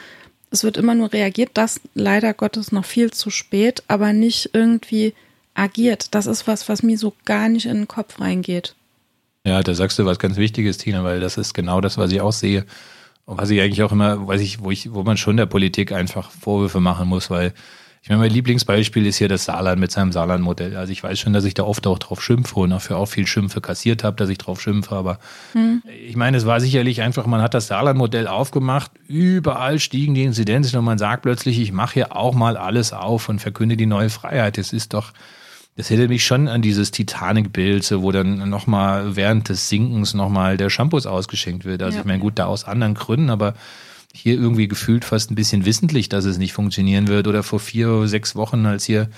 es 0.50 0.64
wird 0.64 0.76
immer 0.76 0.94
nur 0.94 1.12
reagiert, 1.12 1.50
das 1.54 1.80
leider 1.94 2.34
Gottes 2.34 2.72
noch 2.72 2.84
viel 2.84 3.10
zu 3.10 3.30
spät, 3.30 3.82
aber 3.88 4.12
nicht 4.12 4.50
irgendwie 4.52 5.14
agiert. 5.54 6.14
Das 6.14 6.26
ist 6.26 6.46
was, 6.46 6.68
was 6.68 6.82
mir 6.82 6.98
so 6.98 7.14
gar 7.24 7.48
nicht 7.48 7.66
in 7.66 7.76
den 7.76 7.88
Kopf 7.88 8.20
reingeht. 8.20 8.74
Ja, 9.44 9.62
da 9.62 9.74
sagst 9.74 9.98
du 9.98 10.04
was 10.04 10.18
ganz 10.18 10.36
Wichtiges, 10.36 10.78
Tina, 10.78 11.04
weil 11.04 11.20
das 11.20 11.36
ist 11.38 11.54
genau 11.54 11.80
das, 11.80 11.98
was 11.98 12.12
ich 12.12 12.20
auch 12.20 12.32
sehe. 12.32 12.66
Und 13.24 13.38
was 13.38 13.50
ich 13.50 13.60
eigentlich 13.60 13.82
auch 13.82 13.92
immer, 13.92 14.26
weiß 14.26 14.40
ich, 14.40 14.60
wo 14.60 14.70
ich, 14.70 14.92
wo 14.92 15.02
man 15.02 15.16
schon 15.16 15.36
der 15.36 15.46
Politik 15.46 15.92
einfach 15.92 16.30
Vorwürfe 16.30 16.80
machen 16.80 17.08
muss, 17.08 17.30
weil 17.30 17.52
ich 18.06 18.10
meine, 18.10 18.20
mein 18.20 18.30
Lieblingsbeispiel 18.30 19.04
ist 19.04 19.16
hier 19.16 19.26
das 19.26 19.46
Saarland 19.46 19.80
mit 19.80 19.90
seinem 19.90 20.12
Saarland-Modell. 20.12 20.76
Also 20.76 20.92
ich 20.92 21.02
weiß 21.02 21.18
schon, 21.18 21.32
dass 21.32 21.44
ich 21.44 21.54
da 21.54 21.64
oft 21.64 21.88
auch 21.88 21.98
drauf 21.98 22.22
schimpfe 22.22 22.60
und 22.60 22.70
dafür 22.70 22.98
auch 22.98 23.06
viel 23.06 23.26
Schimpfe 23.26 23.60
kassiert 23.60 24.04
habe, 24.04 24.16
dass 24.16 24.28
ich 24.28 24.38
drauf 24.38 24.60
schimpfe. 24.60 24.94
Aber 24.94 25.18
hm. 25.54 25.82
ich 26.06 26.14
meine, 26.14 26.36
es 26.36 26.46
war 26.46 26.60
sicherlich 26.60 27.02
einfach, 27.02 27.26
man 27.26 27.42
hat 27.42 27.52
das 27.52 27.66
Saarland-Modell 27.66 28.28
aufgemacht, 28.28 28.92
überall 29.08 29.80
stiegen 29.80 30.14
die 30.14 30.22
Inzidenzen 30.22 30.78
und 30.78 30.84
man 30.84 30.98
sagt 30.98 31.22
plötzlich, 31.22 31.58
ich 31.58 31.72
mache 31.72 31.94
hier 31.94 32.14
auch 32.14 32.32
mal 32.32 32.56
alles 32.56 32.92
auf 32.92 33.28
und 33.28 33.40
verkünde 33.40 33.76
die 33.76 33.86
neue 33.86 34.08
Freiheit. 34.08 34.56
Das 34.56 34.72
ist 34.72 34.94
doch, 34.94 35.12
das 35.74 35.90
hätte 35.90 36.06
mich 36.06 36.24
schon 36.24 36.46
an 36.46 36.62
dieses 36.62 36.92
Titanic-Bild, 36.92 37.82
so, 37.82 38.02
wo 38.02 38.12
dann 38.12 38.48
nochmal 38.48 39.16
während 39.16 39.48
des 39.48 39.68
Sinkens 39.68 40.14
nochmal 40.14 40.56
der 40.56 40.70
Shampoos 40.70 41.06
ausgeschenkt 41.06 41.64
wird. 41.64 41.82
Also 41.82 41.96
ja. 41.96 42.02
ich 42.02 42.06
meine, 42.06 42.20
gut, 42.20 42.38
da 42.38 42.46
aus 42.46 42.66
anderen 42.66 42.94
Gründen, 42.94 43.30
aber 43.30 43.54
hier 44.14 44.34
irgendwie 44.34 44.68
gefühlt 44.68 45.04
fast 45.04 45.30
ein 45.30 45.34
bisschen 45.34 45.64
wissentlich, 45.64 46.08
dass 46.08 46.24
es 46.24 46.38
nicht 46.38 46.52
funktionieren 46.52 47.08
wird. 47.08 47.26
Oder 47.26 47.42
vor 47.42 47.60
vier, 47.60 48.06
sechs 48.08 48.34
Wochen, 48.34 48.66
als 48.66 48.84
hier 48.84 49.08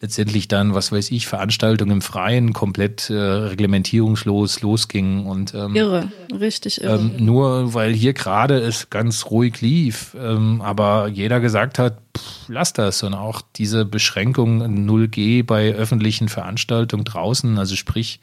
letztendlich 0.00 0.48
dann, 0.48 0.74
was 0.74 0.92
weiß 0.92 1.10
ich, 1.10 1.26
Veranstaltungen 1.26 1.92
im 1.92 2.02
Freien 2.02 2.52
komplett 2.52 3.10
äh, 3.10 3.14
reglementierungslos 3.14 4.62
losgingen 4.62 5.26
und 5.26 5.52
ähm, 5.54 5.76
irre, 5.76 6.10
richtig 6.32 6.80
irre. 6.80 6.98
Ähm, 6.98 7.12
nur 7.18 7.74
weil 7.74 7.92
hier 7.92 8.14
gerade 8.14 8.58
es 8.58 8.88
ganz 8.88 9.26
ruhig 9.26 9.60
lief, 9.60 10.16
ähm, 10.18 10.62
aber 10.62 11.08
jeder 11.08 11.40
gesagt 11.40 11.78
hat, 11.78 11.98
pff, 12.16 12.48
lass 12.48 12.72
das 12.72 13.02
und 13.02 13.12
auch 13.12 13.42
diese 13.56 13.84
Beschränkung 13.84 14.62
0G 14.62 15.44
bei 15.44 15.74
öffentlichen 15.74 16.30
Veranstaltungen 16.30 17.04
draußen, 17.04 17.58
also 17.58 17.76
sprich 17.76 18.20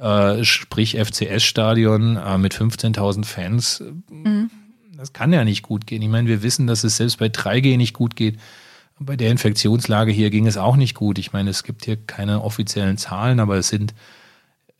äh, 0.00 0.44
sprich 0.44 0.96
FCS-Stadion 0.96 2.16
äh, 2.16 2.38
mit 2.38 2.54
15.000 2.54 3.24
Fans, 3.24 3.82
mhm. 4.10 4.50
Das 4.98 5.12
kann 5.12 5.32
ja 5.32 5.44
nicht 5.44 5.62
gut 5.62 5.86
gehen. 5.86 6.02
Ich 6.02 6.08
meine, 6.08 6.26
wir 6.26 6.42
wissen, 6.42 6.66
dass 6.66 6.82
es 6.82 6.96
selbst 6.96 7.18
bei 7.18 7.26
3G 7.26 7.76
nicht 7.76 7.94
gut 7.94 8.16
geht. 8.16 8.36
Bei 8.98 9.14
der 9.14 9.30
Infektionslage 9.30 10.10
hier 10.10 10.28
ging 10.28 10.48
es 10.48 10.56
auch 10.56 10.74
nicht 10.74 10.96
gut. 10.96 11.20
Ich 11.20 11.32
meine, 11.32 11.50
es 11.50 11.62
gibt 11.62 11.84
hier 11.84 11.96
keine 11.96 12.42
offiziellen 12.42 12.98
Zahlen, 12.98 13.38
aber 13.38 13.56
es 13.56 13.68
sind, 13.68 13.94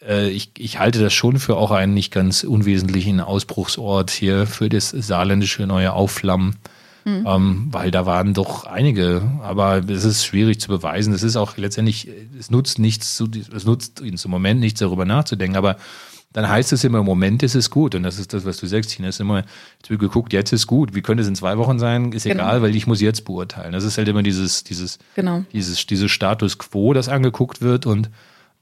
äh, 0.02 0.28
ich, 0.28 0.50
ich 0.58 0.80
halte 0.80 1.00
das 1.00 1.12
schon 1.12 1.38
für 1.38 1.56
auch 1.56 1.70
einen 1.70 1.94
nicht 1.94 2.12
ganz 2.12 2.42
unwesentlichen 2.42 3.20
Ausbruchsort 3.20 4.10
hier 4.10 4.48
für 4.48 4.68
das 4.68 4.90
saarländische 4.90 5.68
neue 5.68 5.92
Aufflammen. 5.92 6.56
Mhm. 7.04 7.24
Ähm, 7.24 7.68
weil 7.70 7.92
da 7.92 8.04
waren 8.04 8.34
doch 8.34 8.64
einige, 8.64 9.22
aber 9.44 9.88
es 9.88 10.02
ist 10.02 10.26
schwierig 10.26 10.60
zu 10.60 10.66
beweisen. 10.66 11.14
Es 11.14 11.22
ist 11.22 11.36
auch 11.36 11.56
letztendlich, 11.56 12.08
es 12.36 12.50
nutzt 12.50 12.80
nichts, 12.80 13.22
es 13.54 13.64
nutzt 13.64 14.00
im 14.00 14.16
Moment 14.26 14.58
nichts 14.58 14.80
darüber 14.80 15.04
nachzudenken, 15.04 15.56
aber 15.56 15.76
dann 16.32 16.48
heißt 16.48 16.72
es 16.72 16.84
immer, 16.84 16.98
im 16.98 17.06
Moment 17.06 17.42
ist 17.42 17.54
es 17.54 17.70
gut. 17.70 17.94
Und 17.94 18.02
das 18.02 18.18
ist 18.18 18.34
das, 18.34 18.44
was 18.44 18.58
du 18.58 18.66
sagst, 18.66 18.90
Tina, 18.90 19.08
ist 19.08 19.20
immer, 19.20 19.44
jetzt 19.78 19.88
wird 19.88 20.00
geguckt, 20.00 20.32
jetzt 20.32 20.52
ist 20.52 20.66
gut. 20.66 20.94
Wie 20.94 21.00
könnte 21.00 21.22
es 21.22 21.28
in 21.28 21.34
zwei 21.34 21.56
Wochen 21.56 21.78
sein? 21.78 22.12
Ist 22.12 22.24
genau. 22.24 22.44
egal, 22.44 22.62
weil 22.62 22.76
ich 22.76 22.86
muss 22.86 23.00
jetzt 23.00 23.24
beurteilen. 23.24 23.72
Das 23.72 23.84
ist 23.84 23.96
halt 23.96 24.08
immer 24.08 24.22
dieses, 24.22 24.62
dieses, 24.62 24.98
genau. 25.14 25.44
dieses, 25.52 25.86
dieses 25.86 26.10
Status 26.10 26.58
quo, 26.58 26.92
das 26.92 27.08
angeguckt 27.08 27.62
wird 27.62 27.86
und 27.86 28.10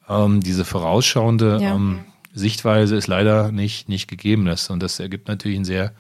ähm, 0.09 0.41
diese 0.43 0.65
vorausschauende 0.65 1.59
ja. 1.61 1.75
ähm, 1.75 2.01
Sichtweise 2.33 2.97
ist 2.97 3.09
leider 3.09 3.51
nicht, 3.51 3.89
nicht 3.89 4.07
gegeben. 4.07 4.45
Das, 4.45 4.71
und 4.71 4.81
das 4.81 5.01
ergibt 5.01 5.27
natürlich 5.27 5.59
ein 5.59 5.65
sehr, 5.65 5.93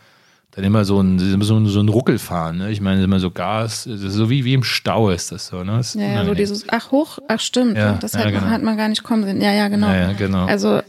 dann 0.53 0.65
immer 0.65 0.85
so 0.85 1.01
ein, 1.01 1.19
so 1.19 1.57
ein, 1.57 1.67
so 1.67 1.81
ein 1.81 1.89
Ruckelfahren. 1.89 2.59
Ne? 2.59 2.71
Ich 2.71 2.81
meine, 2.81 3.03
immer 3.03 3.19
so 3.19 3.33
Gas, 3.33 3.83
so 3.83 4.31
wie, 4.31 4.45
wie 4.45 4.55
im 4.55 4.63
Stau 4.63 5.11
ist 5.11 5.33
das 5.33 5.49
so. 5.49 5.65
Ne? 5.65 5.79
Das 5.79 5.95
ja, 5.95 6.03
ja, 6.03 6.25
so 6.25 6.35
dieses, 6.35 6.65
ach 6.69 6.93
hoch, 6.93 7.19
ach 7.27 7.41
stimmt, 7.41 7.77
ja, 7.77 7.95
das 7.95 8.13
ja, 8.13 8.21
hat, 8.21 8.29
genau. 8.29 8.43
hat, 8.43 8.63
man 8.63 8.77
gar 8.77 8.89
nicht 8.89 9.03
kommen 9.03 9.25
sehen. 9.25 9.41
Ja, 9.41 9.53
ja, 9.53 9.67
genau. 9.67 9.89
Ja, 9.89 10.13
genau. 10.13 10.47
Also 10.47 10.81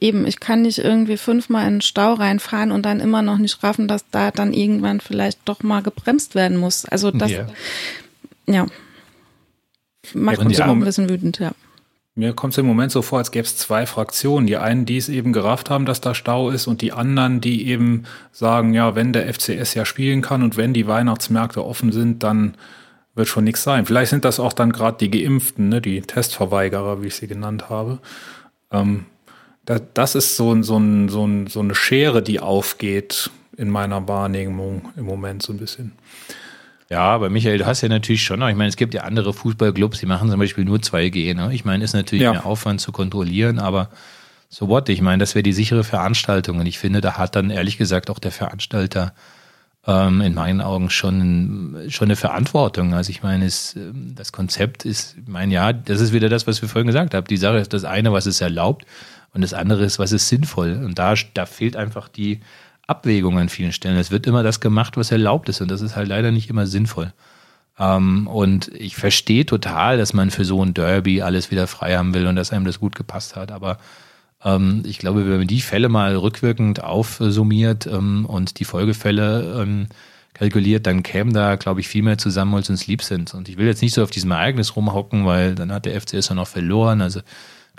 eben, 0.00 0.26
ich 0.26 0.40
kann 0.40 0.62
nicht 0.62 0.78
irgendwie 0.78 1.16
fünfmal 1.16 1.66
in 1.66 1.74
den 1.74 1.80
Stau 1.80 2.14
reinfahren 2.14 2.72
und 2.72 2.84
dann 2.84 3.00
immer 3.00 3.22
noch 3.22 3.38
nicht 3.38 3.62
raffen, 3.62 3.88
dass 3.88 4.04
da 4.10 4.30
dann 4.30 4.52
irgendwann 4.52 5.00
vielleicht 5.00 5.38
doch 5.46 5.62
mal 5.62 5.82
gebremst 5.82 6.34
werden 6.34 6.56
muss. 6.56 6.84
Also 6.84 7.10
das, 7.10 7.30
ja, 7.30 7.46
ja. 8.46 8.66
macht 10.14 10.44
mich 10.44 10.62
auch 10.62 10.68
ein 10.68 10.80
bisschen 10.80 11.08
wütend, 11.08 11.38
ja. 11.38 11.52
Mir 12.16 12.34
kommt 12.34 12.52
es 12.52 12.58
im 12.58 12.66
Moment 12.66 12.92
so 12.92 13.02
vor, 13.02 13.18
als 13.18 13.30
gäbe 13.30 13.46
es 13.46 13.56
zwei 13.56 13.86
Fraktionen. 13.86 14.46
Die 14.46 14.56
einen, 14.56 14.84
die 14.84 14.96
es 14.96 15.08
eben 15.08 15.32
gerafft 15.32 15.70
haben, 15.70 15.86
dass 15.86 16.00
da 16.00 16.14
Stau 16.14 16.50
ist, 16.50 16.66
und 16.66 16.82
die 16.82 16.92
anderen, 16.92 17.40
die 17.40 17.68
eben 17.68 18.04
sagen, 18.32 18.74
ja, 18.74 18.94
wenn 18.94 19.12
der 19.12 19.32
FCS 19.32 19.74
ja 19.74 19.84
spielen 19.84 20.20
kann 20.20 20.42
und 20.42 20.56
wenn 20.56 20.74
die 20.74 20.86
Weihnachtsmärkte 20.86 21.64
offen 21.64 21.92
sind, 21.92 22.22
dann 22.22 22.56
wird 23.14 23.28
schon 23.28 23.44
nichts 23.44 23.62
sein. 23.62 23.86
Vielleicht 23.86 24.10
sind 24.10 24.24
das 24.24 24.40
auch 24.40 24.52
dann 24.52 24.72
gerade 24.72 24.98
die 24.98 25.10
Geimpften, 25.10 25.68
ne, 25.68 25.80
die 25.80 26.02
Testverweigerer, 26.02 27.02
wie 27.02 27.06
ich 27.06 27.14
sie 27.14 27.28
genannt 27.28 27.70
habe. 27.70 28.00
Ähm, 28.70 29.06
das 29.78 30.14
ist 30.14 30.36
so, 30.36 30.60
so, 30.62 30.80
so, 31.08 31.28
so 31.46 31.60
eine 31.60 31.74
Schere, 31.74 32.22
die 32.22 32.40
aufgeht 32.40 33.30
in 33.56 33.70
meiner 33.70 34.08
Wahrnehmung 34.08 34.88
im 34.96 35.04
Moment 35.04 35.42
so 35.42 35.52
ein 35.52 35.58
bisschen. 35.58 35.92
Ja, 36.88 37.02
aber 37.02 37.30
Michael, 37.30 37.58
du 37.58 37.66
hast 37.66 37.82
ja 37.82 37.88
natürlich 37.88 38.24
schon 38.24 38.40
noch, 38.40 38.48
ich 38.48 38.56
meine, 38.56 38.68
es 38.68 38.76
gibt 38.76 38.94
ja 38.94 39.02
andere 39.02 39.32
Fußballclubs, 39.32 40.00
die 40.00 40.06
machen 40.06 40.28
zum 40.28 40.40
Beispiel 40.40 40.64
nur 40.64 40.78
2G. 40.78 41.34
Ne? 41.34 41.54
Ich 41.54 41.64
meine, 41.64 41.84
ist 41.84 41.92
natürlich 41.92 42.24
ja. 42.24 42.32
mehr 42.32 42.46
Aufwand 42.46 42.80
zu 42.80 42.90
kontrollieren, 42.90 43.60
aber 43.60 43.90
so 44.48 44.66
what? 44.68 44.88
Ich 44.88 45.00
meine, 45.00 45.18
das 45.18 45.36
wäre 45.36 45.44
die 45.44 45.52
sichere 45.52 45.84
Veranstaltung. 45.84 46.58
Und 46.58 46.66
ich 46.66 46.80
finde, 46.80 47.00
da 47.00 47.16
hat 47.16 47.36
dann 47.36 47.50
ehrlich 47.50 47.78
gesagt 47.78 48.10
auch 48.10 48.18
der 48.18 48.32
Veranstalter 48.32 49.14
ähm, 49.86 50.20
in 50.20 50.34
meinen 50.34 50.60
Augen 50.60 50.90
schon, 50.90 51.84
schon 51.88 52.08
eine 52.08 52.16
Verantwortung. 52.16 52.92
Also 52.92 53.10
ich 53.10 53.22
meine, 53.22 53.44
es, 53.44 53.76
ähm, 53.76 54.14
das 54.16 54.32
Konzept 54.32 54.84
ist, 54.84 55.16
ich 55.16 55.28
meine, 55.28 55.54
ja, 55.54 55.72
das 55.72 56.00
ist 56.00 56.12
wieder 56.12 56.28
das, 56.28 56.48
was 56.48 56.60
wir 56.60 56.68
vorhin 56.68 56.88
gesagt 56.88 57.14
haben. 57.14 57.26
Die 57.28 57.36
Sache 57.36 57.58
ist 57.58 57.72
das 57.72 57.84
eine, 57.84 58.12
was 58.12 58.26
es 58.26 58.40
erlaubt 58.40 58.84
und 59.32 59.42
das 59.42 59.54
andere 59.54 59.84
ist, 59.84 59.98
was 59.98 60.12
ist 60.12 60.28
sinnvoll. 60.28 60.80
Und 60.84 60.98
da, 60.98 61.14
da 61.34 61.46
fehlt 61.46 61.76
einfach 61.76 62.08
die 62.08 62.40
Abwägung 62.86 63.38
an 63.38 63.48
vielen 63.48 63.72
Stellen. 63.72 63.96
Es 63.96 64.10
wird 64.10 64.26
immer 64.26 64.42
das 64.42 64.60
gemacht, 64.60 64.96
was 64.96 65.12
erlaubt 65.12 65.48
ist 65.48 65.60
und 65.60 65.70
das 65.70 65.80
ist 65.80 65.96
halt 65.96 66.08
leider 66.08 66.32
nicht 66.32 66.50
immer 66.50 66.66
sinnvoll. 66.66 67.12
Ähm, 67.78 68.26
und 68.26 68.68
ich 68.74 68.96
verstehe 68.96 69.46
total, 69.46 69.96
dass 69.96 70.12
man 70.12 70.30
für 70.30 70.44
so 70.44 70.62
ein 70.62 70.74
Derby 70.74 71.22
alles 71.22 71.50
wieder 71.50 71.66
frei 71.66 71.96
haben 71.96 72.12
will 72.14 72.26
und 72.26 72.36
dass 72.36 72.52
einem 72.52 72.64
das 72.64 72.80
gut 72.80 72.96
gepasst 72.96 73.36
hat. 73.36 73.52
Aber 73.52 73.78
ähm, 74.44 74.82
ich 74.84 74.98
glaube, 74.98 75.28
wenn 75.28 75.38
man 75.38 75.46
die 75.46 75.60
Fälle 75.60 75.88
mal 75.88 76.16
rückwirkend 76.16 76.82
aufsummiert 76.82 77.86
ähm, 77.86 78.26
und 78.26 78.58
die 78.58 78.64
Folgefälle 78.64 79.62
ähm, 79.62 79.86
kalkuliert, 80.34 80.86
dann 80.86 81.02
kämen 81.02 81.32
da, 81.32 81.56
glaube 81.56 81.80
ich, 81.80 81.88
viel 81.88 82.02
mehr 82.02 82.18
zusammen, 82.18 82.54
als 82.54 82.70
uns 82.70 82.86
lieb 82.86 83.02
sind. 83.02 83.34
Und 83.34 83.48
ich 83.48 83.56
will 83.56 83.66
jetzt 83.66 83.82
nicht 83.82 83.94
so 83.94 84.02
auf 84.02 84.10
diesem 84.10 84.30
Ereignis 84.30 84.76
rumhocken, 84.76 85.26
weil 85.26 85.54
dann 85.54 85.72
hat 85.72 85.86
der 85.86 86.00
FCS 86.00 86.28
ja 86.28 86.34
noch 86.34 86.48
verloren. 86.48 87.00
Also 87.00 87.20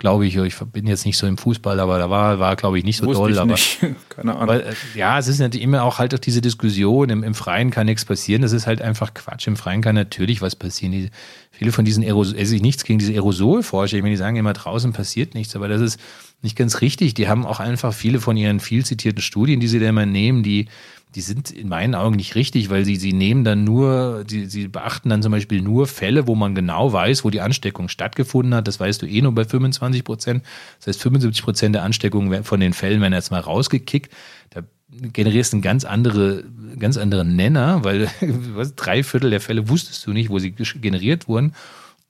glaube 0.02 0.26
ich, 0.26 0.36
ich 0.36 0.58
bin 0.72 0.88
jetzt 0.88 1.06
nicht 1.06 1.16
so 1.16 1.28
im 1.28 1.38
Fußball, 1.38 1.78
aber 1.78 1.96
da 1.96 2.10
war, 2.10 2.40
war 2.40 2.56
glaube 2.56 2.76
ich, 2.76 2.84
nicht 2.84 2.96
so 2.96 3.06
Wusste 3.06 3.34
doll. 3.34 3.38
aber. 3.38 3.54
Keine 4.08 4.34
Ahnung. 4.34 4.48
Weil, 4.48 4.60
äh, 4.62 4.74
ja, 4.96 5.16
es 5.16 5.28
ist 5.28 5.38
natürlich 5.38 5.62
immer 5.62 5.84
auch 5.84 6.00
halt 6.00 6.12
auch 6.12 6.18
diese 6.18 6.40
Diskussion, 6.40 7.08
im, 7.08 7.22
im 7.22 7.34
Freien 7.34 7.70
kann 7.70 7.86
nichts 7.86 8.04
passieren. 8.04 8.42
Das 8.42 8.50
ist 8.50 8.66
halt 8.66 8.82
einfach 8.82 9.14
Quatsch. 9.14 9.46
Im 9.46 9.54
Freien 9.54 9.80
kann 9.80 9.94
natürlich 9.94 10.42
was 10.42 10.56
passieren. 10.56 10.90
Die, 10.90 11.10
viele 11.52 11.70
von 11.70 11.84
diesen 11.84 12.02
Aerosol, 12.02 12.36
also 12.36 12.56
nichts 12.56 12.82
gegen 12.82 12.98
diese 12.98 13.12
Aerosolforscher, 13.12 13.96
ich 13.96 14.02
meine, 14.02 14.14
die 14.14 14.18
sagen 14.18 14.34
immer, 14.34 14.52
draußen 14.52 14.92
passiert 14.92 15.34
nichts, 15.34 15.54
aber 15.54 15.68
das 15.68 15.80
ist 15.80 16.00
nicht 16.42 16.56
ganz 16.56 16.80
richtig. 16.80 17.14
Die 17.14 17.28
haben 17.28 17.46
auch 17.46 17.60
einfach 17.60 17.94
viele 17.94 18.20
von 18.20 18.36
ihren 18.36 18.60
viel 18.60 18.84
zitierten 18.84 19.22
Studien, 19.22 19.60
die 19.60 19.68
sie 19.68 19.78
da 19.78 19.88
immer 19.88 20.06
nehmen, 20.06 20.42
die 20.42 20.68
die 21.14 21.20
sind 21.20 21.50
in 21.50 21.68
meinen 21.68 21.94
Augen 21.94 22.16
nicht 22.16 22.34
richtig, 22.34 22.70
weil 22.70 22.84
sie, 22.84 22.96
sie 22.96 23.12
nehmen 23.12 23.44
dann 23.44 23.64
nur, 23.64 24.24
sie, 24.26 24.46
sie 24.46 24.68
beachten 24.68 25.10
dann 25.10 25.22
zum 25.22 25.32
Beispiel 25.32 25.60
nur 25.60 25.86
Fälle, 25.86 26.26
wo 26.26 26.34
man 26.34 26.54
genau 26.54 26.92
weiß, 26.92 27.24
wo 27.24 27.30
die 27.30 27.40
Ansteckung 27.40 27.88
stattgefunden 27.88 28.54
hat. 28.54 28.66
Das 28.66 28.80
weißt 28.80 29.02
du 29.02 29.06
eh 29.06 29.20
nur 29.20 29.34
bei 29.34 29.44
25 29.44 30.04
Prozent. 30.04 30.44
Das 30.78 30.88
heißt, 30.88 31.02
75 31.02 31.42
Prozent 31.42 31.74
der 31.74 31.82
Ansteckungen 31.82 32.44
von 32.44 32.60
den 32.60 32.72
Fällen 32.72 33.00
werden 33.00 33.12
jetzt 33.12 33.30
mal 33.30 33.40
rausgekickt. 33.40 34.10
Da 34.50 34.62
generierst 34.88 35.52
du 35.52 35.56
einen 35.56 35.62
ganz 35.62 35.84
andere, 35.84 36.44
ganz 36.78 36.96
anderen 36.96 37.36
Nenner, 37.36 37.84
weil 37.84 38.10
was, 38.54 38.74
drei 38.74 39.02
Viertel 39.02 39.30
der 39.30 39.40
Fälle 39.40 39.68
wusstest 39.68 40.06
du 40.06 40.12
nicht, 40.12 40.30
wo 40.30 40.38
sie 40.38 40.52
generiert 40.52 41.28
wurden. 41.28 41.52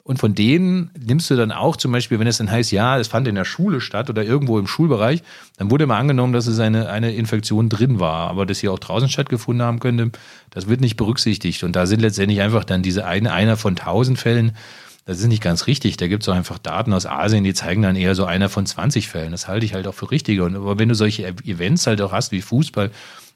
Und 0.04 0.18
von 0.18 0.34
denen 0.34 0.90
nimmst 0.98 1.30
du 1.30 1.36
dann 1.36 1.52
auch 1.52 1.76
zum 1.76 1.92
Beispiel, 1.92 2.18
wenn 2.18 2.26
es 2.26 2.38
dann 2.38 2.50
heißt, 2.50 2.72
ja, 2.72 2.98
es 2.98 3.06
fand 3.06 3.28
in 3.28 3.36
der 3.36 3.44
Schule 3.44 3.80
statt 3.80 4.10
oder 4.10 4.24
irgendwo 4.24 4.58
im 4.58 4.66
Schulbereich, 4.66 5.22
dann 5.58 5.70
wurde 5.70 5.86
mal 5.86 5.98
angenommen, 5.98 6.32
dass 6.32 6.48
es 6.48 6.58
eine, 6.58 6.88
eine 6.88 7.14
Infektion 7.14 7.68
drin 7.68 8.00
war. 8.00 8.28
Aber 8.28 8.44
dass 8.44 8.58
sie 8.58 8.68
auch 8.68 8.80
draußen 8.80 9.08
stattgefunden 9.08 9.64
haben 9.64 9.78
könnte, 9.78 10.10
das 10.50 10.66
wird 10.66 10.80
nicht 10.80 10.96
berücksichtigt. 10.96 11.62
Und 11.62 11.76
da 11.76 11.86
sind 11.86 12.00
letztendlich 12.00 12.40
einfach 12.40 12.64
dann 12.64 12.82
diese 12.82 13.06
eine, 13.06 13.32
einer 13.32 13.56
von 13.56 13.76
tausend 13.76 14.18
Fällen. 14.18 14.56
Das 15.04 15.20
ist 15.20 15.26
nicht 15.26 15.42
ganz 15.42 15.68
richtig. 15.68 15.98
Da 15.98 16.08
gibt 16.08 16.24
es 16.24 16.28
auch 16.28 16.34
einfach 16.34 16.58
Daten 16.58 16.92
aus 16.92 17.06
Asien, 17.06 17.44
die 17.44 17.54
zeigen 17.54 17.82
dann 17.82 17.94
eher 17.94 18.16
so 18.16 18.24
einer 18.24 18.48
von 18.48 18.66
20 18.66 19.08
Fällen. 19.08 19.30
Das 19.30 19.46
halte 19.46 19.66
ich 19.66 19.74
halt 19.74 19.86
auch 19.86 19.94
für 19.94 20.10
richtiger. 20.10 20.44
Und 20.44 20.56
aber 20.56 20.80
wenn 20.80 20.88
du 20.88 20.96
solche 20.96 21.26
Events 21.26 21.86
halt 21.86 22.00
auch 22.00 22.12
hast 22.12 22.32
wie 22.32 22.42
Fußball, 22.42 22.90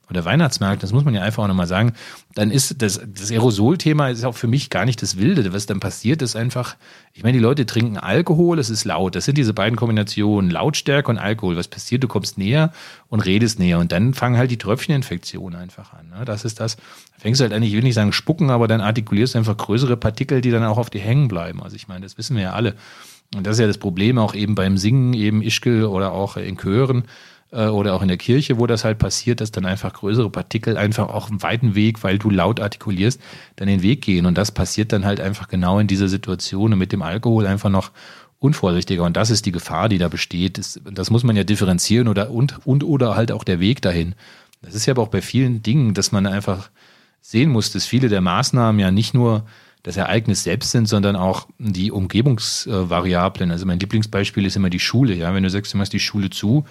oder 0.08 0.24
Weihnachtsmärkte, 0.24 0.82
das 0.82 0.92
muss 0.92 1.04
man 1.04 1.14
ja 1.14 1.22
einfach 1.22 1.42
auch 1.42 1.48
nochmal 1.48 1.66
sagen, 1.66 1.92
dann 2.34 2.50
ist 2.50 2.80
das, 2.80 3.00
das 3.04 3.30
Aerosol-Thema 3.30 4.10
ist 4.10 4.24
auch 4.24 4.36
für 4.36 4.46
mich 4.46 4.70
gar 4.70 4.84
nicht 4.84 5.02
das 5.02 5.18
Wilde. 5.18 5.52
Was 5.52 5.66
dann 5.66 5.80
passiert, 5.80 6.22
ist 6.22 6.36
einfach, 6.36 6.76
ich 7.12 7.24
meine, 7.24 7.32
die 7.32 7.42
Leute 7.42 7.66
trinken 7.66 7.98
Alkohol, 7.98 8.58
es 8.60 8.70
ist 8.70 8.84
laut. 8.84 9.16
Das 9.16 9.24
sind 9.24 9.36
diese 9.36 9.52
beiden 9.52 9.76
Kombinationen, 9.76 10.50
Lautstärke 10.50 11.10
und 11.10 11.18
Alkohol. 11.18 11.56
Was 11.56 11.66
passiert? 11.66 12.04
Du 12.04 12.08
kommst 12.08 12.38
näher 12.38 12.72
und 13.08 13.24
redest 13.24 13.58
näher 13.58 13.80
und 13.80 13.90
dann 13.90 14.14
fangen 14.14 14.36
halt 14.36 14.50
die 14.50 14.58
Tröpfcheninfektionen 14.58 15.58
einfach 15.58 15.92
an. 15.92 16.08
Ne? 16.08 16.24
Das 16.24 16.44
ist 16.44 16.60
das. 16.60 16.76
Da 16.76 17.18
fängst 17.18 17.40
du 17.40 17.42
halt 17.42 17.52
eigentlich, 17.52 17.70
ich 17.70 17.76
will 17.76 17.82
nicht 17.82 17.94
sagen 17.94 18.12
spucken, 18.12 18.50
aber 18.50 18.68
dann 18.68 18.80
artikulierst 18.80 19.34
du 19.34 19.38
einfach 19.38 19.56
größere 19.56 19.96
Partikel, 19.96 20.40
die 20.40 20.52
dann 20.52 20.62
auch 20.62 20.78
auf 20.78 20.90
dir 20.90 21.00
hängen 21.00 21.26
bleiben. 21.26 21.62
Also 21.62 21.74
ich 21.74 21.88
meine, 21.88 22.02
das 22.02 22.16
wissen 22.16 22.36
wir 22.36 22.44
ja 22.44 22.52
alle. 22.52 22.76
Und 23.34 23.44
das 23.44 23.56
ist 23.56 23.60
ja 23.60 23.66
das 23.66 23.78
Problem 23.78 24.18
auch 24.18 24.34
eben 24.34 24.54
beim 24.54 24.78
Singen, 24.78 25.12
eben 25.14 25.42
Ischgl 25.42 25.84
oder 25.84 26.12
auch 26.12 26.36
in 26.36 26.56
Chören 26.56 27.06
oder 27.52 27.94
auch 27.94 28.02
in 28.02 28.08
der 28.08 28.16
Kirche, 28.16 28.58
wo 28.58 28.66
das 28.66 28.84
halt 28.84 28.98
passiert, 28.98 29.40
dass 29.40 29.52
dann 29.52 29.66
einfach 29.66 29.92
größere 29.92 30.30
Partikel 30.30 30.76
einfach 30.76 31.08
auch 31.08 31.30
einen 31.30 31.42
weiten 31.42 31.74
Weg, 31.74 32.02
weil 32.02 32.18
du 32.18 32.28
laut 32.28 32.60
artikulierst, 32.60 33.20
dann 33.54 33.68
den 33.68 33.82
Weg 33.82 34.02
gehen. 34.02 34.26
Und 34.26 34.36
das 34.36 34.50
passiert 34.50 34.92
dann 34.92 35.04
halt 35.04 35.20
einfach 35.20 35.48
genau 35.48 35.78
in 35.78 35.86
dieser 35.86 36.08
Situation 36.08 36.72
und 36.72 36.78
mit 36.78 36.92
dem 36.92 37.02
Alkohol 37.02 37.46
einfach 37.46 37.70
noch 37.70 37.92
unvorsichtiger. 38.38 39.04
Und 39.04 39.16
das 39.16 39.30
ist 39.30 39.46
die 39.46 39.52
Gefahr, 39.52 39.88
die 39.88 39.98
da 39.98 40.08
besteht. 40.08 40.58
Das, 40.58 40.80
das 40.84 41.10
muss 41.10 41.24
man 41.24 41.36
ja 41.36 41.44
differenzieren 41.44 42.08
oder 42.08 42.30
und, 42.30 42.66
und 42.66 42.84
oder 42.84 43.16
halt 43.16 43.32
auch 43.32 43.44
der 43.44 43.60
Weg 43.60 43.80
dahin. 43.80 44.14
Das 44.62 44.74
ist 44.74 44.86
ja 44.86 44.94
aber 44.94 45.02
auch 45.02 45.08
bei 45.08 45.22
vielen 45.22 45.62
Dingen, 45.62 45.94
dass 45.94 46.12
man 46.12 46.26
einfach 46.26 46.70
sehen 47.20 47.50
muss, 47.50 47.72
dass 47.72 47.86
viele 47.86 48.08
der 48.08 48.20
Maßnahmen 48.20 48.80
ja 48.80 48.90
nicht 48.90 49.14
nur 49.14 49.44
das 49.82 49.96
Ereignis 49.96 50.42
selbst 50.42 50.72
sind, 50.72 50.88
sondern 50.88 51.14
auch 51.14 51.46
die 51.58 51.92
Umgebungsvariablen. 51.92 53.52
Also 53.52 53.66
mein 53.66 53.78
Lieblingsbeispiel 53.78 54.44
ist 54.44 54.56
immer 54.56 54.70
die 54.70 54.80
Schule. 54.80 55.14
Ja, 55.14 55.32
wenn 55.32 55.44
du 55.44 55.50
sagst, 55.50 55.72
du 55.72 55.78
machst 55.78 55.92
die 55.92 56.00
Schule 56.00 56.30
zu, 56.30 56.64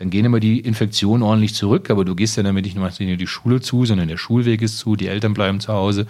dann 0.00 0.08
gehen 0.08 0.24
immer 0.24 0.40
die 0.40 0.60
Infektionen 0.60 1.22
ordentlich 1.22 1.54
zurück, 1.54 1.90
aber 1.90 2.06
du 2.06 2.14
gehst 2.14 2.38
ja 2.38 2.42
damit 2.42 2.64
nicht 2.64 2.74
nur 2.74 2.88
die 2.88 3.26
Schule 3.26 3.60
zu, 3.60 3.84
sondern 3.84 4.08
der 4.08 4.16
Schulweg 4.16 4.62
ist 4.62 4.78
zu, 4.78 4.96
die 4.96 5.08
Eltern 5.08 5.34
bleiben 5.34 5.60
zu 5.60 5.74
Hause. 5.74 6.06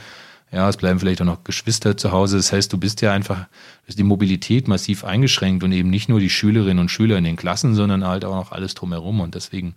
Ja, 0.52 0.68
es 0.68 0.76
bleiben 0.76 1.00
vielleicht 1.00 1.20
auch 1.20 1.26
noch 1.26 1.42
Geschwister 1.42 1.96
zu 1.96 2.12
Hause. 2.12 2.36
Das 2.36 2.52
heißt, 2.52 2.72
du 2.72 2.78
bist 2.78 3.00
ja 3.00 3.12
einfach, 3.12 3.46
ist 3.88 3.98
die 3.98 4.04
Mobilität 4.04 4.68
massiv 4.68 5.02
eingeschränkt 5.02 5.64
und 5.64 5.72
eben 5.72 5.90
nicht 5.90 6.08
nur 6.08 6.20
die 6.20 6.30
Schülerinnen 6.30 6.78
und 6.78 6.88
Schüler 6.88 7.18
in 7.18 7.24
den 7.24 7.34
Klassen, 7.34 7.74
sondern 7.74 8.06
halt 8.06 8.24
auch 8.24 8.36
noch 8.36 8.52
alles 8.52 8.74
drumherum. 8.74 9.18
Und 9.18 9.34
deswegen 9.34 9.74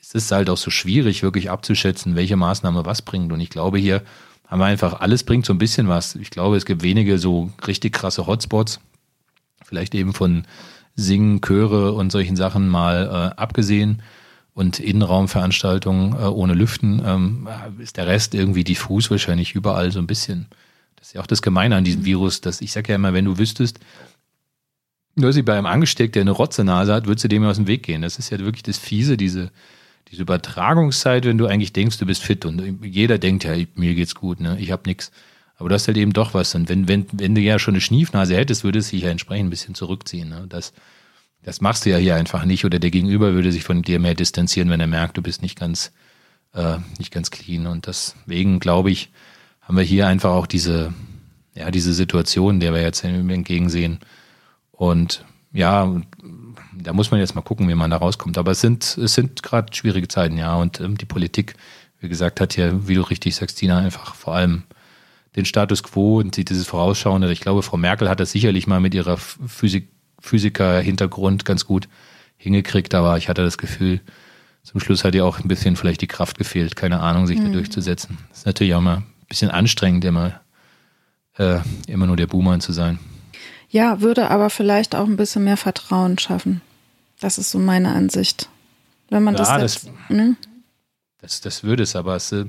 ist 0.00 0.14
es 0.14 0.32
halt 0.32 0.48
auch 0.48 0.56
so 0.56 0.70
schwierig, 0.70 1.22
wirklich 1.22 1.50
abzuschätzen, 1.50 2.16
welche 2.16 2.36
Maßnahme 2.36 2.86
was 2.86 3.02
bringt. 3.02 3.30
Und 3.30 3.40
ich 3.40 3.50
glaube, 3.50 3.76
hier 3.76 4.00
haben 4.46 4.60
wir 4.60 4.64
einfach, 4.64 5.00
alles 5.00 5.22
bringt 5.22 5.44
so 5.44 5.52
ein 5.52 5.58
bisschen 5.58 5.86
was. 5.86 6.14
Ich 6.14 6.30
glaube, 6.30 6.56
es 6.56 6.64
gibt 6.64 6.82
wenige 6.82 7.18
so 7.18 7.52
richtig 7.66 7.92
krasse 7.92 8.26
Hotspots. 8.26 8.80
Vielleicht 9.62 9.94
eben 9.94 10.14
von 10.14 10.46
Singen, 10.98 11.40
Chöre 11.40 11.92
und 11.92 12.10
solchen 12.10 12.34
Sachen 12.34 12.68
mal 12.68 13.06
äh, 13.06 13.40
abgesehen 13.40 14.02
und 14.52 14.80
Innenraumveranstaltungen 14.80 16.14
äh, 16.14 16.26
ohne 16.26 16.54
Lüften, 16.54 17.00
ähm, 17.06 17.48
ist 17.78 17.96
der 17.96 18.08
Rest 18.08 18.34
irgendwie 18.34 18.64
diffus 18.64 19.08
wahrscheinlich 19.08 19.54
überall 19.54 19.92
so 19.92 20.00
ein 20.00 20.08
bisschen. 20.08 20.46
Das 20.96 21.08
ist 21.08 21.12
ja 21.14 21.20
auch 21.20 21.28
das 21.28 21.40
Gemeine 21.40 21.76
an 21.76 21.84
diesem 21.84 22.04
Virus, 22.04 22.40
dass 22.40 22.60
ich 22.60 22.72
sage 22.72 22.88
ja 22.88 22.96
immer, 22.96 23.12
wenn 23.12 23.24
du 23.24 23.38
wüsstest, 23.38 23.78
nur 25.14 25.32
sie 25.32 25.42
bei 25.42 25.56
einem 25.56 25.66
angesteckt, 25.66 26.16
der 26.16 26.22
eine 26.22 26.32
Rotzenase 26.32 26.92
hat, 26.92 27.06
würdest 27.06 27.24
du 27.24 27.28
dem 27.28 27.44
aus 27.44 27.56
dem 27.56 27.68
Weg 27.68 27.84
gehen. 27.84 28.02
Das 28.02 28.18
ist 28.18 28.30
ja 28.30 28.38
wirklich 28.40 28.64
das 28.64 28.78
Fiese, 28.78 29.16
diese, 29.16 29.52
diese 30.10 30.22
Übertragungszeit, 30.22 31.24
wenn 31.26 31.38
du 31.38 31.46
eigentlich 31.46 31.72
denkst, 31.72 31.98
du 31.98 32.06
bist 32.06 32.24
fit 32.24 32.44
und 32.44 32.84
jeder 32.84 33.18
denkt 33.18 33.44
ja, 33.44 33.54
mir 33.76 33.94
geht's 33.94 34.16
gut, 34.16 34.40
ne? 34.40 34.58
ich 34.58 34.72
habe 34.72 34.82
nichts. 34.86 35.12
Aber 35.58 35.68
du 35.68 35.74
hast 35.74 35.88
halt 35.88 35.96
eben 35.96 36.12
doch 36.12 36.34
was. 36.34 36.54
Und 36.54 36.68
wenn, 36.68 36.86
wenn, 36.86 37.06
wenn 37.12 37.34
du 37.34 37.40
ja 37.40 37.58
schon 37.58 37.74
eine 37.74 37.80
Schniefnase 37.80 38.36
hättest, 38.36 38.62
würde 38.62 38.78
es 38.78 38.88
sich 38.88 39.02
ja 39.02 39.10
entsprechend 39.10 39.48
ein 39.48 39.50
bisschen 39.50 39.74
zurückziehen. 39.74 40.28
Ne? 40.28 40.46
Das, 40.48 40.72
das 41.42 41.60
machst 41.60 41.84
du 41.84 41.90
ja 41.90 41.96
hier 41.96 42.14
einfach 42.14 42.44
nicht. 42.44 42.64
Oder 42.64 42.78
der 42.78 42.92
Gegenüber 42.92 43.34
würde 43.34 43.50
sich 43.50 43.64
von 43.64 43.82
dir 43.82 43.98
mehr 43.98 44.14
distanzieren, 44.14 44.70
wenn 44.70 44.80
er 44.80 44.86
merkt, 44.86 45.16
du 45.16 45.22
bist 45.22 45.42
nicht 45.42 45.58
ganz, 45.58 45.92
äh, 46.54 46.78
nicht 46.98 47.12
ganz 47.12 47.32
clean. 47.32 47.66
Und 47.66 47.88
deswegen, 47.88 48.60
glaube 48.60 48.92
ich, 48.92 49.10
haben 49.60 49.76
wir 49.76 49.84
hier 49.84 50.06
einfach 50.06 50.30
auch 50.30 50.46
diese, 50.46 50.94
ja, 51.54 51.72
diese 51.72 51.92
Situation, 51.92 52.60
der 52.60 52.72
wir 52.72 52.80
jetzt 52.80 53.02
entgegensehen. 53.02 53.98
Und 54.70 55.24
ja, 55.52 56.00
da 56.72 56.92
muss 56.92 57.10
man 57.10 57.18
jetzt 57.18 57.34
mal 57.34 57.42
gucken, 57.42 57.68
wie 57.68 57.74
man 57.74 57.90
da 57.90 57.96
rauskommt. 57.96 58.38
Aber 58.38 58.52
es 58.52 58.60
sind, 58.60 58.96
es 58.96 59.14
sind 59.14 59.42
gerade 59.42 59.74
schwierige 59.74 60.06
Zeiten, 60.06 60.38
ja. 60.38 60.54
Und 60.54 60.80
ähm, 60.80 60.96
die 60.96 61.04
Politik, 61.04 61.54
wie 61.98 62.08
gesagt, 62.08 62.40
hat 62.40 62.56
ja, 62.56 62.86
wie 62.86 62.94
du 62.94 63.02
richtig 63.02 63.34
sagst, 63.34 63.58
Tina, 63.58 63.78
einfach 63.78 64.14
vor 64.14 64.36
allem 64.36 64.62
den 65.38 65.44
Status 65.44 65.82
quo 65.82 66.18
und 66.18 66.36
dieses 66.36 66.66
Vorausschauende. 66.66 67.32
Ich 67.32 67.40
glaube, 67.40 67.62
Frau 67.62 67.76
Merkel 67.76 68.08
hat 68.08 68.20
das 68.20 68.32
sicherlich 68.32 68.66
mal 68.66 68.80
mit 68.80 68.94
ihrer 68.94 69.16
Physik, 69.16 69.88
Physiker-Hintergrund 70.20 71.44
ganz 71.44 71.64
gut 71.64 71.88
hingekriegt, 72.36 72.94
aber 72.94 73.16
ich 73.16 73.28
hatte 73.28 73.44
das 73.44 73.56
Gefühl, 73.56 74.00
zum 74.64 74.80
Schluss 74.80 75.04
hat 75.04 75.14
ihr 75.14 75.24
auch 75.24 75.38
ein 75.38 75.48
bisschen 75.48 75.76
vielleicht 75.76 76.02
die 76.02 76.08
Kraft 76.08 76.38
gefehlt, 76.38 76.76
keine 76.76 77.00
Ahnung, 77.00 77.26
sich 77.26 77.38
mhm. 77.38 77.46
da 77.46 77.50
durchzusetzen. 77.52 78.18
Das 78.28 78.38
ist 78.38 78.46
natürlich 78.46 78.74
auch 78.74 78.80
mal 78.80 78.96
ein 78.98 79.06
bisschen 79.28 79.50
anstrengend, 79.50 80.04
immer, 80.04 80.40
äh, 81.38 81.60
immer 81.86 82.06
nur 82.06 82.16
der 82.16 82.26
Boomer 82.26 82.58
zu 82.58 82.72
sein. 82.72 82.98
Ja, 83.70 84.00
würde 84.00 84.30
aber 84.30 84.50
vielleicht 84.50 84.94
auch 84.96 85.06
ein 85.06 85.16
bisschen 85.16 85.44
mehr 85.44 85.56
Vertrauen 85.56 86.18
schaffen. 86.18 86.62
Das 87.20 87.38
ist 87.38 87.50
so 87.50 87.58
meine 87.58 87.92
Ansicht. 87.92 88.48
Wenn 89.08 89.22
man 89.22 89.34
ja, 89.34 89.38
das, 89.38 89.60
jetzt, 89.60 89.86
das, 89.86 90.16
ne? 90.16 90.36
das, 91.20 91.40
das 91.40 91.62
würde 91.62 91.84
es, 91.84 91.94
aber 91.94 92.16
es, 92.16 92.32
äh, 92.32 92.46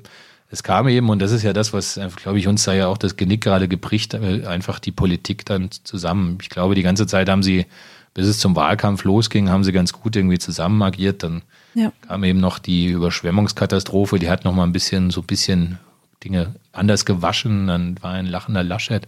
es 0.52 0.64
kam 0.64 0.88
eben, 0.88 1.10
und 1.10 1.20
das 1.20 1.32
ist 1.32 1.43
ja 1.43 1.54
das, 1.54 1.74
was, 1.74 2.00
glaube 2.16 2.39
ich, 2.39 2.47
uns 2.47 2.64
da 2.64 2.74
ja 2.74 2.88
auch 2.88 2.97
das 2.97 3.16
Genick 3.16 3.41
gerade 3.41 3.68
gebricht, 3.68 4.16
äh, 4.16 4.45
einfach 4.45 4.80
die 4.80 4.91
Politik 4.91 5.45
dann 5.45 5.70
zusammen. 5.72 6.39
Ich 6.41 6.50
glaube, 6.50 6.76
die 6.76 6.82
ganze 6.82 7.06
Zeit 7.06 7.30
haben 7.30 7.43
sie, 7.43 7.68
bis 8.16 8.26
es 8.26 8.39
zum 8.39 8.56
Wahlkampf 8.56 9.04
losging, 9.04 9.50
haben 9.50 9.64
sie 9.64 9.72
ganz 9.72 9.93
gut 9.93 10.16
irgendwie 10.16 10.39
zusammen 10.39 10.82
agiert. 10.82 11.22
Dann 11.22 11.43
ja. 11.76 11.91
kam 12.08 12.24
eben 12.24 12.39
noch 12.39 12.58
die 12.58 12.88
Überschwemmungskatastrophe, 12.88 14.18
die 14.18 14.30
hat 14.30 14.43
noch 14.43 14.56
mal 14.56 14.64
ein 14.64 14.74
bisschen, 14.74 15.12
so 15.12 15.22
ein 15.22 15.28
bisschen 15.28 15.78
Dinge 16.24 16.56
anders 16.72 17.06
gewaschen. 17.06 17.68
Dann 17.68 18.02
war 18.02 18.14
ein 18.14 18.26
lachender 18.26 18.64
Laschet. 18.64 19.08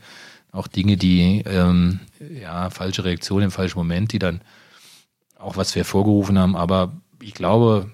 Auch 0.52 0.68
Dinge, 0.68 0.96
die, 0.96 1.44
ähm, 1.48 2.02
ja, 2.40 2.70
falsche 2.70 3.04
Reaktion 3.04 3.42
im 3.42 3.52
falschen 3.52 3.80
Moment, 3.80 4.12
die 4.12 4.20
dann 4.20 4.42
auch 5.40 5.58
was 5.58 5.74
wir 5.74 5.86
vorgerufen 5.86 6.38
haben. 6.38 6.56
Aber 6.56 6.94
ich 7.20 7.34
glaube, 7.34 7.90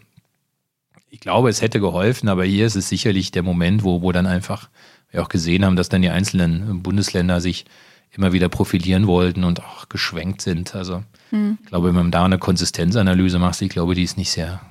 ich 1.10 1.20
glaube, 1.20 1.50
es 1.50 1.62
hätte 1.62 1.80
geholfen, 1.80 2.30
aber 2.30 2.44
hier 2.44 2.66
ist 2.66 2.76
es 2.76 2.90
sicherlich 2.90 3.32
der 3.32 3.44
Moment, 3.44 3.84
wo, 3.84 4.02
wo 4.02 4.12
dann 4.12 4.26
einfach 4.26 4.70
wir 5.10 5.22
auch 5.22 5.30
gesehen 5.30 5.64
haben, 5.64 5.76
dass 5.76 5.90
dann 5.90 6.02
die 6.02 6.10
einzelnen 6.10 6.84
Bundesländer 6.84 7.40
sich 7.40 7.66
immer 8.12 8.34
wieder 8.34 8.50
profilieren 8.50 9.08
wollten 9.08 9.44
und 9.44 9.62
auch 9.64 9.90
geschwenkt 9.90 10.42
sind. 10.42 10.76
Also 10.76 11.04
hm. 11.30 11.58
ich 11.62 11.70
glaube, 11.70 11.88
wenn 11.88 11.96
man 11.96 12.12
da 12.12 12.26
eine 12.26 12.40
Konsistenzanalyse 12.40 13.40
macht, 13.40 13.62
ich 13.62 13.70
glaube, 13.70 13.96
die 13.96 14.04
ist 14.04 14.18
nicht 14.18 14.32
sehr, 14.32 14.62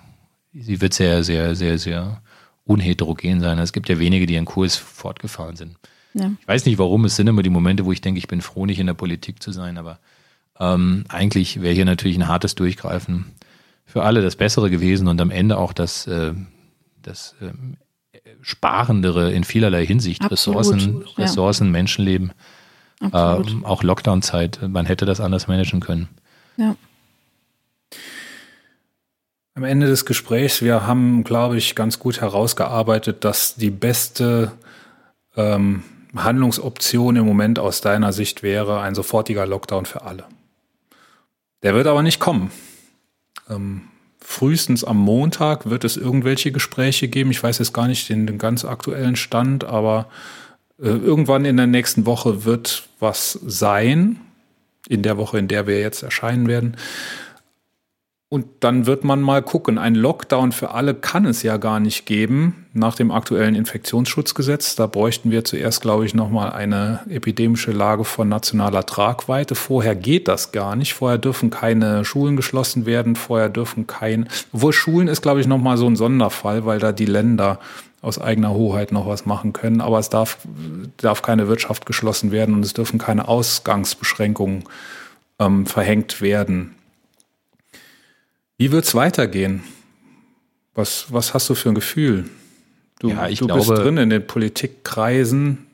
sie 0.53 0.81
wird 0.81 0.95
sehr, 0.95 1.25
sehr, 1.25 1.55
sehr, 1.55 1.79
sehr 1.79 2.23
unheterogen 2.65 3.41
sein. 3.41 3.59
Es 3.59 3.73
gibt 3.73 3.89
ja 3.89 3.99
wenige, 3.99 4.27
die 4.27 4.35
ihren 4.35 4.45
Kurs 4.45 4.77
fortgefahren 4.77 5.57
sind. 5.57 5.77
Ja. 6.15 6.31
Ich 6.41 6.49
weiß 6.49 6.65
nicht 6.67 6.79
warum, 6.79 7.05
es 7.05 7.17
sind 7.17 7.29
immer 7.29 7.43
die 7.43 7.51
Momente, 7.51 7.85
wo 7.85 7.93
ich 7.93 8.01
denke, 8.01 8.19
ich 8.19 8.29
bin 8.29 8.41
froh, 8.41 8.67
nicht 8.67 8.81
in 8.81 8.87
der 8.87 8.95
Politik 8.95 9.43
zu 9.43 9.53
sein, 9.53 9.79
aber 9.79 9.99
ähm, 10.59 11.05
eigentlich 11.09 11.61
wäre 11.61 11.75
hier 11.75 11.85
natürlich 11.85 12.17
ein 12.17 12.29
hartes 12.29 12.55
Durchgreifen 12.55 13.27
für 13.87 14.03
alle 14.03 14.21
das 14.21 14.37
Bessere 14.37 14.69
gewesen 14.69 15.09
und 15.09 15.21
am 15.21 15.31
Ende 15.31 15.57
auch 15.57 15.73
das, 15.73 16.07
äh, 16.07 16.35
das 17.01 17.35
äh, 17.41 17.53
Sparendere 18.43 19.33
in 19.33 19.45
vielerlei 19.45 19.87
Hinsicht. 19.87 20.23
Absolut, 20.23 20.61
Ressourcen, 20.61 21.05
ja. 21.17 21.25
Ressourcen, 21.25 21.71
Menschenleben, 21.71 22.33
ähm, 23.01 23.65
auch 23.65 23.83
Lockdown-Zeit. 23.83 24.61
Man 24.69 24.85
hätte 24.87 25.07
das 25.07 25.21
anders 25.21 25.47
managen 25.47 25.81
können. 25.81 26.09
Ja. 26.57 26.75
Am 29.55 29.65
Ende 29.65 29.87
des 29.87 30.05
Gesprächs, 30.05 30.61
wir 30.61 30.87
haben, 30.87 31.25
glaube 31.25 31.57
ich, 31.57 31.75
ganz 31.75 31.99
gut 31.99 32.21
herausgearbeitet, 32.21 33.25
dass 33.25 33.55
die 33.55 33.71
beste 33.71 34.53
ähm, 35.37 35.83
Handlungsoption 36.15 37.17
im 37.17 37.25
Moment 37.25 37.59
aus 37.59 37.81
deiner 37.81 38.13
Sicht 38.13 38.43
wäre 38.43 38.81
ein 38.81 38.95
sofortiger 38.95 39.47
Lockdown 39.47 39.87
für 39.87 40.03
alle. 40.03 40.25
Der 41.63 41.75
wird 41.75 41.87
aber 41.87 42.03
nicht 42.03 42.21
kommen. 42.21 42.51
Ähm, 43.49 43.83
frühestens 44.21 44.85
am 44.85 44.99
Montag 44.99 45.71
wird 45.71 45.85
es 45.85 45.97
irgendwelche 45.97 46.53
Gespräche 46.53 47.09
geben. 47.09 47.31
Ich 47.31 47.43
weiß 47.43 47.59
jetzt 47.59 47.73
gar 47.73 47.87
nicht 47.87 48.09
den, 48.09 48.27
den 48.27 48.39
ganz 48.39 48.65
aktuellen 48.65 49.17
Stand, 49.17 49.65
aber 49.65 50.09
äh, 50.79 50.89
irgendwann 50.89 51.45
in 51.45 51.57
der 51.57 51.67
nächsten 51.67 52.07
Woche 52.07 52.45
wird 52.45 52.89
was 52.99 53.39
sein. 53.45 54.21
In 54.89 55.03
der 55.03 55.17
Woche, 55.17 55.39
in 55.39 55.49
der 55.49 55.67
wir 55.67 55.81
jetzt 55.81 56.03
erscheinen 56.03 56.47
werden. 56.47 56.77
Und 58.29 58.47
dann 58.59 58.87
wird 58.87 59.05
man 59.05 59.21
mal 59.21 59.41
gucken. 59.41 59.79
Ein 59.79 59.95
Lockdown 59.95 60.51
für 60.51 60.73
alle 60.73 60.95
kann 60.95 61.27
es 61.27 61.45
ja 61.45 61.59
gar 61.59 61.79
nicht 61.79 62.07
geben 62.07 62.67
nach 62.73 62.97
dem 62.97 63.13
aktuellen 63.13 63.55
Infektionsschutzgesetz. 63.55 64.75
Da 64.75 64.89
bräuchten 64.89 65.31
wir 65.31 65.45
zuerst, 65.45 65.81
glaube 65.81 66.07
ich, 66.07 66.13
nochmal 66.13 66.51
eine 66.51 67.01
epidemische 67.09 67.71
Lage 67.71 68.05
von 68.05 68.29
nationaler 68.29 68.85
Tragweite. 68.85 69.55
Vorher 69.55 69.95
geht 69.95 70.27
das 70.27 70.51
gar 70.51 70.75
nicht. 70.75 70.95
Vorher 70.95 71.19
dürfen 71.19 71.51
keine 71.51 72.05
Schulen 72.05 72.35
geschlossen 72.35 72.85
werden. 72.85 73.15
Vorher 73.15 73.49
dürfen 73.49 73.87
kein, 73.87 74.29
obwohl 74.53 74.73
Schulen 74.73 75.07
ist, 75.07 75.23
glaube 75.23 75.41
ich, 75.41 75.47
nochmal 75.47 75.77
so 75.77 75.87
ein 75.87 75.95
Sonderfall, 75.95 76.67
weil 76.67 76.81
da 76.81 76.91
die 76.91 77.07
Länder 77.07 77.61
aus 78.03 78.21
eigener 78.21 78.55
Hoheit 78.55 78.91
noch 78.91 79.07
was 79.07 79.25
machen 79.25 79.53
können. 79.53 79.81
Aber 79.81 80.01
es 80.01 80.11
darf, 80.11 80.39
darf 80.97 81.23
keine 81.23 81.47
Wirtschaft 81.47 81.87
geschlossen 81.87 82.33
werden 82.33 82.57
und 82.57 82.65
es 82.65 82.73
dürfen 82.73 82.99
keine 82.99 83.29
Ausgangsbeschränkungen 83.29 84.65
ähm, 85.39 85.65
verhängt 85.67 86.21
werden. 86.21 86.76
Wie 88.59 88.73
wird 88.73 88.85
es 88.85 88.95
weitergehen? 88.95 89.63
Was, 90.75 91.07
was 91.11 91.35
hast 91.35 91.49
du 91.49 91.55
für 91.55 91.71
ein 91.71 91.75
Gefühl? 91.75 92.29
Du, 92.99 93.11
ja, 93.11 93.29
du 93.29 93.47
glaube, 93.47 93.55
bist 93.61 93.71
drin 93.71 93.97
in 93.99 94.11
den 94.11 94.27
Politikkreisen. 94.27 95.67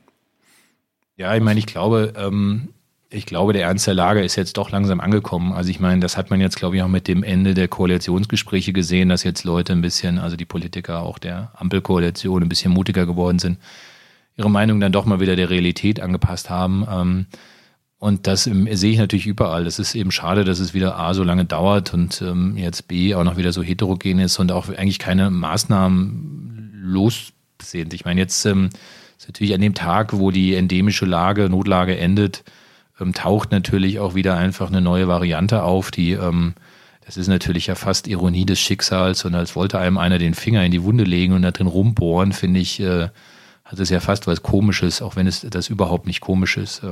Ja, 1.16 1.34
ich 1.34 1.42
meine, 1.42 1.60
ich 1.60 1.66
glaube, 1.66 2.12
ähm, 2.16 2.68
ich 3.10 3.26
glaube, 3.26 3.52
der 3.52 3.64
Ernst 3.64 3.86
der 3.86 3.94
Lage 3.94 4.24
ist 4.24 4.36
jetzt 4.36 4.56
doch 4.56 4.70
langsam 4.70 4.98
angekommen. 5.00 5.52
Also 5.52 5.70
ich 5.70 5.78
meine, 5.78 6.00
das 6.00 6.16
hat 6.16 6.30
man 6.30 6.40
jetzt, 6.40 6.56
glaube 6.56 6.76
ich, 6.76 6.82
auch 6.82 6.88
mit 6.88 7.06
dem 7.08 7.22
Ende 7.22 7.54
der 7.54 7.68
Koalitionsgespräche 7.68 8.72
gesehen, 8.72 9.08
dass 9.08 9.22
jetzt 9.22 9.44
Leute 9.44 9.72
ein 9.72 9.82
bisschen, 9.82 10.18
also 10.18 10.36
die 10.36 10.44
Politiker 10.44 11.02
auch 11.02 11.18
der 11.18 11.52
Ampelkoalition 11.54 12.42
ein 12.42 12.48
bisschen 12.48 12.72
mutiger 12.72 13.06
geworden 13.06 13.38
sind, 13.38 13.58
ihre 14.36 14.50
Meinung 14.50 14.80
dann 14.80 14.92
doch 14.92 15.04
mal 15.04 15.20
wieder 15.20 15.36
der 15.36 15.50
Realität 15.50 16.00
angepasst 16.00 16.48
haben. 16.48 16.86
Ähm, 16.90 17.26
und 18.02 18.26
das 18.26 18.42
sehe 18.42 18.90
ich 18.90 18.98
natürlich 18.98 19.28
überall. 19.28 19.64
Es 19.64 19.78
ist 19.78 19.94
eben 19.94 20.10
schade, 20.10 20.42
dass 20.42 20.58
es 20.58 20.74
wieder 20.74 20.98
A 20.98 21.14
so 21.14 21.22
lange 21.22 21.44
dauert 21.44 21.94
und 21.94 22.20
ähm, 22.20 22.56
jetzt 22.56 22.88
B 22.88 23.14
auch 23.14 23.22
noch 23.22 23.36
wieder 23.36 23.52
so 23.52 23.62
heterogen 23.62 24.18
ist 24.18 24.40
und 24.40 24.50
auch 24.50 24.68
eigentlich 24.70 24.98
keine 24.98 25.30
Maßnahmen 25.30 26.80
los 26.82 27.32
sind. 27.62 27.94
Ich 27.94 28.04
meine, 28.04 28.20
jetzt 28.20 28.44
ähm, 28.44 28.70
ist 29.16 29.28
natürlich 29.28 29.54
an 29.54 29.60
dem 29.60 29.74
Tag, 29.74 30.14
wo 30.14 30.32
die 30.32 30.56
endemische 30.56 31.06
Lage, 31.06 31.48
Notlage 31.48 31.96
endet, 31.96 32.42
ähm, 33.00 33.12
taucht 33.12 33.52
natürlich 33.52 34.00
auch 34.00 34.16
wieder 34.16 34.36
einfach 34.36 34.66
eine 34.66 34.80
neue 34.80 35.06
Variante 35.06 35.62
auf, 35.62 35.92
die 35.92 36.14
ähm, 36.14 36.54
das 37.06 37.16
ist 37.16 37.28
natürlich 37.28 37.68
ja 37.68 37.76
fast 37.76 38.08
Ironie 38.08 38.46
des 38.46 38.58
Schicksals 38.58 39.24
und 39.24 39.36
als 39.36 39.54
wollte 39.54 39.78
einem 39.78 39.96
einer 39.96 40.18
den 40.18 40.34
Finger 40.34 40.64
in 40.64 40.72
die 40.72 40.82
Wunde 40.82 41.04
legen 41.04 41.34
und 41.34 41.42
da 41.42 41.52
drin 41.52 41.68
rumbohren, 41.68 42.32
finde 42.32 42.58
ich, 42.58 42.80
äh, 42.80 43.10
hat 43.64 43.78
es 43.78 43.90
ja 43.90 44.00
fast 44.00 44.26
was 44.26 44.42
Komisches, 44.42 45.02
auch 45.02 45.14
wenn 45.14 45.28
es 45.28 45.42
das 45.48 45.68
überhaupt 45.68 46.08
nicht 46.08 46.20
komisch 46.20 46.56
ist. 46.56 46.82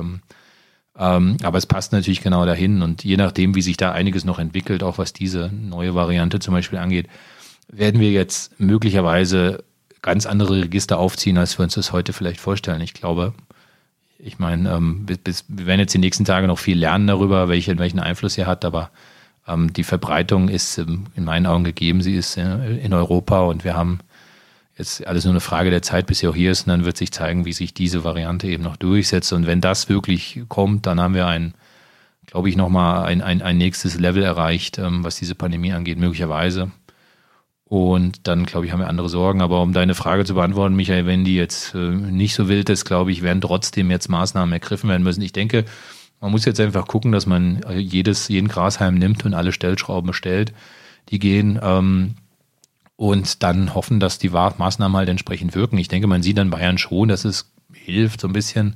Ähm, 0.97 1.37
aber 1.43 1.57
es 1.57 1.65
passt 1.65 1.93
natürlich 1.93 2.21
genau 2.21 2.45
dahin 2.45 2.81
und 2.81 3.03
je 3.03 3.17
nachdem, 3.17 3.55
wie 3.55 3.61
sich 3.61 3.77
da 3.77 3.91
einiges 3.91 4.25
noch 4.25 4.39
entwickelt, 4.39 4.83
auch 4.83 4.97
was 4.97 5.13
diese 5.13 5.49
neue 5.53 5.95
Variante 5.95 6.39
zum 6.39 6.53
Beispiel 6.53 6.79
angeht, 6.79 7.07
werden 7.69 8.01
wir 8.01 8.11
jetzt 8.11 8.59
möglicherweise 8.59 9.63
ganz 10.01 10.25
andere 10.25 10.63
Register 10.63 10.97
aufziehen, 10.97 11.37
als 11.37 11.57
wir 11.57 11.63
uns 11.63 11.75
das 11.75 11.93
heute 11.93 12.11
vielleicht 12.11 12.39
vorstellen. 12.39 12.81
Ich 12.81 12.93
glaube, 12.93 13.33
ich 14.19 14.39
meine, 14.39 14.69
ähm, 14.71 15.05
wir 15.07 15.17
werden 15.47 15.79
jetzt 15.79 15.93
die 15.93 15.99
nächsten 15.99 16.25
Tage 16.25 16.47
noch 16.47 16.59
viel 16.59 16.77
lernen 16.77 17.07
darüber, 17.07 17.47
welche, 17.49 17.77
welchen 17.77 17.99
Einfluss 17.99 18.37
er 18.37 18.47
hat, 18.47 18.65
aber 18.65 18.91
ähm, 19.47 19.73
die 19.73 19.83
Verbreitung 19.83 20.49
ist 20.49 20.77
ähm, 20.77 21.05
in 21.15 21.23
meinen 21.23 21.45
Augen 21.45 21.63
gegeben. 21.63 22.01
Sie 22.01 22.15
ist 22.15 22.37
äh, 22.37 22.77
in 22.77 22.93
Europa 22.93 23.41
und 23.41 23.63
wir 23.63 23.75
haben 23.75 23.99
jetzt 24.81 25.07
alles 25.07 25.23
nur 25.23 25.33
eine 25.33 25.39
Frage 25.39 25.69
der 25.69 25.81
Zeit, 25.81 26.07
bis 26.07 26.19
sie 26.19 26.27
auch 26.27 26.35
hier 26.35 26.51
ist. 26.51 26.67
Und 26.67 26.69
dann 26.69 26.85
wird 26.85 26.97
sich 26.97 27.11
zeigen, 27.11 27.45
wie 27.45 27.53
sich 27.53 27.73
diese 27.73 28.03
Variante 28.03 28.47
eben 28.47 28.63
noch 28.63 28.77
durchsetzt. 28.77 29.31
Und 29.33 29.47
wenn 29.47 29.61
das 29.61 29.87
wirklich 29.87 30.41
kommt, 30.49 30.85
dann 30.85 30.99
haben 30.99 31.13
wir 31.13 31.27
ein, 31.27 31.53
glaube 32.25 32.49
ich, 32.49 32.57
nochmal 32.57 33.05
ein, 33.05 33.21
ein, 33.21 33.41
ein 33.41 33.57
nächstes 33.57 33.99
Level 33.99 34.23
erreicht, 34.23 34.77
ähm, 34.77 35.03
was 35.03 35.17
diese 35.17 35.35
Pandemie 35.35 35.71
angeht, 35.71 35.97
möglicherweise. 35.97 36.71
Und 37.65 38.27
dann, 38.27 38.45
glaube 38.45 38.65
ich, 38.65 38.73
haben 38.73 38.79
wir 38.79 38.89
andere 38.89 39.07
Sorgen. 39.07 39.41
Aber 39.41 39.61
um 39.61 39.71
deine 39.71 39.95
Frage 39.95 40.25
zu 40.25 40.33
beantworten, 40.33 40.75
Michael, 40.75 41.05
wenn 41.05 41.23
die 41.23 41.35
jetzt 41.35 41.73
äh, 41.73 41.77
nicht 41.77 42.35
so 42.35 42.49
wild 42.49 42.69
ist, 42.69 42.83
glaube 42.83 43.11
ich, 43.11 43.21
werden 43.21 43.41
trotzdem 43.41 43.91
jetzt 43.91 44.09
Maßnahmen 44.09 44.51
ergriffen 44.51 44.89
werden 44.89 45.03
müssen. 45.03 45.21
Ich 45.21 45.31
denke, 45.31 45.65
man 46.19 46.31
muss 46.31 46.45
jetzt 46.45 46.59
einfach 46.59 46.87
gucken, 46.87 47.11
dass 47.11 47.25
man 47.25 47.63
jedes, 47.77 48.27
jeden 48.27 48.47
Grashalm 48.47 48.95
nimmt 48.95 49.25
und 49.25 49.33
alle 49.33 49.51
Stellschrauben 49.51 50.13
stellt. 50.13 50.53
Die 51.09 51.17
gehen. 51.17 51.59
Ähm, 51.63 52.15
und 52.95 53.43
dann 53.43 53.73
hoffen, 53.73 53.99
dass 53.99 54.19
die 54.19 54.29
Maßnahmen 54.29 54.95
halt 54.95 55.09
entsprechend 55.09 55.55
wirken. 55.55 55.77
Ich 55.77 55.87
denke, 55.87 56.07
man 56.07 56.23
sieht 56.23 56.39
an 56.39 56.49
Bayern 56.49 56.77
schon, 56.77 57.09
dass 57.09 57.25
es 57.25 57.51
hilft 57.73 58.21
so 58.21 58.27
ein 58.27 58.33
bisschen. 58.33 58.75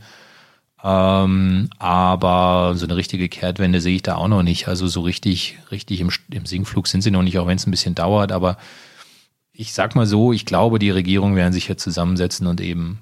Ähm, 0.84 1.70
aber 1.80 2.74
so 2.76 2.86
eine 2.86 2.96
richtige 2.96 3.30
Kehrtwende 3.30 3.82
sehe 3.82 3.96
ich 3.96 4.04
da 4.04 4.16
auch 4.16 4.28
noch 4.28 4.44
nicht. 4.44 4.68
Also 4.68 4.88
so 4.88 5.02
richtig, 5.02 5.58
richtig 5.72 6.00
im, 6.02 6.12
im 6.30 6.46
Sinkflug 6.46 6.88
sind 6.88 7.02
sie 7.02 7.12
noch 7.12 7.24
nicht, 7.24 7.40
auch 7.40 7.48
wenn 7.48 7.58
es 7.58 7.66
ein 7.66 7.72
bisschen 7.72 7.96
dauert. 7.96 8.32
Aber 8.32 8.58
ich 9.52 9.74
sag 9.74 9.96
mal 9.96 10.06
so, 10.06 10.34
ich 10.34 10.46
glaube, 10.46 10.80
die 10.80 10.92
Regierung 10.92 11.36
werden 11.36 11.54
sich 11.54 11.68
jetzt 11.68 11.84
zusammensetzen 11.84 12.46
und 12.46 12.62
eben 12.62 13.00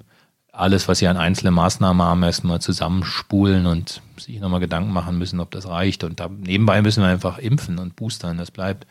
alles, 0.50 0.88
was 0.88 1.00
sie 1.00 1.08
an 1.08 1.16
einzelnen 1.16 1.52
Maßnahmen 1.54 2.00
haben, 2.00 2.22
erstmal 2.22 2.60
zusammenspulen 2.60 3.66
und 3.66 4.00
sich 4.16 4.38
nochmal 4.40 4.60
Gedanken 4.60 4.92
machen 4.92 5.18
müssen, 5.18 5.40
ob 5.40 5.50
das 5.50 5.68
reicht. 5.68 6.04
Und 6.04 6.20
da, 6.20 6.28
nebenbei 6.28 6.80
müssen 6.80 7.02
wir 7.02 7.08
einfach 7.08 7.38
impfen 7.38 7.78
und 7.78 7.96
boostern. 7.96 8.38
Das 8.38 8.50
bleibt 8.50 8.86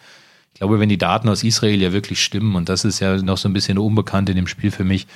ich 0.54 0.60
glaube, 0.60 0.80
wenn 0.80 0.89
die 0.89 0.97
Daten 0.97 1.30
aus 1.30 1.43
Israel 1.43 1.82
ja 1.82 1.93
wirklich 1.93 2.24
stimmen, 2.24 2.56
und 2.56 2.70
das 2.70 2.86
ist 2.86 2.99
ja 2.99 3.18
noch 3.18 3.38
so 3.38 3.49
ein 3.49 3.54
bisschen 3.54 3.78
unbekannt 3.78 4.30
in 4.30 4.36
dem 4.36 4.47
Spiel 4.47 4.72
für 4.72 4.84
mich, 4.84 5.08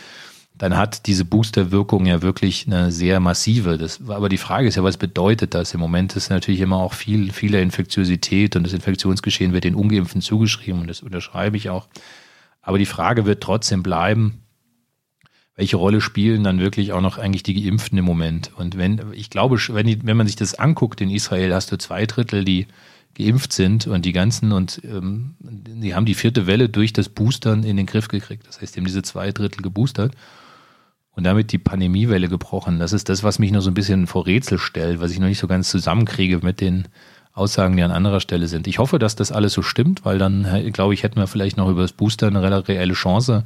dann 0.58 0.76
hat 0.76 1.06
diese 1.06 1.26
Boosterwirkung 1.26 2.08
ja 2.08 2.24
wirklich 2.24 2.66
eine 2.66 2.92
sehr 2.92 3.20
massive. 3.20 3.78
Das, 3.78 4.02
aber 4.08 4.30
die 4.30 4.38
Frage 4.38 4.68
ist 4.68 4.76
ja, 4.76 4.84
was 4.84 4.98
bedeutet 4.98 5.54
das? 5.54 5.74
Im 5.76 5.80
Moment 5.80 6.16
ist 6.16 6.30
natürlich 6.30 6.62
immer 6.62 6.78
auch 6.78 6.94
viel, 6.94 7.32
viele 7.32 7.62
Infektiosität 7.62 8.56
und 8.56 8.64
das 8.64 8.74
Infektionsgeschehen 8.74 9.54
wird 9.54 9.66
den 9.66 9.76
Ungeimpften 9.76 10.22
zugeschrieben 10.22 10.82
und 10.82 10.88
das 10.88 11.02
unterschreibe 11.02 11.58
ich 11.58 11.70
auch. 11.70 11.88
Aber 12.62 12.80
die 12.80 12.88
Frage 12.88 13.26
wird 13.26 13.44
trotzdem 13.44 13.84
bleiben, 13.84 14.42
welche 15.56 15.78
Rolle 15.78 16.02
spielen 16.02 16.44
dann 16.44 16.60
wirklich 16.60 16.94
auch 16.94 17.02
noch 17.02 17.18
eigentlich 17.18 17.44
die 17.44 17.62
Geimpften 17.62 17.98
im 17.98 18.06
Moment? 18.06 18.52
Und 18.58 18.78
wenn, 18.78 19.02
ich 19.14 19.30
glaube, 19.30 19.58
wenn, 19.70 19.88
die, 19.88 20.06
wenn 20.06 20.18
man 20.18 20.28
sich 20.28 20.36
das 20.36 20.56
anguckt 20.56 21.02
in 21.02 21.10
Israel, 21.10 21.54
hast 21.54 21.72
du 21.72 21.78
zwei 21.78 22.06
Drittel, 22.06 22.46
die 22.46 22.68
geimpft 23.18 23.52
sind 23.52 23.88
und 23.88 24.06
die 24.06 24.14
ganzen 24.14 24.52
und 24.52 24.82
ähm, 24.84 25.36
die 25.40 25.96
haben 25.96 26.06
die 26.06 26.14
vierte 26.14 26.46
Welle 26.46 26.70
durch 26.70 26.94
das 26.94 27.10
Boostern 27.10 27.64
in 27.64 27.76
den 27.76 27.88
Griff 27.88 28.08
gekriegt. 28.08 28.48
Das 28.48 28.62
heißt, 28.62 28.76
die 28.76 28.80
haben 28.80 28.86
diese 28.86 29.02
zwei 29.02 29.32
Drittel 29.32 29.64
geboostert 29.64 30.14
und 31.12 31.24
damit 31.24 31.52
die 31.52 31.58
Pandemiewelle 31.58 32.30
gebrochen. 32.30 32.78
Das 32.78 32.94
ist 32.94 33.10
das, 33.10 33.24
was 33.24 33.40
mich 33.40 33.52
noch 33.52 33.62
so 33.62 33.72
ein 33.72 33.74
bisschen 33.74 34.06
vor 34.06 34.28
Rätsel 34.28 34.60
stellt, 34.60 35.00
was 35.00 35.12
ich 35.12 35.20
noch 35.20 35.28
nicht 35.28 35.40
so 35.40 35.48
ganz 35.48 35.70
zusammenkriege 35.70 36.40
mit 36.44 36.62
den 36.62 36.88
Aussagen, 37.34 37.76
die 37.76 37.84
an 37.84 37.92
anderer 37.92 38.20
Stelle 38.20 38.48
sind. 38.48 38.68
Ich 38.68 38.78
hoffe, 38.78 39.00
dass 39.00 39.16
das 39.16 39.32
alles 39.32 39.54
so 39.54 39.64
stimmt, 39.64 40.06
weil 40.06 40.20
dann, 40.20 40.46
äh, 40.46 40.70
glaube 40.70 40.94
ich, 40.94 41.02
hätten 41.02 41.20
wir 41.20 41.28
vielleicht 41.28 41.58
noch 41.58 41.70
über 41.70 41.82
das 41.82 41.94
Booster 41.94 42.28
eine 42.28 42.68
reelle 42.68 42.94
Chance. 42.94 43.46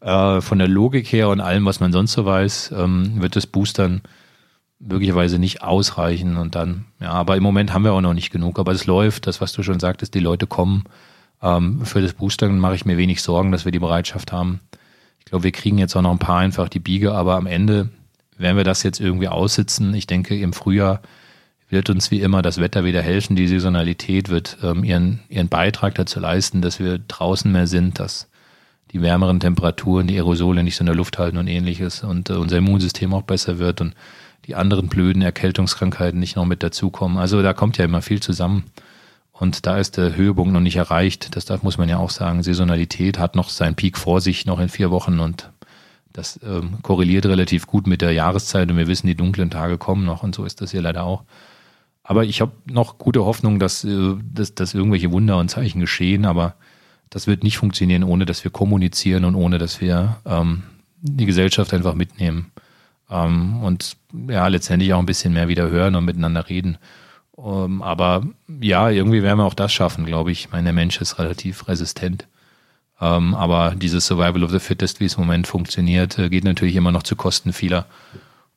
Äh, 0.00 0.40
von 0.40 0.58
der 0.58 0.68
Logik 0.68 1.12
her 1.12 1.28
und 1.28 1.40
allem, 1.40 1.64
was 1.66 1.80
man 1.80 1.92
sonst 1.92 2.12
so 2.12 2.24
weiß, 2.24 2.72
ähm, 2.76 3.20
wird 3.20 3.36
das 3.36 3.46
Boostern 3.46 4.02
möglicherweise 4.78 5.38
nicht 5.38 5.62
ausreichen 5.62 6.36
und 6.36 6.54
dann, 6.54 6.84
ja, 7.00 7.10
aber 7.10 7.36
im 7.36 7.42
Moment 7.42 7.72
haben 7.72 7.84
wir 7.84 7.92
auch 7.92 8.00
noch 8.00 8.14
nicht 8.14 8.30
genug, 8.30 8.58
aber 8.58 8.72
es 8.72 8.86
läuft, 8.86 9.26
das, 9.26 9.40
was 9.40 9.52
du 9.52 9.62
schon 9.62 9.80
sagtest, 9.80 10.14
die 10.14 10.20
Leute 10.20 10.46
kommen. 10.46 10.84
Ähm, 11.42 11.84
für 11.84 12.02
das 12.02 12.12
Boostern 12.12 12.58
mache 12.58 12.74
ich 12.74 12.84
mir 12.84 12.98
wenig 12.98 13.22
Sorgen, 13.22 13.52
dass 13.52 13.64
wir 13.64 13.72
die 13.72 13.78
Bereitschaft 13.78 14.32
haben. 14.32 14.60
Ich 15.20 15.26
glaube, 15.26 15.44
wir 15.44 15.52
kriegen 15.52 15.78
jetzt 15.78 15.96
auch 15.96 16.02
noch 16.02 16.12
ein 16.12 16.18
paar 16.18 16.38
einfach 16.38 16.68
die 16.68 16.78
Biege, 16.78 17.14
aber 17.14 17.36
am 17.36 17.46
Ende 17.46 17.88
werden 18.38 18.56
wir 18.56 18.64
das 18.64 18.82
jetzt 18.82 19.00
irgendwie 19.00 19.28
aussitzen. 19.28 19.94
Ich 19.94 20.06
denke, 20.06 20.38
im 20.38 20.52
Frühjahr 20.52 21.00
wird 21.68 21.90
uns 21.90 22.10
wie 22.10 22.20
immer 22.20 22.42
das 22.42 22.60
Wetter 22.60 22.84
wieder 22.84 23.02
helfen. 23.02 23.34
Die 23.34 23.48
Saisonalität 23.48 24.28
wird 24.28 24.58
ähm, 24.62 24.84
ihren, 24.84 25.20
ihren 25.28 25.48
Beitrag 25.48 25.94
dazu 25.94 26.20
leisten, 26.20 26.62
dass 26.62 26.78
wir 26.78 26.98
draußen 26.98 27.50
mehr 27.50 27.66
sind, 27.66 27.98
dass 27.98 28.28
die 28.92 29.02
wärmeren 29.02 29.40
Temperaturen, 29.40 30.06
die 30.06 30.16
Aerosole 30.16 30.62
nicht 30.62 30.76
so 30.76 30.82
in 30.82 30.86
der 30.86 30.94
Luft 30.94 31.18
halten 31.18 31.38
und 31.38 31.48
ähnliches 31.48 32.04
und 32.04 32.30
äh, 32.30 32.34
unser 32.34 32.58
Immunsystem 32.58 33.12
auch 33.14 33.22
besser 33.22 33.58
wird 33.58 33.80
und 33.80 33.94
die 34.46 34.54
anderen 34.54 34.88
blöden 34.88 35.22
Erkältungskrankheiten 35.22 36.20
nicht 36.20 36.36
noch 36.36 36.44
mit 36.44 36.62
dazukommen. 36.62 37.18
Also 37.18 37.42
da 37.42 37.52
kommt 37.52 37.78
ja 37.78 37.84
immer 37.84 38.02
viel 38.02 38.20
zusammen. 38.20 38.64
Und 39.32 39.66
da 39.66 39.76
ist 39.76 39.96
der 39.96 40.16
Höhepunkt 40.16 40.52
noch 40.52 40.60
nicht 40.60 40.76
erreicht. 40.76 41.36
Das 41.36 41.44
darf, 41.44 41.62
muss 41.62 41.76
man 41.76 41.88
ja 41.88 41.98
auch 41.98 42.10
sagen. 42.10 42.42
Saisonalität 42.42 43.18
hat 43.18 43.34
noch 43.34 43.50
seinen 43.50 43.74
Peak 43.74 43.98
vor 43.98 44.20
sich, 44.20 44.46
noch 44.46 44.60
in 44.60 44.68
vier 44.68 44.90
Wochen. 44.90 45.20
Und 45.20 45.50
das 46.12 46.40
ähm, 46.42 46.78
korreliert 46.82 47.26
relativ 47.26 47.66
gut 47.66 47.86
mit 47.86 48.00
der 48.00 48.12
Jahreszeit. 48.12 48.70
Und 48.70 48.78
wir 48.78 48.86
wissen, 48.86 49.06
die 49.06 49.14
dunklen 49.14 49.50
Tage 49.50 49.76
kommen 49.76 50.06
noch. 50.06 50.22
Und 50.22 50.34
so 50.34 50.44
ist 50.44 50.62
das 50.62 50.70
hier 50.70 50.80
leider 50.80 51.02
auch. 51.02 51.24
Aber 52.02 52.24
ich 52.24 52.40
habe 52.40 52.52
noch 52.64 52.98
gute 52.98 53.24
Hoffnung, 53.24 53.58
dass, 53.58 53.84
äh, 53.84 54.14
dass, 54.32 54.54
dass 54.54 54.74
irgendwelche 54.74 55.10
Wunder 55.10 55.36
und 55.38 55.50
Zeichen 55.50 55.80
geschehen. 55.80 56.24
Aber 56.24 56.54
das 57.10 57.26
wird 57.26 57.42
nicht 57.42 57.58
funktionieren, 57.58 58.04
ohne 58.04 58.24
dass 58.24 58.42
wir 58.42 58.50
kommunizieren 58.50 59.24
und 59.26 59.34
ohne 59.34 59.58
dass 59.58 59.80
wir 59.82 60.16
ähm, 60.24 60.62
die 61.02 61.26
Gesellschaft 61.26 61.74
einfach 61.74 61.94
mitnehmen. 61.94 62.52
Ähm, 63.10 63.62
und 63.62 63.96
ja, 64.28 64.46
letztendlich 64.48 64.92
auch 64.92 64.98
ein 64.98 65.06
bisschen 65.06 65.32
mehr 65.32 65.48
wieder 65.48 65.70
hören 65.70 65.94
und 65.94 66.04
miteinander 66.04 66.48
reden. 66.48 66.78
Ähm, 67.38 67.82
aber 67.82 68.24
ja, 68.60 68.90
irgendwie 68.90 69.22
werden 69.22 69.38
wir 69.38 69.44
auch 69.44 69.54
das 69.54 69.72
schaffen, 69.72 70.06
glaube 70.06 70.32
ich. 70.32 70.40
Ich 70.40 70.52
meine, 70.52 70.64
der 70.64 70.72
Mensch 70.72 71.00
ist 71.00 71.18
relativ 71.18 71.68
resistent. 71.68 72.26
Ähm, 73.00 73.34
aber 73.34 73.74
dieses 73.76 74.06
Survival 74.06 74.42
of 74.42 74.50
the 74.50 74.58
Fittest, 74.58 75.00
wie 75.00 75.04
es 75.04 75.14
im 75.14 75.20
Moment 75.20 75.46
funktioniert, 75.46 76.18
äh, 76.18 76.28
geht 76.30 76.44
natürlich 76.44 76.76
immer 76.76 76.92
noch 76.92 77.02
zu 77.02 77.14
Kosten 77.14 77.52
vieler. 77.52 77.86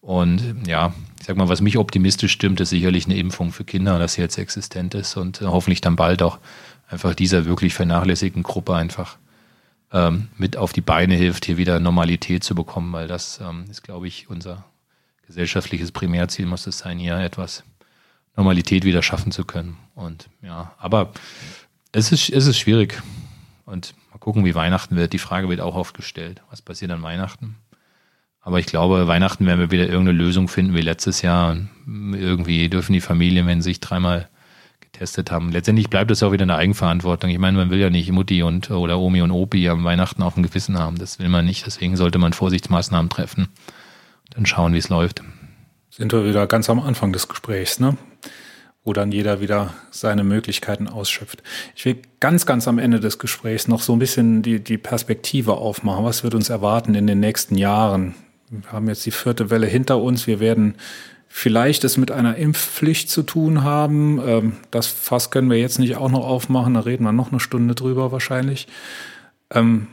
Und 0.01 0.65
ja, 0.65 0.93
ich 1.19 1.26
sag 1.26 1.35
mal, 1.35 1.49
was 1.49 1.61
mich 1.61 1.77
optimistisch 1.77 2.31
stimmt, 2.31 2.61
ist 2.61 2.69
sicherlich 2.69 3.05
eine 3.05 3.17
Impfung 3.17 3.51
für 3.51 3.65
Kinder, 3.65 3.99
dass 3.99 4.13
sie 4.13 4.21
jetzt 4.21 4.38
existent 4.38 4.95
ist 4.95 5.17
und 5.17 5.41
äh, 5.41 5.45
hoffentlich 5.45 5.81
dann 5.81 5.97
bald 5.97 6.23
auch 6.23 6.39
einfach 6.89 7.13
dieser 7.13 7.45
wirklich 7.45 7.73
vernachlässigten 7.73 8.43
Gruppe 8.43 8.76
einfach 8.76 9.17
ähm, 9.91 10.29
mit 10.37 10.57
auf 10.57 10.73
die 10.73 10.81
Beine 10.81 11.15
hilft, 11.15 11.45
hier 11.45 11.57
wieder 11.57 11.79
Normalität 11.79 12.43
zu 12.43 12.55
bekommen, 12.55 12.91
weil 12.93 13.07
das 13.07 13.39
ähm, 13.41 13.65
ist, 13.69 13.83
glaube 13.83 14.07
ich, 14.07 14.29
unser 14.29 14.65
gesellschaftliches 15.27 15.91
Primärziel 15.91 16.45
muss 16.45 16.67
es 16.67 16.79
sein, 16.79 16.97
hier 16.99 17.17
etwas 17.17 17.63
Normalität 18.35 18.83
wieder 18.85 19.03
schaffen 19.03 19.31
zu 19.31 19.45
können. 19.45 19.77
Und 19.95 20.29
ja, 20.41 20.73
aber 20.79 21.11
es 21.91 22.11
ist, 22.11 22.29
es 22.29 22.47
ist 22.47 22.57
schwierig. 22.57 23.01
Und 23.65 23.93
mal 24.11 24.17
gucken, 24.17 24.45
wie 24.45 24.55
Weihnachten 24.55 24.95
wird. 24.95 25.13
Die 25.13 25.19
Frage 25.19 25.49
wird 25.49 25.61
auch 25.61 25.75
oft 25.75 25.95
gestellt. 25.95 26.41
Was 26.49 26.61
passiert 26.61 26.91
an 26.91 27.03
Weihnachten? 27.03 27.55
Aber 28.41 28.59
ich 28.59 28.65
glaube, 28.65 29.07
Weihnachten 29.07 29.45
werden 29.45 29.59
wir 29.59 29.71
wieder 29.71 29.87
irgendeine 29.87 30.17
Lösung 30.17 30.47
finden 30.47 30.73
wie 30.73 30.81
letztes 30.81 31.21
Jahr. 31.21 31.57
irgendwie 31.85 32.69
dürfen 32.69 32.93
die 32.93 33.01
Familien, 33.01 33.45
wenn 33.45 33.61
sie 33.61 33.71
sich 33.71 33.79
dreimal 33.79 34.29
getestet 34.99 35.31
haben. 35.31 35.51
Letztendlich 35.51 35.89
bleibt 35.89 36.11
es 36.11 36.21
auch 36.23 36.34
wieder 36.34 36.43
eine 36.43 36.55
Eigenverantwortung. 36.55 37.30
Ich 37.30 37.39
meine, 37.39 37.57
man 37.57 37.69
will 37.69 37.80
ja 37.80 37.89
nicht 37.89 38.11
Mutti 38.11 38.43
und 38.43 38.69
oder 38.69 38.99
Omi 38.99 39.21
und 39.21 39.31
Opi 39.31 39.69
am 39.69 39.85
Weihnachten 39.85 40.21
auf 40.21 40.34
dem 40.34 40.43
Gewissen 40.43 40.77
haben. 40.77 40.97
Das 40.97 41.19
will 41.19 41.30
man 41.30 41.45
nicht. 41.45 41.65
Deswegen 41.65 41.95
sollte 41.95 42.19
man 42.19 42.34
Vorsichtsmaßnahmen 42.34 43.09
treffen. 43.09 43.47
Dann 44.31 44.45
schauen, 44.45 44.73
wie 44.73 44.77
es 44.77 44.89
läuft. 44.89 45.23
Sind 45.89 46.11
wir 46.11 46.26
wieder 46.26 46.47
ganz 46.47 46.69
am 46.69 46.81
Anfang 46.81 47.13
des 47.13 47.30
Gesprächs, 47.30 47.80
ne? 47.80 47.97
wo 48.84 48.93
dann 48.93 49.11
jeder 49.11 49.39
wieder 49.39 49.73
seine 49.91 50.23
Möglichkeiten 50.23 50.88
ausschöpft. 50.88 51.43
Ich 51.76 51.85
will 51.85 52.01
ganz, 52.19 52.45
ganz 52.45 52.67
am 52.67 52.77
Ende 52.77 52.99
des 52.99 53.19
Gesprächs 53.19 53.67
noch 53.67 53.81
so 53.81 53.93
ein 53.93 53.99
bisschen 53.99 54.41
die, 54.41 54.63
die 54.63 54.77
Perspektive 54.77 55.53
aufmachen. 55.53 56.03
Was 56.03 56.23
wird 56.23 56.35
uns 56.35 56.49
erwarten 56.49 56.95
in 56.95 57.07
den 57.07 57.19
nächsten 57.19 57.55
Jahren? 57.55 58.15
Wir 58.49 58.71
haben 58.71 58.88
jetzt 58.88 59.05
die 59.05 59.11
vierte 59.11 59.49
Welle 59.49 59.67
hinter 59.67 60.01
uns. 60.01 60.27
Wir 60.27 60.39
werden 60.39 60.76
vielleicht 61.30 61.84
es 61.84 61.95
mit 61.95 62.11
einer 62.11 62.35
Impfpflicht 62.35 63.10
zu 63.10 63.23
tun 63.23 63.64
haben. 63.64 64.19
Ähm, 64.26 64.53
das 64.72 64.88
Fass 64.88 65.31
können 65.31 65.49
wir 65.49 65.57
jetzt 65.57 65.80
nicht 65.80 65.95
auch 65.95 66.10
noch 66.10 66.26
aufmachen. 66.26 66.73
Da 66.73 66.81
reden 66.81 67.03
wir 67.06 67.14
noch 67.14 67.31
eine 67.31 67.39
Stunde 67.39 67.76
drüber 67.76 68.11
wahrscheinlich. 68.11 68.68
Ähm, 69.51 69.88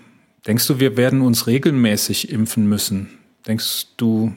denkst 0.46 0.66
du, 0.66 0.80
wir 0.80 0.96
werden 0.96 1.20
uns 1.20 1.46
regelmäßig 1.46 2.30
impfen 2.30 2.66
müssen? 2.68 3.10
Denkst 3.46 3.86
du, 3.98 4.34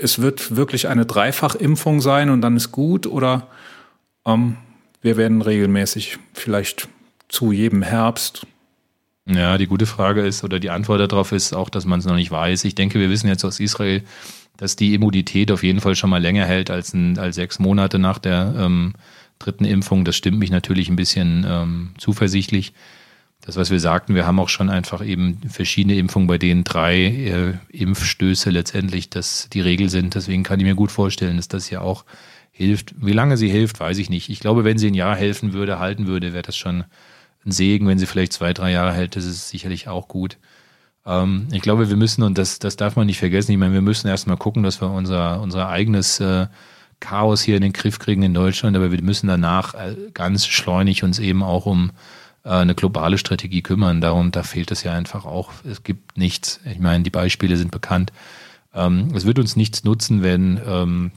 es 0.00 0.20
wird 0.20 0.56
wirklich 0.56 0.88
eine 0.88 1.04
Dreifachimpfung 1.04 2.00
sein 2.00 2.30
und 2.30 2.40
dann 2.40 2.56
ist 2.56 2.72
gut? 2.72 3.06
Oder 3.06 3.48
ähm, 4.24 4.56
wir 5.02 5.16
werden 5.16 5.42
regelmäßig 5.42 6.18
vielleicht 6.32 6.88
zu 7.28 7.52
jedem 7.52 7.82
Herbst. 7.82 8.46
Ja, 9.26 9.58
die 9.58 9.66
gute 9.66 9.84
Frage 9.84 10.24
ist, 10.24 10.42
oder 10.42 10.58
die 10.58 10.70
Antwort 10.70 11.00
darauf 11.12 11.32
ist 11.32 11.52
auch, 11.52 11.68
dass 11.68 11.84
man 11.84 11.98
es 11.98 12.06
noch 12.06 12.14
nicht 12.14 12.30
weiß. 12.30 12.64
Ich 12.64 12.74
denke, 12.74 12.98
wir 12.98 13.10
wissen 13.10 13.28
jetzt 13.28 13.44
aus 13.44 13.60
Israel, 13.60 14.02
dass 14.58 14.76
die 14.76 14.92
Immunität 14.92 15.50
auf 15.50 15.62
jeden 15.62 15.80
Fall 15.80 15.96
schon 15.96 16.10
mal 16.10 16.20
länger 16.20 16.44
hält 16.44 16.70
als, 16.70 16.92
ein, 16.92 17.16
als 17.16 17.36
sechs 17.36 17.58
Monate 17.58 17.98
nach 17.98 18.18
der 18.18 18.54
ähm, 18.58 18.92
dritten 19.38 19.64
Impfung. 19.64 20.04
Das 20.04 20.16
stimmt 20.16 20.38
mich 20.38 20.50
natürlich 20.50 20.90
ein 20.90 20.96
bisschen 20.96 21.46
ähm, 21.48 21.90
zuversichtlich. 21.96 22.74
Das, 23.40 23.56
was 23.56 23.70
wir 23.70 23.78
sagten, 23.78 24.16
wir 24.16 24.26
haben 24.26 24.40
auch 24.40 24.48
schon 24.48 24.68
einfach 24.68 25.02
eben 25.02 25.40
verschiedene 25.48 25.96
Impfungen, 25.96 26.26
bei 26.26 26.38
denen 26.38 26.64
drei 26.64 27.04
äh, 27.04 27.54
Impfstöße 27.70 28.50
letztendlich 28.50 29.10
das 29.10 29.48
die 29.48 29.60
Regel 29.60 29.88
sind. 29.88 30.16
Deswegen 30.16 30.42
kann 30.42 30.58
ich 30.58 30.66
mir 30.66 30.74
gut 30.74 30.90
vorstellen, 30.90 31.36
dass 31.36 31.46
das 31.46 31.70
ja 31.70 31.80
auch 31.80 32.04
hilft. 32.50 32.94
Wie 33.00 33.12
lange 33.12 33.36
sie 33.36 33.48
hilft, 33.48 33.78
weiß 33.78 33.98
ich 33.98 34.10
nicht. 34.10 34.28
Ich 34.28 34.40
glaube, 34.40 34.64
wenn 34.64 34.76
sie 34.76 34.88
ein 34.88 34.94
Jahr 34.94 35.14
helfen 35.14 35.52
würde, 35.52 35.78
halten 35.78 36.08
würde, 36.08 36.32
wäre 36.32 36.42
das 36.42 36.56
schon 36.56 36.82
ein 37.46 37.52
Segen. 37.52 37.86
Wenn 37.86 38.00
sie 38.00 38.06
vielleicht 38.06 38.32
zwei, 38.32 38.52
drei 38.52 38.72
Jahre 38.72 38.92
hält, 38.92 39.14
das 39.14 39.24
ist 39.24 39.50
sicherlich 39.50 39.86
auch 39.86 40.08
gut. 40.08 40.36
Ähm, 41.08 41.48
ich 41.50 41.62
glaube, 41.62 41.88
wir 41.88 41.96
müssen, 41.96 42.22
und 42.22 42.36
das, 42.38 42.58
das 42.58 42.76
darf 42.76 42.94
man 42.96 43.06
nicht 43.06 43.18
vergessen, 43.18 43.52
ich 43.52 43.58
meine, 43.58 43.74
wir 43.74 43.80
müssen 43.80 44.06
erstmal 44.06 44.36
gucken, 44.36 44.62
dass 44.62 44.80
wir 44.80 44.90
unser, 44.90 45.40
unser 45.40 45.68
eigenes 45.68 46.20
äh, 46.20 46.46
Chaos 47.00 47.40
hier 47.40 47.56
in 47.56 47.62
den 47.62 47.72
Griff 47.72 47.98
kriegen 47.98 48.22
in 48.22 48.34
Deutschland, 48.34 48.76
aber 48.76 48.92
wir 48.92 49.02
müssen 49.02 49.28
danach 49.28 49.74
äh, 49.74 49.96
ganz 50.12 50.46
schleunig 50.46 51.02
uns 51.02 51.18
eben 51.18 51.42
auch 51.42 51.64
um 51.64 51.92
äh, 52.44 52.50
eine 52.50 52.74
globale 52.74 53.18
Strategie 53.18 53.62
kümmern. 53.62 54.00
Darum, 54.00 54.32
da 54.32 54.42
fehlt 54.42 54.70
es 54.70 54.82
ja 54.82 54.92
einfach 54.92 55.24
auch. 55.24 55.52
Es 55.64 55.82
gibt 55.82 56.18
nichts. 56.18 56.60
Ich 56.70 56.78
meine, 56.78 57.04
die 57.04 57.10
Beispiele 57.10 57.56
sind 57.56 57.70
bekannt. 57.70 58.12
Ähm, 58.74 59.12
es 59.14 59.24
wird 59.24 59.38
uns 59.38 59.56
nichts 59.56 59.84
nutzen, 59.84 60.22
wenn 60.22 60.60
ähm, 60.66 61.12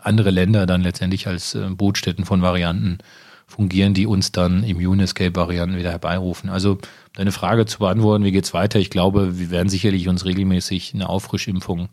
andere 0.00 0.30
Länder 0.30 0.66
dann 0.66 0.82
letztendlich 0.82 1.26
als 1.26 1.54
äh, 1.54 1.68
Bootstätten 1.70 2.24
von 2.24 2.40
Varianten 2.40 2.98
fungieren, 3.50 3.92
die 3.94 4.06
uns 4.06 4.32
dann 4.32 4.62
Immune 4.62 5.02
Escape 5.02 5.34
Varianten 5.34 5.76
wieder 5.76 5.90
herbeirufen. 5.90 6.48
Also 6.48 6.78
deine 7.14 7.32
Frage 7.32 7.66
zu 7.66 7.80
beantworten, 7.80 8.24
wie 8.24 8.32
geht's 8.32 8.54
weiter? 8.54 8.78
Ich 8.78 8.90
glaube, 8.90 9.38
wir 9.38 9.50
werden 9.50 9.68
sicherlich 9.68 10.08
uns 10.08 10.24
regelmäßig 10.24 10.94
eine 10.94 11.08
Auffrischimpfung 11.08 11.88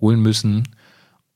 holen 0.00 0.20
müssen. 0.20 0.68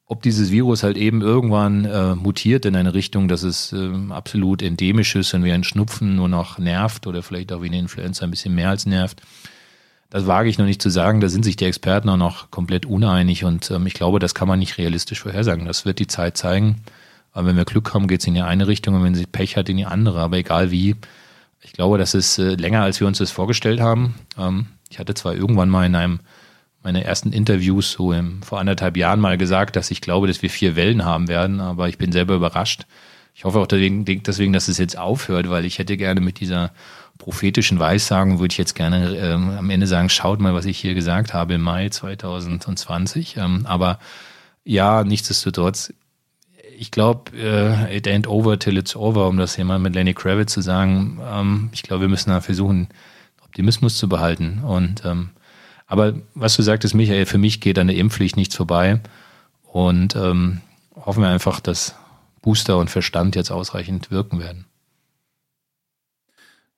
Ob 0.06 0.22
dieses 0.22 0.50
Virus 0.50 0.82
halt 0.82 0.96
eben 0.96 1.22
irgendwann 1.22 1.86
äh, 1.86 2.14
mutiert 2.14 2.66
in 2.66 2.76
eine 2.76 2.94
Richtung, 2.94 3.26
dass 3.26 3.42
es 3.42 3.72
äh, 3.72 3.90
absolut 4.10 4.62
endemisch 4.62 5.16
ist 5.16 5.34
und 5.34 5.44
wie 5.44 5.52
ein 5.52 5.64
Schnupfen 5.64 6.14
nur 6.14 6.28
noch 6.28 6.58
nervt 6.58 7.06
oder 7.06 7.22
vielleicht 7.22 7.52
auch 7.52 7.62
wie 7.62 7.68
eine 7.68 7.78
Influenza 7.78 8.24
ein 8.24 8.30
bisschen 8.30 8.54
mehr 8.54 8.70
als 8.70 8.86
nervt, 8.86 9.22
das 10.10 10.28
wage 10.28 10.48
ich 10.48 10.58
noch 10.58 10.66
nicht 10.66 10.80
zu 10.80 10.90
sagen. 10.90 11.20
Da 11.20 11.28
sind 11.28 11.44
sich 11.44 11.56
die 11.56 11.64
Experten 11.64 12.08
auch 12.08 12.16
noch 12.16 12.52
komplett 12.52 12.86
uneinig 12.86 13.44
und 13.44 13.70
ähm, 13.72 13.86
ich 13.86 13.94
glaube, 13.94 14.20
das 14.20 14.34
kann 14.34 14.46
man 14.46 14.60
nicht 14.60 14.78
realistisch 14.78 15.20
vorhersagen. 15.20 15.64
Das 15.64 15.84
wird 15.84 15.98
die 15.98 16.06
Zeit 16.06 16.36
zeigen. 16.36 16.82
Aber 17.34 17.48
wenn 17.48 17.56
wir 17.56 17.64
Glück 17.64 17.92
haben, 17.92 18.06
geht 18.06 18.20
es 18.20 18.26
in 18.26 18.34
die 18.34 18.40
eine 18.40 18.66
Richtung 18.66 18.94
und 18.94 19.04
wenn 19.04 19.14
sie 19.14 19.26
Pech 19.26 19.56
hat, 19.56 19.68
in 19.68 19.76
die 19.76 19.84
andere. 19.84 20.20
Aber 20.20 20.38
egal 20.38 20.70
wie, 20.70 20.96
ich 21.60 21.72
glaube, 21.72 21.98
das 21.98 22.14
ist 22.14 22.38
äh, 22.38 22.54
länger, 22.54 22.82
als 22.82 23.00
wir 23.00 23.06
uns 23.06 23.18
das 23.18 23.30
vorgestellt 23.30 23.80
haben. 23.80 24.14
Ähm, 24.38 24.66
ich 24.88 24.98
hatte 24.98 25.14
zwar 25.14 25.34
irgendwann 25.34 25.68
mal 25.68 25.84
in 25.84 25.96
einem 25.96 26.20
meiner 26.84 27.02
ersten 27.02 27.32
Interviews 27.32 27.90
so 27.90 28.12
im, 28.12 28.42
vor 28.42 28.60
anderthalb 28.60 28.96
Jahren 28.96 29.18
mal 29.18 29.38
gesagt, 29.38 29.74
dass 29.74 29.90
ich 29.90 30.00
glaube, 30.00 30.28
dass 30.28 30.42
wir 30.42 30.50
vier 30.50 30.76
Wellen 30.76 31.04
haben 31.04 31.28
werden, 31.28 31.60
aber 31.60 31.88
ich 31.88 31.98
bin 31.98 32.12
selber 32.12 32.34
überrascht. 32.34 32.86
Ich 33.34 33.44
hoffe 33.44 33.58
auch 33.58 33.66
deswegen, 33.66 34.04
deswegen 34.04 34.52
dass 34.52 34.68
es 34.68 34.78
jetzt 34.78 34.96
aufhört, 34.96 35.50
weil 35.50 35.64
ich 35.64 35.78
hätte 35.78 35.96
gerne 35.96 36.20
mit 36.20 36.40
dieser 36.40 36.72
prophetischen 37.18 37.78
Weissagen 37.78 38.38
würde 38.38 38.52
ich 38.52 38.58
jetzt 38.58 38.74
gerne 38.74 39.16
ähm, 39.16 39.50
am 39.50 39.70
Ende 39.70 39.86
sagen, 39.86 40.10
schaut 40.10 40.40
mal, 40.40 40.54
was 40.54 40.66
ich 40.66 40.78
hier 40.78 40.94
gesagt 40.94 41.32
habe 41.32 41.54
im 41.54 41.62
Mai 41.62 41.88
2020. 41.88 43.38
Ähm, 43.38 43.66
aber 43.66 43.98
ja, 44.64 45.04
nichtsdestotrotz, 45.04 45.92
ich 46.76 46.90
glaube, 46.90 47.36
äh, 47.36 47.96
it 47.96 48.06
ain't 48.06 48.26
over 48.26 48.58
till 48.58 48.76
it's 48.76 48.96
over, 48.96 49.28
um 49.28 49.36
das 49.36 49.56
hier 49.56 49.64
mal 49.64 49.78
mit 49.78 49.94
Lenny 49.94 50.14
Kravitz 50.14 50.52
zu 50.52 50.60
sagen. 50.60 51.20
Ähm, 51.24 51.70
ich 51.72 51.82
glaube, 51.82 52.02
wir 52.02 52.08
müssen 52.08 52.30
da 52.30 52.40
versuchen, 52.40 52.88
Optimismus 53.44 53.96
zu 53.96 54.08
behalten. 54.08 54.60
Und 54.64 55.04
ähm, 55.04 55.30
aber 55.86 56.14
was 56.34 56.56
du 56.56 56.62
sagtest, 56.62 56.94
Michael, 56.94 57.26
für 57.26 57.38
mich 57.38 57.60
geht 57.60 57.78
an 57.78 57.86
der 57.86 57.96
Impfpflicht 57.96 58.36
nichts 58.36 58.56
vorbei. 58.56 59.00
Und 59.64 60.16
ähm, 60.16 60.60
hoffen 60.96 61.22
wir 61.22 61.28
einfach, 61.28 61.60
dass 61.60 61.94
Booster 62.42 62.78
und 62.78 62.90
Verstand 62.90 63.36
jetzt 63.36 63.50
ausreichend 63.50 64.10
wirken 64.10 64.40
werden. 64.40 64.66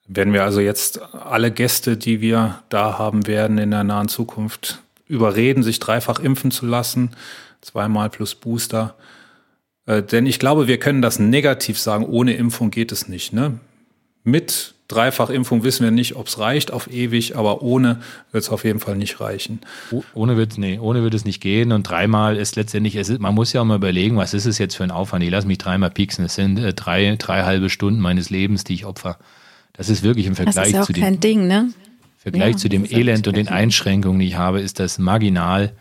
Werden 0.08 0.32
wir 0.32 0.44
also 0.44 0.60
jetzt 0.60 1.00
alle 1.12 1.50
Gäste, 1.50 1.96
die 1.96 2.20
wir 2.20 2.62
da 2.68 2.98
haben 2.98 3.26
werden 3.26 3.58
in 3.58 3.72
der 3.72 3.82
nahen 3.82 4.08
Zukunft, 4.08 4.80
überreden, 5.08 5.62
sich 5.62 5.80
dreifach 5.80 6.20
impfen 6.20 6.50
zu 6.50 6.66
lassen, 6.66 7.10
zweimal 7.60 8.10
plus 8.10 8.34
Booster. 8.34 8.94
Äh, 9.86 10.02
denn 10.02 10.26
ich 10.26 10.38
glaube, 10.38 10.68
wir 10.68 10.78
können 10.78 11.02
das 11.02 11.18
negativ 11.18 11.78
sagen, 11.78 12.04
ohne 12.04 12.34
Impfung 12.34 12.70
geht 12.70 12.92
es 12.92 13.08
nicht. 13.08 13.32
Ne? 13.32 13.58
Mit 14.24 14.74
Dreifachimpfung 14.88 15.64
wissen 15.64 15.82
wir 15.82 15.90
nicht, 15.90 16.14
ob 16.14 16.28
es 16.28 16.38
reicht 16.38 16.70
auf 16.70 16.90
ewig, 16.92 17.36
aber 17.36 17.62
ohne 17.62 18.00
wird 18.30 18.44
es 18.44 18.50
auf 18.50 18.64
jeden 18.64 18.78
Fall 18.78 18.96
nicht 18.96 19.20
reichen. 19.20 19.60
Ohne 20.14 20.36
wird, 20.36 20.58
nee, 20.58 20.78
ohne 20.78 21.02
wird 21.02 21.14
es 21.14 21.24
nicht 21.24 21.40
gehen. 21.40 21.72
Und 21.72 21.82
dreimal 21.84 22.36
ist 22.36 22.54
letztendlich, 22.54 22.94
es 22.94 23.08
ist, 23.08 23.20
man 23.20 23.34
muss 23.34 23.52
ja 23.52 23.60
auch 23.60 23.64
mal 23.64 23.76
überlegen, 23.76 24.16
was 24.16 24.32
ist 24.32 24.46
es 24.46 24.58
jetzt 24.58 24.76
für 24.76 24.84
ein 24.84 24.92
Aufwand? 24.92 25.24
Ich 25.24 25.30
lasse 25.30 25.46
mich 25.48 25.58
dreimal 25.58 25.90
pieksen. 25.90 26.24
Es 26.24 26.36
sind 26.36 26.58
äh, 26.58 26.72
drei, 26.72 27.16
drei 27.16 27.42
halbe 27.42 27.68
Stunden 27.68 28.00
meines 28.00 28.30
Lebens, 28.30 28.62
die 28.62 28.74
ich 28.74 28.84
opfer. 28.84 29.18
Das 29.72 29.88
ist 29.88 30.02
wirklich 30.02 30.26
im 30.26 30.36
Vergleich 30.36 30.80
zu 30.82 30.92
ja 30.92 31.10
Ding, 31.10 31.46
ne? 31.46 31.70
Vergleich 32.18 32.52
ja, 32.52 32.58
zu 32.58 32.68
dem 32.68 32.84
Elend 32.84 33.28
und 33.28 33.36
den 33.36 33.48
Einschränkungen, 33.48 34.18
die 34.18 34.28
ich 34.28 34.36
habe, 34.36 34.60
ist 34.60 34.80
das 34.80 34.98
marginal. 34.98 35.72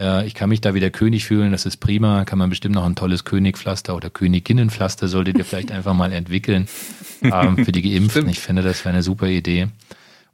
Äh, 0.00 0.26
ich 0.26 0.34
kann 0.34 0.48
mich 0.48 0.60
da 0.60 0.74
wieder 0.74 0.90
König 0.90 1.26
fühlen, 1.26 1.52
das 1.52 1.66
ist 1.66 1.76
prima. 1.76 2.24
Kann 2.24 2.38
man 2.38 2.50
bestimmt 2.50 2.74
noch 2.74 2.84
ein 2.84 2.96
tolles 2.96 3.24
Königpflaster 3.24 3.94
oder 3.94 4.10
Königinnenpflaster 4.10 5.06
solltet 5.06 5.38
ihr 5.38 5.44
vielleicht 5.44 5.70
einfach 5.70 5.94
mal 5.94 6.12
entwickeln 6.12 6.66
ähm, 7.22 7.64
für 7.64 7.72
die 7.72 7.82
Geimpften. 7.82 8.28
Ich 8.28 8.40
finde, 8.40 8.62
das 8.62 8.84
wäre 8.84 8.94
eine 8.94 9.02
super 9.02 9.26
Idee. 9.26 9.68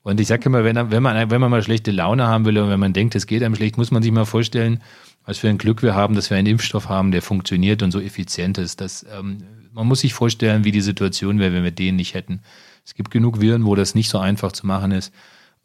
Und 0.02 0.20
ich 0.20 0.28
sage 0.28 0.44
immer, 0.46 0.62
wenn, 0.62 0.76
wenn, 0.92 1.02
man, 1.02 1.30
wenn 1.30 1.40
man 1.40 1.50
mal 1.50 1.64
schlechte 1.64 1.90
Laune 1.90 2.28
haben 2.28 2.44
will 2.44 2.58
und 2.58 2.70
wenn 2.70 2.78
man 2.78 2.92
denkt, 2.92 3.16
es 3.16 3.26
geht 3.26 3.42
einem 3.42 3.56
schlecht, 3.56 3.76
muss 3.76 3.90
man 3.90 4.04
sich 4.04 4.12
mal 4.12 4.24
vorstellen, 4.24 4.80
was 5.24 5.38
für 5.38 5.48
ein 5.48 5.58
Glück 5.58 5.82
wir 5.82 5.96
haben, 5.96 6.14
dass 6.14 6.30
wir 6.30 6.36
einen 6.36 6.46
Impfstoff 6.46 6.88
haben, 6.88 7.10
der 7.10 7.22
funktioniert 7.22 7.82
und 7.82 7.90
so 7.90 8.00
effizient 8.00 8.56
ist. 8.56 8.80
Das, 8.80 9.04
ähm, 9.18 9.38
man 9.72 9.88
muss 9.88 10.00
sich 10.00 10.14
vorstellen, 10.14 10.62
wie 10.62 10.70
die 10.70 10.80
Situation 10.80 11.40
wäre, 11.40 11.52
wenn 11.52 11.64
wir 11.64 11.72
den 11.72 11.96
nicht 11.96 12.14
hätten. 12.14 12.40
Es 12.84 12.94
gibt 12.94 13.10
genug 13.10 13.40
Viren, 13.40 13.64
wo 13.64 13.74
das 13.74 13.96
nicht 13.96 14.08
so 14.08 14.18
einfach 14.18 14.52
zu 14.52 14.64
machen 14.64 14.92
ist, 14.92 15.12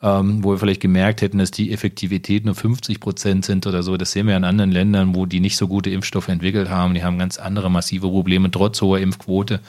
ähm, 0.03 0.43
wo 0.43 0.51
wir 0.51 0.57
vielleicht 0.57 0.81
gemerkt 0.81 1.21
hätten, 1.21 1.37
dass 1.37 1.51
die 1.51 1.71
Effektivität 1.71 2.45
nur 2.45 2.55
50 2.55 2.99
Prozent 2.99 3.45
sind 3.45 3.67
oder 3.67 3.83
so. 3.83 3.97
Das 3.97 4.11
sehen 4.11 4.27
wir 4.27 4.35
in 4.35 4.43
anderen 4.43 4.71
Ländern, 4.71 5.15
wo 5.15 5.25
die 5.25 5.39
nicht 5.39 5.57
so 5.57 5.67
gute 5.67 5.91
Impfstoffe 5.91 6.27
entwickelt 6.27 6.69
haben. 6.69 6.93
Die 6.93 7.03
haben 7.03 7.19
ganz 7.19 7.37
andere 7.37 7.69
massive 7.69 8.07
Probleme, 8.07 8.49
trotz 8.49 8.81
hoher 8.81 8.99
Impfquote. 8.99 9.59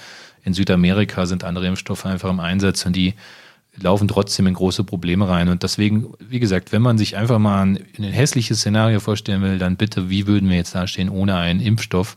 In 0.44 0.54
Südamerika 0.54 1.26
sind 1.26 1.44
andere 1.44 1.66
Impfstoffe 1.66 2.06
einfach 2.06 2.30
im 2.30 2.40
Einsatz 2.40 2.84
und 2.86 2.96
die 2.96 3.14
laufen 3.76 4.08
trotzdem 4.08 4.46
in 4.46 4.54
große 4.54 4.84
Probleme 4.84 5.28
rein. 5.28 5.48
Und 5.48 5.62
deswegen, 5.62 6.14
wie 6.18 6.40
gesagt, 6.40 6.72
wenn 6.72 6.82
man 6.82 6.98
sich 6.98 7.16
einfach 7.16 7.38
mal 7.38 7.62
ein, 7.62 7.78
ein 7.98 8.04
hässliches 8.04 8.58
Szenario 8.58 9.00
vorstellen 9.00 9.42
will, 9.42 9.58
dann 9.58 9.76
bitte, 9.76 10.10
wie 10.10 10.26
würden 10.26 10.48
wir 10.48 10.56
jetzt 10.56 10.74
dastehen 10.74 11.08
ohne 11.08 11.36
einen 11.36 11.60
Impfstoff? 11.60 12.16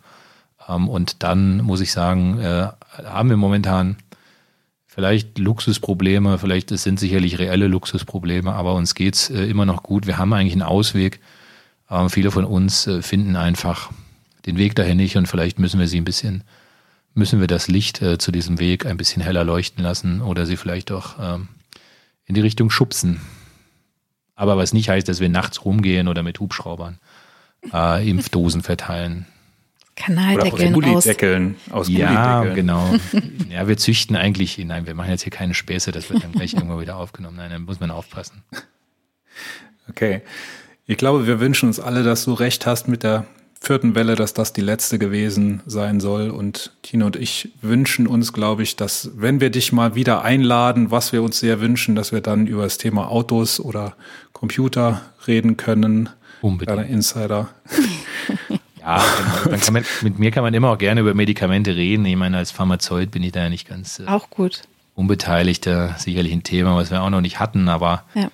Ähm, 0.68 0.90
und 0.90 1.24
dann 1.24 1.62
muss 1.62 1.82
ich 1.82 1.92
sagen, 1.92 2.40
äh, 2.40 2.68
haben 3.04 3.30
wir 3.30 3.38
momentan 3.38 3.98
vielleicht 4.96 5.38
Luxusprobleme, 5.38 6.38
vielleicht 6.38 6.72
es 6.72 6.84
sind 6.84 7.00
sicherlich 7.00 7.38
reelle 7.38 7.68
Luxusprobleme, 7.68 8.54
aber 8.54 8.74
uns 8.76 8.96
geht's 8.96 9.30
äh, 9.30 9.44
immer 9.44 9.66
noch 9.66 9.84
gut. 9.84 10.08
Wir 10.08 10.18
haben 10.18 10.34
eigentlich 10.34 10.54
einen 10.54 10.64
Ausweg. 10.64 11.20
Ähm, 11.92 12.10
viele 12.10 12.32
von 12.32 12.46
uns 12.46 12.88
äh, 12.88 13.02
finden 13.02 13.36
einfach 13.36 13.92
den 14.46 14.58
Weg 14.58 14.74
dahin 14.76 14.98
nicht 14.98 15.18
und 15.18 15.28
vielleicht 15.28 15.60
müssen 15.60 15.80
wir 15.80 15.88
sie 15.88 16.00
ein 16.00 16.06
bisschen 16.06 16.44
müssen 17.14 17.40
wir 17.40 17.48
das 17.48 17.68
Licht 17.68 18.02
äh, 18.02 18.18
zu 18.18 18.32
diesem 18.32 18.60
Weg 18.60 18.86
ein 18.86 18.98
bisschen 18.98 19.22
heller 19.22 19.44
leuchten 19.44 19.84
lassen 19.84 20.22
oder 20.22 20.46
sie 20.46 20.58
vielleicht 20.58 20.92
auch 20.92 21.16
ähm, 21.20 21.48
in 22.26 22.36
die 22.36 22.42
Richtung 22.42 22.70
schubsen. 22.70 23.22
Aber 24.36 24.58
was 24.58 24.74
nicht 24.74 24.90
heißt, 24.90 25.08
dass 25.08 25.22
wir 25.22 25.30
nachts 25.30 25.64
rumgehen 25.64 26.10
oder 26.10 26.24
mit 26.24 26.40
Hubschraubern 26.40 27.00
äh, 27.74 28.10
Impfdosen 28.10 28.64
verteilen. 28.64 29.28
Kanaldeckeln 29.96 30.76
oder 30.76 30.90
aus. 30.90 31.06
Deckeln, 31.06 31.56
aus 31.72 31.88
Ja, 31.88 32.44
genau. 32.44 32.94
Ja, 33.50 33.68
wir 33.68 33.78
züchten 33.78 34.16
eigentlich, 34.16 34.58
nein, 34.58 34.86
wir 34.86 34.94
machen 34.94 35.10
jetzt 35.10 35.24
hier 35.24 35.32
keine 35.32 35.54
Späße, 35.54 35.92
das 35.92 36.10
wird 36.10 36.24
dann 36.24 36.34
gleich 36.34 36.54
irgendwo 36.56 36.80
wieder 36.82 36.98
aufgenommen. 36.98 37.38
Nein, 37.38 37.50
dann 37.52 37.64
muss 37.64 37.80
man 37.80 37.92
aufpassen. 37.92 38.44
Okay. 39.90 40.22
Ich 40.86 40.98
glaube, 40.98 41.26
wir 41.26 41.40
wünschen 41.40 41.68
uns 41.68 41.80
alle, 41.80 42.04
dass 42.04 42.26
du 42.26 42.34
recht 42.34 42.66
hast 42.66 42.88
mit 42.88 43.04
der 43.04 43.26
vierten 43.60 43.96
Welle, 43.96 44.16
dass 44.16 44.34
das 44.34 44.54
die 44.54 44.62
letzte 44.62 45.00
gewesen 45.00 45.62
sein 45.66 46.00
soll. 46.00 46.30
Und 46.30 46.72
Tino 46.84 47.06
und 47.06 47.16
ich 47.16 47.52
wünschen 47.62 48.06
uns, 48.06 48.34
glaube 48.34 48.64
ich, 48.64 48.76
dass 48.76 49.12
wenn 49.16 49.42
wir 49.42 49.50
dich 49.50 49.72
mal 49.72 49.96
wieder 49.96 50.24
einladen, 50.24 50.92
was 50.92 51.14
wir 51.14 51.24
uns 51.24 51.40
sehr 51.40 51.62
wünschen, 51.62 51.96
dass 51.96 52.12
wir 52.12 52.22
dann 52.22 52.48
über 52.48 52.64
das 52.64 52.78
Thema 52.78 53.10
Autos 53.10 53.60
oder 53.60 53.96
Computer 54.34 55.02
reden 55.26 55.58
können. 55.58 56.10
Unbedingt. 56.42 56.90
Insider. 56.90 57.50
ja, 58.86 59.04
genau. 59.44 59.58
dann 59.58 59.74
man, 59.74 59.86
mit 60.02 60.20
mir 60.20 60.32
kann 60.32 60.44
man 60.44 60.54
immer 60.54 60.70
auch 60.70 60.78
gerne 60.78 61.02
über 61.02 61.14
Medikamente 61.14 61.76
reden. 61.76 62.06
Ich 62.06 62.16
meine, 62.16 62.38
als 62.38 62.52
Pharmazeut 62.52 63.12
bin 63.12 63.24
ich 63.24 63.32
da 63.32 63.44
ja 63.44 63.50
nicht 63.50 63.68
ganz 63.68 64.00
äh, 64.00 64.08
auch 64.08 64.30
gut. 64.30 64.62
Unbeteiligter. 64.94 65.96
Sicherlich 65.98 66.32
ein 66.32 66.44
Thema, 66.44 66.76
was 66.76 66.92
wir 66.92 67.02
auch 67.02 67.10
noch 67.10 67.22
nicht 67.22 67.40
hatten, 67.40 67.68
aber 67.68 68.06
ja. 68.14 68.30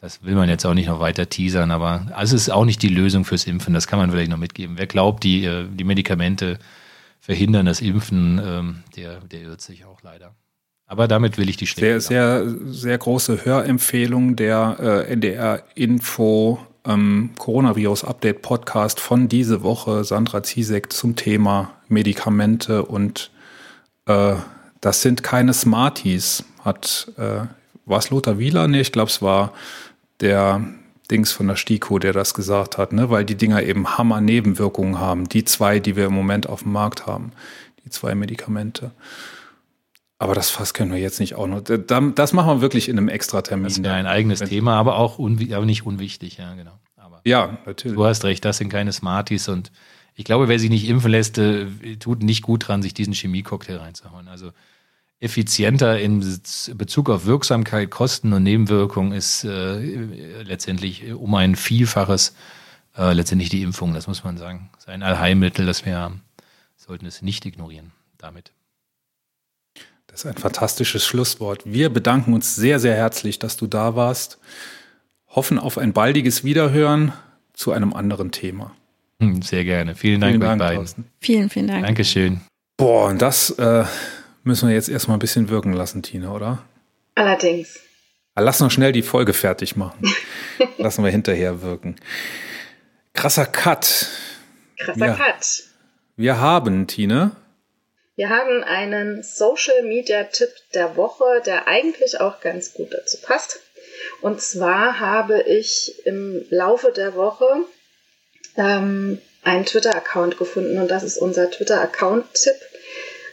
Das 0.00 0.22
will 0.22 0.36
man 0.36 0.48
jetzt 0.48 0.64
auch 0.64 0.74
nicht 0.74 0.86
noch 0.86 1.00
weiter 1.00 1.28
teasern, 1.28 1.72
aber 1.72 2.06
also 2.14 2.36
es 2.36 2.42
ist 2.42 2.50
auch 2.50 2.64
nicht 2.64 2.82
die 2.82 2.88
Lösung 2.88 3.24
fürs 3.24 3.46
Impfen. 3.46 3.74
Das 3.74 3.88
kann 3.88 3.98
man 3.98 4.12
vielleicht 4.12 4.30
noch 4.30 4.38
mitgeben. 4.38 4.78
Wer 4.78 4.86
glaubt, 4.86 5.24
die, 5.24 5.44
äh, 5.44 5.66
die 5.68 5.84
Medikamente 5.84 6.58
verhindern 7.20 7.66
das 7.66 7.80
Impfen, 7.80 8.40
ähm, 8.42 8.82
der, 8.96 9.20
der 9.20 9.42
irrt 9.42 9.60
sich 9.60 9.84
auch 9.84 10.00
leider. 10.02 10.34
Aber 10.86 11.08
damit 11.08 11.36
will 11.36 11.48
ich 11.50 11.56
die 11.56 11.66
Stelle. 11.66 12.00
Sehr, 12.00 12.42
sehr, 12.42 12.54
sehr 12.66 12.96
große 12.96 13.44
Hörempfehlung 13.44 14.36
der 14.36 14.76
äh, 15.08 15.12
NDR 15.12 15.64
Info 15.74 16.60
ähm, 16.88 17.30
Coronavirus 17.38 18.04
Update 18.04 18.42
Podcast 18.42 18.98
von 18.98 19.28
diese 19.28 19.62
Woche. 19.62 20.02
Sandra 20.02 20.42
Ziesek 20.42 20.92
zum 20.92 21.14
Thema 21.14 21.70
Medikamente 21.88 22.84
und 22.84 23.30
äh, 24.06 24.34
das 24.80 25.02
sind 25.02 25.22
keine 25.22 25.54
Smarties, 25.54 26.44
hat 26.64 27.12
äh, 27.16 27.46
war 27.88 27.98
es 27.98 28.10
Lothar 28.10 28.38
Wieler? 28.38 28.68
Nee, 28.68 28.80
ich 28.80 28.92
glaube, 28.92 29.10
es 29.10 29.22
war 29.22 29.52
der 30.20 30.62
Dings 31.10 31.32
von 31.32 31.48
der 31.48 31.56
STIKO, 31.56 31.98
der 31.98 32.12
das 32.12 32.34
gesagt 32.34 32.76
hat, 32.76 32.92
ne? 32.92 33.08
weil 33.08 33.24
die 33.24 33.34
Dinger 33.34 33.62
eben 33.62 33.96
Hammer-Nebenwirkungen 33.96 35.00
haben. 35.00 35.28
Die 35.28 35.44
zwei, 35.44 35.80
die 35.80 35.96
wir 35.96 36.06
im 36.06 36.12
Moment 36.12 36.48
auf 36.48 36.62
dem 36.62 36.72
Markt 36.72 37.06
haben. 37.06 37.32
Die 37.84 37.90
zwei 37.90 38.14
Medikamente. 38.14 38.90
Aber 40.18 40.34
das 40.34 40.50
Fass 40.50 40.74
können 40.74 40.92
wir 40.92 40.98
jetzt 40.98 41.20
nicht 41.20 41.36
auch 41.36 41.46
noch. 41.46 41.60
Das 41.62 42.32
machen 42.32 42.56
wir 42.56 42.60
wirklich 42.60 42.88
in 42.88 42.98
einem 42.98 43.08
Extra-Termin. 43.08 43.64
Das 43.64 43.82
wäre 43.82 43.94
ein 43.94 44.06
eigenes 44.06 44.40
Thema, 44.40 44.76
aber 44.76 44.96
auch 44.96 45.18
aber 45.18 45.64
nicht 45.64 45.86
unwichtig, 45.86 46.38
ja, 46.38 46.54
genau. 46.54 46.72
Aber 46.96 47.20
ja, 47.24 47.58
natürlich. 47.66 47.96
Du 47.96 48.04
hast 48.04 48.24
recht, 48.24 48.44
das 48.44 48.58
sind 48.58 48.68
keine 48.68 48.92
Smarties 48.92 49.48
und 49.48 49.70
ich 50.14 50.24
glaube, 50.24 50.48
wer 50.48 50.58
sich 50.58 50.70
nicht 50.70 50.88
impfen 50.88 51.12
lässt, 51.12 51.38
äh, 51.38 51.66
tut 52.00 52.24
nicht 52.24 52.42
gut 52.42 52.66
dran, 52.66 52.82
sich 52.82 52.92
diesen 52.92 53.14
Chemie-Cocktail 53.14 53.76
reinzuhauen. 53.76 54.26
Also 54.26 54.50
effizienter 55.20 56.00
in 56.00 56.18
Bezug 56.74 57.10
auf 57.10 57.24
Wirksamkeit, 57.26 57.90
Kosten 57.90 58.32
und 58.32 58.42
Nebenwirkungen 58.42 59.12
ist 59.12 59.44
äh, 59.44 59.78
letztendlich 60.42 61.12
um 61.12 61.34
ein 61.36 61.54
Vielfaches 61.54 62.34
äh, 62.96 63.12
letztendlich 63.12 63.48
die 63.48 63.62
Impfung, 63.62 63.94
das 63.94 64.08
muss 64.08 64.24
man 64.24 64.36
sagen. 64.36 64.70
Das 64.72 64.84
ist 64.84 64.88
ein 64.88 65.04
Allheilmittel, 65.04 65.66
das 65.66 65.86
wir 65.86 66.12
sollten 66.76 67.06
es 67.06 67.22
nicht 67.22 67.46
ignorieren 67.46 67.92
damit. 68.18 68.52
Das 70.08 70.24
ist 70.24 70.26
ein 70.26 70.36
fantastisches 70.36 71.06
Schlusswort. 71.06 71.62
Wir 71.64 71.90
bedanken 71.90 72.34
uns 72.34 72.56
sehr, 72.56 72.80
sehr 72.80 72.96
herzlich, 72.96 73.38
dass 73.38 73.56
du 73.56 73.66
da 73.66 73.94
warst. 73.94 74.38
Hoffen 75.28 75.58
auf 75.58 75.78
ein 75.78 75.92
baldiges 75.92 76.42
Wiederhören 76.42 77.12
zu 77.52 77.72
einem 77.72 77.92
anderen 77.92 78.32
Thema. 78.32 78.74
Hm, 79.20 79.42
sehr 79.42 79.64
gerne. 79.64 79.94
Vielen 79.94 80.20
Dank, 80.20 80.32
vielen 80.32 80.40
Dank 80.40 80.58
beiden. 80.58 81.04
Vielen, 81.20 81.50
vielen 81.50 81.68
Dank. 81.68 81.86
Dankeschön. 81.86 82.40
Boah, 82.76 83.08
und 83.08 83.22
das 83.22 83.50
äh, 83.50 83.84
müssen 84.44 84.68
wir 84.68 84.74
jetzt 84.74 84.88
erstmal 84.88 85.16
ein 85.16 85.20
bisschen 85.20 85.48
wirken 85.50 85.72
lassen, 85.72 86.02
Tina, 86.02 86.32
oder? 86.32 86.62
Allerdings. 87.14 87.78
Lass 88.34 88.60
noch 88.60 88.70
schnell 88.70 88.92
die 88.92 89.02
Folge 89.02 89.32
fertig 89.32 89.76
machen. 89.76 90.00
Lassen 90.78 91.04
wir 91.04 91.10
hinterher 91.10 91.60
wirken. 91.60 91.96
Krasser 93.12 93.46
Cut. 93.46 94.08
Krasser 94.78 95.00
wir, 95.00 95.12
Cut. 95.14 95.64
Wir 96.16 96.40
haben, 96.40 96.86
Tine. 96.86 97.32
Wir 98.18 98.30
haben 98.30 98.64
einen 98.64 99.22
Social 99.22 99.82
Media 99.84 100.24
Tipp 100.24 100.50
der 100.74 100.96
Woche, 100.96 101.40
der 101.46 101.68
eigentlich 101.68 102.20
auch 102.20 102.40
ganz 102.40 102.74
gut 102.74 102.92
dazu 102.92 103.18
passt. 103.22 103.60
Und 104.20 104.42
zwar 104.42 104.98
habe 104.98 105.42
ich 105.42 106.04
im 106.04 106.44
Laufe 106.50 106.90
der 106.90 107.14
Woche 107.14 107.62
ähm, 108.56 109.20
einen 109.44 109.66
Twitter-Account 109.66 110.36
gefunden 110.36 110.80
und 110.80 110.90
das 110.90 111.04
ist 111.04 111.18
unser 111.18 111.48
Twitter-Account-Tipp 111.48 112.56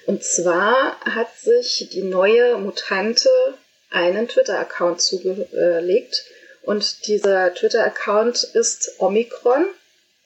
und 0.05 0.23
zwar 0.23 0.99
hat 1.01 1.35
sich 1.35 1.89
die 1.91 2.03
neue 2.03 2.57
Mutante 2.57 3.29
einen 3.89 4.27
Twitter-Account 4.27 5.01
zugelegt. 5.01 6.25
Und 6.61 7.07
dieser 7.07 7.53
Twitter-Account 7.55 8.43
ist 8.43 8.99
Omikron, 8.99 9.65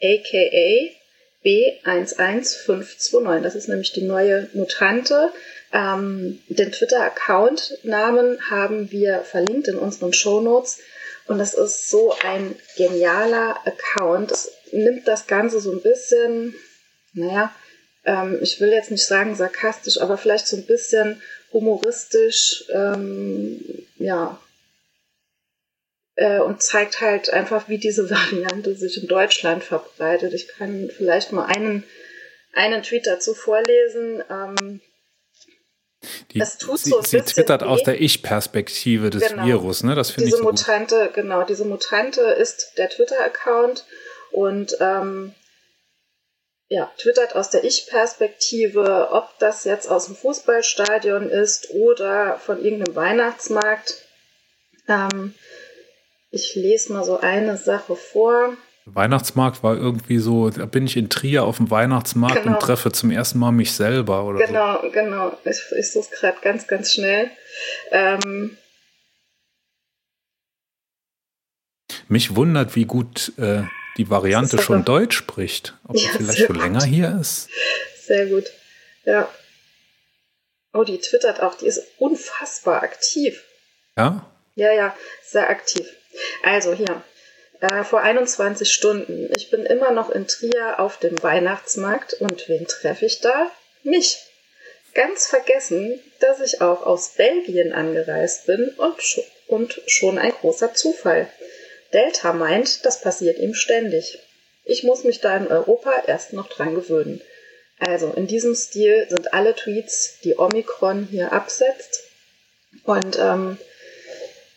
aka 0.01 0.98
B11529. 1.43 3.41
Das 3.41 3.55
ist 3.55 3.67
nämlich 3.69 3.91
die 3.93 4.03
neue 4.03 4.49
Mutante. 4.53 5.31
Ähm, 5.71 6.39
den 6.47 6.71
Twitter-Account-Namen 6.71 8.49
haben 8.49 8.91
wir 8.91 9.21
verlinkt 9.21 9.67
in 9.67 9.77
unseren 9.77 10.13
Shownotes. 10.13 10.79
Und 11.27 11.37
das 11.37 11.53
ist 11.53 11.89
so 11.89 12.15
ein 12.23 12.55
genialer 12.75 13.57
Account. 13.65 14.31
Es 14.31 14.51
nimmt 14.71 15.07
das 15.07 15.27
Ganze 15.27 15.59
so 15.61 15.71
ein 15.71 15.81
bisschen, 15.81 16.55
naja, 17.13 17.53
ähm, 18.03 18.39
ich 18.41 18.59
will 18.59 18.69
jetzt 18.69 18.89
nicht 18.91 19.05
sagen 19.05 19.35
sarkastisch, 19.35 20.01
aber 20.01 20.17
vielleicht 20.17 20.47
so 20.47 20.57
ein 20.57 20.65
bisschen 20.65 21.21
humoristisch, 21.53 22.65
ähm, 22.73 23.63
ja, 23.97 24.39
äh, 26.19 26.39
und 26.39 26.61
zeigt 26.61 26.99
halt 26.99 27.29
einfach, 27.31 27.69
wie 27.69 27.77
diese 27.77 28.09
Variante 28.09 28.75
sich 28.75 29.01
in 29.01 29.07
Deutschland 29.07 29.63
verbreitet. 29.63 30.33
Ich 30.33 30.49
kann 30.49 30.91
vielleicht 30.95 31.31
mal 31.31 31.45
einen, 31.45 31.85
einen 32.53 32.83
Tweet 32.83 33.07
dazu 33.07 33.33
vorlesen. 33.33 34.21
Ähm, 34.29 34.81
die, 36.31 36.41
es 36.41 36.57
tut 36.57 36.79
sie, 36.79 36.89
so 36.91 36.99
ein 36.99 37.05
sie 37.05 37.21
twittert 37.21 37.61
weh. 37.61 37.65
aus 37.65 37.83
der 37.83 38.01
Ich-Perspektive 38.01 39.09
des 39.09 39.29
genau. 39.29 39.45
Virus, 39.45 39.83
ne? 39.83 39.95
Das 39.95 40.11
finde 40.11 40.29
ich 40.29 40.35
so 40.35 40.43
Mutante, 40.43 41.05
gut. 41.05 41.13
genau, 41.13 41.43
diese 41.43 41.65
Mutante 41.65 42.21
ist 42.21 42.73
der 42.77 42.89
Twitter-Account 42.89 43.85
und 44.31 44.75
ähm, 44.79 45.33
ja, 46.67 46.91
twittert 46.97 47.35
aus 47.35 47.49
der 47.49 47.63
Ich-Perspektive, 47.63 49.09
ob 49.11 49.37
das 49.39 49.63
jetzt 49.63 49.89
aus 49.89 50.05
dem 50.05 50.15
Fußballstadion 50.15 51.29
ist 51.29 51.71
oder 51.71 52.37
von 52.39 52.63
irgendeinem 52.63 52.95
Weihnachtsmarkt. 52.95 54.05
Ähm, 54.87 55.33
ich 56.31 56.55
lese 56.55 56.93
mal 56.93 57.03
so 57.03 57.19
eine 57.19 57.57
Sache 57.57 57.95
vor. 57.95 58.53
Weihnachtsmarkt 58.85 59.61
war 59.61 59.75
irgendwie 59.75 60.17
so, 60.17 60.49
da 60.49 60.65
bin 60.65 60.85
ich 60.85 60.97
in 60.97 61.09
Trier 61.09 61.43
auf 61.43 61.57
dem 61.57 61.69
Weihnachtsmarkt 61.69 62.43
genau. 62.43 62.55
und 62.55 62.61
treffe 62.61 62.91
zum 62.91 63.11
ersten 63.11 63.37
Mal 63.39 63.51
mich 63.51 63.71
selber 63.73 64.25
oder 64.25 64.45
Genau, 64.45 64.81
so. 64.81 64.89
genau. 64.91 65.37
Ich, 65.45 65.61
ich 65.77 65.91
suche 65.91 66.07
es 66.11 66.19
gerade 66.19 66.37
ganz, 66.41 66.67
ganz 66.67 66.93
schnell. 66.93 67.29
Ähm, 67.91 68.57
mich 72.07 72.35
wundert, 72.35 72.75
wie 72.75 72.85
gut 72.85 73.33
äh, 73.37 73.63
die 73.97 74.09
Variante 74.09 74.57
schon 74.59 74.85
Deutsch 74.85 75.17
spricht. 75.17 75.77
Ob 75.87 75.95
ja, 75.95 76.01
sie 76.01 76.17
vielleicht 76.17 76.47
schon 76.47 76.55
länger 76.55 76.83
hier 76.83 77.17
ist. 77.21 77.49
Sehr 78.01 78.25
gut. 78.27 78.45
Ja. 79.05 79.29
Oh, 80.73 80.83
die 80.83 80.99
twittert 80.99 81.41
auch. 81.41 81.55
Die 81.55 81.67
ist 81.67 81.83
unfassbar 81.97 82.81
aktiv. 82.81 83.43
Ja? 83.97 84.25
Ja, 84.55 84.71
ja, 84.71 84.95
sehr 85.23 85.49
aktiv. 85.49 85.85
Also 86.43 86.73
hier. 86.73 87.03
Äh, 87.61 87.83
vor 87.83 88.01
21 88.01 88.71
Stunden. 88.71 89.29
Ich 89.35 89.49
bin 89.49 89.65
immer 89.65 89.91
noch 89.91 90.09
in 90.09 90.27
Trier 90.27 90.79
auf 90.79 90.97
dem 90.97 91.21
Weihnachtsmarkt. 91.21 92.13
Und 92.13 92.47
wen 92.47 92.67
treffe 92.67 93.05
ich 93.05 93.19
da? 93.19 93.51
Mich. 93.83 94.19
Ganz 94.93 95.27
vergessen, 95.27 95.99
dass 96.19 96.39
ich 96.39 96.61
auch 96.61 96.85
aus 96.85 97.13
Belgien 97.15 97.73
angereist 97.73 98.47
bin 98.47 98.69
und, 98.77 99.21
und 99.47 99.81
schon 99.85 100.17
ein 100.17 100.31
großer 100.31 100.73
Zufall. 100.73 101.29
Delta 101.93 102.33
meint, 102.33 102.85
das 102.85 103.01
passiert 103.01 103.37
ihm 103.37 103.53
ständig. 103.53 104.19
Ich 104.63 104.83
muss 104.83 105.03
mich 105.03 105.21
da 105.21 105.35
in 105.37 105.47
Europa 105.47 106.03
erst 106.07 106.33
noch 106.33 106.47
dran 106.47 106.75
gewöhnen. 106.75 107.21
Also 107.79 108.11
in 108.11 108.27
diesem 108.27 108.55
Stil 108.55 109.07
sind 109.09 109.33
alle 109.33 109.55
Tweets, 109.55 110.19
die 110.23 110.37
Omikron 110.37 111.07
hier 111.09 111.31
absetzt. 111.31 112.03
Und 112.83 113.17
ähm, 113.19 113.57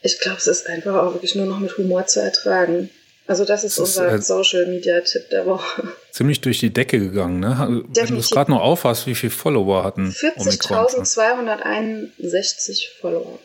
ich 0.03 0.21
glaube, 0.21 0.39
es 0.39 0.47
ist 0.47 0.67
einfach 0.67 0.95
auch 0.95 1.15
wirklich 1.15 1.35
nur 1.35 1.47
noch 1.47 1.61
mit 1.61 1.79
Humor 1.79 2.07
zu 2.07 2.21
ertragen. 2.21 2.91
Also 3.27 3.45
das 3.45 3.65
ist 3.65 3.79
das 3.79 3.89
unser 3.89 4.15
ist, 4.15 4.25
äh, 4.25 4.27
Social 4.27 4.67
Media 4.67 5.01
Tipp 5.01 5.31
der 5.31 5.47
Woche. 5.47 5.89
Ziemlich 6.11 6.41
durch 6.41 6.59
die 6.59 6.73
Decke 6.73 6.99
gegangen, 6.99 7.39
ne? 7.39 7.51
Definitiv. 7.51 7.97
Wenn 7.97 8.09
du 8.09 8.17
es 8.19 8.31
gerade 8.31 8.51
noch 8.51 8.61
aufhast, 8.61 9.07
wie 9.07 9.15
viele 9.15 9.31
Follower 9.31 9.85
hatten 9.85 10.11
40.261 10.11 12.89
Follower. 13.01 13.39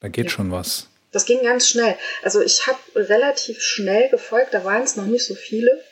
Da 0.00 0.06
geht 0.08 0.26
ja. 0.26 0.30
schon 0.30 0.52
was. 0.52 0.86
Das 1.10 1.24
ging 1.26 1.42
ganz 1.42 1.68
schnell. 1.68 1.96
Also 2.22 2.40
ich 2.40 2.66
habe 2.66 2.78
relativ 2.94 3.60
schnell 3.60 4.08
gefolgt, 4.10 4.54
da 4.54 4.64
waren 4.64 4.82
es 4.82 4.96
noch 4.96 5.06
nicht 5.06 5.24
so 5.24 5.34
viele, 5.34 5.82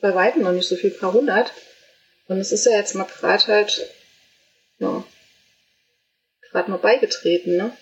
bei 0.00 0.14
weitem 0.14 0.42
noch 0.42 0.52
nicht 0.52 0.68
so 0.68 0.76
viel, 0.76 0.90
paar 0.90 1.12
hundert. 1.12 1.52
Und 2.28 2.38
es 2.38 2.52
ist 2.52 2.66
ja 2.66 2.72
jetzt 2.72 2.94
mal 2.94 3.04
gerade 3.04 3.46
halt, 3.46 3.90
ja, 4.78 5.02
gerade 6.50 6.70
mal 6.70 6.78
beigetreten, 6.78 7.56
ne? 7.56 7.72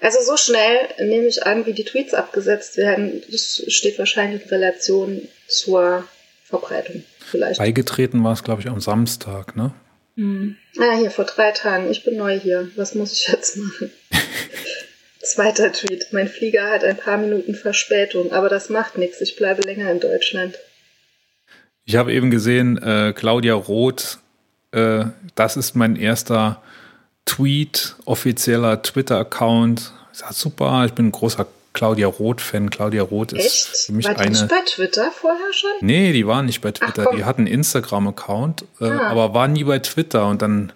Also 0.00 0.20
so 0.22 0.36
schnell 0.36 0.88
nehme 0.98 1.26
ich 1.26 1.46
an, 1.46 1.66
wie 1.66 1.72
die 1.72 1.84
Tweets 1.84 2.14
abgesetzt 2.14 2.76
werden, 2.76 3.22
das 3.30 3.62
steht 3.68 3.98
wahrscheinlich 3.98 4.42
in 4.42 4.48
Relation 4.48 5.28
zur 5.48 6.04
Verbreitung 6.44 7.04
vielleicht. 7.18 7.58
Beigetreten 7.58 8.22
war 8.22 8.32
es, 8.32 8.44
glaube 8.44 8.60
ich, 8.60 8.68
am 8.68 8.80
Samstag, 8.80 9.56
ne? 9.56 9.72
Mhm. 10.16 10.56
Ah, 10.78 10.96
hier, 10.96 11.10
vor 11.10 11.24
drei 11.24 11.52
Tagen. 11.52 11.90
Ich 11.90 12.04
bin 12.04 12.16
neu 12.16 12.38
hier. 12.38 12.70
Was 12.76 12.94
muss 12.94 13.12
ich 13.12 13.28
jetzt 13.28 13.56
machen? 13.56 13.90
Zweiter 15.22 15.72
Tweet. 15.72 16.08
Mein 16.12 16.28
Flieger 16.28 16.70
hat 16.70 16.84
ein 16.84 16.96
paar 16.96 17.18
Minuten 17.18 17.54
Verspätung, 17.54 18.32
aber 18.32 18.48
das 18.48 18.70
macht 18.70 18.96
nichts. 18.96 19.20
Ich 19.20 19.36
bleibe 19.36 19.62
länger 19.62 19.90
in 19.90 20.00
Deutschland. 20.00 20.58
Ich 21.84 21.96
habe 21.96 22.12
eben 22.12 22.30
gesehen, 22.30 22.78
äh, 22.82 23.12
Claudia 23.14 23.54
Roth, 23.54 24.18
äh, 24.72 25.04
das 25.34 25.56
ist 25.56 25.74
mein 25.76 25.96
erster 25.96 26.62
Tweet, 27.26 27.96
offizieller 28.06 28.80
Twitter-Account. 28.82 29.92
Ja, 30.20 30.32
super, 30.32 30.84
ich 30.86 30.92
bin 30.92 31.08
ein 31.08 31.12
großer 31.12 31.46
Claudia 31.76 32.06
Roth-Fan. 32.06 32.70
Claudia 32.70 33.02
Roth 33.02 33.32
ist 33.34 33.44
Echt? 33.44 33.66
für 33.86 33.92
mich 33.92 34.06
war 34.06 34.14
die 34.14 34.20
eine. 34.20 34.30
nicht 34.30 34.48
bei 34.48 34.62
Twitter 34.64 35.10
vorher 35.12 35.52
schon? 35.52 35.70
Nee, 35.82 36.12
die 36.12 36.26
war 36.26 36.42
nicht 36.42 36.62
bei 36.62 36.72
Twitter. 36.72 37.08
Ach, 37.08 37.14
die 37.14 37.24
hat 37.24 37.36
einen 37.36 37.46
Instagram-Account, 37.46 38.64
äh, 38.80 38.86
ah. 38.86 39.10
aber 39.10 39.34
war 39.34 39.46
nie 39.46 39.64
bei 39.64 39.78
Twitter 39.80 40.26
und 40.26 40.40
dann 40.40 40.72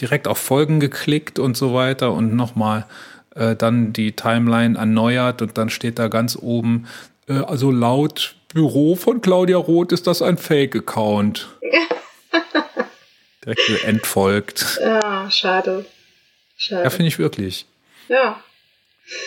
direkt 0.00 0.26
auf 0.26 0.38
Folgen 0.38 0.80
geklickt 0.80 1.38
und 1.38 1.56
so 1.56 1.74
weiter 1.74 2.12
und 2.12 2.34
nochmal 2.34 2.86
äh, 3.36 3.54
dann 3.54 3.92
die 3.92 4.12
Timeline 4.12 4.76
erneuert 4.76 5.42
und 5.42 5.56
dann 5.56 5.70
steht 5.70 6.00
da 6.00 6.08
ganz 6.08 6.36
oben, 6.36 6.88
äh, 7.28 7.34
also 7.34 7.70
laut 7.70 8.34
Büro 8.52 8.96
von 8.96 9.20
Claudia 9.20 9.56
Roth 9.56 9.92
ist 9.92 10.06
das 10.06 10.22
ein 10.22 10.38
Fake-Account. 10.38 11.48
Direkt 13.44 13.84
entfolgt. 13.84 14.80
Ja, 14.80 15.00
schade. 15.30 15.84
schade. 16.56 16.84
Ja, 16.84 16.90
finde 16.90 17.08
ich 17.08 17.18
wirklich. 17.18 17.66
Ja. 18.08 18.42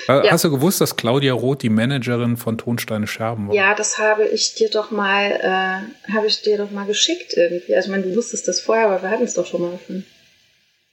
Äh, 0.08 0.30
hast 0.30 0.44
ja. 0.44 0.50
du 0.50 0.56
gewusst, 0.56 0.82
dass 0.82 0.96
Claudia 0.96 1.34
Roth 1.34 1.62
die 1.62 1.70
Managerin 1.70 2.38
von 2.38 2.58
Tonsteine 2.58 3.08
Scherben 3.08 3.50
war? 3.50 3.56
Ja, 3.56 3.76
das 3.76 3.98
habe 3.98 4.26
ich 4.26 4.56
dir 4.56 4.70
doch 4.70 4.92
mal, 4.92 5.32
äh, 5.32 6.12
habe 6.14 6.28
ich 6.28 6.42
dir 6.42 6.58
doch 6.58 6.72
mal 6.72 6.86
geschickt 6.86 7.34
irgendwie. 7.36 7.76
Also 7.76 7.88
ich 7.88 7.92
meine, 7.92 8.04
du 8.04 8.16
wusstest 8.16 8.48
das 8.48 8.62
vorher, 8.62 8.88
aber 8.88 9.02
wir 9.02 9.10
hatten 9.10 9.24
es 9.24 9.34
doch 9.34 9.46
schon 9.46 9.62
mal 9.62 9.72
davon. 9.72 10.06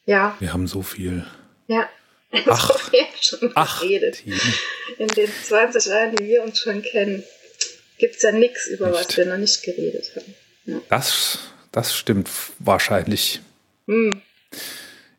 Ja. 0.05 0.37
Wir 0.41 0.53
haben 0.53 0.67
so 0.67 0.83
viel. 0.83 1.25
Ja. 1.69 1.89
Ach, 2.47 2.73
so 2.73 2.79
viel 2.79 3.05
schon 3.21 3.53
ach, 3.55 3.81
geredet. 3.83 4.23
In 4.99 5.09
den 5.09 5.31
20 5.31 5.85
Jahren, 5.85 6.17
die 6.17 6.27
wir 6.27 6.43
uns 6.43 6.59
schon 6.59 6.81
kennen, 6.83 7.23
gibt 7.99 8.17
es 8.17 8.23
ja 8.23 8.33
nichts, 8.33 8.67
über 8.69 8.89
nicht. 8.89 9.09
was 9.09 9.17
wir 9.19 9.27
noch 9.27 9.37
nicht 9.37 9.63
geredet 9.63 10.13
haben. 10.17 10.35
Ja. 10.65 10.81
Das, 10.89 11.39
das 11.73 11.95
stimmt 11.95 12.31
wahrscheinlich. 12.59 13.41
Hm. 13.87 14.23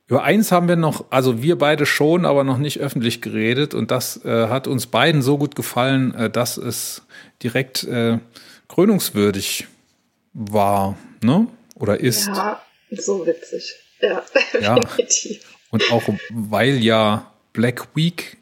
Über 0.08 0.24
eins 0.24 0.52
haben 0.52 0.68
wir 0.68 0.76
noch, 0.76 1.06
also 1.12 1.42
wir 1.42 1.58
beide 1.58 1.86
schon, 1.86 2.26
aber 2.26 2.44
noch 2.44 2.58
nicht 2.58 2.80
öffentlich 2.80 3.22
geredet. 3.22 3.74
Und 3.74 3.92
das 3.92 4.24
äh, 4.26 4.48
hat 4.48 4.68
uns 4.68 4.88
beiden 4.88 5.22
so 5.22 5.38
gut 5.38 5.56
gefallen, 5.56 6.14
äh, 6.16 6.30
dass 6.30 6.58
es 6.58 7.04
direkt 7.42 7.84
äh, 7.86 8.20
krönungswürdig 8.68 9.68
war, 10.34 10.98
ne? 11.22 11.48
Oder 11.76 12.00
ist. 12.00 12.28
Ja, 12.28 12.62
so 12.92 13.26
witzig. 13.26 13.76
Ja, 14.02 14.24
ja. 14.60 14.76
definitiv. 14.76 15.56
Und 15.72 15.92
auch 15.92 16.04
weil 16.30 16.76
ja 16.84 17.32
Black 17.54 17.96
Week 17.96 18.38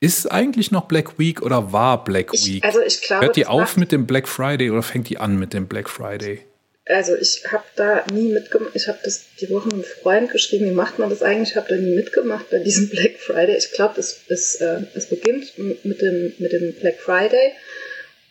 ist 0.00 0.30
eigentlich 0.32 0.72
noch 0.72 0.86
Black 0.86 1.18
Week 1.18 1.42
oder 1.42 1.72
war 1.72 2.02
Black 2.02 2.32
Week? 2.32 2.56
Ich, 2.56 2.64
also 2.64 2.80
ich 2.80 3.02
glaube, 3.02 3.26
Hört 3.26 3.36
die 3.36 3.46
auf 3.46 3.76
mit 3.76 3.92
dem 3.92 4.06
Black 4.06 4.26
Friday 4.26 4.70
oder 4.70 4.82
fängt 4.82 5.08
die 5.08 5.18
an 5.18 5.38
mit 5.38 5.52
dem 5.52 5.68
Black 5.68 5.88
Friday? 5.88 6.40
Also 6.84 7.16
ich 7.16 7.44
habe 7.52 7.64
da 7.76 8.04
nie 8.12 8.32
mitgemacht. 8.32 8.74
Ich 8.74 8.88
habe 8.88 8.98
das 9.04 9.26
die 9.40 9.50
Woche 9.50 9.70
einem 9.70 9.84
Freund 9.84 10.30
geschrieben, 10.30 10.66
wie 10.66 10.74
macht 10.74 10.98
man 10.98 11.10
das 11.10 11.22
eigentlich? 11.22 11.50
Ich 11.50 11.56
habe 11.56 11.68
da 11.68 11.76
nie 11.76 11.94
mitgemacht 11.94 12.50
bei 12.50 12.58
diesem 12.58 12.88
Black 12.90 13.18
Friday. 13.18 13.56
Ich 13.56 13.72
glaube, 13.72 14.00
es, 14.00 14.20
es, 14.28 14.56
äh, 14.56 14.80
es 14.94 15.06
beginnt 15.06 15.56
mit 15.58 16.02
dem, 16.02 16.34
mit 16.38 16.52
dem 16.52 16.74
Black 16.74 16.98
Friday. 16.98 17.52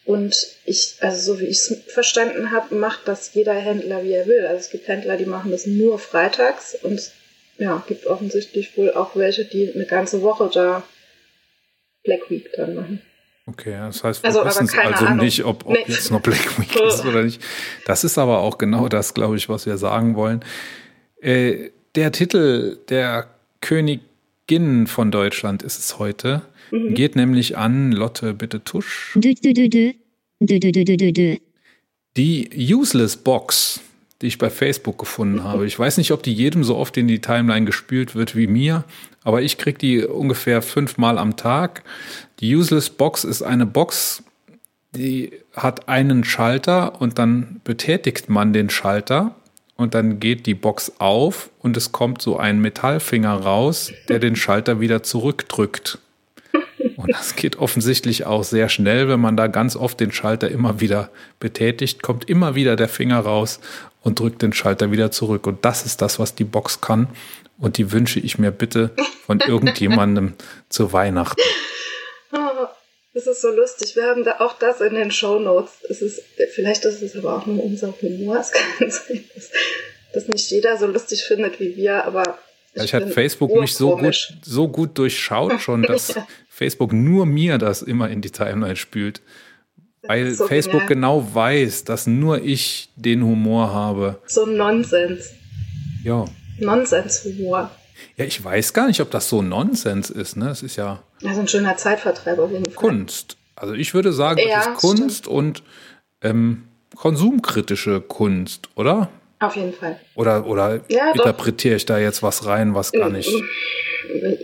Und 0.04 0.58
ich, 0.66 0.96
also 1.00 1.34
so 1.34 1.40
wie 1.40 1.46
ich 1.46 1.58
es 1.58 1.78
verstanden 1.88 2.52
habe, 2.52 2.76
macht 2.76 3.08
das 3.08 3.34
jeder 3.34 3.54
Händler, 3.54 4.04
wie 4.04 4.14
er 4.14 4.26
will. 4.26 4.46
Also 4.46 4.60
es 4.60 4.70
gibt 4.70 4.88
Händler, 4.88 5.16
die 5.16 5.26
machen 5.26 5.52
das 5.52 5.66
nur 5.66 6.00
freitags 6.00 6.76
und 6.82 7.12
ja, 7.58 7.84
gibt 7.88 8.08
offensichtlich 8.08 8.76
wohl 8.78 8.92
auch 8.92 9.16
welche, 9.16 9.46
die 9.46 9.72
eine 9.74 9.86
ganze 9.86 10.24
Woche 10.24 10.50
da 10.52 10.84
Black 12.04 12.30
Week 12.32 12.52
dann 12.54 12.76
machen. 12.76 13.02
Okay, 13.48 13.76
das 13.78 14.04
heißt, 14.04 14.24
wir 14.24 14.30
also, 14.30 14.46
wissen 14.46 14.66
es 14.66 14.78
also 14.78 15.06
Ahnung. 15.06 15.26
nicht, 15.26 15.44
ob, 15.44 15.66
ob 15.66 15.74
nee. 15.74 15.84
jetzt 15.88 16.12
noch 16.12 16.22
Black 16.22 16.60
Week 16.60 16.76
ist 16.88 17.06
oder 17.06 17.24
nicht. 17.24 17.42
Das 17.86 18.04
ist 18.04 18.18
aber 18.18 18.40
auch 18.40 18.58
genau 18.58 18.88
das, 18.88 19.14
glaube 19.14 19.36
ich, 19.38 19.50
was 19.50 19.66
wir 19.66 19.78
sagen 19.78 20.16
wollen. 20.16 20.42
Äh, 21.20 21.72
der 21.96 22.12
Titel 22.12 22.78
der 22.90 23.28
Königin 23.62 24.88
von 24.88 25.12
Deutschland 25.12 25.64
ist 25.64 25.80
es 25.80 26.00
heute. 26.00 26.44
Mhm. 26.72 26.94
Geht 26.94 27.16
nämlich 27.16 27.58
an 27.58 27.92
Lotte 27.92 28.34
Bitte 28.34 28.64
Tusch. 28.64 29.18
Die 32.16 32.50
Useless 32.74 33.18
Box 33.18 33.82
die 34.22 34.28
ich 34.28 34.38
bei 34.38 34.50
Facebook 34.50 35.00
gefunden 35.00 35.44
habe. 35.44 35.66
Ich 35.66 35.78
weiß 35.78 35.98
nicht, 35.98 36.12
ob 36.12 36.24
die 36.24 36.34
jedem 36.34 36.64
so 36.64 36.78
oft 36.78 36.96
in 36.98 37.08
die 37.08 37.22
Timeline 37.22 37.66
gespült 37.66 38.16
wird 38.16 38.36
wie 38.36 38.48
mir, 38.48 38.84
aber 39.24 39.42
ich 39.42 39.58
kriege 39.58 39.78
die 39.78 40.06
ungefähr 40.06 40.62
fünfmal 40.62 41.18
am 41.18 41.36
Tag. 41.36 41.84
Die 42.40 42.56
Useless 42.56 42.90
Box 42.90 43.24
ist 43.24 43.42
eine 43.42 43.66
Box, 43.66 44.24
die 44.96 45.32
hat 45.56 45.88
einen 45.88 46.24
Schalter 46.24 47.02
und 47.02 47.18
dann 47.18 47.62
betätigt 47.64 48.30
man 48.30 48.54
den 48.54 48.70
Schalter 48.70 49.36
und 49.76 49.96
dann 49.96 50.20
geht 50.20 50.46
die 50.46 50.54
Box 50.54 50.94
auf 51.00 51.50
und 51.60 51.76
es 51.76 51.92
kommt 51.92 52.22
so 52.22 52.38
ein 52.38 52.60
Metallfinger 52.60 53.34
raus, 53.34 53.92
der 54.10 54.20
den 54.20 54.36
Schalter 54.36 54.80
wieder 54.80 55.02
zurückdrückt. 55.02 55.98
Und 56.98 57.12
das 57.14 57.36
geht 57.36 57.58
offensichtlich 57.58 58.26
auch 58.26 58.44
sehr 58.44 58.70
schnell, 58.70 59.08
wenn 59.08 59.20
man 59.20 59.36
da 59.36 59.48
ganz 59.48 59.76
oft 59.76 60.00
den 60.00 60.12
Schalter 60.12 60.50
immer 60.50 60.82
wieder 60.82 61.10
betätigt, 61.40 62.04
kommt 62.04 62.30
immer 62.30 62.54
wieder 62.54 62.76
der 62.76 62.90
Finger 62.90 63.20
raus 63.20 63.60
und 64.02 64.20
drückt 64.20 64.42
den 64.42 64.54
Schalter 64.54 64.92
wieder 64.92 65.12
zurück. 65.12 65.48
Und 65.48 65.64
das 65.64 65.86
ist 65.86 66.02
das, 66.02 66.20
was 66.20 66.36
die 66.36 66.44
Box 66.44 66.82
kann. 66.82 67.08
Und 67.58 67.78
die 67.78 67.92
wünsche 67.92 68.20
ich 68.20 68.38
mir 68.38 68.52
bitte 68.52 68.92
von 69.26 69.40
irgendjemandem 69.48 70.34
zu 70.70 70.94
Weihnachten. 70.94 71.42
Oh, 72.34 72.68
das 73.14 73.28
ist 73.28 73.42
so 73.42 73.50
lustig. 73.50 73.96
Wir 73.96 74.06
haben 74.06 74.24
da 74.24 74.40
auch 74.40 74.58
das 74.58 74.82
in 74.82 74.96
den 74.96 75.12
Show 75.12 75.40
Notes. 75.40 75.74
Es 75.90 76.02
ist, 76.02 76.22
vielleicht 76.54 76.86
ist 76.86 77.02
es 77.02 77.16
aber 77.16 77.36
auch 77.36 77.46
nur 77.46 77.64
unser 77.64 77.94
Humor. 78.02 78.40
Es 78.40 78.52
kann 78.52 78.66
sein, 78.92 79.24
dass, 79.36 79.52
dass 80.14 80.28
nicht 80.28 80.50
jeder 80.50 80.78
so 80.78 80.88
lustig 80.88 81.24
findet 81.24 81.60
wie 81.60 81.76
wir, 81.76 82.04
aber 82.06 82.40
ich, 82.74 82.84
ich 82.84 82.94
habe 82.94 83.08
Facebook 83.08 83.54
mich 83.54 83.76
so 83.76 83.98
gut, 83.98 84.34
so 84.44 84.70
gut 84.70 84.98
durchschaut 84.98 85.60
schon, 85.62 85.84
dass. 85.88 86.16
Facebook 86.62 86.94
nur 86.94 87.26
mir 87.26 87.58
das 87.58 87.82
immer 87.82 88.10
in 88.12 88.22
die 88.22 88.30
Timeline 88.30 88.76
spült. 88.76 89.22
Weil 90.04 90.32
so 90.32 90.48
Facebook 90.48 90.88
genial. 90.88 90.88
genau 90.88 91.36
weiß, 91.36 91.84
dass 91.84 92.08
nur 92.08 92.42
ich 92.42 92.90
den 92.96 93.24
Humor 93.24 93.72
habe. 93.72 94.20
So 94.26 94.46
Nonsens. 94.46 95.34
Ja. 96.04 96.26
Nonsenshumor. 96.60 97.72
Ja, 98.18 98.26
ich 98.26 98.44
weiß 98.44 98.74
gar 98.74 98.88
nicht, 98.88 99.00
ob 99.02 99.12
das 99.12 99.30
so 99.30 99.42
Nonsens 99.42 100.10
ist. 100.10 100.38
Ne? 100.38 100.50
Es 100.50 100.64
ist 100.64 100.76
ja. 100.76 101.04
Also 101.24 101.42
ein 101.42 101.48
schöner 101.48 101.78
Zeitvertreib 101.78 102.40
auf 102.40 102.52
jeden 102.52 102.66
Fall. 102.66 102.74
Kunst. 102.74 103.38
Also 103.56 103.74
ich 103.74 103.94
würde 103.94 104.12
sagen, 104.12 104.40
ja, 104.40 104.58
das 104.58 104.68
ist 104.68 104.74
Kunst 104.76 105.18
stimmt. 105.20 105.28
und 105.28 105.64
ähm, 106.24 106.64
konsumkritische 106.96 108.02
Kunst, 108.02 108.70
oder? 108.76 109.10
Auf 109.40 109.56
jeden 109.56 109.74
Fall. 109.74 110.00
Oder, 110.16 110.46
oder 110.48 110.82
ja, 110.88 111.12
interpretiere 111.12 111.76
ich 111.76 111.86
da 111.86 112.00
jetzt 112.00 112.24
was 112.24 112.46
rein, 112.46 112.74
was 112.74 112.92
gar 112.92 113.10
nicht. 113.10 113.32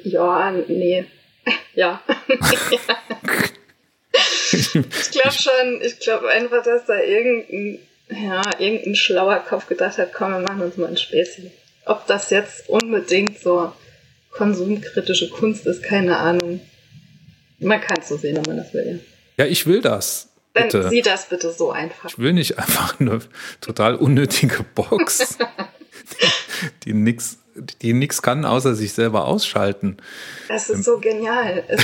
Ja, 0.03 0.51
nee. 0.51 1.05
Ja. 1.75 2.01
ich 4.51 5.11
glaube 5.11 5.31
schon, 5.31 5.81
ich 5.81 5.99
glaube 5.99 6.29
einfach, 6.29 6.63
dass 6.63 6.85
da 6.85 6.99
irgendein, 6.99 7.79
ja, 8.09 8.41
irgendein 8.59 8.95
schlauer 8.95 9.39
Kopf 9.39 9.67
gedacht 9.67 9.97
hat, 9.97 10.13
komm, 10.13 10.31
wir 10.31 10.39
machen 10.39 10.61
uns 10.61 10.77
mal 10.77 10.87
ein 10.87 10.97
Späßchen. 10.97 11.51
Ob 11.85 12.05
das 12.07 12.29
jetzt 12.29 12.69
unbedingt 12.69 13.39
so 13.39 13.71
konsumkritische 14.31 15.29
Kunst 15.29 15.65
ist, 15.65 15.83
keine 15.83 16.17
Ahnung. 16.17 16.61
Man 17.59 17.81
kann 17.81 17.97
es 17.99 18.09
so 18.09 18.17
sehen, 18.17 18.35
wenn 18.35 18.43
man 18.43 18.57
das 18.57 18.73
will. 18.73 18.99
Ja, 19.37 19.45
ich 19.45 19.65
will 19.65 19.81
das. 19.81 20.29
Dann 20.53 20.65
bitte. 20.65 20.89
sieh 20.89 21.01
das 21.01 21.29
bitte 21.29 21.51
so 21.51 21.71
einfach. 21.71 22.09
Ich 22.09 22.19
will 22.19 22.33
nicht 22.33 22.57
einfach 22.57 22.99
eine 22.99 23.19
total 23.61 23.95
unnötige 23.95 24.63
Box, 24.75 25.37
die 26.83 26.93
nichts 26.93 27.39
die 27.81 27.93
nichts 27.93 28.21
kann, 28.21 28.45
außer 28.45 28.75
sich 28.75 28.93
selber 28.93 29.25
ausschalten. 29.25 29.97
Das 30.47 30.69
ist 30.69 30.83
so 30.83 30.99
genial. 30.99 31.63
Es, 31.67 31.83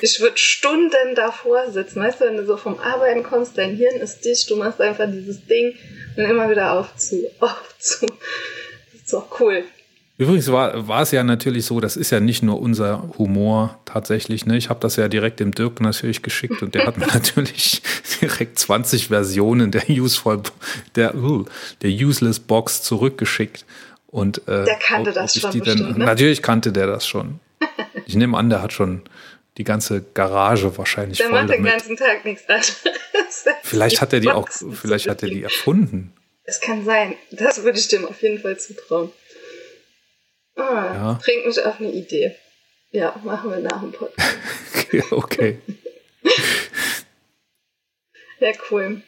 ich 0.00 0.20
würde 0.20 0.36
Stunden 0.36 1.14
davor 1.14 1.70
sitzen. 1.70 2.00
Weißt 2.00 2.20
du, 2.20 2.26
wenn 2.26 2.36
du 2.36 2.46
so 2.46 2.56
vom 2.56 2.78
Arbeiten 2.78 3.22
kommst, 3.22 3.56
dein 3.58 3.76
Hirn 3.76 3.96
ist 3.96 4.24
dicht, 4.24 4.50
du 4.50 4.56
machst 4.56 4.80
einfach 4.80 5.06
dieses 5.10 5.46
Ding 5.46 5.74
und 6.16 6.24
immer 6.24 6.50
wieder 6.50 6.72
auf 6.72 6.96
zu, 6.96 7.30
auf 7.40 7.74
zu. 7.78 8.06
Das 8.06 9.02
ist 9.02 9.12
doch 9.12 9.40
cool. 9.40 9.64
Übrigens 10.16 10.52
war, 10.52 10.86
war 10.86 11.02
es 11.02 11.10
ja 11.10 11.24
natürlich 11.24 11.66
so, 11.66 11.80
das 11.80 11.96
ist 11.96 12.10
ja 12.10 12.20
nicht 12.20 12.44
nur 12.44 12.60
unser 12.60 13.10
Humor 13.18 13.80
tatsächlich. 13.84 14.46
Ne? 14.46 14.56
Ich 14.56 14.70
habe 14.70 14.78
das 14.78 14.94
ja 14.94 15.08
direkt 15.08 15.40
dem 15.40 15.50
Dirk 15.50 15.80
natürlich 15.80 16.22
geschickt 16.22 16.62
und 16.62 16.76
der 16.76 16.86
hat 16.86 16.98
mir 16.98 17.06
natürlich 17.12 17.82
direkt 18.20 18.60
20 18.60 19.08
Versionen 19.08 19.72
der 19.72 19.88
Useful, 19.88 20.40
der, 20.94 21.16
uh, 21.16 21.46
der 21.82 21.90
Useless 21.90 22.38
Box 22.38 22.82
zurückgeschickt. 22.82 23.64
Und, 24.14 24.46
äh, 24.46 24.64
der 24.64 24.76
kannte 24.76 25.12
das 25.12 25.34
schon. 25.34 25.50
Bestimmt, 25.50 25.80
denn, 25.80 25.98
ne? 25.98 26.04
Natürlich 26.04 26.40
kannte 26.40 26.70
der 26.70 26.86
das 26.86 27.04
schon. 27.04 27.40
Ich 28.06 28.14
nehme 28.16 28.36
an, 28.36 28.50
der 28.50 28.60
hat 28.60 28.72
schon 28.72 29.02
die 29.56 29.64
ganze 29.64 30.02
Garage 30.02 30.76
wahrscheinlich 30.76 31.18
der 31.18 31.30
voll 31.30 31.40
macht 31.40 31.48
damit. 31.48 31.64
den 31.64 31.72
ganzen 31.72 31.96
Tag 31.96 32.24
nichts 32.24 32.46
anderes. 32.46 32.82
Vielleicht 33.62 34.02
hat 34.02 34.12
er 34.12 34.20
die 34.20 34.30
auch, 34.30 34.46
vielleicht 34.50 35.08
hat 35.08 35.22
er 35.22 35.30
die 35.30 35.42
erfunden. 35.42 36.12
Es 36.42 36.60
kann 36.60 36.84
sein. 36.84 37.16
Das 37.30 37.62
würde 37.62 37.78
ich 37.78 37.88
dem 37.88 38.04
auf 38.04 38.20
jeden 38.20 38.40
Fall 38.40 38.58
zutrauen. 38.58 39.10
Ah, 40.56 40.62
ja. 40.62 41.20
Bringt 41.24 41.46
mich 41.46 41.64
auf 41.64 41.80
eine 41.80 41.90
Idee. 41.90 42.36
Ja, 42.90 43.18
machen 43.24 43.50
wir 43.50 43.60
nach 43.60 43.80
dem 43.80 43.92
Podcast. 43.92 44.36
okay. 45.12 45.58
ja, 48.38 48.52
cool. 48.70 49.02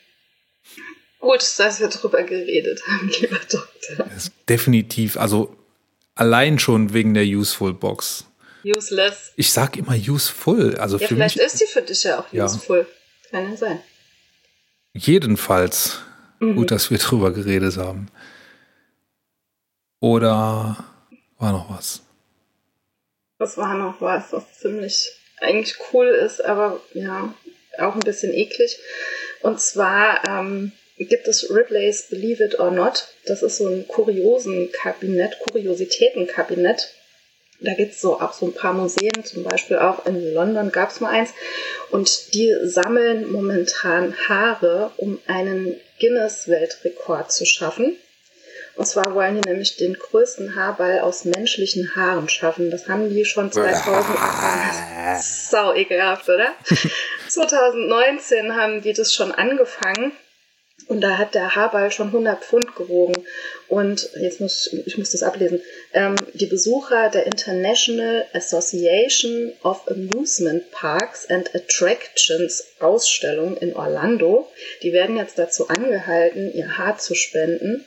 Gut, 1.26 1.42
dass 1.58 1.80
wir 1.80 1.88
drüber 1.88 2.22
geredet 2.22 2.80
haben, 2.86 3.08
lieber 3.20 3.38
Doktor. 3.38 4.06
definitiv, 4.48 5.16
also 5.16 5.56
allein 6.14 6.60
schon 6.60 6.92
wegen 6.92 7.14
der 7.14 7.24
Useful 7.24 7.74
Box. 7.74 8.26
Useless. 8.64 9.32
Ich 9.34 9.52
sag 9.52 9.76
immer 9.76 9.96
useful. 9.96 10.76
Also 10.76 10.98
ja, 10.98 11.08
für 11.08 11.14
vielleicht 11.14 11.36
mich, 11.36 11.46
ist 11.46 11.60
die 11.60 11.66
für 11.66 11.82
dich 11.82 12.04
ja 12.04 12.20
auch 12.20 12.32
ja. 12.32 12.44
useful. 12.44 12.86
Kann 13.30 13.50
ja 13.50 13.56
sein. 13.56 13.80
Jedenfalls. 14.92 15.98
Mhm. 16.38 16.54
Gut, 16.54 16.70
dass 16.70 16.92
wir 16.92 16.98
drüber 16.98 17.32
geredet 17.32 17.76
haben. 17.76 18.08
Oder 19.98 20.84
war 21.38 21.52
noch 21.52 21.70
was? 21.76 22.02
Das 23.38 23.56
war 23.56 23.74
noch 23.74 24.00
was, 24.00 24.32
was 24.32 24.60
ziemlich 24.60 25.10
eigentlich 25.40 25.76
cool 25.92 26.06
ist, 26.06 26.44
aber 26.44 26.80
ja, 26.94 27.34
auch 27.78 27.94
ein 27.94 28.00
bisschen 28.00 28.32
eklig. 28.32 28.78
Und 29.42 29.60
zwar 29.60 30.22
ähm, 30.28 30.70
gibt 31.04 31.28
es 31.28 31.50
Ripley's 31.50 32.08
Believe 32.08 32.42
It 32.42 32.58
or 32.58 32.70
Not. 32.70 33.08
Das 33.26 33.42
ist 33.42 33.58
so 33.58 33.68
ein 33.68 33.86
Kuriosenkabinett, 33.86 35.38
Kuriositätenkabinett. 35.40 36.88
Da 37.60 37.74
gibt 37.74 37.94
es 37.94 38.00
so 38.00 38.20
auch 38.20 38.32
so 38.32 38.46
ein 38.46 38.54
paar 38.54 38.74
Museen, 38.74 39.24
zum 39.24 39.42
Beispiel 39.44 39.78
auch 39.78 40.04
in 40.06 40.34
London 40.34 40.70
gab 40.72 40.90
es 40.90 41.00
mal 41.00 41.10
eins. 41.10 41.32
Und 41.90 42.34
die 42.34 42.54
sammeln 42.64 43.30
momentan 43.30 44.14
Haare, 44.28 44.92
um 44.96 45.18
einen 45.26 45.80
Guinness-Weltrekord 46.00 47.32
zu 47.32 47.46
schaffen. 47.46 47.96
Und 48.74 48.86
zwar 48.86 49.14
wollen 49.14 49.40
die 49.40 49.48
nämlich 49.48 49.78
den 49.78 49.94
größten 49.94 50.54
Haarball 50.54 51.00
aus 51.00 51.24
menschlichen 51.24 51.96
Haaren 51.96 52.28
schaffen. 52.28 52.70
Das 52.70 52.88
haben 52.88 53.08
die 53.08 53.24
schon 53.24 53.50
2008. 53.50 55.22
Sau 55.22 55.72
ekelhaft, 55.72 56.28
oder? 56.28 56.52
2019 57.28 58.54
haben 58.54 58.82
die 58.82 58.92
das 58.92 59.14
schon 59.14 59.32
angefangen. 59.32 60.12
Und 60.88 61.00
da 61.00 61.18
hat 61.18 61.34
der 61.34 61.56
Haarball 61.56 61.90
schon 61.90 62.08
100 62.08 62.44
Pfund 62.44 62.76
gewogen. 62.76 63.14
Und 63.68 64.08
jetzt 64.20 64.40
muss 64.40 64.72
ich 64.72 64.96
muss 64.98 65.10
das 65.10 65.24
ablesen. 65.24 65.60
Ähm, 65.92 66.14
die 66.34 66.46
Besucher 66.46 67.10
der 67.10 67.26
International 67.26 68.24
Association 68.32 69.52
of 69.64 69.88
Amusement 69.88 70.70
Parks 70.70 71.28
and 71.28 71.52
Attractions 71.54 72.64
Ausstellung 72.78 73.56
in 73.56 73.74
Orlando, 73.74 74.48
die 74.82 74.92
werden 74.92 75.16
jetzt 75.16 75.38
dazu 75.38 75.68
angehalten, 75.68 76.52
ihr 76.54 76.78
Haar 76.78 76.98
zu 76.98 77.14
spenden. 77.14 77.84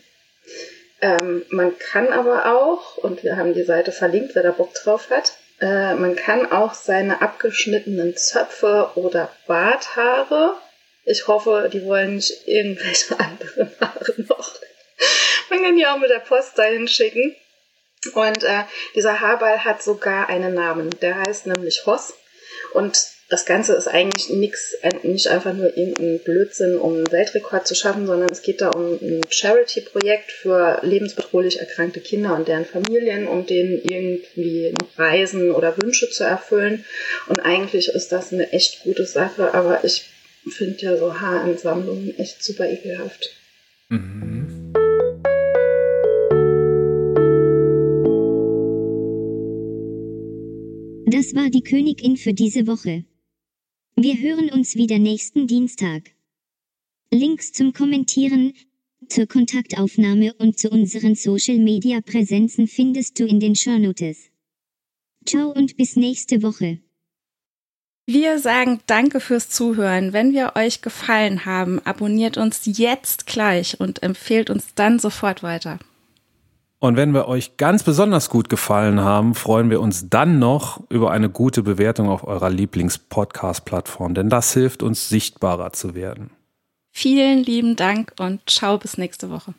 Ähm, 1.02 1.46
man 1.50 1.78
kann 1.78 2.10
aber 2.10 2.54
auch, 2.54 2.98
und 2.98 3.24
wir 3.24 3.38
haben 3.38 3.54
die 3.54 3.64
Seite 3.64 3.94
verlinkt, 3.94 4.36
wer 4.36 4.44
da 4.44 4.52
Bock 4.52 4.74
drauf 4.74 5.10
hat, 5.10 5.38
äh, 5.62 5.94
man 5.96 6.18
kann 6.18 6.52
auch 6.52 6.74
seine 6.74 7.22
abgeschnittenen 7.22 8.18
Zöpfe 8.18 8.92
oder 8.96 9.32
Barthaare 9.48 10.56
ich 11.10 11.28
hoffe, 11.28 11.70
die 11.74 11.84
wollen 11.86 12.16
nicht 12.16 12.48
irgendwelche 12.48 13.20
anderen 13.20 13.72
Haare 13.80 14.14
noch. 14.18 14.56
Man 15.50 15.64
kann 15.64 15.76
die 15.76 15.86
auch 15.88 15.98
mit 15.98 16.10
der 16.10 16.20
Post 16.20 16.58
dahin 16.58 16.88
schicken. 16.88 17.36
Und 18.14 18.44
äh, 18.44 18.64
dieser 18.96 19.20
Haarball 19.20 19.66
hat 19.66 19.84
sogar 19.84 20.30
einen 20.30 20.54
Namen. 20.54 20.90
Der 21.02 21.18
heißt 21.18 21.48
nämlich 21.48 21.86
Hoss. 21.86 22.14
Und 22.74 22.98
das 23.30 23.46
Ganze 23.46 23.74
ist 23.74 23.88
eigentlich 23.88 24.30
nix, 24.30 24.76
nicht 25.04 25.28
einfach 25.28 25.54
nur 25.54 25.76
irgendein 25.78 26.20
Blödsinn, 26.20 26.78
um 26.78 26.96
einen 26.96 27.12
Weltrekord 27.12 27.68
zu 27.68 27.76
schaffen, 27.76 28.08
sondern 28.08 28.30
es 28.32 28.42
geht 28.42 28.62
da 28.62 28.70
um 28.70 28.94
ein 29.02 29.22
Charity-Projekt 29.30 30.32
für 30.32 30.80
lebensbedrohlich 30.82 31.60
erkrankte 31.60 32.00
Kinder 32.00 32.36
und 32.36 32.48
deren 32.48 32.66
Familien, 32.66 33.28
um 33.28 33.46
denen 33.46 33.82
irgendwie 33.84 34.74
Reisen 34.98 35.52
oder 35.52 35.78
Wünsche 35.78 36.10
zu 36.10 36.24
erfüllen. 36.24 36.86
Und 37.28 37.40
eigentlich 37.40 37.90
ist 37.90 38.12
das 38.12 38.32
eine 38.34 38.52
echt 38.52 38.84
gute 38.84 39.06
Sache, 39.06 39.54
aber 39.54 39.84
ich 39.84 40.06
finde 40.48 40.78
ja 40.80 40.98
so 40.98 41.20
Haaransammlungen 41.20 42.18
echt 42.18 42.44
super 42.44 42.70
ekelhaft. 42.70 43.30
Mhm. 43.90 44.74
Das 51.06 51.34
war 51.34 51.50
die 51.50 51.64
Königin 51.64 52.18
für 52.18 52.34
diese 52.34 52.68
Woche. 52.68 53.04
Wir 53.96 54.20
hören 54.20 54.50
uns 54.52 54.76
wieder 54.76 55.00
nächsten 55.00 55.48
Dienstag. 55.48 56.12
Links 57.12 57.52
zum 57.52 57.74
Kommentieren, 57.74 58.54
zur 59.08 59.26
Kontaktaufnahme 59.26 60.34
und 60.36 60.60
zu 60.60 60.70
unseren 60.70 61.16
Social 61.16 61.58
Media 61.58 62.00
Präsenzen 62.02 62.68
findest 62.68 63.20
du 63.20 63.26
in 63.26 63.40
den 63.40 63.56
Shownotes. 63.56 64.30
Ciao 65.26 65.52
und 65.52 65.76
bis 65.78 65.96
nächste 65.96 66.44
Woche. 66.44 66.80
Wir 68.12 68.40
sagen 68.40 68.80
danke 68.88 69.20
fürs 69.20 69.50
Zuhören. 69.50 70.14
Wenn 70.14 70.34
wir 70.34 70.54
euch 70.56 70.82
gefallen 70.82 71.46
haben, 71.46 71.80
abonniert 71.86 72.38
uns 72.38 72.62
jetzt 72.64 73.28
gleich 73.28 73.80
und 73.80 74.02
empfehlt 74.02 74.50
uns 74.50 74.74
dann 74.74 74.98
sofort 74.98 75.44
weiter. 75.44 75.78
Und 76.80 76.98
wenn 76.98 77.14
wir 77.14 77.28
euch 77.28 77.58
ganz 77.58 77.84
besonders 77.84 78.32
gut 78.32 78.50
gefallen 78.50 79.00
haben, 79.02 79.36
freuen 79.36 79.70
wir 79.70 79.80
uns 79.80 80.10
dann 80.10 80.40
noch 80.40 80.82
über 80.90 81.12
eine 81.12 81.30
gute 81.30 81.62
Bewertung 81.62 82.10
auf 82.10 82.24
eurer 82.24 82.50
Lieblings-Podcast-Plattform, 82.50 84.16
denn 84.16 84.28
das 84.28 84.56
hilft 84.56 84.82
uns 84.82 85.08
sichtbarer 85.08 85.72
zu 85.74 85.94
werden. 85.94 86.32
Vielen 86.90 87.44
lieben 87.44 87.76
Dank 87.76 88.14
und 88.20 88.42
ciao 88.50 88.80
bis 88.80 88.98
nächste 88.98 89.30
Woche. 89.30 89.54